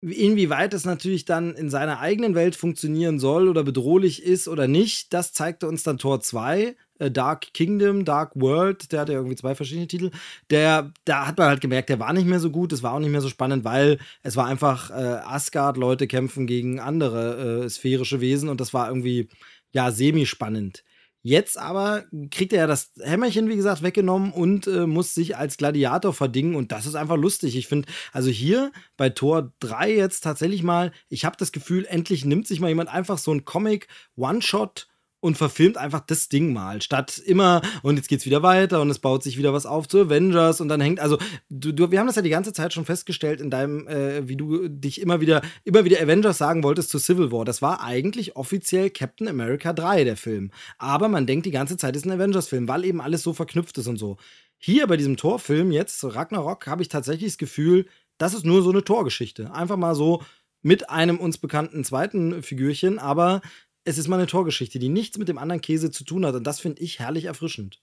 Inwieweit 0.00 0.74
es 0.74 0.84
natürlich 0.84 1.24
dann 1.24 1.54
in 1.56 1.70
seiner 1.70 1.98
eigenen 1.98 2.36
Welt 2.36 2.54
funktionieren 2.54 3.18
soll 3.18 3.48
oder 3.48 3.64
bedrohlich 3.64 4.22
ist 4.22 4.46
oder 4.46 4.68
nicht, 4.68 5.12
das 5.12 5.32
zeigte 5.32 5.66
uns 5.66 5.82
dann 5.82 5.98
Tor 5.98 6.20
2, 6.20 6.76
äh, 7.00 7.10
Dark 7.10 7.52
Kingdom, 7.52 8.04
Dark 8.04 8.32
World, 8.36 8.92
der 8.92 9.00
hatte 9.00 9.12
irgendwie 9.14 9.34
zwei 9.34 9.56
verschiedene 9.56 9.88
Titel. 9.88 10.12
Der, 10.50 10.92
da 11.04 11.26
hat 11.26 11.36
man 11.38 11.48
halt 11.48 11.60
gemerkt, 11.60 11.88
der 11.88 11.98
war 11.98 12.12
nicht 12.12 12.28
mehr 12.28 12.38
so 12.38 12.50
gut, 12.50 12.72
es 12.72 12.84
war 12.84 12.92
auch 12.92 13.00
nicht 13.00 13.10
mehr 13.10 13.20
so 13.20 13.28
spannend, 13.28 13.64
weil 13.64 13.98
es 14.22 14.36
war 14.36 14.46
einfach 14.46 14.90
äh, 14.90 14.94
Asgard-Leute 14.94 16.06
kämpfen 16.06 16.46
gegen 16.46 16.78
andere 16.78 17.64
äh, 17.64 17.68
sphärische 17.68 18.20
Wesen 18.20 18.48
und 18.48 18.60
das 18.60 18.72
war 18.72 18.88
irgendwie, 18.88 19.28
ja, 19.72 19.90
semi-spannend. 19.90 20.84
Jetzt 21.22 21.58
aber 21.58 22.04
kriegt 22.30 22.52
er 22.52 22.60
ja 22.60 22.66
das 22.66 22.92
Hämmerchen, 23.00 23.48
wie 23.48 23.56
gesagt, 23.56 23.82
weggenommen 23.82 24.32
und 24.32 24.66
äh, 24.66 24.86
muss 24.86 25.14
sich 25.14 25.36
als 25.36 25.56
Gladiator 25.56 26.14
verdingen. 26.14 26.54
Und 26.54 26.70
das 26.72 26.86
ist 26.86 26.94
einfach 26.94 27.16
lustig. 27.16 27.56
Ich 27.56 27.66
finde, 27.66 27.88
also 28.12 28.30
hier 28.30 28.72
bei 28.96 29.10
Tor 29.10 29.52
3 29.60 29.92
jetzt 29.94 30.20
tatsächlich 30.20 30.62
mal, 30.62 30.92
ich 31.08 31.24
habe 31.24 31.36
das 31.36 31.52
Gefühl, 31.52 31.86
endlich 31.86 32.24
nimmt 32.24 32.46
sich 32.46 32.60
mal 32.60 32.68
jemand 32.68 32.88
einfach 32.88 33.18
so 33.18 33.32
ein 33.32 33.44
Comic 33.44 33.88
One-Shot 34.16 34.88
und 35.20 35.36
verfilmt 35.36 35.76
einfach 35.76 36.00
das 36.00 36.28
Ding 36.28 36.52
mal. 36.52 36.80
Statt 36.80 37.18
immer, 37.18 37.60
und 37.82 37.96
jetzt 37.96 38.08
geht's 38.08 38.26
wieder 38.26 38.42
weiter 38.42 38.80
und 38.80 38.90
es 38.90 38.98
baut 38.98 39.22
sich 39.22 39.36
wieder 39.36 39.52
was 39.52 39.66
auf 39.66 39.88
zu 39.88 40.00
Avengers 40.02 40.60
und 40.60 40.68
dann 40.68 40.80
hängt, 40.80 41.00
also 41.00 41.18
du, 41.48 41.72
du, 41.72 41.90
wir 41.90 41.98
haben 41.98 42.06
das 42.06 42.16
ja 42.16 42.22
die 42.22 42.30
ganze 42.30 42.52
Zeit 42.52 42.72
schon 42.72 42.84
festgestellt 42.84 43.40
in 43.40 43.50
deinem, 43.50 43.88
äh, 43.88 44.28
wie 44.28 44.36
du 44.36 44.68
dich 44.68 45.00
immer 45.00 45.20
wieder, 45.20 45.42
immer 45.64 45.84
wieder 45.84 46.00
Avengers 46.00 46.38
sagen 46.38 46.62
wolltest 46.62 46.90
zu 46.90 46.98
Civil 46.98 47.32
War. 47.32 47.44
Das 47.44 47.62
war 47.62 47.82
eigentlich 47.82 48.36
offiziell 48.36 48.90
Captain 48.90 49.28
America 49.28 49.72
3, 49.72 50.04
der 50.04 50.16
Film. 50.16 50.50
Aber 50.78 51.08
man 51.08 51.26
denkt 51.26 51.46
die 51.46 51.50
ganze 51.50 51.76
Zeit, 51.76 51.96
ist 51.96 52.06
ein 52.06 52.12
Avengers-Film, 52.12 52.68
weil 52.68 52.84
eben 52.84 53.00
alles 53.00 53.22
so 53.22 53.32
verknüpft 53.32 53.78
ist 53.78 53.88
und 53.88 53.96
so. 53.96 54.18
Hier 54.56 54.86
bei 54.86 54.96
diesem 54.96 55.16
Torfilm 55.16 55.70
jetzt, 55.72 56.02
Ragnarok, 56.04 56.66
habe 56.66 56.82
ich 56.82 56.88
tatsächlich 56.88 57.32
das 57.32 57.38
Gefühl, 57.38 57.86
das 58.18 58.34
ist 58.34 58.44
nur 58.44 58.62
so 58.62 58.70
eine 58.70 58.84
Torgeschichte. 58.84 59.52
Einfach 59.52 59.76
mal 59.76 59.94
so 59.94 60.22
mit 60.62 60.90
einem 60.90 61.18
uns 61.18 61.38
bekannten 61.38 61.84
zweiten 61.84 62.42
Figürchen, 62.42 62.98
aber 62.98 63.40
es 63.88 63.96
ist 63.96 64.06
mal 64.06 64.16
eine 64.16 64.26
Torgeschichte, 64.26 64.78
die 64.78 64.90
nichts 64.90 65.16
mit 65.16 65.28
dem 65.28 65.38
anderen 65.38 65.62
Käse 65.62 65.90
zu 65.90 66.04
tun 66.04 66.26
hat. 66.26 66.34
Und 66.34 66.44
das 66.44 66.60
finde 66.60 66.82
ich 66.82 66.98
herrlich 66.98 67.24
erfrischend. 67.24 67.80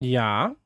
Ja. 0.00 0.56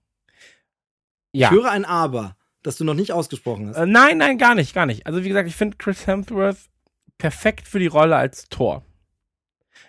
Ja. 1.32 1.48
Ich 1.48 1.50
höre 1.50 1.70
ein 1.70 1.84
Aber, 1.84 2.36
das 2.62 2.76
du 2.76 2.84
noch 2.84 2.94
nicht 2.94 3.10
ausgesprochen 3.10 3.68
hast. 3.68 3.76
Äh, 3.76 3.86
nein, 3.86 4.18
nein, 4.18 4.38
gar 4.38 4.54
nicht, 4.54 4.72
gar 4.72 4.86
nicht. 4.86 5.06
Also 5.06 5.24
wie 5.24 5.28
gesagt, 5.28 5.48
ich 5.48 5.56
finde 5.56 5.76
Chris 5.76 6.06
Hemsworth 6.06 6.70
perfekt 7.18 7.66
für 7.66 7.80
die 7.80 7.88
Rolle 7.88 8.14
als 8.14 8.48
Thor. 8.48 8.84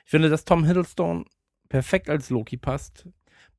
Ich 0.05 0.09
finde, 0.09 0.29
dass 0.29 0.45
Tom 0.45 0.63
Hiddleston 0.63 1.25
perfekt 1.69 2.09
als 2.09 2.31
Loki 2.31 2.57
passt. 2.57 3.07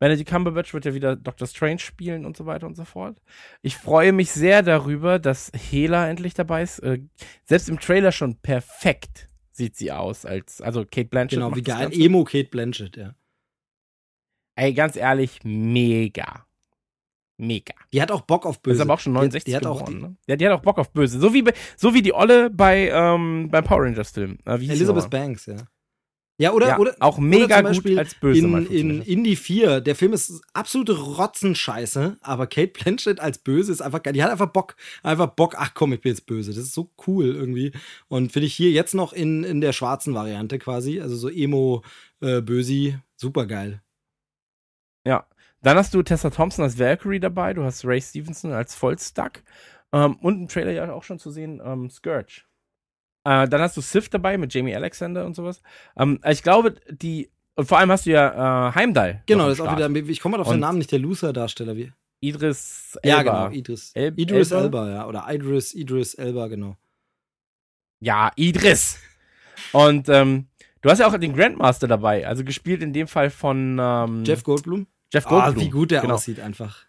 Benedict 0.00 0.28
Cumberbatch 0.28 0.74
wird 0.74 0.84
ja 0.84 0.94
wieder 0.94 1.14
Doctor 1.14 1.46
Strange 1.46 1.78
spielen 1.78 2.26
und 2.26 2.36
so 2.36 2.44
weiter 2.44 2.66
und 2.66 2.74
so 2.74 2.84
fort. 2.84 3.22
Ich 3.62 3.76
freue 3.76 4.12
mich 4.12 4.32
sehr 4.32 4.62
darüber, 4.62 5.20
dass 5.20 5.52
Hela 5.54 6.08
endlich 6.08 6.34
dabei 6.34 6.64
ist. 6.64 6.80
Äh, 6.80 7.02
selbst 7.44 7.68
im 7.68 7.78
Trailer 7.78 8.10
schon 8.10 8.36
perfekt 8.40 9.28
sieht 9.56 9.76
sie 9.76 9.92
aus 9.92 10.24
als 10.24 10.60
also 10.60 10.84
Kate 10.84 11.08
Blanchett. 11.08 11.38
genau, 11.38 11.54
wie 11.54 11.62
geil. 11.62 11.90
Emo 11.92 12.24
Kate 12.24 12.48
Blanchett, 12.48 12.96
ja. 12.96 13.14
Ey, 14.54 14.72
ganz 14.72 14.96
ehrlich, 14.96 15.40
mega. 15.44 16.46
Mega. 17.38 17.74
Die 17.92 18.00
hat 18.00 18.10
auch 18.10 18.22
Bock 18.22 18.46
auf 18.46 18.62
Böse. 18.62 18.76
Ist 18.76 18.80
aber 18.80 18.94
auch 18.94 19.00
schon 19.00 19.12
69 19.12 19.44
die, 19.44 19.50
die 19.50 19.56
hat 19.56 19.62
geworden, 19.62 19.82
auch 19.82 19.88
die, 19.88 19.94
ne? 19.94 20.16
Ja, 20.26 20.36
die 20.36 20.46
hat 20.46 20.54
auch 20.54 20.62
Bock 20.62 20.78
auf 20.78 20.90
Böse. 20.92 21.20
So 21.20 21.34
wie, 21.34 21.44
so 21.76 21.92
wie 21.92 22.00
die 22.00 22.14
Olle 22.14 22.48
bei, 22.48 22.88
ähm, 22.88 23.48
beim 23.50 23.64
Power 23.64 23.82
Rangers 23.82 24.10
Film. 24.10 24.38
Äh, 24.46 24.54
Elizabeth? 24.54 25.10
Banks, 25.10 25.44
ja. 25.44 25.56
Ja, 26.38 26.52
oder, 26.52 26.68
ja, 26.68 26.78
oder 26.78 26.94
auch 27.00 27.16
oder 27.16 27.26
mega 27.26 27.72
zum 27.72 27.82
gut 27.82 27.98
als 27.98 28.14
Böse. 28.14 28.40
in, 28.40 28.66
in. 28.66 29.02
Indie 29.02 29.36
4. 29.36 29.80
Der 29.80 29.96
Film 29.96 30.12
ist 30.12 30.42
absolute 30.52 30.92
Rotzenscheiße, 30.92 32.18
aber 32.20 32.46
Kate 32.46 32.72
Blanchett 32.72 33.20
als 33.20 33.38
Böse 33.38 33.72
ist 33.72 33.80
einfach 33.80 34.02
geil. 34.02 34.12
Die 34.12 34.22
hat 34.22 34.30
einfach 34.30 34.50
Bock. 34.52 34.76
Einfach 35.02 35.28
Bock, 35.28 35.54
ach 35.56 35.72
komm, 35.72 35.94
ich 35.94 36.00
bin 36.02 36.12
jetzt 36.12 36.26
böse. 36.26 36.50
Das 36.52 36.62
ist 36.62 36.74
so 36.74 36.90
cool 37.06 37.34
irgendwie. 37.34 37.72
Und 38.08 38.32
finde 38.32 38.46
ich 38.46 38.54
hier 38.54 38.70
jetzt 38.70 38.94
noch 38.94 39.14
in, 39.14 39.44
in 39.44 39.62
der 39.62 39.72
schwarzen 39.72 40.12
Variante 40.12 40.58
quasi, 40.58 41.00
also 41.00 41.16
so 41.16 41.30
Emo-Bösi, 41.30 42.98
super 43.16 43.46
geil. 43.46 43.80
Ja. 45.06 45.26
Dann 45.62 45.78
hast 45.78 45.94
du 45.94 46.02
Tessa 46.02 46.28
Thompson 46.30 46.64
als 46.64 46.78
Valkyrie 46.78 47.18
dabei, 47.18 47.54
du 47.54 47.64
hast 47.64 47.84
Ray 47.84 48.00
Stevenson 48.00 48.52
als 48.52 48.74
Vollstuck 48.74 49.42
ähm, 49.92 50.16
und 50.16 50.42
im 50.42 50.48
Trailer 50.48 50.72
ja 50.72 50.92
auch 50.92 51.02
schon 51.02 51.18
zu 51.18 51.30
sehen 51.30 51.62
ähm, 51.64 51.88
Scourge. 51.90 52.42
Äh, 53.27 53.48
dann 53.48 53.61
hast 53.61 53.77
du 53.77 53.81
Sif 53.81 54.09
dabei 54.09 54.39
mit 54.39 54.55
Jamie 54.55 54.74
Alexander 54.77 55.27
und 55.27 55.35
sowas. 55.35 55.61
Ähm, 55.98 56.20
ich 56.24 56.43
glaube, 56.43 56.77
die 56.89 57.28
und 57.57 57.66
vor 57.66 57.78
allem 57.78 57.90
hast 57.90 58.05
du 58.07 58.11
ja 58.11 58.69
äh, 58.69 58.74
Heimdall. 58.74 59.23
Genau, 59.27 59.48
das 59.48 59.59
ist 59.59 59.61
auch 59.66 59.74
wieder, 59.77 59.90
ich 59.90 60.20
komme 60.20 60.36
mal 60.36 60.43
auf 60.43 60.48
Und- 60.48 60.57
den 60.57 60.61
Namen 60.61 60.78
nicht, 60.78 60.93
der 60.93 60.98
Loser-Darsteller. 60.98 61.74
Wie? 61.77 61.90
Idris 62.20 62.98
Ja, 63.05 63.19
Elba. 63.19 63.48
genau, 63.48 63.57
Idris. 63.59 63.93
El- 63.94 64.12
Idris 64.19 64.51
Elba? 64.51 64.62
Elba, 64.86 64.90
ja. 64.90 65.07
Oder 65.07 65.27
Idris, 65.32 65.74
Idris 65.74 66.15
Elba, 66.15 66.48
genau. 66.48 66.77
Ja, 68.01 68.31
Idris. 68.36 68.98
Und 69.73 70.09
ähm, 70.09 70.47
du 70.82 70.90
hast 70.90 70.98
ja 70.98 71.07
auch 71.09 71.16
den 71.19 71.35
Grandmaster 71.35 71.89
dabei, 71.89 72.27
also 72.27 72.44
gespielt 72.44 72.82
in 72.82 72.93
dem 72.93 73.09
Fall 73.09 73.31
von 73.31 73.78
ähm, 73.81 74.24
Jeff 74.24 74.44
Goldblum. 74.44 74.86
Jeff 75.12 75.27
Ah, 75.27 75.31
Goldblum. 75.31 75.65
wie 75.65 75.70
gut 75.70 75.90
der 75.90 76.03
genau. 76.03 76.15
aussieht 76.15 76.40
einfach. 76.40 76.85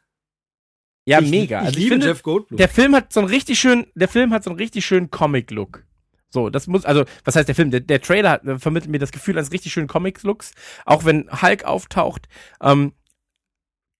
Ja, 1.06 1.22
ich, 1.22 1.30
mega. 1.32 1.62
Ich, 1.62 1.66
also 1.68 1.80
liebe 1.80 1.92
finde, 1.92 2.08
Jeff 2.08 2.24
Goldblum. 2.24 2.58
Der 2.58 2.68
Film 2.70 2.94
hat 2.96 3.14
so 3.14 3.22
einen 3.22 3.30
richtig 3.30 3.58
schönen, 3.60 3.88
der 3.96 4.10
Film 4.10 4.34
hat 4.34 4.44
so 4.44 4.50
einen 4.50 4.60
richtig 4.60 4.86
schönen 4.86 5.10
Comic-Look. 5.10 5.86
So, 6.30 6.50
das 6.50 6.68
muss, 6.68 6.86
also, 6.86 7.06
was 7.24 7.36
heißt 7.36 7.48
der 7.48 7.56
Film? 7.56 7.72
Der, 7.72 7.80
der 7.80 8.02
Trailer 8.02 8.32
hat, 8.32 8.46
äh, 8.46 8.60
vermittelt 8.60 8.92
mir 8.92 9.00
das 9.00 9.12
Gefühl 9.12 9.38
eines 9.38 9.52
richtig 9.52 9.72
schönen 9.72 9.88
Comic-Looks. 9.88 10.52
Auch 10.86 11.06
wenn 11.06 11.30
Hulk 11.42 11.64
auftaucht, 11.64 12.28
ähm, 12.62 12.94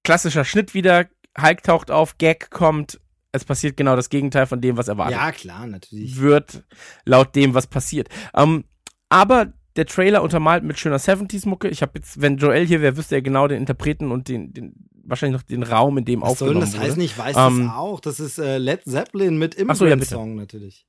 klassischer 0.04 0.46
Schnitt 0.46 0.74
wieder, 0.74 1.08
Hulk 1.40 1.64
taucht 1.64 1.92
auf, 1.92 2.18
Gag 2.18 2.50
kommt, 2.50 3.00
es 3.32 3.46
passiert 3.46 3.78
genau 3.78 3.96
das 3.96 4.10
Gegenteil 4.10 4.46
von 4.46 4.62
dem, 4.62 4.78
was 4.78 4.88
erwartet 4.88 5.18
ja, 5.18 5.32
klar, 5.32 5.68
natürlich. 5.68 6.18
wird, 6.20 6.64
laut 7.06 7.36
dem, 7.36 7.54
was 7.54 7.68
passiert. 7.68 8.10
Ähm, 8.36 8.66
aber 9.10 9.54
der 9.76 9.86
Trailer 9.86 10.24
untermalt 10.24 10.64
mit 10.64 10.80
schöner 10.80 10.98
70s-Mucke. 10.98 11.70
Ich 11.70 11.82
habe 11.82 11.94
jetzt, 11.96 12.20
wenn 12.20 12.38
Joel 12.38 12.66
hier 12.66 12.82
wäre, 12.82 12.98
wüsste 12.98 13.16
er 13.16 13.22
genau 13.22 13.48
den 13.48 13.60
Interpreten 13.60 14.12
und 14.12 14.28
den, 14.28 14.52
den 14.54 14.74
wahrscheinlich 15.04 15.40
noch 15.40 15.48
den 15.48 15.64
Raum, 15.64 15.98
in 16.00 16.06
dem 16.06 16.22
Was 16.22 16.40
soll 16.40 16.50
denn 16.50 16.58
aufgenommen 16.58 16.72
das 16.72 16.74
wurde. 16.74 16.88
heißen? 16.88 17.02
Ich 17.02 17.18
weiß 17.18 17.38
Ähm, 17.38 17.66
das 17.68 17.76
auch. 17.76 18.00
Das 18.00 18.20
ist 18.20 18.40
äh, 18.40 18.58
Led 18.58 18.84
Zeppelin 18.86 19.38
mit 19.38 19.56
Ach 19.68 19.76
so, 19.76 19.86
ja, 19.86 19.94
Immigrant. 19.94 20.10
Song 20.10 20.36
natürlich. 20.36 20.86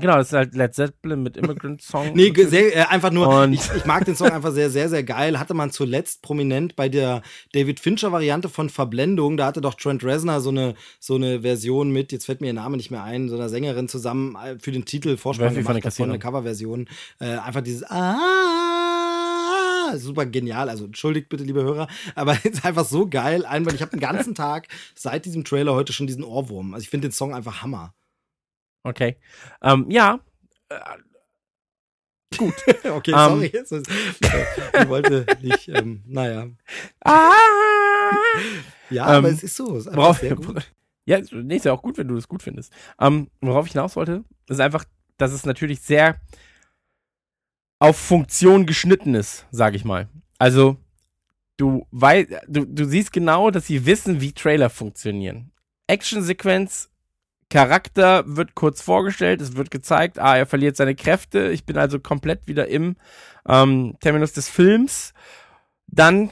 Genau, 0.00 0.16
das 0.16 0.28
ist 0.28 0.32
halt 0.32 0.54
Led 0.54 0.74
Zeppelin 0.74 1.22
mit 1.22 1.36
Immigrant 1.36 1.82
Song. 1.82 2.12
Nee, 2.14 2.32
sehr, 2.34 2.76
äh, 2.76 2.80
einfach 2.82 3.10
nur, 3.10 3.48
ich, 3.48 3.60
ich 3.76 3.84
mag 3.84 4.04
den 4.04 4.16
Song 4.16 4.30
einfach 4.30 4.52
sehr, 4.52 4.70
sehr, 4.70 4.88
sehr 4.88 5.04
geil. 5.04 5.38
Hatte 5.38 5.54
man 5.54 5.70
zuletzt 5.70 6.22
prominent 6.22 6.76
bei 6.76 6.88
der 6.88 7.22
David 7.52 7.80
Fincher-Variante 7.80 8.48
von 8.48 8.70
Verblendung. 8.70 9.36
Da 9.36 9.46
hatte 9.46 9.60
doch 9.60 9.74
Trent 9.74 10.04
Reznor 10.04 10.40
so 10.40 10.50
eine, 10.50 10.74
so 11.00 11.14
eine 11.14 11.42
Version 11.42 11.90
mit, 11.90 12.12
jetzt 12.12 12.26
fällt 12.26 12.40
mir 12.40 12.48
ihr 12.48 12.52
Name 12.52 12.76
nicht 12.76 12.90
mehr 12.90 13.04
ein, 13.04 13.28
so 13.28 13.36
einer 13.36 13.48
Sängerin 13.48 13.88
zusammen 13.88 14.36
äh, 14.36 14.58
für 14.58 14.72
den 14.72 14.84
Titel 14.84 15.16
Vorspann 15.16 15.54
von 15.54 15.64
gemacht 15.64 15.84
davon, 15.84 16.10
eine. 16.10 16.18
Coverversion. 16.18 16.88
Äh, 17.20 17.38
einfach 17.38 17.62
dieses 17.62 17.84
Ah, 17.88 18.18
super 19.96 20.26
genial. 20.26 20.68
Also 20.68 20.86
entschuldigt 20.86 21.28
bitte, 21.28 21.44
liebe 21.44 21.62
Hörer, 21.62 21.88
aber 22.14 22.32
es 22.32 22.44
ist 22.44 22.64
einfach 22.64 22.84
so 22.84 23.08
geil. 23.08 23.46
Einfach, 23.46 23.72
ich 23.72 23.80
habe 23.80 23.90
den 23.90 24.00
ganzen 24.00 24.34
Tag 24.34 24.68
seit 24.94 25.24
diesem 25.24 25.44
Trailer 25.44 25.74
heute 25.74 25.92
schon 25.92 26.06
diesen 26.06 26.24
Ohrwurm. 26.24 26.74
Also 26.74 26.84
ich 26.84 26.90
finde 26.90 27.08
den 27.08 27.12
Song 27.12 27.34
einfach 27.34 27.62
Hammer. 27.62 27.94
Okay. 28.84 29.16
Ähm, 29.62 29.90
ja, 29.90 30.20
okay, 32.84 33.12
Ähm. 33.12 33.50
sorry. 33.50 33.52
Ich 33.54 34.88
wollte 34.88 35.26
nicht, 35.42 35.68
ähm, 35.68 36.02
naja. 36.06 36.48
ah, 37.04 37.32
Ja, 38.90 39.04
Ähm, 39.10 39.24
aber 39.24 39.30
es 39.30 39.42
ist 39.42 39.56
so. 39.56 39.76
Es 39.76 39.86
ist 39.86 39.96
worauf, 39.96 40.18
sehr 40.18 40.36
gut. 40.36 40.70
ja, 41.06 41.20
nee, 41.32 41.56
ist 41.56 41.64
ja 41.64 41.72
auch 41.72 41.82
gut, 41.82 41.98
wenn 41.98 42.08
du 42.08 42.14
das 42.14 42.28
gut 42.28 42.42
findest. 42.42 42.72
Ähm, 43.00 43.30
worauf 43.40 43.66
ich 43.66 43.72
hinaus 43.72 43.96
wollte, 43.96 44.24
ist 44.48 44.60
einfach, 44.60 44.84
dass 45.16 45.32
es 45.32 45.46
natürlich 45.46 45.80
sehr 45.80 46.20
auf 47.80 47.96
Funktion 47.96 48.66
geschnitten 48.66 49.14
ist, 49.14 49.46
sage 49.50 49.76
ich 49.76 49.84
mal. 49.84 50.08
Also, 50.38 50.76
du, 51.56 51.86
wei 51.90 52.24
du, 52.46 52.64
du 52.66 52.84
siehst 52.84 53.12
genau, 53.12 53.50
dass 53.50 53.66
sie 53.66 53.86
wissen, 53.86 54.20
wie 54.20 54.32
Trailer 54.32 54.68
funktionieren. 54.70 55.50
Actionsequenz, 55.86 56.90
Charakter 57.50 58.24
wird 58.26 58.54
kurz 58.54 58.82
vorgestellt, 58.82 59.40
es 59.40 59.56
wird 59.56 59.70
gezeigt, 59.70 60.18
ah, 60.18 60.36
er 60.36 60.46
verliert 60.46 60.76
seine 60.76 60.94
Kräfte, 60.94 61.50
ich 61.50 61.64
bin 61.64 61.78
also 61.78 61.98
komplett 61.98 62.46
wieder 62.46 62.68
im 62.68 62.96
ähm, 63.48 63.96
Terminus 64.00 64.32
des 64.34 64.48
Films. 64.48 65.14
Dann 65.86 66.30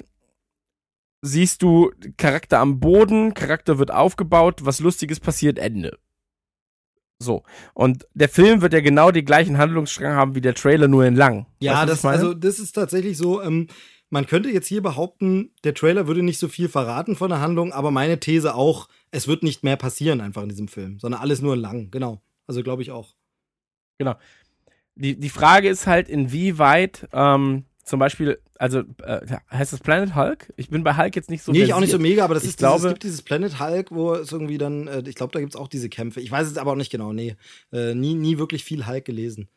siehst 1.22 1.62
du 1.62 1.90
Charakter 2.18 2.58
am 2.58 2.80
Boden, 2.80 3.32
Charakter 3.32 3.78
wird 3.78 3.90
aufgebaut, 3.90 4.64
was 4.64 4.80
Lustiges 4.80 5.20
passiert, 5.20 5.58
Ende. 5.58 5.98
So. 7.18 7.44
Und 7.72 8.06
der 8.12 8.28
Film 8.28 8.60
wird 8.60 8.74
ja 8.74 8.80
genau 8.80 9.10
den 9.10 9.24
gleichen 9.24 9.56
Handlungsstrang 9.56 10.14
haben 10.14 10.34
wie 10.34 10.42
der 10.42 10.54
Trailer, 10.54 10.88
nur 10.88 11.06
in 11.06 11.16
lang. 11.16 11.46
Ja, 11.60 11.80
Weißt 11.80 11.90
das, 11.90 12.04
also, 12.04 12.34
das 12.34 12.58
ist 12.58 12.72
tatsächlich 12.72 13.16
so. 13.16 13.42
Ähm, 13.42 13.68
man 14.10 14.26
könnte 14.26 14.50
jetzt 14.50 14.68
hier 14.68 14.82
behaupten, 14.82 15.52
der 15.64 15.74
Trailer 15.74 16.06
würde 16.06 16.22
nicht 16.22 16.38
so 16.38 16.48
viel 16.48 16.68
verraten 16.68 17.16
von 17.16 17.30
der 17.30 17.40
Handlung, 17.40 17.72
aber 17.72 17.90
meine 17.90 18.20
These 18.20 18.54
auch, 18.54 18.88
es 19.10 19.28
wird 19.28 19.42
nicht 19.42 19.62
mehr 19.64 19.76
passieren 19.76 20.20
einfach 20.20 20.42
in 20.42 20.48
diesem 20.48 20.68
Film, 20.68 20.98
sondern 20.98 21.20
alles 21.20 21.40
nur 21.42 21.56
lang. 21.56 21.90
Genau. 21.90 22.20
Also 22.46 22.62
glaube 22.62 22.82
ich 22.82 22.90
auch. 22.90 23.14
die, 24.94 25.18
die 25.18 25.28
Frage 25.30 25.68
ist 25.68 25.86
halt, 25.86 26.08
inwieweit 26.08 27.08
ähm, 27.12 27.64
zum 27.84 28.00
Beispiel, 28.00 28.40
also 28.58 28.80
äh, 29.02 29.20
heißt 29.50 29.72
das 29.72 29.80
Planet 29.80 30.14
Hulk? 30.16 30.52
Ich 30.56 30.70
bin 30.70 30.82
bei 30.82 30.96
Hulk 30.96 31.14
jetzt 31.14 31.30
nicht 31.30 31.42
so 31.42 31.52
nee, 31.52 31.62
ich 31.62 31.72
auch 31.72 31.80
nicht 31.80 31.92
so 31.92 31.98
mega, 31.98 32.24
aber 32.24 32.34
das 32.34 32.42
Ich 32.44 32.50
ist 32.50 32.58
glaube- 32.58 32.76
dieses, 32.78 32.86
es 32.86 32.92
gibt 32.94 33.02
dieses 33.04 33.22
Planet 33.22 33.60
Hulk, 33.60 33.90
wo 33.92 34.14
es 34.14 34.32
irgendwie 34.32 34.58
dann, 34.58 34.88
äh, 34.88 35.02
ich 35.06 35.14
glaube, 35.14 35.32
da 35.32 35.40
gibt 35.40 35.54
es 35.54 35.60
auch 35.60 35.68
diese 35.68 35.88
Kämpfe. 35.88 36.20
Ich 36.20 36.30
weiß 36.30 36.48
es 36.48 36.58
aber 36.58 36.72
auch 36.72 36.76
nicht 36.76 36.90
genau, 36.90 37.12
nee. 37.12 37.36
Äh, 37.72 37.94
nie, 37.94 38.14
nie 38.14 38.38
wirklich 38.38 38.64
viel 38.64 38.86
Hulk 38.86 39.04
gelesen. 39.04 39.48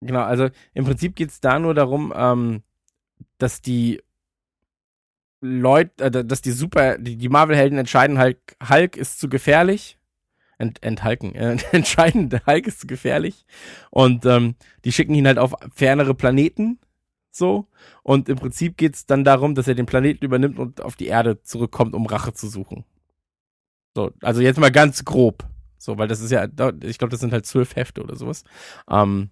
Genau, 0.00 0.20
also 0.22 0.48
im 0.74 0.84
Prinzip 0.84 1.16
geht 1.16 1.30
es 1.30 1.40
da 1.40 1.58
nur 1.58 1.74
darum, 1.74 2.12
ähm, 2.14 2.62
dass 3.38 3.62
die 3.62 4.02
Leute, 5.44 6.04
äh, 6.04 6.24
dass 6.24 6.40
die 6.40 6.52
Super, 6.52 6.96
die, 6.98 7.16
die 7.16 7.28
Marvel-Helden 7.28 7.78
entscheiden, 7.78 8.18
Hulk, 8.18 8.56
Hulk 8.66 8.96
ist 8.96 9.20
zu 9.20 9.28
gefährlich. 9.28 9.98
Ent, 10.56 10.82
enthalken, 10.82 11.34
äh, 11.34 11.58
entscheiden, 11.72 12.30
Hulk 12.46 12.66
ist 12.66 12.80
zu 12.80 12.86
gefährlich. 12.86 13.44
Und 13.90 14.24
ähm, 14.24 14.54
die 14.84 14.92
schicken 14.92 15.14
ihn 15.14 15.26
halt 15.26 15.38
auf 15.38 15.54
fernere 15.74 16.14
Planeten. 16.14 16.78
So. 17.30 17.66
Und 18.02 18.28
im 18.28 18.36
Prinzip 18.36 18.76
geht 18.78 18.94
es 18.94 19.06
dann 19.06 19.24
darum, 19.24 19.54
dass 19.54 19.68
er 19.68 19.74
den 19.74 19.86
Planeten 19.86 20.24
übernimmt 20.24 20.58
und 20.58 20.80
auf 20.80 20.96
die 20.96 21.06
Erde 21.06 21.42
zurückkommt, 21.42 21.94
um 21.94 22.06
Rache 22.06 22.32
zu 22.32 22.48
suchen. 22.48 22.84
So, 23.94 24.12
also 24.22 24.40
jetzt 24.40 24.58
mal 24.58 24.72
ganz 24.72 25.04
grob. 25.04 25.44
So, 25.76 25.98
weil 25.98 26.08
das 26.08 26.20
ist 26.20 26.30
ja, 26.30 26.44
ich 26.82 26.98
glaube, 26.98 27.10
das 27.10 27.20
sind 27.20 27.32
halt 27.32 27.44
zwölf 27.44 27.76
Hefte 27.76 28.02
oder 28.02 28.16
sowas. 28.16 28.44
Ähm, 28.88 29.30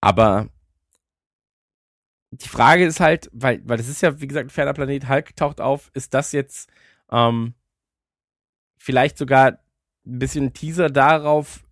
aber 0.00 0.48
die 2.30 2.48
Frage 2.48 2.84
ist 2.84 3.00
halt, 3.00 3.30
weil, 3.32 3.62
weil 3.64 3.78
das 3.78 3.88
ist 3.88 4.02
ja, 4.02 4.20
wie 4.20 4.26
gesagt, 4.26 4.46
ein 4.46 4.50
ferner 4.50 4.74
Planet, 4.74 5.08
Hulk 5.08 5.36
taucht 5.36 5.60
auf, 5.60 5.90
ist 5.94 6.14
das 6.14 6.32
jetzt 6.32 6.70
ähm, 7.10 7.54
vielleicht 8.76 9.18
sogar 9.18 9.58
ein 10.06 10.18
bisschen 10.18 10.52
Teaser 10.52 10.90
darauf, 10.90 11.64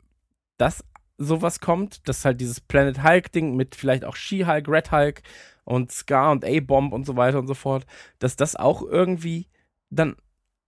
dass 0.57 0.85
sowas 1.19 1.61
kommt, 1.61 2.09
dass 2.09 2.25
halt 2.25 2.41
dieses 2.41 2.61
Planet 2.61 3.03
Hulk-Ding 3.03 3.57
mit 3.57 3.75
vielleicht 3.75 4.05
auch 4.05 4.17
She-Hulk, 4.17 4.69
Red 4.69 4.93
Hulk 4.93 5.23
und 5.65 5.93
Scar 5.93 6.33
und 6.33 6.45
A-Bomb 6.45 6.93
und 6.93 7.05
so 7.05 7.17
weiter 7.17 7.39
und 7.39 7.47
so 7.47 7.55
fort, 7.55 7.87
dass 8.19 8.37
das 8.37 8.57
auch 8.57 8.83
irgendwie 8.83 9.49
dann 9.91 10.17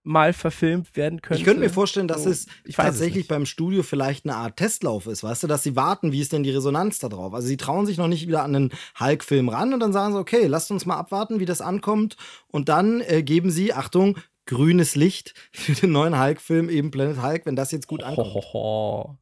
mal 0.09 0.33
verfilmt 0.33 0.97
werden 0.97 1.21
könnte. 1.23 1.41
Ich 1.41 1.45
könnte 1.45 1.61
mir 1.61 1.71
vorstellen, 1.71 2.09
dass 2.09 2.25
So, 2.25 2.31
es 2.31 2.47
es 2.65 2.75
tatsächlich 2.75 3.17
nicht. 3.17 3.29
beim 3.29 3.47
Studio 3.47 3.83
vielleicht 3.83 4.25
eine 4.25 4.35
Art 4.37 4.57
Testlauf 4.57 5.07
ist, 5.07 5.23
weißt 5.23 5.43
du, 5.43 5.47
dass 5.47 5.63
sie 5.63 5.77
warten, 5.77 6.11
wie 6.13 6.21
ist 6.21 6.33
denn 6.33 6.43
die 6.43 6.51
Resonanz 6.51 6.99
da 6.99 7.09
drauf. 7.09 7.35
Also 7.35 7.47
sie 7.47 7.59
trauen 7.59 7.85
sich 7.87 7.99
noch 7.99 8.09
nicht 8.09 8.27
wieder 8.27 8.43
an 8.43 8.57
einen 8.57 8.71
Hulk-Film 8.99 9.51
ran 9.51 9.75
und 9.75 9.81
dann 9.81 9.93
sagen 9.93 10.15
sie, 10.15 10.19
okay, 10.19 10.47
lasst 10.47 10.71
uns 10.71 10.87
mal 10.87 10.97
abwarten, 10.97 11.41
wie 11.41 11.45
das 11.45 11.61
ankommt. 11.61 12.17
Und 12.49 12.69
dann 12.71 13.03
äh, 13.03 13.23
geben 13.23 13.51
sie, 13.51 13.75
Achtung, 13.75 14.17
grünes 14.47 14.97
Licht 14.97 15.35
für 15.53 15.73
den 15.73 15.93
neuen 15.93 16.19
Hulk-Film, 16.19 16.71
eben 16.71 16.91
Planet 16.91 17.23
Hulk, 17.23 17.47
wenn 17.47 17.55
das 17.57 17.71
jetzt 17.71 17.87
gut 17.87 18.03
ankommt. 18.03 18.33
Hohoho. 18.35 19.19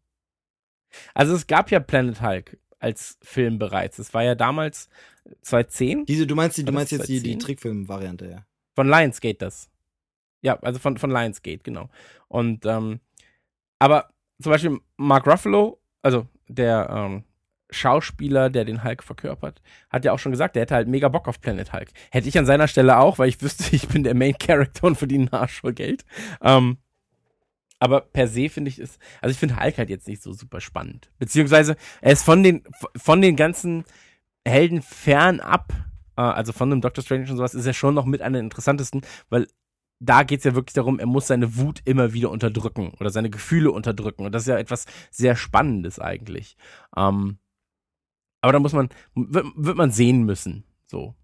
Also 1.14 1.34
es 1.34 1.48
gab 1.48 1.70
ja 1.72 1.80
Planet 1.80 2.22
Hulk 2.22 2.58
als 2.78 3.18
Film 3.22 3.58
bereits. 3.58 3.98
Es 3.98 4.14
war 4.14 4.22
ja 4.22 4.36
damals 4.36 4.88
2010 5.42 6.04
Diese, 6.06 6.26
du 6.26 6.36
meinst, 6.36 6.56
die, 6.58 6.64
du 6.64 6.72
meinst 6.72 6.92
jetzt 6.92 7.08
die, 7.08 7.14
die 7.14 7.32
2010? 7.32 7.38
Trickfilm-Variante, 7.40 8.30
ja. 8.30 8.46
von 8.76 8.88
Lionsgate 8.88 9.38
das. 9.38 9.68
Ja, 10.42 10.58
also 10.60 10.78
von, 10.78 10.96
von 10.98 11.10
Lionsgate, 11.10 11.62
genau. 11.62 11.88
Und 12.28 12.66
ähm, 12.66 13.00
aber 13.78 14.10
zum 14.40 14.52
Beispiel 14.52 14.78
Mark 14.96 15.26
Ruffalo, 15.26 15.80
also 16.02 16.26
der 16.48 16.88
ähm, 16.90 17.24
Schauspieler, 17.70 18.48
der 18.50 18.64
den 18.64 18.84
Hulk 18.84 19.02
verkörpert, 19.02 19.60
hat 19.90 20.04
ja 20.04 20.12
auch 20.12 20.18
schon 20.18 20.32
gesagt, 20.32 20.54
der 20.54 20.62
hätte 20.62 20.74
halt 20.74 20.88
mega 20.88 21.08
Bock 21.08 21.26
auf 21.28 21.40
Planet 21.40 21.72
Hulk. 21.72 21.88
Hätte 22.10 22.28
ich 22.28 22.38
an 22.38 22.46
seiner 22.46 22.68
Stelle 22.68 22.98
auch, 22.98 23.18
weil 23.18 23.28
ich 23.28 23.42
wüsste, 23.42 23.64
ich 23.74 23.88
bin 23.88 24.04
der 24.04 24.14
Main 24.14 24.38
Character 24.38 24.84
und 24.84 24.96
verdiene 24.96 25.24
einen 25.24 25.40
Arsch 25.40 25.60
voll 25.60 25.72
Geld. 25.72 26.04
Ähm, 26.40 26.78
aber 27.78 28.00
per 28.00 28.28
se 28.28 28.48
finde 28.48 28.70
ich 28.70 28.78
es, 28.78 28.98
also 29.20 29.32
ich 29.32 29.38
finde 29.38 29.60
Hulk 29.60 29.76
halt 29.78 29.90
jetzt 29.90 30.08
nicht 30.08 30.22
so 30.22 30.32
super 30.32 30.60
spannend. 30.60 31.10
Beziehungsweise 31.18 31.76
er 32.00 32.12
ist 32.12 32.24
von 32.24 32.42
den, 32.42 32.62
von 32.96 33.20
den 33.20 33.36
ganzen 33.36 33.84
Helden 34.46 34.80
fernab, 34.80 35.72
äh, 36.16 36.22
also 36.22 36.52
von 36.52 36.70
dem 36.70 36.80
Doctor 36.80 37.04
Strange 37.04 37.30
und 37.30 37.36
sowas, 37.36 37.54
ist 37.54 37.66
er 37.66 37.74
schon 37.74 37.94
noch 37.94 38.06
mit 38.06 38.22
einer 38.22 38.38
interessantesten, 38.38 39.02
weil 39.28 39.46
da 39.98 40.22
geht 40.22 40.40
es 40.40 40.44
ja 40.44 40.54
wirklich 40.54 40.74
darum, 40.74 40.98
er 40.98 41.06
muss 41.06 41.26
seine 41.26 41.56
Wut 41.56 41.80
immer 41.84 42.12
wieder 42.12 42.30
unterdrücken 42.30 42.92
oder 43.00 43.10
seine 43.10 43.30
Gefühle 43.30 43.70
unterdrücken. 43.70 44.26
Und 44.26 44.32
das 44.32 44.42
ist 44.42 44.48
ja 44.48 44.58
etwas 44.58 44.86
sehr 45.10 45.36
Spannendes 45.36 45.98
eigentlich. 45.98 46.56
Ähm, 46.96 47.38
aber 48.42 48.52
da 48.52 48.58
muss 48.58 48.72
man, 48.72 48.90
wird, 49.14 49.46
wird 49.56 49.76
man 49.76 49.90
sehen 49.90 50.24
müssen, 50.24 50.64
so, 50.86 51.14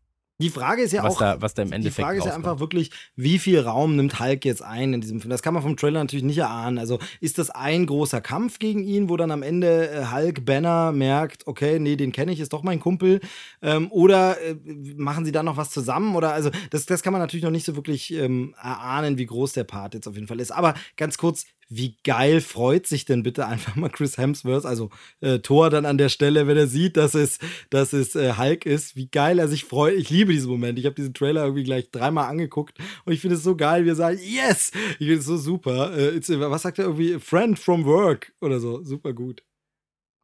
Die 0.43 0.51
Frage 0.51 0.83
ist 0.83 0.93
ja 0.93 1.05
was 1.05 1.15
auch, 1.15 1.19
da, 1.21 1.41
was 1.41 1.55
da 1.55 1.63
im 1.63 1.69
die 1.69 1.77
Endeffekt 1.77 2.05
Frage 2.05 2.19
ist 2.19 2.25
ja 2.25 2.35
einfach 2.35 2.59
wirklich, 2.59 2.91
wie 3.15 3.39
viel 3.39 3.61
Raum 3.61 3.95
nimmt 3.95 4.19
Hulk 4.19 4.45
jetzt 4.45 4.63
ein 4.63 4.93
in 4.93 5.01
diesem 5.01 5.21
Film? 5.21 5.31
Das 5.31 5.41
kann 5.41 5.55
man 5.55 5.63
vom 5.63 5.77
Trailer 5.77 6.01
natürlich 6.01 6.25
nicht 6.25 6.39
erahnen. 6.39 6.79
Also 6.79 6.99
ist 7.21 7.39
das 7.39 7.51
ein 7.51 7.87
großer 7.87 8.21
Kampf 8.21 8.59
gegen 8.59 8.83
ihn, 8.83 9.09
wo 9.09 9.17
dann 9.17 9.31
am 9.31 9.43
Ende 9.43 9.89
äh, 9.89 10.07
Hulk 10.13 10.45
Banner 10.45 10.91
merkt, 10.91 11.47
okay, 11.47 11.79
nee, 11.79 11.95
den 11.95 12.11
kenne 12.11 12.33
ich, 12.33 12.41
ist 12.41 12.53
doch 12.53 12.65
mein 12.65 12.81
Kumpel. 12.81 13.21
Ähm, 13.63 13.91
oder 13.93 14.41
äh, 14.41 14.57
machen 14.97 15.25
sie 15.25 15.33
da 15.33 15.45
noch 15.45 15.57
was 15.57 15.71
zusammen? 15.71 16.17
Oder 16.17 16.33
also 16.33 16.51
das, 16.71 16.87
das 16.87 17.03
kann 17.03 17.13
man 17.13 17.23
natürlich 17.23 17.45
noch 17.45 17.51
nicht 17.53 17.65
so 17.65 17.77
wirklich 17.77 18.13
ähm, 18.13 18.55
erahnen, 18.61 19.19
wie 19.19 19.27
groß 19.27 19.53
der 19.53 19.65
Part 19.65 19.95
jetzt 19.95 20.09
auf 20.09 20.17
jeden 20.17 20.27
Fall 20.27 20.41
ist. 20.41 20.51
Aber 20.51 20.75
ganz 20.97 21.19
kurz, 21.19 21.47
wie 21.77 21.97
geil 22.05 22.41
freut 22.41 22.87
sich 22.87 23.05
denn 23.05 23.23
bitte 23.23 23.47
einfach 23.47 23.77
mal 23.77 23.89
Chris 23.89 24.19
Hemsworth, 24.19 24.67
also 24.67 24.91
äh, 25.21 25.39
Thor 25.39 25.71
dann 25.71 25.87
an 25.87 25.99
der 25.99 26.09
Stelle, 26.09 26.47
wenn 26.47 26.57
er 26.57 26.67
sieht, 26.67 26.97
dass 26.97 27.15
es, 27.15 27.39
dass 27.71 27.93
es 27.93 28.15
äh, 28.15 28.35
Hulk 28.37 28.67
ist, 28.67 28.97
wie 28.97 29.09
geil 29.09 29.39
er 29.39 29.49
sich 29.49 29.65
freut. 29.65 29.95
Ich 29.95 30.11
liebe 30.11 30.33
diesen 30.33 30.51
Moment. 30.51 30.79
Ich 30.79 30.85
habe 30.85 30.95
diesen 30.95 31.15
Trailer 31.15 31.43
irgendwie 31.45 31.65
gleich 31.65 31.91
dreimal 31.91 32.29
angeguckt 32.29 32.79
und 33.05 33.13
ich 33.13 33.21
finde 33.21 33.37
es 33.37 33.43
so 33.43 33.57
geil, 33.57 33.85
wie 33.85 33.91
er 33.91 33.97
sagt, 33.97 34.21
yes! 34.21 34.73
Ich 34.99 35.07
finde 35.07 35.15
es 35.15 35.25
so 35.25 35.37
super. 35.37 35.97
Äh, 35.97 36.17
it's, 36.17 36.29
was 36.29 36.63
sagt 36.63 36.79
er 36.79 36.87
irgendwie? 36.87 37.19
Friend 37.19 37.59
from 37.59 37.85
work 37.85 38.33
oder 38.41 38.61
so. 38.61 38.83
Super 38.83 39.13
gut. 39.13 39.43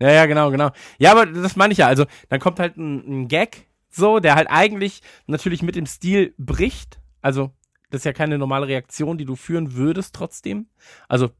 Ja, 0.01 0.13
ja, 0.13 0.27
genau, 0.27 0.51
genau. 0.51 0.71
Ja, 0.99 1.13
aber 1.13 1.27
das 1.27 1.57
meine 1.57 1.73
ich 1.73 1.79
ja. 1.79 1.89
Also, 1.89 2.07
dann 2.29 2.41
kommt 2.41 2.61
halt 2.61 2.77
ein, 2.77 3.23
ein 3.23 3.29
Gag, 3.29 3.67
so, 3.91 4.21
der 4.21 4.37
halt 4.37 4.49
eigentlich 4.49 5.03
natürlich 5.27 5.63
mit 5.63 5.75
dem 5.75 5.87
Stil 5.87 6.35
bricht. 6.39 7.01
Also, 7.21 7.51
das 7.91 8.01
ist 8.01 8.05
ja 8.05 8.13
keine 8.13 8.39
normale 8.39 8.69
Reaktion, 8.69 9.19
die 9.19 9.25
du 9.25 9.37
führen 9.37 9.75
würdest 9.75 10.15
trotzdem. 10.15 10.67
Also, 11.09 11.31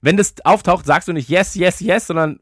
wenn 0.00 0.16
das 0.16 0.34
auftaucht, 0.44 0.86
sagst 0.86 1.08
du 1.08 1.12
nicht 1.12 1.28
yes, 1.28 1.54
yes, 1.54 1.80
yes, 1.80 2.06
sondern 2.06 2.40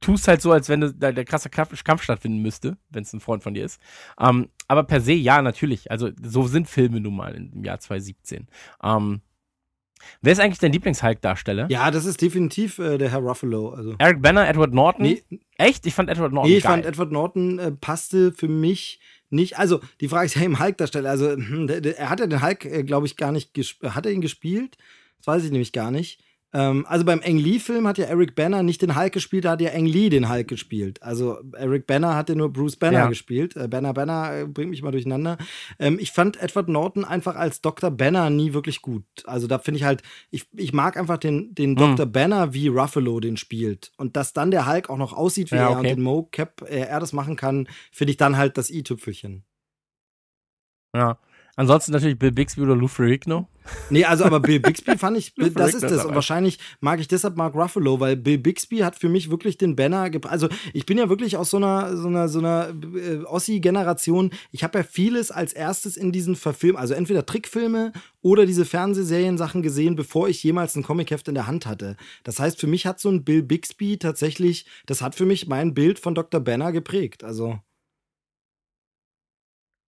tust 0.00 0.28
halt 0.28 0.40
so, 0.40 0.52
als 0.52 0.68
wenn 0.68 0.80
da 0.98 1.12
der 1.12 1.24
krasse 1.24 1.50
Kampf, 1.50 1.82
Kampf 1.84 2.02
stattfinden 2.02 2.40
müsste, 2.40 2.76
wenn 2.90 3.02
es 3.02 3.12
ein 3.12 3.20
Freund 3.20 3.42
von 3.42 3.54
dir 3.54 3.64
ist. 3.64 3.80
Ähm, 4.20 4.48
aber 4.68 4.84
per 4.84 5.00
se, 5.00 5.12
ja, 5.12 5.42
natürlich. 5.42 5.90
Also, 5.90 6.10
so 6.22 6.46
sind 6.46 6.68
Filme 6.68 7.00
nun 7.00 7.16
mal 7.16 7.34
im 7.34 7.64
Jahr 7.64 7.80
2017. 7.80 8.46
Ähm, 8.82 9.22
Wer 10.20 10.32
ist 10.32 10.40
eigentlich 10.40 10.58
dein 10.58 10.72
Lieblings-Hulk-Darsteller? 10.72 11.66
Ja, 11.70 11.90
das 11.90 12.04
ist 12.04 12.22
definitiv 12.22 12.78
äh, 12.78 12.98
der 12.98 13.10
Herr 13.10 13.20
Ruffalo. 13.20 13.70
Also. 13.70 13.94
Eric 13.98 14.22
Banner, 14.22 14.48
Edward 14.48 14.72
Norton? 14.72 15.04
Nee, 15.04 15.22
Echt? 15.56 15.86
Ich 15.86 15.94
fand 15.94 16.08
Edward 16.08 16.32
Norton 16.32 16.50
nee 16.50 16.58
ich 16.58 16.62
geil. 16.62 16.72
fand 16.72 16.86
Edward 16.86 17.12
Norton 17.12 17.58
äh, 17.58 17.72
passte 17.72 18.32
für 18.32 18.48
mich 18.48 19.00
nicht. 19.30 19.58
Also, 19.58 19.80
die 20.00 20.08
Frage 20.08 20.26
ist 20.26 20.34
ja 20.34 20.42
im 20.42 20.58
Hulk-Darsteller. 20.58 21.10
Also, 21.10 21.30
hm, 21.30 21.68
er 21.68 22.10
hat 22.10 22.20
ja 22.20 22.26
den 22.26 22.42
Hulk, 22.42 22.64
äh, 22.64 22.82
glaube 22.84 23.06
ich, 23.06 23.16
gar 23.16 23.32
nicht 23.32 23.54
gespielt. 23.54 23.94
Hat 23.94 24.06
er 24.06 24.12
ihn 24.12 24.20
gespielt? 24.20 24.76
Das 25.18 25.26
weiß 25.26 25.44
ich 25.44 25.50
nämlich 25.50 25.72
gar 25.72 25.90
nicht. 25.90 26.20
Ähm, 26.54 26.86
also 26.88 27.04
beim 27.04 27.20
Ang 27.22 27.36
Lee-Film 27.36 27.86
hat 27.86 27.98
ja 27.98 28.06
Eric 28.06 28.34
Banner 28.34 28.62
nicht 28.62 28.80
den 28.80 28.98
Hulk 28.98 29.12
gespielt, 29.12 29.44
da 29.44 29.50
hat 29.50 29.60
ja 29.60 29.70
Ang 29.74 29.84
Lee 29.84 30.08
den 30.08 30.30
Hulk 30.30 30.48
gespielt. 30.48 31.02
Also 31.02 31.38
Eric 31.54 31.86
Banner 31.86 32.16
hat 32.16 32.30
ja 32.30 32.34
nur 32.34 32.50
Bruce 32.52 32.76
Banner 32.76 33.00
Ja. 33.00 33.08
gespielt. 33.08 33.54
Äh, 33.54 33.68
Banner 33.68 33.92
Banner 33.92 34.32
äh, 34.34 34.46
bringt 34.46 34.70
mich 34.70 34.80
mal 34.82 34.90
durcheinander. 34.90 35.36
Ähm, 35.78 35.98
ich 36.00 36.10
fand 36.12 36.40
Edward 36.42 36.68
Norton 36.68 37.04
einfach 37.04 37.36
als 37.36 37.60
Dr. 37.60 37.90
Banner 37.90 38.30
nie 38.30 38.54
wirklich 38.54 38.80
gut. 38.80 39.04
Also 39.24 39.46
da 39.46 39.58
finde 39.58 39.78
ich 39.78 39.84
halt, 39.84 40.02
ich, 40.30 40.46
ich 40.56 40.72
mag 40.72 40.96
einfach 40.96 41.18
den, 41.18 41.54
den. 41.54 41.76
Dr. 41.76 42.06
Banner, 42.06 42.54
wie 42.54 42.68
Ruffalo 42.68 43.20
den 43.20 43.36
spielt. 43.36 43.92
Und 43.98 44.16
dass 44.16 44.32
dann 44.32 44.50
der 44.50 44.66
Hulk 44.66 44.88
auch 44.88 44.96
noch 44.96 45.12
aussieht 45.12 45.52
wie 45.52 45.56
Ja, 45.56 45.64
er 45.64 45.70
und 45.72 45.78
okay. 45.80 45.94
den 45.94 46.02
Mocap 46.02 46.62
äh, 46.62 46.78
er 46.80 46.98
das 47.00 47.12
machen 47.12 47.36
kann, 47.36 47.68
finde 47.92 48.12
ich 48.12 48.16
dann 48.16 48.38
halt 48.38 48.56
das 48.56 48.70
i-Tüpfelchen. 48.70 49.44
Ja. 50.94 51.18
Ansonsten 51.58 51.90
natürlich 51.90 52.16
Bill 52.16 52.30
Bixby 52.30 52.62
oder 52.62 52.76
Lou 52.76 52.86
Ferrigno. 52.86 53.48
Nee, 53.90 54.04
also 54.04 54.24
aber 54.24 54.38
Bill 54.38 54.60
Bixby 54.60 54.96
fand 54.96 55.18
ich, 55.18 55.34
das 55.54 55.74
ist 55.74 55.82
das. 55.82 56.04
Und 56.04 56.14
wahrscheinlich 56.14 56.60
mag 56.78 57.00
ich 57.00 57.08
deshalb 57.08 57.36
Mark 57.36 57.56
Ruffalo, 57.56 57.98
weil 57.98 58.14
Bill 58.14 58.38
Bixby 58.38 58.78
hat 58.78 58.94
für 58.94 59.08
mich 59.08 59.28
wirklich 59.28 59.58
den 59.58 59.74
Banner 59.74 60.08
gebracht. 60.08 60.32
Also 60.32 60.48
ich 60.72 60.86
bin 60.86 60.98
ja 60.98 61.08
wirklich 61.08 61.36
aus 61.36 61.50
so 61.50 61.56
einer, 61.56 61.96
so 61.96 62.06
einer, 62.06 62.28
so 62.28 62.38
einer 62.38 62.72
äh, 62.94 63.24
Ossi-Generation. 63.24 64.30
Ich 64.52 64.62
habe 64.62 64.78
ja 64.78 64.84
vieles 64.84 65.32
als 65.32 65.52
erstes 65.52 65.96
in 65.96 66.12
diesen 66.12 66.36
Verfilmen, 66.36 66.76
also 66.76 66.94
entweder 66.94 67.26
Trickfilme 67.26 67.92
oder 68.22 68.46
diese 68.46 68.64
Fernsehserien-Sachen 68.64 69.60
gesehen, 69.60 69.96
bevor 69.96 70.28
ich 70.28 70.40
jemals 70.44 70.76
ein 70.76 70.84
Comicheft 70.84 71.26
in 71.26 71.34
der 71.34 71.48
Hand 71.48 71.66
hatte. 71.66 71.96
Das 72.22 72.38
heißt, 72.38 72.60
für 72.60 72.68
mich 72.68 72.86
hat 72.86 73.00
so 73.00 73.08
ein 73.08 73.24
Bill 73.24 73.42
Bixby 73.42 73.98
tatsächlich, 73.98 74.64
das 74.86 75.02
hat 75.02 75.16
für 75.16 75.26
mich 75.26 75.48
mein 75.48 75.74
Bild 75.74 75.98
von 75.98 76.14
Dr. 76.14 76.40
Banner 76.40 76.70
geprägt. 76.70 77.24
Also. 77.24 77.58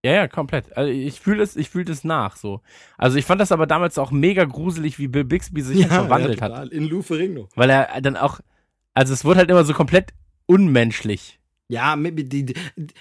Ja, 0.05 0.13
ja, 0.13 0.29
komplett. 0.29 0.77
Also 0.77 0.91
ich 0.91 1.21
fühle 1.21 1.43
es, 1.43 1.57
ich 1.57 1.69
fühle 1.69 1.93
es 1.93 2.05
nach 2.05 2.37
so. 2.37 2.63
Also 2.97 3.19
ich 3.19 3.27
fand 3.27 3.41
das 3.41 3.53
aber 3.53 3.67
damals 3.67 3.99
auch 3.99 4.11
mega 4.11 4.45
gruselig, 4.45 4.99
wie 4.99 5.09
Bill 5.09 5.25
Bixby 5.25 5.61
sich 5.61 5.83
halt 5.83 5.93
verwandelt 5.93 6.41
hat. 6.41 6.53
total. 6.53 6.69
In 6.69 6.85
Lou 6.85 7.03
Ferrigno. 7.03 7.49
Weil 7.55 7.69
er 7.71 8.01
dann 8.01 8.17
auch, 8.17 8.41
also 8.95 9.13
es 9.13 9.25
wurde 9.25 9.41
halt 9.41 9.51
immer 9.51 9.65
so 9.65 9.75
komplett 9.75 10.13
unmenschlich. 10.47 11.39
Ja, 11.69 11.97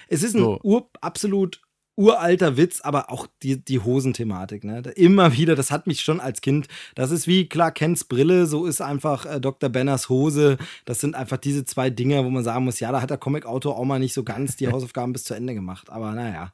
es 0.08 0.22
ist 0.22 0.34
ein 0.34 0.42
So. 0.42 0.60
ur, 0.62 0.90
absolut 1.00 1.60
uralter 1.96 2.56
Witz, 2.56 2.80
aber 2.80 3.10
auch 3.10 3.26
die, 3.42 3.62
die 3.62 3.80
Hosenthematik, 3.80 4.64
ne? 4.64 4.80
Immer 4.94 5.36
wieder, 5.36 5.54
das 5.54 5.70
hat 5.70 5.86
mich 5.86 6.00
schon 6.00 6.20
als 6.20 6.40
Kind, 6.40 6.68
das 6.94 7.10
ist 7.10 7.26
wie 7.26 7.48
klar 7.48 7.72
Kens 7.72 8.04
Brille, 8.04 8.46
so 8.46 8.64
ist 8.66 8.80
einfach 8.80 9.26
äh, 9.26 9.40
Dr. 9.40 9.68
Banners 9.68 10.08
Hose. 10.08 10.56
Das 10.84 11.00
sind 11.00 11.14
einfach 11.14 11.36
diese 11.36 11.64
zwei 11.64 11.90
Dinge, 11.90 12.24
wo 12.24 12.30
man 12.30 12.44
sagen 12.44 12.64
muss, 12.64 12.80
ja, 12.80 12.90
da 12.92 13.02
hat 13.02 13.10
der 13.10 13.18
Comic-Autor 13.18 13.76
auch 13.76 13.84
mal 13.84 13.98
nicht 13.98 14.14
so 14.14 14.22
ganz 14.22 14.56
die 14.56 14.68
Hausaufgaben 14.72 15.12
bis 15.12 15.24
zu 15.24 15.34
Ende 15.34 15.52
gemacht. 15.54 15.90
Aber 15.90 16.12
naja, 16.12 16.52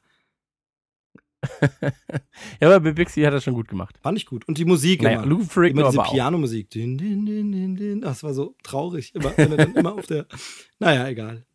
Ja, 2.59 2.67
aber 2.67 2.79
Bill 2.79 2.93
Bixby 2.93 3.21
hat 3.23 3.33
das 3.33 3.43
schon 3.43 3.53
gut 3.53 3.67
gemacht. 3.67 3.97
fand 4.01 4.17
ich 4.17 4.25
gut. 4.25 4.47
Und 4.47 4.57
die 4.57 4.65
Musik 4.65 5.01
Naja, 5.01 5.17
immer. 5.19 5.25
Lou 5.27 5.43
Ferrigno 5.43 5.81
Immer 5.81 5.91
diese. 5.91 6.03
Pianomusik. 6.11 6.69
Din, 6.69 6.97
din, 6.97 7.25
din, 7.25 7.51
din, 7.51 7.75
din. 7.75 8.01
Das 8.01 8.23
war 8.23 8.33
so 8.33 8.55
traurig. 8.63 9.13
Immer, 9.15 9.33
wenn 9.37 9.51
er 9.51 9.57
dann 9.57 9.75
immer 9.75 9.93
auf 9.93 10.07
der. 10.07 10.25
Naja, 10.79 11.07
egal. 11.07 11.45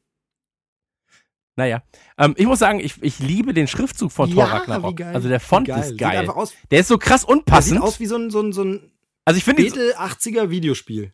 Naja. 1.57 1.83
Ähm, 2.17 2.35
ich 2.39 2.47
muss 2.47 2.59
sagen, 2.61 2.81
ich, 2.81 3.03
ich 3.03 3.19
liebe 3.19 3.53
den 3.53 3.69
Schriftzug 3.69 4.11
von 4.11 4.31
Thor 4.31 4.45
Ja, 4.47 4.53
Ragnarok. 4.57 4.97
geil. 4.97 5.15
Also 5.15 5.29
der 5.29 5.41
Font 5.41 5.69
Wie 5.69 5.73
ist 5.79 5.99
geil. 5.99 6.29
aus, 6.29 6.55
Der 6.71 6.81
ist 6.81 6.89
so 6.89 6.97
krass 6.99 7.27
der 7.27 7.31
unpassend. 7.37 7.75
sieht 7.77 7.83
aus 7.83 8.01
wie 8.01 8.07
so 8.07 8.17
ein, 8.17 8.31
so 8.31 8.41
ein, 8.41 8.53
so 8.53 8.65
ein 8.65 8.91
also 9.25 9.39
ich 9.39 9.45
finde, 9.45 9.63
späte 9.63 9.99
80er 9.99 10.51
Videospiel. 10.51 11.13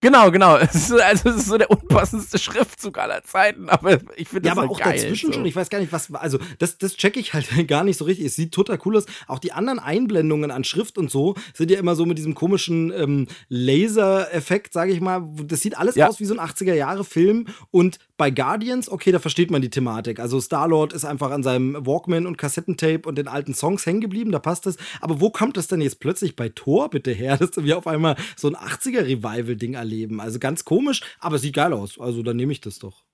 Genau, 0.00 0.30
genau. 0.30 0.56
Es 0.60 0.74
ist, 0.74 0.88
so- 0.88 0.96
also 0.98 1.28
es 1.30 1.36
ist 1.36 1.46
so 1.46 1.58
der 1.58 1.70
unpassendste 1.70 2.38
Schriftzug 2.38 2.98
aller 2.98 3.22
Zeiten, 3.24 3.68
aber 3.68 3.98
ich 4.16 4.28
finde 4.28 4.48
Ja, 4.48 4.54
das 4.54 4.58
aber 4.58 4.60
halt 4.62 4.70
auch 4.70 4.78
geil. 4.84 4.96
dazwischen 4.98 5.28
so. 5.28 5.38
schon. 5.38 5.46
Ich 5.46 5.56
weiß 5.56 5.70
gar 5.70 5.78
nicht, 5.80 5.92
was. 5.92 6.12
Also, 6.14 6.38
das, 6.58 6.78
das 6.78 6.96
check 6.96 7.16
ich 7.16 7.34
halt 7.34 7.46
gar 7.68 7.84
nicht 7.84 7.96
so 7.96 8.04
richtig. 8.04 8.26
Es 8.26 8.36
sieht 8.36 8.52
total 8.52 8.78
cool 8.84 8.96
aus. 8.96 9.06
Auch 9.26 9.38
die 9.38 9.52
anderen 9.52 9.78
Einblendungen 9.78 10.50
an 10.50 10.64
Schrift 10.64 10.98
und 10.98 11.10
so 11.10 11.34
sind 11.54 11.70
ja 11.70 11.78
immer 11.78 11.94
so 11.94 12.06
mit 12.06 12.18
diesem 12.18 12.34
komischen 12.34 12.92
ähm, 12.92 13.26
Laser-Effekt, 13.48 14.72
sage 14.72 14.92
ich 14.92 15.00
mal. 15.00 15.28
Das 15.44 15.60
sieht 15.60 15.76
alles 15.78 15.94
Ja. 15.94 16.08
aus 16.08 16.20
wie 16.20 16.24
so 16.24 16.34
ein 16.34 16.40
80er-Jahre-Film. 16.40 17.46
Und 17.70 17.98
bei 18.16 18.30
Guardians, 18.30 18.88
okay, 18.90 19.12
da 19.12 19.18
versteht 19.18 19.50
man 19.50 19.62
die 19.62 19.70
Thematik. 19.70 20.20
Also, 20.20 20.40
Star-Lord 20.40 20.92
ist 20.92 21.04
einfach 21.04 21.30
an 21.30 21.42
seinem 21.42 21.86
Walkman 21.86 22.26
und 22.26 22.36
Kassettentape 22.38 23.08
und 23.08 23.16
den 23.16 23.28
alten 23.28 23.54
Songs 23.54 23.86
hängen 23.86 24.00
geblieben. 24.00 24.32
Da 24.32 24.38
passt 24.38 24.66
das. 24.66 24.76
Aber 25.00 25.20
wo 25.20 25.30
kommt 25.30 25.56
das 25.56 25.68
denn 25.68 25.80
jetzt 25.80 26.00
plötzlich 26.00 26.36
bei 26.36 26.48
Thor 26.48 26.90
bitte 26.90 27.10
her, 27.12 27.36
dass 27.38 27.50
wir 27.56 27.78
auf 27.78 27.86
einmal 27.86 28.16
so 28.36 28.48
ein 28.48 28.56
80er-Revival-Ding 28.56 29.74
erleben? 29.74 29.89
Also, 30.20 30.38
ganz 30.38 30.64
komisch, 30.64 31.02
aber 31.18 31.38
sieht 31.38 31.54
geil 31.54 31.72
aus. 31.72 31.98
Also, 31.98 32.22
dann 32.22 32.36
nehme 32.36 32.52
ich 32.52 32.60
das 32.60 32.78
doch. 32.78 33.04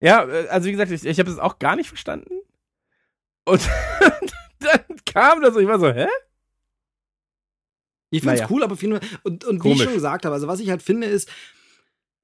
Ja, 0.00 0.24
äh, 0.28 0.48
also 0.48 0.66
wie 0.66 0.72
gesagt, 0.72 0.90
ich, 0.90 1.04
ich 1.04 1.18
habe 1.18 1.30
es 1.30 1.38
auch 1.38 1.58
gar 1.58 1.76
nicht 1.76 1.88
verstanden. 1.88 2.40
Und 3.44 3.62
dann 4.60 4.80
kam 5.06 5.40
das 5.42 5.54
und 5.56 5.62
ich 5.62 5.68
war 5.68 5.78
so, 5.78 5.92
hä? 5.92 6.06
Ich 8.10 8.20
finde 8.20 8.34
es 8.34 8.40
Naja. 8.40 8.50
cool, 8.50 8.62
aber 8.62 8.76
viel, 8.76 9.00
und, 9.22 9.44
und 9.44 9.64
wie 9.64 9.72
ich 9.72 9.82
schon 9.82 9.94
gesagt 9.94 10.26
habe, 10.26 10.34
also 10.34 10.46
was 10.46 10.60
ich 10.60 10.68
halt 10.68 10.82
finde 10.82 11.06
ist, 11.06 11.30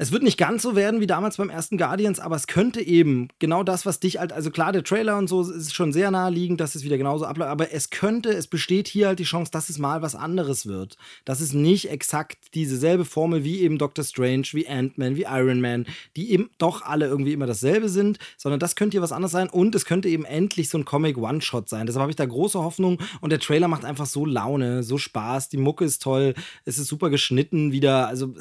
es 0.01 0.13
wird 0.13 0.23
nicht 0.23 0.39
ganz 0.39 0.63
so 0.63 0.77
werden 0.77 1.01
wie 1.01 1.09
damals 1.09 1.39
beim 1.39 1.51
ersten 1.51 1.77
Guardians, 1.77 2.21
aber 2.21 2.37
es 2.37 2.47
könnte 2.47 2.81
eben 2.81 3.29
genau 3.41 3.65
das, 3.65 3.85
was 3.85 3.99
dich 3.99 4.21
halt, 4.21 4.33
also 4.33 4.51
klar, 4.51 4.71
der 4.71 4.85
Trailer 4.85 5.19
und 5.19 5.27
so 5.27 5.43
ist 5.43 5.75
schon 5.75 5.93
sehr 5.93 6.13
naheliegend, 6.13 6.61
dass 6.61 6.77
es 6.77 6.85
wieder 6.85 6.97
genauso 6.97 7.27
abläuft, 7.27 7.51
aber 7.51 7.73
es 7.73 7.91
könnte, 7.91 8.31
es 8.31 8.47
besteht 8.47 8.87
hier 8.87 9.09
halt 9.09 9.19
die 9.19 9.25
Chance, 9.25 9.51
dass 9.51 9.69
es 9.69 9.79
mal 9.79 10.01
was 10.01 10.15
anderes 10.15 10.67
wird. 10.67 10.97
Dass 11.25 11.41
es 11.41 11.53
nicht 11.53 11.91
exakt 11.91 12.55
dieselbe 12.55 13.05
Formel 13.05 13.43
wie 13.43 13.61
eben 13.61 13.77
Doctor 13.77 14.05
Strange, 14.05 14.47
wie 14.53 14.69
Ant-Man, 14.69 15.17
wie 15.17 15.27
Iron 15.29 15.61
Man, 15.61 15.85
die 16.15 16.31
eben 16.31 16.51
doch 16.59 16.83
alle 16.83 17.07
irgendwie 17.07 17.33
immer 17.33 17.47
dasselbe 17.47 17.89
sind, 17.89 18.21
sondern 18.37 18.61
das 18.61 18.77
könnte 18.77 18.95
hier 18.95 19.03
was 19.03 19.13
anderes 19.13 19.33
sein 19.33 19.49
und 19.49 19.75
es 19.75 19.85
könnte 19.85 20.09
eben 20.09 20.25
endlich 20.25 20.69
so 20.69 20.79
ein 20.79 20.85
Comic-One-Shot 20.85 21.69
sein. 21.69 21.87
Deshalb 21.87 22.03
habe 22.03 22.13
ich 22.13 22.17
da 22.17 22.25
große 22.25 22.63
Hoffnung 22.63 22.99
und 23.21 23.31
der 23.31 23.41
Trailer 23.41 23.67
macht 23.67 23.85
einfach 23.85 24.07
so 24.07 24.25
Laune, 24.25 24.85
so 24.85 24.97
Spaß, 24.97 25.49
die 25.49 25.57
Mucke 25.57 25.85
ist 25.85 26.03
toll, 26.03 26.35
es 26.65 26.79
ist 26.79 26.87
super 26.87 27.11
geschnitten 27.11 27.73
wieder, 27.73 28.07
also, 28.07 28.35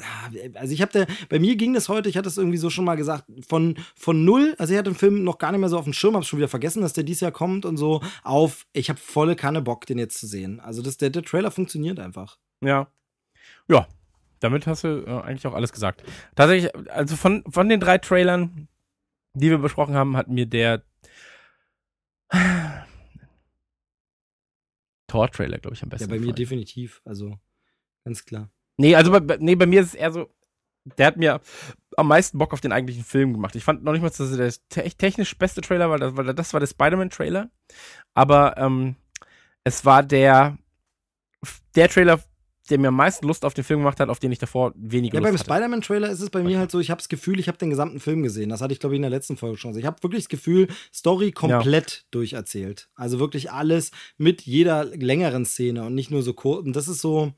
also 0.54 0.72
ich 0.72 0.82
habe 0.82 0.92
da, 0.92 1.06
bei 1.28 1.40
mir 1.40 1.47
ging 1.56 1.72
das 1.74 1.88
heute, 1.88 2.08
ich 2.08 2.16
hatte 2.16 2.28
es 2.28 2.36
irgendwie 2.36 2.58
so 2.58 2.68
schon 2.70 2.84
mal 2.84 2.96
gesagt, 2.96 3.24
von, 3.46 3.76
von 3.96 4.24
null, 4.24 4.54
also 4.58 4.72
ich 4.72 4.78
hatte 4.78 4.90
den 4.90 4.96
Film 4.96 5.24
noch 5.24 5.38
gar 5.38 5.50
nicht 5.52 5.60
mehr 5.60 5.68
so 5.68 5.78
auf 5.78 5.84
dem 5.84 5.92
Schirm, 5.92 6.14
habe 6.14 6.24
schon 6.24 6.38
wieder 6.38 6.48
vergessen, 6.48 6.82
dass 6.82 6.92
der 6.92 7.04
dieses 7.04 7.20
Jahr 7.20 7.32
kommt 7.32 7.64
und 7.64 7.76
so, 7.76 8.02
auf, 8.24 8.66
ich 8.72 8.88
habe 8.90 8.98
volle 8.98 9.36
Kanne 9.36 9.62
Bock, 9.62 9.86
den 9.86 9.98
jetzt 9.98 10.18
zu 10.18 10.26
sehen. 10.26 10.60
Also 10.60 10.82
das, 10.82 10.96
der, 10.96 11.10
der 11.10 11.22
Trailer 11.22 11.50
funktioniert 11.50 11.98
einfach. 12.00 12.38
Ja. 12.60 12.88
Ja, 13.68 13.86
damit 14.40 14.66
hast 14.66 14.84
du 14.84 15.04
äh, 15.06 15.20
eigentlich 15.22 15.46
auch 15.46 15.54
alles 15.54 15.72
gesagt. 15.72 16.02
Tatsächlich, 16.36 16.74
also 16.90 17.16
von, 17.16 17.44
von 17.48 17.68
den 17.68 17.80
drei 17.80 17.98
Trailern, 17.98 18.68
die 19.34 19.50
wir 19.50 19.58
besprochen 19.58 19.94
haben, 19.94 20.16
hat 20.16 20.28
mir 20.28 20.46
der 20.46 20.82
Tor-Trailer, 25.06 25.58
glaube 25.58 25.74
ich, 25.74 25.82
am 25.82 25.88
Ja, 25.88 25.90
besten 25.90 26.08
bei 26.08 26.14
mir 26.16 26.20
gefallen. 26.20 26.36
definitiv, 26.36 27.00
also 27.04 27.38
ganz 28.04 28.24
klar. 28.24 28.50
Nee, 28.76 28.94
also 28.94 29.10
bei- 29.20 29.38
nee, 29.40 29.54
bei 29.54 29.66
mir 29.66 29.80
ist 29.80 29.88
es 29.88 29.94
eher 29.94 30.12
so, 30.12 30.28
der 30.96 31.06
hat 31.06 31.16
mir 31.16 31.40
am 31.96 32.08
meisten 32.08 32.38
Bock 32.38 32.52
auf 32.52 32.60
den 32.60 32.72
eigentlichen 32.72 33.04
Film 33.04 33.32
gemacht. 33.32 33.56
Ich 33.56 33.64
fand 33.64 33.82
noch 33.82 33.92
nicht 33.92 34.02
mal, 34.02 34.08
dass 34.08 34.20
es 34.20 34.36
der 34.68 34.84
te 34.84 34.90
technisch 34.96 35.36
beste 35.36 35.60
Trailer 35.60 35.90
war, 35.90 35.98
das, 35.98 36.16
weil 36.16 36.32
das 36.32 36.52
war 36.52 36.60
der 36.60 36.66
Spider-Man-Trailer. 36.68 37.50
Aber 38.14 38.56
ähm, 38.56 38.94
es 39.64 39.84
war 39.84 40.02
der, 40.02 40.58
der 41.74 41.88
Trailer, 41.88 42.22
der 42.70 42.78
mir 42.78 42.88
am 42.88 42.96
meisten 42.96 43.26
Lust 43.26 43.44
auf 43.44 43.54
den 43.54 43.64
Film 43.64 43.80
gemacht 43.80 43.98
hat, 43.98 44.10
auf 44.10 44.18
den 44.18 44.30
ich 44.30 44.38
davor 44.38 44.72
weniger 44.76 45.16
Ja, 45.16 45.20
beim 45.22 45.32
Lust 45.32 45.48
hatte. 45.48 45.54
Spider-Man-Trailer 45.54 46.10
ist 46.10 46.20
es 46.20 46.30
bei 46.30 46.42
mir 46.42 46.58
halt 46.58 46.70
so, 46.70 46.78
ich 46.80 46.90
habe 46.90 46.98
das 46.98 47.08
Gefühl, 47.08 47.40
ich 47.40 47.48
habe 47.48 47.58
den 47.58 47.70
gesamten 47.70 47.98
Film 47.98 48.22
gesehen. 48.22 48.50
Das 48.50 48.60
hatte 48.60 48.72
ich, 48.72 48.80
glaube 48.80 48.94
ich, 48.94 48.98
in 48.98 49.02
der 49.02 49.10
letzten 49.10 49.36
Folge 49.36 49.56
schon. 49.56 49.70
gesagt. 49.70 49.82
Ich 49.82 49.86
habe 49.86 50.02
wirklich 50.02 50.24
das 50.24 50.28
Gefühl, 50.28 50.68
Story 50.94 51.32
komplett 51.32 52.06
durcherzählt. 52.10 52.90
Also 52.94 53.18
wirklich 53.18 53.50
alles 53.50 53.90
mit 54.18 54.42
jeder 54.42 54.84
längeren 54.84 55.46
Szene 55.46 55.84
und 55.84 55.94
nicht 55.94 56.10
nur 56.10 56.22
so 56.22 56.34
kurz. 56.34 56.64
Und 56.64 56.76
das 56.76 56.88
ist 56.88 57.00
so, 57.00 57.32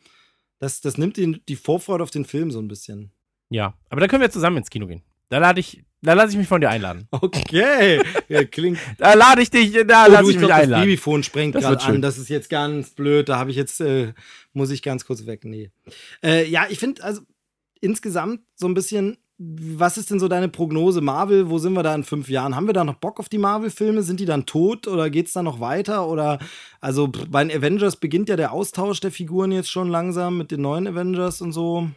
das, 0.59 0.81
das 0.81 0.98
nimmt 0.98 1.16
die, 1.16 1.40
die 1.48 1.56
Vorfreude 1.56 2.02
auf 2.02 2.10
den 2.10 2.24
Film 2.24 2.51
so 2.51 2.59
ein 2.59 2.68
bisschen. 2.68 3.12
Ja, 3.51 3.74
aber 3.89 4.01
da 4.01 4.06
können 4.09 4.22
wir 4.22 4.31
zusammen 4.31 4.56
ins 4.59 4.70
Kino 4.70 4.86
gehen. 4.86 5.02
Da 5.28 5.39
lade 5.39 5.60
ich, 5.60 5.85
da 6.02 6.14
lasse 6.14 6.32
ich 6.32 6.39
mich 6.39 6.48
von 6.48 6.60
dir 6.60 6.70
einladen. 6.70 7.06
Okay, 7.10 8.01
ja, 8.28 8.44
klingt. 8.44 8.78
Da 8.98 9.14
lade 9.14 9.43
ich 9.43 9.51
dich, 9.51 9.72
da 9.86 10.06
Oh, 10.06 10.10
lasse 10.10 10.22
ich 10.24 10.31
ich 10.31 10.36
mich 10.36 10.36
glaube, 10.39 10.48
das 10.48 10.62
einladen. 10.62 11.22
Sprengt 11.22 11.55
Das 11.55 11.62
gerade 11.62 11.74
wird 11.74 11.82
schön. 11.82 11.94
an. 11.97 12.02
Das 12.02 12.18
ist 12.18 12.28
jetzt 12.28 12.48
ganz 12.51 12.90
blöd. 12.90 13.28
Da 13.28 13.39
habe 13.39 13.51
ich 13.51 13.56
jetzt, 13.56 13.81
äh, 13.81 14.12
muss 14.52 14.70
ich 14.70 14.82
ganz 14.82 15.05
kurz 15.05 15.27
weg. 15.27 15.44
Nee. 15.44 15.70
Äh, 16.22 16.48
ja, 16.48 16.66
ich 16.68 16.78
finde, 16.78 17.02
also 17.05 17.20
insgesamt 17.81 18.40
so 18.56 18.66
ein 18.66 18.74
bisschen, 18.74 19.18
was 19.39 19.97
ist 19.97 20.10
denn 20.10 20.18
so 20.20 20.28
deine 20.28 20.48
Prognose? 20.48 21.01
Marvel, 21.01 21.48
wo 21.48 21.59
sind 21.59 21.72
wir 21.72 21.82
da 21.82 21.94
in 21.94 22.05
fünf 22.05 22.28
Jahren? 22.28 22.55
Haben 22.56 22.66
wir 22.66 22.74
da 22.74 22.85
noch 22.85 22.97
Bock 22.97 23.18
auf 23.20 23.28
die 23.28 23.39
Marvel-Filme? 23.39 24.02
Sind 24.02 24.20
die 24.20 24.27
dann 24.27 24.47
tot 24.47 24.86
oder 24.86 25.10
geht's 25.10 25.32
da 25.32 25.43
noch 25.43 25.60
weiter? 25.60 26.06
Oder, 26.09 26.39
also 26.81 27.09
bei 27.09 27.43
den 27.44 27.56
Avengers 27.56 27.97
beginnt 27.97 28.28
ja 28.28 28.36
der 28.36 28.52
Austausch 28.52 29.01
der 29.01 29.12
Figuren 29.12 29.52
jetzt 29.52 29.70
schon 29.70 29.89
langsam 29.89 30.36
mit 30.39 30.51
den 30.51 30.60
neuen 30.62 30.86
Avengers 30.86 31.40
und 31.40 31.52
so. 31.52 31.89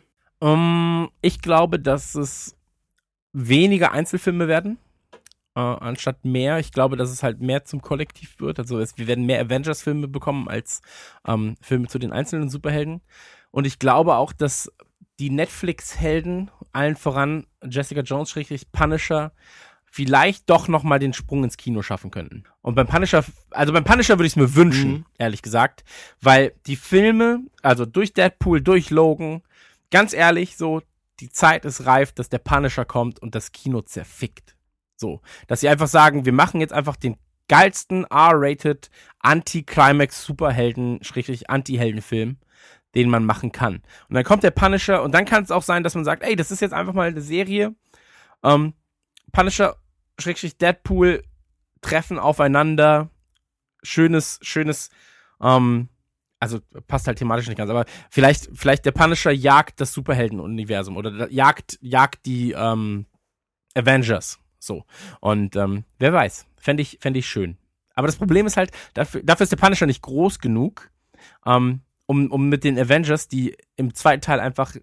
Um, 0.43 1.09
ich 1.21 1.39
glaube, 1.41 1.79
dass 1.79 2.15
es 2.15 2.57
weniger 3.31 3.93
Einzelfilme 3.93 4.49
werden 4.49 4.77
äh, 5.55 5.61
anstatt 5.61 6.25
mehr. 6.25 6.59
Ich 6.59 6.73
glaube, 6.73 6.97
dass 6.97 7.11
es 7.11 7.23
halt 7.23 7.39
mehr 7.39 7.63
zum 7.63 7.81
Kollektiv 7.81 8.41
wird. 8.41 8.59
Also 8.59 8.77
es, 8.79 8.97
wir 8.97 9.07
werden 9.07 9.25
mehr 9.25 9.39
Avengers-Filme 9.39 10.09
bekommen 10.09 10.49
als 10.49 10.81
ähm, 11.25 11.55
Filme 11.61 11.87
zu 11.87 11.97
den 11.97 12.11
einzelnen 12.11 12.49
Superhelden. 12.49 12.99
Und 13.51 13.65
ich 13.65 13.79
glaube 13.79 14.15
auch, 14.15 14.33
dass 14.33 14.69
die 15.17 15.29
Netflix-Helden, 15.29 16.51
allen 16.73 16.97
voran 16.97 17.47
Jessica 17.63 18.01
Jones, 18.01 18.29
schrägstrich 18.29 18.69
Punisher, 18.73 19.31
vielleicht 19.85 20.49
doch 20.49 20.67
noch 20.67 20.83
mal 20.83 20.99
den 20.99 21.13
Sprung 21.13 21.45
ins 21.45 21.55
Kino 21.55 21.83
schaffen 21.83 22.11
könnten. 22.11 22.43
Und 22.61 22.75
beim 22.75 22.87
Punisher, 22.87 23.23
also 23.51 23.71
beim 23.71 23.85
Punisher 23.85 24.17
würde 24.17 24.25
ich 24.25 24.33
es 24.33 24.37
mir 24.37 24.55
wünschen, 24.55 24.91
Mhm. 24.91 25.05
ehrlich 25.19 25.41
gesagt, 25.41 25.85
weil 26.19 26.53
die 26.65 26.75
Filme, 26.75 27.39
also 27.61 27.85
durch 27.85 28.11
Deadpool, 28.11 28.59
durch 28.61 28.89
Logan, 28.89 29.41
ganz 29.93 30.11
ehrlich, 30.13 30.57
so 30.57 30.81
die 31.19 31.29
Zeit 31.29 31.65
ist 31.65 31.85
reif, 31.85 32.11
dass 32.11 32.27
der 32.27 32.39
Punisher 32.39 32.83
kommt 32.83 33.19
und 33.19 33.35
das 33.35 33.51
Kino 33.51 33.81
zerfickt. 33.81 34.57
So, 34.95 35.21
dass 35.47 35.61
sie 35.61 35.69
einfach 35.69 35.87
sagen, 35.87 36.25
wir 36.25 36.33
machen 36.33 36.59
jetzt 36.59 36.73
einfach 36.73 36.95
den 36.95 37.15
geilsten 37.47 38.03
R-rated 38.05 38.89
Anti-Climax 39.19 40.25
Superhelden, 40.25 41.03
schrägstrich 41.03 41.49
Anti-Heldenfilm, 41.51 42.37
den 42.95 43.09
man 43.09 43.23
machen 43.23 43.51
kann. 43.51 43.83
Und 44.09 44.15
dann 44.15 44.23
kommt 44.23 44.41
der 44.41 44.51
Punisher 44.51 45.03
und 45.03 45.13
dann 45.13 45.25
kann 45.25 45.43
es 45.43 45.51
auch 45.51 45.61
sein, 45.61 45.83
dass 45.83 45.93
man 45.93 46.05
sagt, 46.05 46.23
ey, 46.23 46.35
das 46.35 46.49
ist 46.49 46.61
jetzt 46.61 46.73
einfach 46.73 46.93
mal 46.93 47.09
eine 47.09 47.21
Serie. 47.21 47.75
Ähm, 48.43 48.73
Punisher, 49.31 49.77
Schrägstrich 50.17 50.57
Deadpool 50.57 51.23
treffen 51.81 52.17
aufeinander. 52.17 53.11
Schönes, 53.83 54.39
schönes, 54.41 54.89
ähm, 55.39 55.89
also 56.43 56.59
passt 56.87 57.07
halt 57.07 57.17
thematisch 57.17 57.47
nicht 57.47 57.57
ganz, 57.57 57.69
aber 57.69 57.85
vielleicht, 58.09 58.49
vielleicht 58.53 58.85
der 58.85 58.91
Punisher 58.91 59.31
jagt 59.31 59.79
das 59.81 59.93
Superhelden-Universum 59.93 60.97
oder 60.97 61.31
jagt, 61.31 61.79
jagt 61.81 62.25
die 62.25 62.51
ähm, 62.51 63.05
Avengers. 63.75 64.39
So. 64.59 64.85
Und 65.19 65.55
ähm, 65.55 65.85
wer 65.99 66.13
weiß, 66.13 66.45
fände 66.57 66.81
ich, 66.81 66.97
fänd 67.01 67.17
ich 67.17 67.27
schön. 67.27 67.57
Aber 67.95 68.07
das 68.07 68.15
Problem 68.17 68.45
ist 68.45 68.57
halt, 68.57 68.71
dafür, 68.93 69.23
dafür 69.23 69.43
ist 69.43 69.51
der 69.51 69.57
Punisher 69.57 69.85
nicht 69.85 70.01
groß 70.01 70.39
genug, 70.39 70.89
ähm, 71.45 71.81
um, 72.05 72.31
um 72.31 72.49
mit 72.49 72.63
den 72.63 72.77
Avengers, 72.77 73.27
die 73.27 73.55
im 73.75 73.93
zweiten 73.93 74.21
Teil 74.21 74.39
einfach 74.39 74.75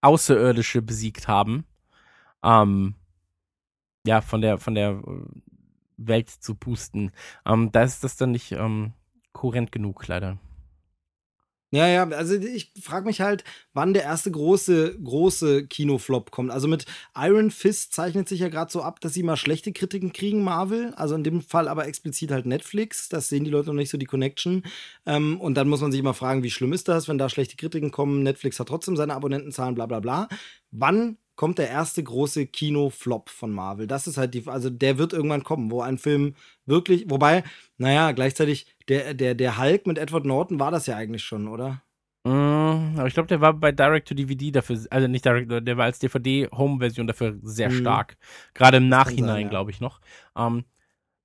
Außerirdische 0.00 0.82
besiegt 0.82 1.28
haben, 1.28 1.64
ähm, 2.42 2.94
ja, 4.06 4.20
von 4.20 4.40
der, 4.42 4.58
von 4.58 4.74
der 4.74 4.90
äh, 4.90 5.24
Welt 5.96 6.28
zu 6.28 6.54
pusten. 6.54 7.12
Ähm, 7.46 7.72
da 7.72 7.82
ist 7.82 8.04
das 8.04 8.16
dann 8.16 8.32
nicht 8.32 8.52
ähm, 8.52 8.92
kohärent 9.32 9.72
genug, 9.72 10.06
leider. 10.06 10.38
Ja, 11.74 11.88
ja, 11.88 12.08
also 12.08 12.34
ich 12.36 12.70
frage 12.80 13.04
mich 13.04 13.20
halt, 13.20 13.42
wann 13.72 13.94
der 13.94 14.04
erste 14.04 14.30
große, 14.30 14.96
große 15.02 15.66
Kinoflop 15.66 16.30
kommt. 16.30 16.52
Also 16.52 16.68
mit 16.68 16.86
Iron 17.16 17.50
Fist 17.50 17.92
zeichnet 17.92 18.28
sich 18.28 18.38
ja 18.38 18.48
gerade 18.48 18.70
so 18.70 18.80
ab, 18.80 19.00
dass 19.00 19.12
sie 19.14 19.24
mal 19.24 19.36
schlechte 19.36 19.72
Kritiken 19.72 20.12
kriegen, 20.12 20.44
Marvel. 20.44 20.94
Also 20.94 21.16
in 21.16 21.24
dem 21.24 21.42
Fall 21.42 21.66
aber 21.66 21.88
explizit 21.88 22.30
halt 22.30 22.46
Netflix. 22.46 23.08
Das 23.08 23.26
sehen 23.28 23.42
die 23.42 23.50
Leute 23.50 23.70
noch 23.70 23.74
nicht 23.74 23.90
so 23.90 23.98
die 23.98 24.06
Connection. 24.06 24.62
Ähm, 25.04 25.40
und 25.40 25.54
dann 25.56 25.68
muss 25.68 25.80
man 25.80 25.90
sich 25.90 25.98
immer 25.98 26.14
fragen, 26.14 26.44
wie 26.44 26.50
schlimm 26.52 26.72
ist 26.72 26.86
das, 26.86 27.08
wenn 27.08 27.18
da 27.18 27.28
schlechte 27.28 27.56
Kritiken 27.56 27.90
kommen. 27.90 28.22
Netflix 28.22 28.60
hat 28.60 28.68
trotzdem 28.68 28.96
seine 28.96 29.14
Abonnentenzahlen, 29.14 29.74
bla 29.74 29.86
bla 29.86 29.98
bla. 29.98 30.28
Wann 30.70 31.18
kommt 31.36 31.58
der 31.58 31.68
erste 31.68 32.02
große 32.02 32.46
Kinoflop 32.46 33.28
von 33.30 33.50
Marvel? 33.52 33.86
Das 33.86 34.06
ist 34.06 34.16
halt 34.16 34.34
die, 34.34 34.46
also 34.46 34.70
der 34.70 34.98
wird 34.98 35.12
irgendwann 35.12 35.44
kommen, 35.44 35.70
wo 35.70 35.80
ein 35.82 35.98
Film 35.98 36.34
wirklich, 36.66 37.04
wobei, 37.08 37.42
naja, 37.78 38.12
gleichzeitig, 38.12 38.66
der, 38.88 39.14
der, 39.14 39.34
der 39.34 39.58
Hulk 39.58 39.86
mit 39.86 39.98
Edward 39.98 40.24
Norton 40.24 40.60
war 40.60 40.70
das 40.70 40.86
ja 40.86 40.96
eigentlich 40.96 41.24
schon, 41.24 41.48
oder? 41.48 41.82
Mm, 42.24 42.98
aber 42.98 43.06
ich 43.06 43.14
glaube, 43.14 43.26
der 43.28 43.40
war 43.40 43.52
bei 43.52 43.72
Direct 43.72 44.08
to 44.08 44.14
DVD 44.14 44.50
dafür, 44.50 44.78
also 44.90 45.08
nicht 45.08 45.24
Direct, 45.24 45.50
der 45.50 45.76
war 45.76 45.84
als 45.84 45.98
DVD-Home-Version 45.98 47.06
dafür 47.06 47.38
sehr 47.42 47.70
Mhm. 47.70 47.80
stark. 47.80 48.16
Gerade 48.54 48.78
im 48.78 48.88
Nachhinein, 48.88 49.42
ja. 49.44 49.48
glaube 49.48 49.70
ich 49.70 49.80
noch. 49.80 50.00
Ähm, 50.36 50.64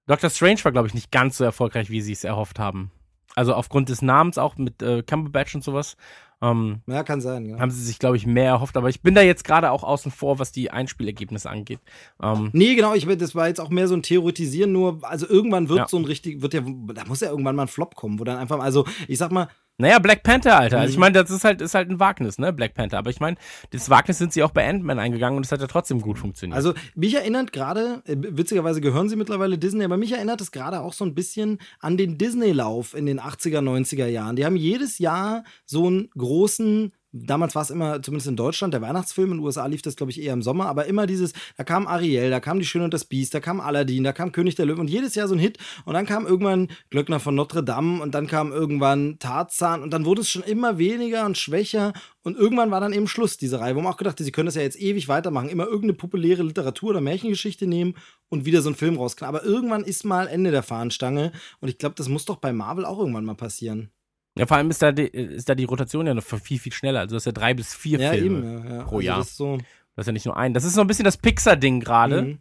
Doctor 0.08 0.30
Strange 0.30 0.64
war, 0.64 0.72
glaube 0.72 0.88
ich, 0.88 0.94
nicht 0.94 1.12
ganz 1.12 1.38
so 1.38 1.44
erfolgreich, 1.44 1.90
wie 1.90 2.02
sie 2.02 2.14
es 2.14 2.24
erhofft 2.24 2.60
haben. 2.60 2.92
Also 3.36 3.54
aufgrund 3.54 3.90
des 3.90 4.02
Namens 4.02 4.38
auch 4.38 4.58
mit 4.58 4.82
äh, 4.82 5.04
Cumberbatch 5.04 5.54
und 5.56 5.64
sowas. 5.64 5.96
Ähm, 6.42 6.82
Ja, 6.88 7.04
kann 7.04 7.20
sein, 7.22 7.46
ja. 7.46 7.60
haben 7.60 7.72
sie 7.72 7.84
sich, 7.84 8.00
glaube 8.00 8.16
ich, 8.18 8.26
mehr 8.26 8.46
erhofft. 8.46 8.78
Aber 8.78 8.90
ich 8.90 9.02
bin 9.02 9.14
da 9.16 9.22
jetzt 9.22 9.44
gerade 9.44 9.72
auch 9.72 9.84
außen 9.84 10.12
vor, 10.12 10.40
was 10.40 10.52
die 10.52 10.72
Einspielergebnisse 10.72 11.50
angeht. 11.50 11.80
Ähm, 12.22 12.50
Nee, 12.54 12.76
genau, 12.76 12.94
ich, 12.94 13.06
das 13.18 13.36
war 13.36 13.48
jetzt 13.48 13.60
auch 13.60 13.70
mehr 13.70 13.88
so 13.88 13.96
ein 13.96 14.04
Theoretisieren, 14.04 14.72
nur, 14.72 15.00
also 15.02 15.28
irgendwann 15.28 15.68
wird 15.70 15.80
Ja. 15.80 15.88
so 15.88 15.98
ein 15.98 16.06
richtig, 16.06 16.42
wird 16.42 16.54
ja, 16.54 16.62
da 16.62 17.06
muss 17.06 17.20
ja 17.20 17.30
irgendwann 17.30 17.56
mal 17.56 17.64
ein 17.64 17.68
Flop 17.68 17.96
kommen, 17.96 18.20
wo 18.20 18.24
dann 18.24 18.38
einfach, 18.38 18.60
also 18.60 18.86
ich 19.08 19.18
sag 19.18 19.32
mal, 19.32 19.50
naja, 19.80 19.98
Black 20.00 20.22
Panther, 20.24 20.60
Alter. 20.60 20.80
Also 20.80 20.92
ich 20.92 20.98
Mhm. 20.98 21.02
meine, 21.02 21.14
das 21.14 21.32
ist 21.32 21.44
halt, 21.44 21.62
ist 21.62 21.74
halt 21.74 21.90
ein 21.90 22.00
Wagnis, 22.00 22.38
ne? 22.38 22.54
Black 22.54 22.74
Panther. 22.76 22.98
Aber 23.00 23.10
ich 23.10 23.20
meine, 23.20 23.38
das 23.72 23.90
Wagnis 23.90 24.18
sind 24.20 24.32
sie 24.34 24.44
auch 24.44 24.52
bei 24.52 24.68
Ant-Man 24.70 25.00
eingegangen 25.00 25.38
und 25.38 25.46
es 25.46 25.52
hat 25.52 25.62
ja 25.62 25.68
trotzdem 25.68 26.02
gut 26.02 26.20
funktioniert. 26.20 26.56
also 26.56 26.74
mich 26.96 27.16
erinnert 27.16 27.52
gerade, 27.52 28.04
äh, 28.06 28.16
witzigerweise 28.18 28.82
gehören 28.82 29.10
sie 29.10 29.16
mittlerweile 29.16 29.58
Disney, 29.58 29.84
aber 29.86 29.98
mich 29.98 30.12
erinnert 30.12 30.42
es 30.42 30.52
gerade 30.52 30.82
auch 30.82 30.94
so 30.94 31.06
ein 31.06 31.16
bisschen 31.16 31.58
an 31.80 31.98
den 31.98 32.18
Disney-Lauf 32.18 32.94
in 32.94 33.06
den 33.06 33.20
80er, 33.20 33.62
90er 33.62 34.06
Jahren. 34.08 34.36
Die 34.36 34.46
haben 34.46 34.56
jedes 34.56 35.00
Jahr 35.00 35.44
so 35.66 35.88
einen 35.88 36.10
großen 36.18 36.92
Damals 37.12 37.56
war 37.56 37.64
es 37.64 37.72
immer, 37.72 38.02
zumindest 38.04 38.28
in 38.28 38.36
Deutschland, 38.36 38.74
der 38.74 38.82
Weihnachtsfilm. 38.82 39.32
In 39.32 39.38
den 39.38 39.44
USA 39.44 39.66
lief 39.66 39.82
das, 39.82 39.96
glaube 39.96 40.12
ich, 40.12 40.22
eher 40.22 40.34
im 40.34 40.44
Sommer. 40.44 40.68
Aber 40.68 40.86
immer 40.86 41.08
dieses, 41.08 41.34
da 41.58 41.64
kam 41.64 41.88
Ariel, 41.88 42.30
da 42.30 42.40
kam 42.40 42.60
Die 42.60 42.66
Schöne 42.66 42.86
und 42.86 42.94
das 42.94 43.06
Biest, 43.06 43.34
da 43.34 43.40
kam 43.40 43.60
Aladdin, 43.60 44.04
da 44.04 44.14
kam 44.14 44.32
König 44.32 44.54
der 44.56 44.68
Löwen. 44.68 44.82
Und 44.82 44.90
jedes 44.90 45.16
Jahr 45.16 45.28
so 45.28 45.34
ein 45.34 45.40
Hit. 45.40 45.58
Und 45.86 45.96
dann 45.96 46.06
kam 46.06 46.28
irgendwann 46.28 46.68
Glöckner 46.92 47.20
von 47.20 47.34
Notre 47.34 47.64
Dame 47.64 48.02
und 48.02 48.14
dann 48.14 48.28
kam 48.28 48.52
irgendwann 48.52 49.18
Tarzan. 49.18 49.82
Und 49.82 49.92
dann 49.92 50.06
wurde 50.06 50.22
es 50.22 50.30
schon 50.30 50.44
immer 50.44 50.78
weniger 50.78 51.26
und 51.26 51.38
schwächer. 51.38 51.94
Und 52.22 52.38
irgendwann 52.38 52.70
war 52.70 52.80
dann 52.80 52.94
eben 52.94 53.08
Schluss, 53.08 53.38
diese 53.38 53.60
Reihe. 53.60 53.76
Wo 53.76 53.82
man 53.82 53.92
auch 53.92 53.98
gedacht, 53.98 54.20
sie 54.20 54.32
können 54.32 54.46
das 54.46 54.56
ja 54.56 54.62
jetzt 54.62 54.80
ewig 54.80 55.08
weitermachen. 55.08 55.50
Immer 55.50 55.66
irgendeine 55.66 55.94
populäre 55.94 56.44
Literatur 56.44 56.92
oder 56.92 57.02
Märchengeschichte 57.02 57.66
nehmen 57.66 57.96
und 58.30 58.46
wieder 58.46 58.62
so 58.62 58.70
einen 58.70 58.76
Film 58.76 58.98
rausknallen. 58.98 59.36
Aber 59.36 59.46
irgendwann 59.46 59.84
ist 59.84 60.06
mal 60.06 60.28
Ende 60.28 60.52
der 60.52 60.62
Fahnenstange. 60.62 61.32
Und 61.60 61.70
ich 61.70 61.80
glaube, 61.80 61.96
das 61.96 62.08
muss 62.08 62.26
doch 62.26 62.38
bei 62.38 62.54
Marvel 62.54 62.86
auch 62.86 63.00
irgendwann 63.00 63.26
mal 63.26 63.36
passieren. 63.36 63.90
Ja, 64.38 64.46
vor 64.46 64.58
allem 64.58 64.70
ist 64.70 64.82
da 64.82 64.92
die, 64.92 65.08
ist 65.08 65.50
da 65.50 65.56
die 65.56 65.66
Rotation 65.66 66.08
ja 66.08 66.14
noch 66.14 66.24
viel, 66.24 66.60
viel 66.60 66.72
schneller. 66.72 67.02
Also 67.02 67.14
du 67.14 67.16
hast 67.18 67.26
ja 67.26 67.32
drei 67.32 67.54
bis 67.54 67.74
vier 67.74 68.00
Ja, 68.00 68.12
Filme 68.12 68.26
eben. 68.26 68.68
Ja, 68.68 68.76
ja. 68.78 68.84
pro 68.84 68.98
Also 68.98 69.00
Jahr. 69.08 69.18
Das 69.20 69.30
ist 69.30 69.38
so. 69.38 69.58
Das 69.96 70.04
ist 70.04 70.08
ja 70.08 70.14
nicht 70.14 70.26
nur 70.26 70.38
ein. 70.38 70.54
Das 70.54 70.64
ist 70.64 70.74
so 70.76 70.82
ein 70.82 70.88
bisschen 70.88 71.06
das 71.06 71.18
Pixar-Ding 71.18 71.82
gerade. 71.82 72.22
Mhm. 72.22 72.40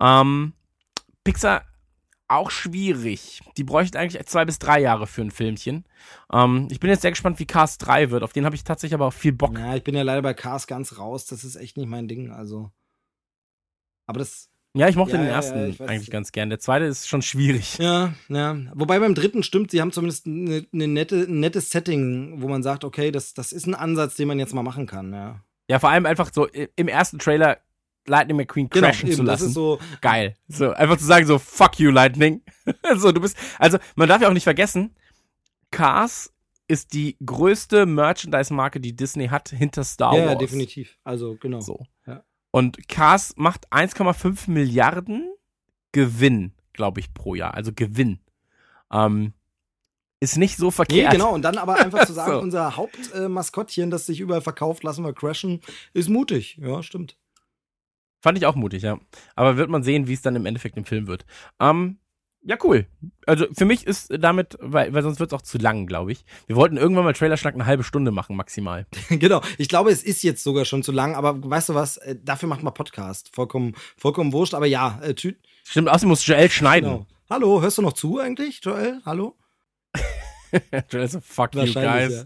Ähm, 0.00 0.52
Pixar 1.24 1.64
auch 2.30 2.50
schwierig. 2.50 3.40
Die 3.56 3.64
bräuchten 3.64 3.96
eigentlich 3.96 4.24
zwei 4.26 4.44
bis 4.44 4.58
drei 4.58 4.80
Jahre 4.80 5.06
für 5.06 5.20
ein 5.20 5.32
Filmchen. 5.32 5.84
Ähm, 6.32 6.68
ich 6.70 6.78
bin 6.78 6.88
jetzt 6.88 7.02
sehr 7.02 7.10
gespannt, 7.10 7.38
wie 7.40 7.46
Cars 7.46 7.76
3 7.78 8.10
wird. 8.10 8.22
Auf 8.22 8.32
den 8.32 8.44
habe 8.44 8.54
ich 8.54 8.62
tatsächlich 8.62 8.94
aber 8.94 9.06
auch 9.06 9.12
viel 9.12 9.32
Bock. 9.32 9.58
Ja, 9.58 9.74
ich 9.74 9.82
bin 9.82 9.96
ja 9.96 10.02
leider 10.02 10.22
bei 10.22 10.32
Cars 10.32 10.66
ganz 10.66 10.96
raus. 10.96 11.26
Das 11.26 11.42
ist 11.44 11.56
echt 11.56 11.76
nicht 11.76 11.88
mein 11.88 12.08
Ding. 12.08 12.30
Also. 12.30 12.70
Aber 14.06 14.20
das. 14.20 14.49
Ja, 14.76 14.88
ich 14.88 14.94
mochte 14.96 15.16
Ja, 15.16 15.22
den 15.22 15.28
ersten 15.28 15.72
ja, 15.72 15.86
eigentlich 15.86 16.10
ganz 16.10 16.30
gern. 16.30 16.48
Der 16.48 16.60
zweite 16.60 16.84
ist 16.84 17.08
schon 17.08 17.22
schwierig. 17.22 17.78
Ja, 17.78 18.14
ja. 18.28 18.56
Wobei 18.74 19.00
beim 19.00 19.14
dritten 19.16 19.42
stimmt, 19.42 19.72
sie 19.72 19.80
haben 19.80 19.90
zumindest 19.90 20.26
eine, 20.26 20.64
eine 20.72 20.86
nette, 20.86 21.24
ein 21.28 21.40
nettes 21.40 21.70
Setting, 21.70 22.40
wo 22.40 22.48
man 22.48 22.62
sagt, 22.62 22.84
okay, 22.84 23.10
das, 23.10 23.34
das 23.34 23.50
ist 23.52 23.66
ein 23.66 23.74
Ansatz, 23.74 24.14
den 24.14 24.28
man 24.28 24.38
jetzt 24.38 24.54
mal 24.54 24.62
machen 24.62 24.86
kann. 24.86 25.12
Ja. 25.12 25.40
Ja, 25.68 25.78
vor 25.80 25.90
allem 25.90 26.06
einfach 26.06 26.30
so 26.32 26.46
im 26.46 26.88
ersten 26.88 27.18
Trailer 27.18 27.58
Lightning 28.06 28.36
McQueen 28.36 28.70
crashen 28.70 29.10
zu 29.10 29.18
Genau, 29.18 29.30
das 29.30 29.40
lassen. 29.40 29.48
ist 29.48 29.54
so. 29.54 29.78
Geil. 30.00 30.34
So, 30.48 30.70
einfach 30.72 30.96
zu 30.96 31.04
sagen, 31.04 31.26
so, 31.26 31.38
fuck 31.38 31.78
you, 31.78 31.90
Lightning. 31.90 32.42
so, 32.96 33.12
du 33.12 33.20
bist, 33.20 33.36
also, 33.58 33.78
man 33.96 34.08
darf 34.08 34.22
ja 34.22 34.28
auch 34.28 34.32
nicht 34.32 34.44
vergessen, 34.44 34.94
Cars 35.70 36.32
ist 36.66 36.92
die 36.92 37.16
größte 37.24 37.86
Merchandise-Marke, 37.86 38.80
die 38.80 38.94
Disney 38.94 39.28
hat, 39.28 39.48
hinter 39.50 39.82
Star 39.84 40.14
Ja, 40.14 40.20
Wars. 40.22 40.32
ja, 40.32 40.38
definitiv. 40.38 40.96
Also, 41.04 41.36
genau. 41.40 41.60
So. 41.60 41.84
Ja. 42.06 42.22
Und 42.50 42.88
Cars 42.88 43.34
macht 43.36 43.72
1,5 43.72 44.50
Milliarden 44.50 45.32
Gewinn, 45.92 46.52
glaube 46.72 47.00
ich, 47.00 47.14
pro 47.14 47.34
Jahr. 47.34 47.54
Also 47.54 47.72
Gewinn. 47.72 48.18
Ähm, 48.92 49.32
ist 50.18 50.36
nicht 50.36 50.56
so 50.56 50.66
Nee, 50.66 50.72
verkehrt. 50.72 51.12
genau. 51.12 51.32
Und 51.32 51.42
dann 51.42 51.56
aber 51.58 51.76
einfach 51.78 52.06
zu 52.06 52.12
sagen, 52.12 52.32
So. 52.32 52.40
unser 52.40 52.76
Hauptmaskottchen, 52.76 53.90
das 53.90 54.06
sich 54.06 54.20
überall 54.20 54.42
verkauft, 54.42 54.82
lassen 54.82 55.04
wir 55.04 55.12
crashen, 55.14 55.60
ist 55.94 56.08
mutig. 56.08 56.58
Ja, 56.60 56.82
stimmt. 56.82 57.16
Fand 58.20 58.36
ich 58.36 58.44
auch 58.44 58.54
mutig, 58.56 58.82
ja. 58.82 58.98
Aber 59.34 59.56
wird 59.56 59.70
man 59.70 59.82
sehen, 59.82 60.06
wie 60.08 60.12
es 60.12 60.20
dann 60.20 60.36
im 60.36 60.44
Endeffekt 60.44 60.76
im 60.76 60.84
Film 60.84 61.06
wird. 61.06 61.24
Ähm, 61.58 61.99
ja, 62.42 62.56
cool. 62.64 62.86
Also 63.26 63.46
für 63.52 63.64
mich 63.64 63.86
ist 63.86 64.08
damit, 64.18 64.56
weil, 64.60 64.92
weil 64.94 65.02
sonst 65.02 65.20
wird 65.20 65.32
es 65.32 65.36
auch 65.38 65.42
zu 65.42 65.58
lang, 65.58 65.86
glaube 65.86 66.12
ich. 66.12 66.24
Wir 66.46 66.56
wollten 66.56 66.76
irgendwann 66.76 67.04
mal 67.04 67.12
Trailerschnack 67.12 67.54
eine 67.54 67.66
halbe 67.66 67.84
Stunde 67.84 68.10
machen, 68.10 68.36
maximal. 68.36 68.86
genau. 69.10 69.42
Ich 69.58 69.68
glaube, 69.68 69.90
es 69.90 70.02
ist 70.02 70.22
jetzt 70.22 70.42
sogar 70.42 70.64
schon 70.64 70.82
zu 70.82 70.92
lang, 70.92 71.14
aber 71.14 71.38
weißt 71.48 71.68
du 71.70 71.74
was? 71.74 71.98
Äh, 71.98 72.16
Dafür 72.22 72.48
macht 72.48 72.62
man 72.62 72.74
Podcast. 72.74 73.30
Vollkommen, 73.34 73.74
vollkommen 73.96 74.32
wurscht. 74.32 74.54
Aber 74.54 74.66
ja, 74.66 74.98
äh, 75.02 75.10
tü- 75.10 75.36
Stimmt, 75.64 75.88
außerdem 75.88 76.08
muss 76.08 76.26
Joel 76.26 76.50
schneiden. 76.50 76.90
genau. 76.90 77.06
Hallo, 77.28 77.60
hörst 77.62 77.78
du 77.78 77.82
noch 77.82 77.92
zu 77.92 78.18
eigentlich, 78.18 78.60
Joel? 78.62 79.00
Hallo? 79.04 79.36
Joel 80.90 81.08
so, 81.08 81.20
fuck 81.20 81.54
you 81.54 81.62
guys. 81.72 81.74
ja. 82.12 82.24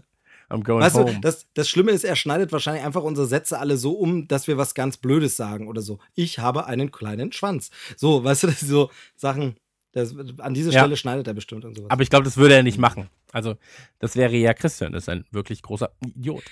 I'm 0.49 0.63
going 0.63 0.79
Weißt 0.81 0.95
home. 0.95 1.11
du, 1.15 1.19
das, 1.21 1.47
das 1.55 1.67
Schlimme 1.67 1.91
ist, 1.91 2.03
er 2.03 2.15
schneidet 2.15 2.51
wahrscheinlich 2.51 2.83
einfach 2.85 3.01
unsere 3.01 3.25
Sätze 3.25 3.57
alle 3.59 3.77
so 3.77 3.93
um, 3.93 4.27
dass 4.27 4.47
wir 4.47 4.57
was 4.57 4.75
ganz 4.75 4.97
Blödes 4.97 5.35
sagen 5.35 5.67
oder 5.67 5.81
so. 5.81 5.97
Ich 6.13 6.37
habe 6.37 6.67
einen 6.67 6.91
kleinen 6.91 7.31
Schwanz. 7.31 7.71
So, 7.97 8.23
weißt 8.23 8.43
du, 8.43 8.47
das 8.47 8.59
so 8.59 8.91
Sachen, 9.15 9.55
das, 9.95 10.13
an 10.39 10.53
dieser 10.53 10.71
Ja. 10.71 10.81
Stelle 10.81 10.97
schneidet 10.97 11.25
er 11.27 11.33
bestimmt 11.33 11.65
und 11.65 11.75
sowas. 11.75 11.89
Aber 11.89 12.03
ich 12.03 12.09
glaube, 12.09 12.25
das 12.25 12.37
würde 12.37 12.53
er 12.55 12.63
nicht 12.63 12.77
machen. 12.77 13.09
Also, 13.31 13.55
das 13.99 14.15
wäre 14.15 14.35
ja 14.35 14.53
Christian, 14.53 14.91
das 14.91 15.03
ist 15.03 15.09
ein 15.09 15.25
wirklich 15.31 15.61
großer 15.61 15.91
Idiot. 16.05 16.43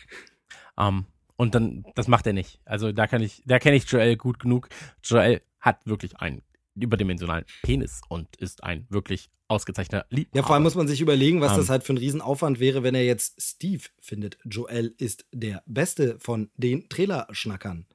Ähm, 0.77 1.05
und 1.35 1.53
dann, 1.55 1.85
das 1.95 2.07
macht 2.07 2.25
er 2.25 2.33
nicht. 2.33 2.59
Also, 2.65 2.91
da 2.91 3.05
kann 3.05 3.21
ich, 3.21 3.43
da 3.45 3.59
kenne 3.59 3.75
ich 3.75 3.83
Joel 3.89 4.15
gut 4.17 4.39
genug. 4.39 4.69
Joel 5.03 5.41
hat 5.59 5.85
wirklich 5.85 6.17
einen 6.17 6.41
überdimensionalen 6.75 7.45
Penis 7.61 8.01
und 8.09 8.35
ist 8.37 8.63
ein 8.63 8.87
wirklich 8.89 9.29
ausgezeichneter 9.47 10.05
Liebhaber. 10.09 10.37
Ja, 10.37 10.43
vor 10.43 10.55
allem 10.55 10.63
muss 10.63 10.75
man 10.75 10.87
sich 10.87 11.01
überlegen, 11.01 11.41
was 11.41 11.51
Ähm. 11.51 11.57
das 11.59 11.69
halt 11.69 11.83
für 11.83 11.93
ein 11.93 11.97
Riesenaufwand 11.97 12.59
wäre, 12.59 12.81
wenn 12.81 12.95
er 12.95 13.03
jetzt 13.05 13.39
Steve 13.41 13.83
findet. 13.99 14.37
Joel 14.45 14.95
ist 14.97 15.25
der 15.31 15.61
Beste 15.67 16.17
von 16.19 16.49
den 16.55 16.89
Trailerschnackern. 16.89 17.85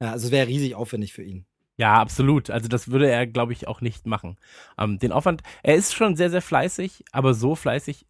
Ja, 0.00 0.12
also 0.12 0.26
es 0.26 0.32
wäre 0.32 0.48
riesig 0.48 0.74
aufwendig 0.74 1.12
für 1.12 1.22
ihn. 1.22 1.46
Ja, 1.78 2.00
absolut. 2.00 2.48
Also 2.50 2.68
das 2.68 2.88
würde 2.88 3.10
er, 3.10 3.26
glaube 3.26 3.52
ich, 3.52 3.68
auch 3.68 3.80
nicht 3.80 4.06
machen. 4.06 4.36
Ähm, 4.78 4.98
den 4.98 5.12
Aufwand, 5.12 5.42
er 5.62 5.76
ist 5.76 5.94
schon 5.94 6.16
sehr, 6.16 6.30
sehr 6.30 6.42
fleißig, 6.42 7.04
aber 7.12 7.34
so 7.34 7.54
fleißig 7.54 8.06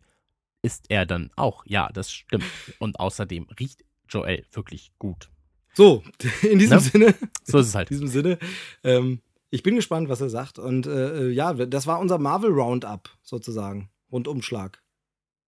ist 0.63 0.87
er 0.89 1.05
dann 1.07 1.31
auch. 1.37 1.65
Ja, 1.67 1.89
das 1.93 2.11
stimmt. 2.13 2.45
Und 2.79 2.99
außerdem 3.01 3.49
riecht 3.59 3.85
Joel 4.09 4.45
wirklich 4.53 4.93
gut. 4.99 5.31
So, 5.75 6.03
in 6.43 6.59
diesem 6.59 6.77
Ne? 6.79 6.81
Sinne, 6.83 7.15
So 7.45 7.59
ist 7.59 7.69
es 7.69 7.75
halt. 7.75 7.91
in 7.91 7.97
diesem 7.97 8.09
Sinne, 8.09 8.39
ähm, 8.85 9.21
ich 9.51 9.63
bin 9.63 9.75
gespannt, 9.77 10.09
was 10.09 10.21
er 10.21 10.31
sagt. 10.31 10.59
Und 10.59 10.87
äh, 10.87 11.29
ja, 11.31 11.53
das 11.55 11.87
war 11.87 11.99
unser 12.01 12.19
Marvel 12.19 12.51
Roundup 12.51 13.11
sozusagen. 13.23 13.91
Rundumschlag. 14.13 14.81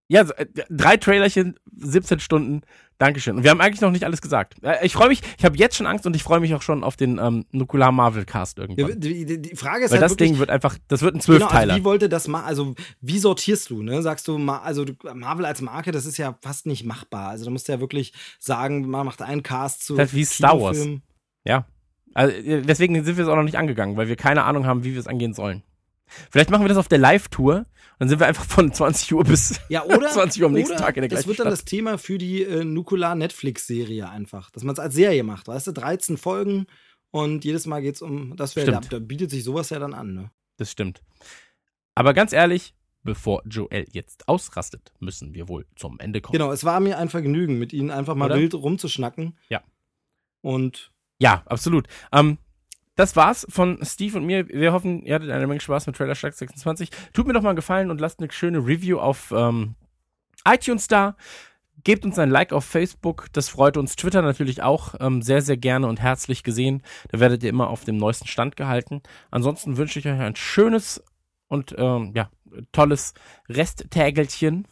Ja, 0.08 0.22
äh, 0.22 0.46
drei 0.70 0.96
Trailerchen, 0.96 1.58
17 1.76 2.20
Stunden. 2.20 2.62
Dankeschön. 2.96 3.36
Und 3.36 3.44
wir 3.44 3.50
haben 3.52 3.60
eigentlich 3.60 3.80
noch 3.80 3.92
nicht 3.92 4.04
alles 4.04 4.20
gesagt. 4.20 4.54
Äh, 4.62 4.84
Ich 4.84 4.94
freue 4.94 5.08
mich, 5.08 5.20
ich 5.38 5.44
habe 5.44 5.56
jetzt 5.56 5.76
schon 5.76 5.86
Angst 5.86 6.04
und 6.06 6.16
ich 6.16 6.22
freue 6.24 6.40
mich 6.40 6.52
auch 6.54 6.62
schon 6.62 6.82
auf 6.82 6.96
den 6.96 7.18
ähm, 7.18 7.44
Nukular 7.52 7.92
Marvel 7.92 8.24
Cast 8.24 8.58
irgendwann. 8.58 8.98
die, 8.98 9.24
die, 9.24 9.40
die 9.40 9.54
Frage 9.54 9.84
ist 9.84 9.90
Weil 9.92 9.98
halt 9.98 10.04
das 10.04 10.12
wirklich, 10.12 10.30
Ding 10.30 10.38
wird 10.40 10.50
einfach, 10.50 10.76
das 10.88 11.02
wird 11.02 11.14
ein 11.14 11.20
Genau, 11.20 11.38
Zwölfteiler. 11.38 11.74
also 11.74 11.80
wie 11.80 11.84
wollte 11.84 12.08
das 12.08 12.26
machen? 12.26 12.46
Also, 12.46 12.74
wie 13.00 13.18
sortierst 13.20 13.70
du, 13.70 13.82
ne? 13.84 14.02
Sagst 14.02 14.26
du, 14.26 14.36
also 14.50 14.84
Marvel 15.14 15.44
als 15.44 15.60
Marke, 15.60 15.92
das 15.92 16.06
ist 16.06 16.16
ja 16.16 16.36
fast 16.42 16.66
nicht 16.66 16.84
machbar. 16.84 17.28
Also, 17.28 17.44
da 17.44 17.50
musst 17.52 17.68
du 17.68 17.72
ja 17.72 17.78
wirklich 17.80 18.12
sagen, 18.40 18.88
man 18.88 19.06
macht 19.06 19.22
einen 19.22 19.44
Cast 19.44 19.84
zu. 19.84 19.94
Das 19.94 20.08
ist 20.08 20.14
wie 20.16 20.24
Star 20.24 20.60
Wars. 20.60 20.84
Ja. 21.44 21.66
Also, 22.14 22.34
äh, 22.34 22.62
deswegen 22.62 22.94
sind 23.04 23.16
wir 23.16 23.22
es 23.24 23.30
auch 23.30 23.36
noch 23.36 23.44
nicht 23.44 23.58
angegangen, 23.58 23.96
weil 23.96 24.08
wir 24.08 24.16
keine 24.16 24.42
Ahnung 24.42 24.66
haben, 24.66 24.82
wie 24.82 24.94
wir 24.94 25.00
es 25.00 25.06
angehen 25.06 25.34
sollen. 25.34 25.62
Vielleicht 26.30 26.50
machen 26.50 26.62
wir 26.64 26.68
das 26.68 26.78
auf 26.78 26.88
der 26.88 26.98
Live-Tour. 26.98 27.66
Dann 27.98 28.08
sind 28.08 28.20
wir 28.20 28.26
einfach 28.26 28.44
von 28.44 28.72
20 28.72 29.12
Uhr 29.14 29.24
bis 29.24 29.60
Ja, 29.68 29.84
oder? 29.84 30.08
20 30.12 30.42
Uhr 30.42 30.46
am 30.48 30.52
nächsten 30.54 30.76
Tag 30.76 30.96
in 30.96 31.02
der 31.02 31.08
Das 31.08 31.18
gleichen 31.20 31.28
wird 31.28 31.38
dann 31.40 31.46
Stadt. 31.46 31.52
das 31.58 31.64
Thema 31.64 31.98
für 31.98 32.18
die 32.18 32.42
äh, 32.42 32.64
Nukular-Netflix-Serie 32.64 34.08
einfach. 34.08 34.50
Dass 34.50 34.62
man 34.64 34.72
es 34.74 34.78
als 34.78 34.94
Serie 34.94 35.22
macht, 35.24 35.48
weißt 35.48 35.66
du? 35.68 35.72
13 35.72 36.16
Folgen 36.16 36.66
und 37.10 37.44
jedes 37.44 37.66
Mal 37.66 37.80
geht 37.82 37.96
es 37.96 38.02
um. 38.02 38.36
Das 38.36 38.54
da, 38.54 38.62
Stimmt. 38.62 38.92
da 38.92 38.98
bietet 38.98 39.30
sich 39.30 39.42
sowas 39.44 39.70
ja 39.70 39.78
dann 39.78 39.94
an, 39.94 40.14
ne? 40.14 40.30
Das 40.56 40.70
stimmt. 40.70 41.02
Aber 41.94 42.14
ganz 42.14 42.32
ehrlich, 42.32 42.74
bevor 43.02 43.42
Joel 43.46 43.86
jetzt 43.92 44.28
ausrastet, 44.28 44.92
müssen 45.00 45.34
wir 45.34 45.48
wohl 45.48 45.66
zum 45.76 45.98
Ende 46.00 46.20
kommen. 46.20 46.38
Genau, 46.38 46.52
es 46.52 46.64
war 46.64 46.80
mir 46.80 46.98
ein 46.98 47.08
Vergnügen, 47.08 47.58
mit 47.58 47.72
ihnen 47.72 47.90
einfach 47.90 48.14
mal 48.14 48.26
Oder? 48.26 48.36
wild 48.36 48.54
rumzuschnacken. 48.54 49.36
Ja. 49.48 49.62
Und 50.40 50.92
Ja, 51.20 51.42
absolut. 51.46 51.86
Ähm, 52.12 52.38
das 52.98 53.14
war's 53.14 53.46
von 53.48 53.78
Steve 53.82 54.18
und 54.18 54.26
mir. 54.26 54.48
Wir 54.48 54.72
hoffen, 54.72 55.04
ihr 55.04 55.14
hattet 55.14 55.30
eine 55.30 55.46
Menge 55.46 55.60
Spaß 55.60 55.86
mit 55.86 55.96
Trailer 55.96 56.16
Schlag 56.16 56.34
26. 56.34 56.90
Tut 57.12 57.28
mir 57.28 57.32
doch 57.32 57.42
mal 57.42 57.50
einen 57.50 57.56
Gefallen 57.56 57.92
und 57.92 58.00
lasst 58.00 58.18
eine 58.18 58.30
schöne 58.32 58.58
Review 58.58 58.98
auf 58.98 59.30
ähm, 59.30 59.76
iTunes 60.44 60.88
da. 60.88 61.16
Gebt 61.84 62.04
uns 62.04 62.18
ein 62.18 62.28
Like 62.28 62.52
auf 62.52 62.64
Facebook, 62.64 63.26
das 63.32 63.48
freut 63.48 63.76
uns. 63.76 63.94
Twitter 63.94 64.20
natürlich 64.20 64.62
auch 64.64 64.96
ähm, 64.98 65.22
sehr, 65.22 65.42
sehr 65.42 65.56
gerne 65.56 65.86
und 65.86 66.00
herzlich 66.00 66.42
gesehen. 66.42 66.82
Da 67.12 67.20
werdet 67.20 67.44
ihr 67.44 67.50
immer 67.50 67.70
auf 67.70 67.84
dem 67.84 67.98
neuesten 67.98 68.26
Stand 68.26 68.56
gehalten. 68.56 69.00
Ansonsten 69.30 69.76
wünsche 69.76 70.00
ich 70.00 70.06
euch 70.08 70.18
ein 70.18 70.34
schönes 70.34 71.00
und 71.46 71.76
ähm, 71.78 72.10
ja, 72.16 72.30
tolles 72.72 73.14
Resttägelchen 73.48 74.66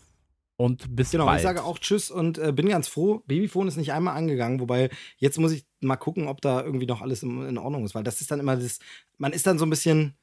und 0.56 0.96
bis 0.96 1.10
Genau, 1.10 1.26
bald. 1.26 1.38
ich 1.38 1.42
sage 1.42 1.62
auch 1.62 1.78
Tschüss 1.78 2.10
und 2.10 2.38
äh, 2.38 2.50
bin 2.50 2.68
ganz 2.68 2.88
froh. 2.88 3.22
Babyphone 3.26 3.68
ist 3.68 3.76
nicht 3.76 3.92
einmal 3.92 4.16
angegangen, 4.16 4.58
wobei 4.58 4.90
jetzt 5.18 5.38
muss 5.38 5.52
ich 5.52 5.64
mal 5.80 5.96
gucken, 5.96 6.28
ob 6.28 6.40
da 6.40 6.62
irgendwie 6.62 6.86
noch 6.86 7.02
alles 7.02 7.22
in, 7.22 7.46
in 7.46 7.58
Ordnung 7.58 7.84
ist, 7.84 7.94
weil 7.94 8.04
das 8.04 8.20
ist 8.20 8.30
dann 8.30 8.40
immer 8.40 8.56
das, 8.56 8.78
man 9.18 9.32
ist 9.32 9.46
dann 9.46 9.58
so 9.58 9.66
ein 9.66 9.70
bisschen, 9.70 10.14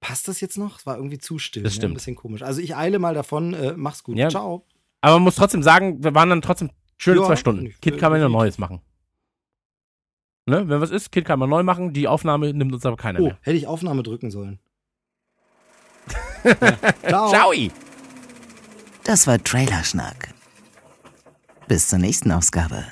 passt 0.00 0.28
das 0.28 0.40
jetzt 0.40 0.56
noch? 0.58 0.78
Es 0.78 0.86
war 0.86 0.96
irgendwie 0.96 1.18
zu 1.18 1.38
still. 1.38 1.62
Das 1.62 1.72
Ne? 1.74 1.76
stimmt. 1.76 1.92
Ein 1.92 1.94
bisschen 1.96 2.16
komisch. 2.16 2.42
Also 2.42 2.60
ich 2.60 2.74
eile 2.76 2.98
mal 2.98 3.14
davon, 3.14 3.54
äh, 3.54 3.74
mach's 3.76 4.02
gut. 4.02 4.16
Ja. 4.16 4.28
Ciao. 4.30 4.66
Aber 5.00 5.14
man 5.14 5.22
muss 5.24 5.34
trotzdem 5.36 5.62
sagen, 5.62 6.02
wir 6.02 6.14
waren 6.14 6.30
dann 6.30 6.42
trotzdem 6.42 6.70
schöne 6.96 7.20
Ja, 7.20 7.26
zwei 7.26 7.36
Stunden. 7.36 7.66
ich- 7.66 7.80
Kid 7.80 7.98
kann 7.98 8.10
man 8.12 8.20
ja 8.20 8.26
definitiv. 8.26 8.38
Neues 8.42 8.58
machen. 8.58 8.80
Ne? 10.46 10.68
Wenn 10.68 10.80
was 10.80 10.90
ist, 10.90 11.10
Kid 11.12 11.24
kann 11.24 11.38
man 11.38 11.48
neu 11.48 11.62
machen. 11.62 11.92
Die 11.92 12.06
Aufnahme 12.08 12.52
nimmt 12.52 12.72
uns 12.74 12.84
aber 12.86 12.96
keiner 12.96 13.20
Oh, 13.20 13.24
mehr. 13.24 13.38
hätte 13.42 13.56
ich 13.56 13.66
Aufnahme 13.66 14.02
drücken 14.02 14.30
sollen. 14.30 14.58
ja. 16.44 16.76
Ciao. 17.08 17.28
Ciao! 17.30 17.52
Das 19.04 19.26
war 19.26 19.42
Trailerschnack. 19.42 20.32
Bis 21.68 21.88
zur 21.88 21.98
nächsten 21.98 22.30
Ausgabe. 22.30 22.84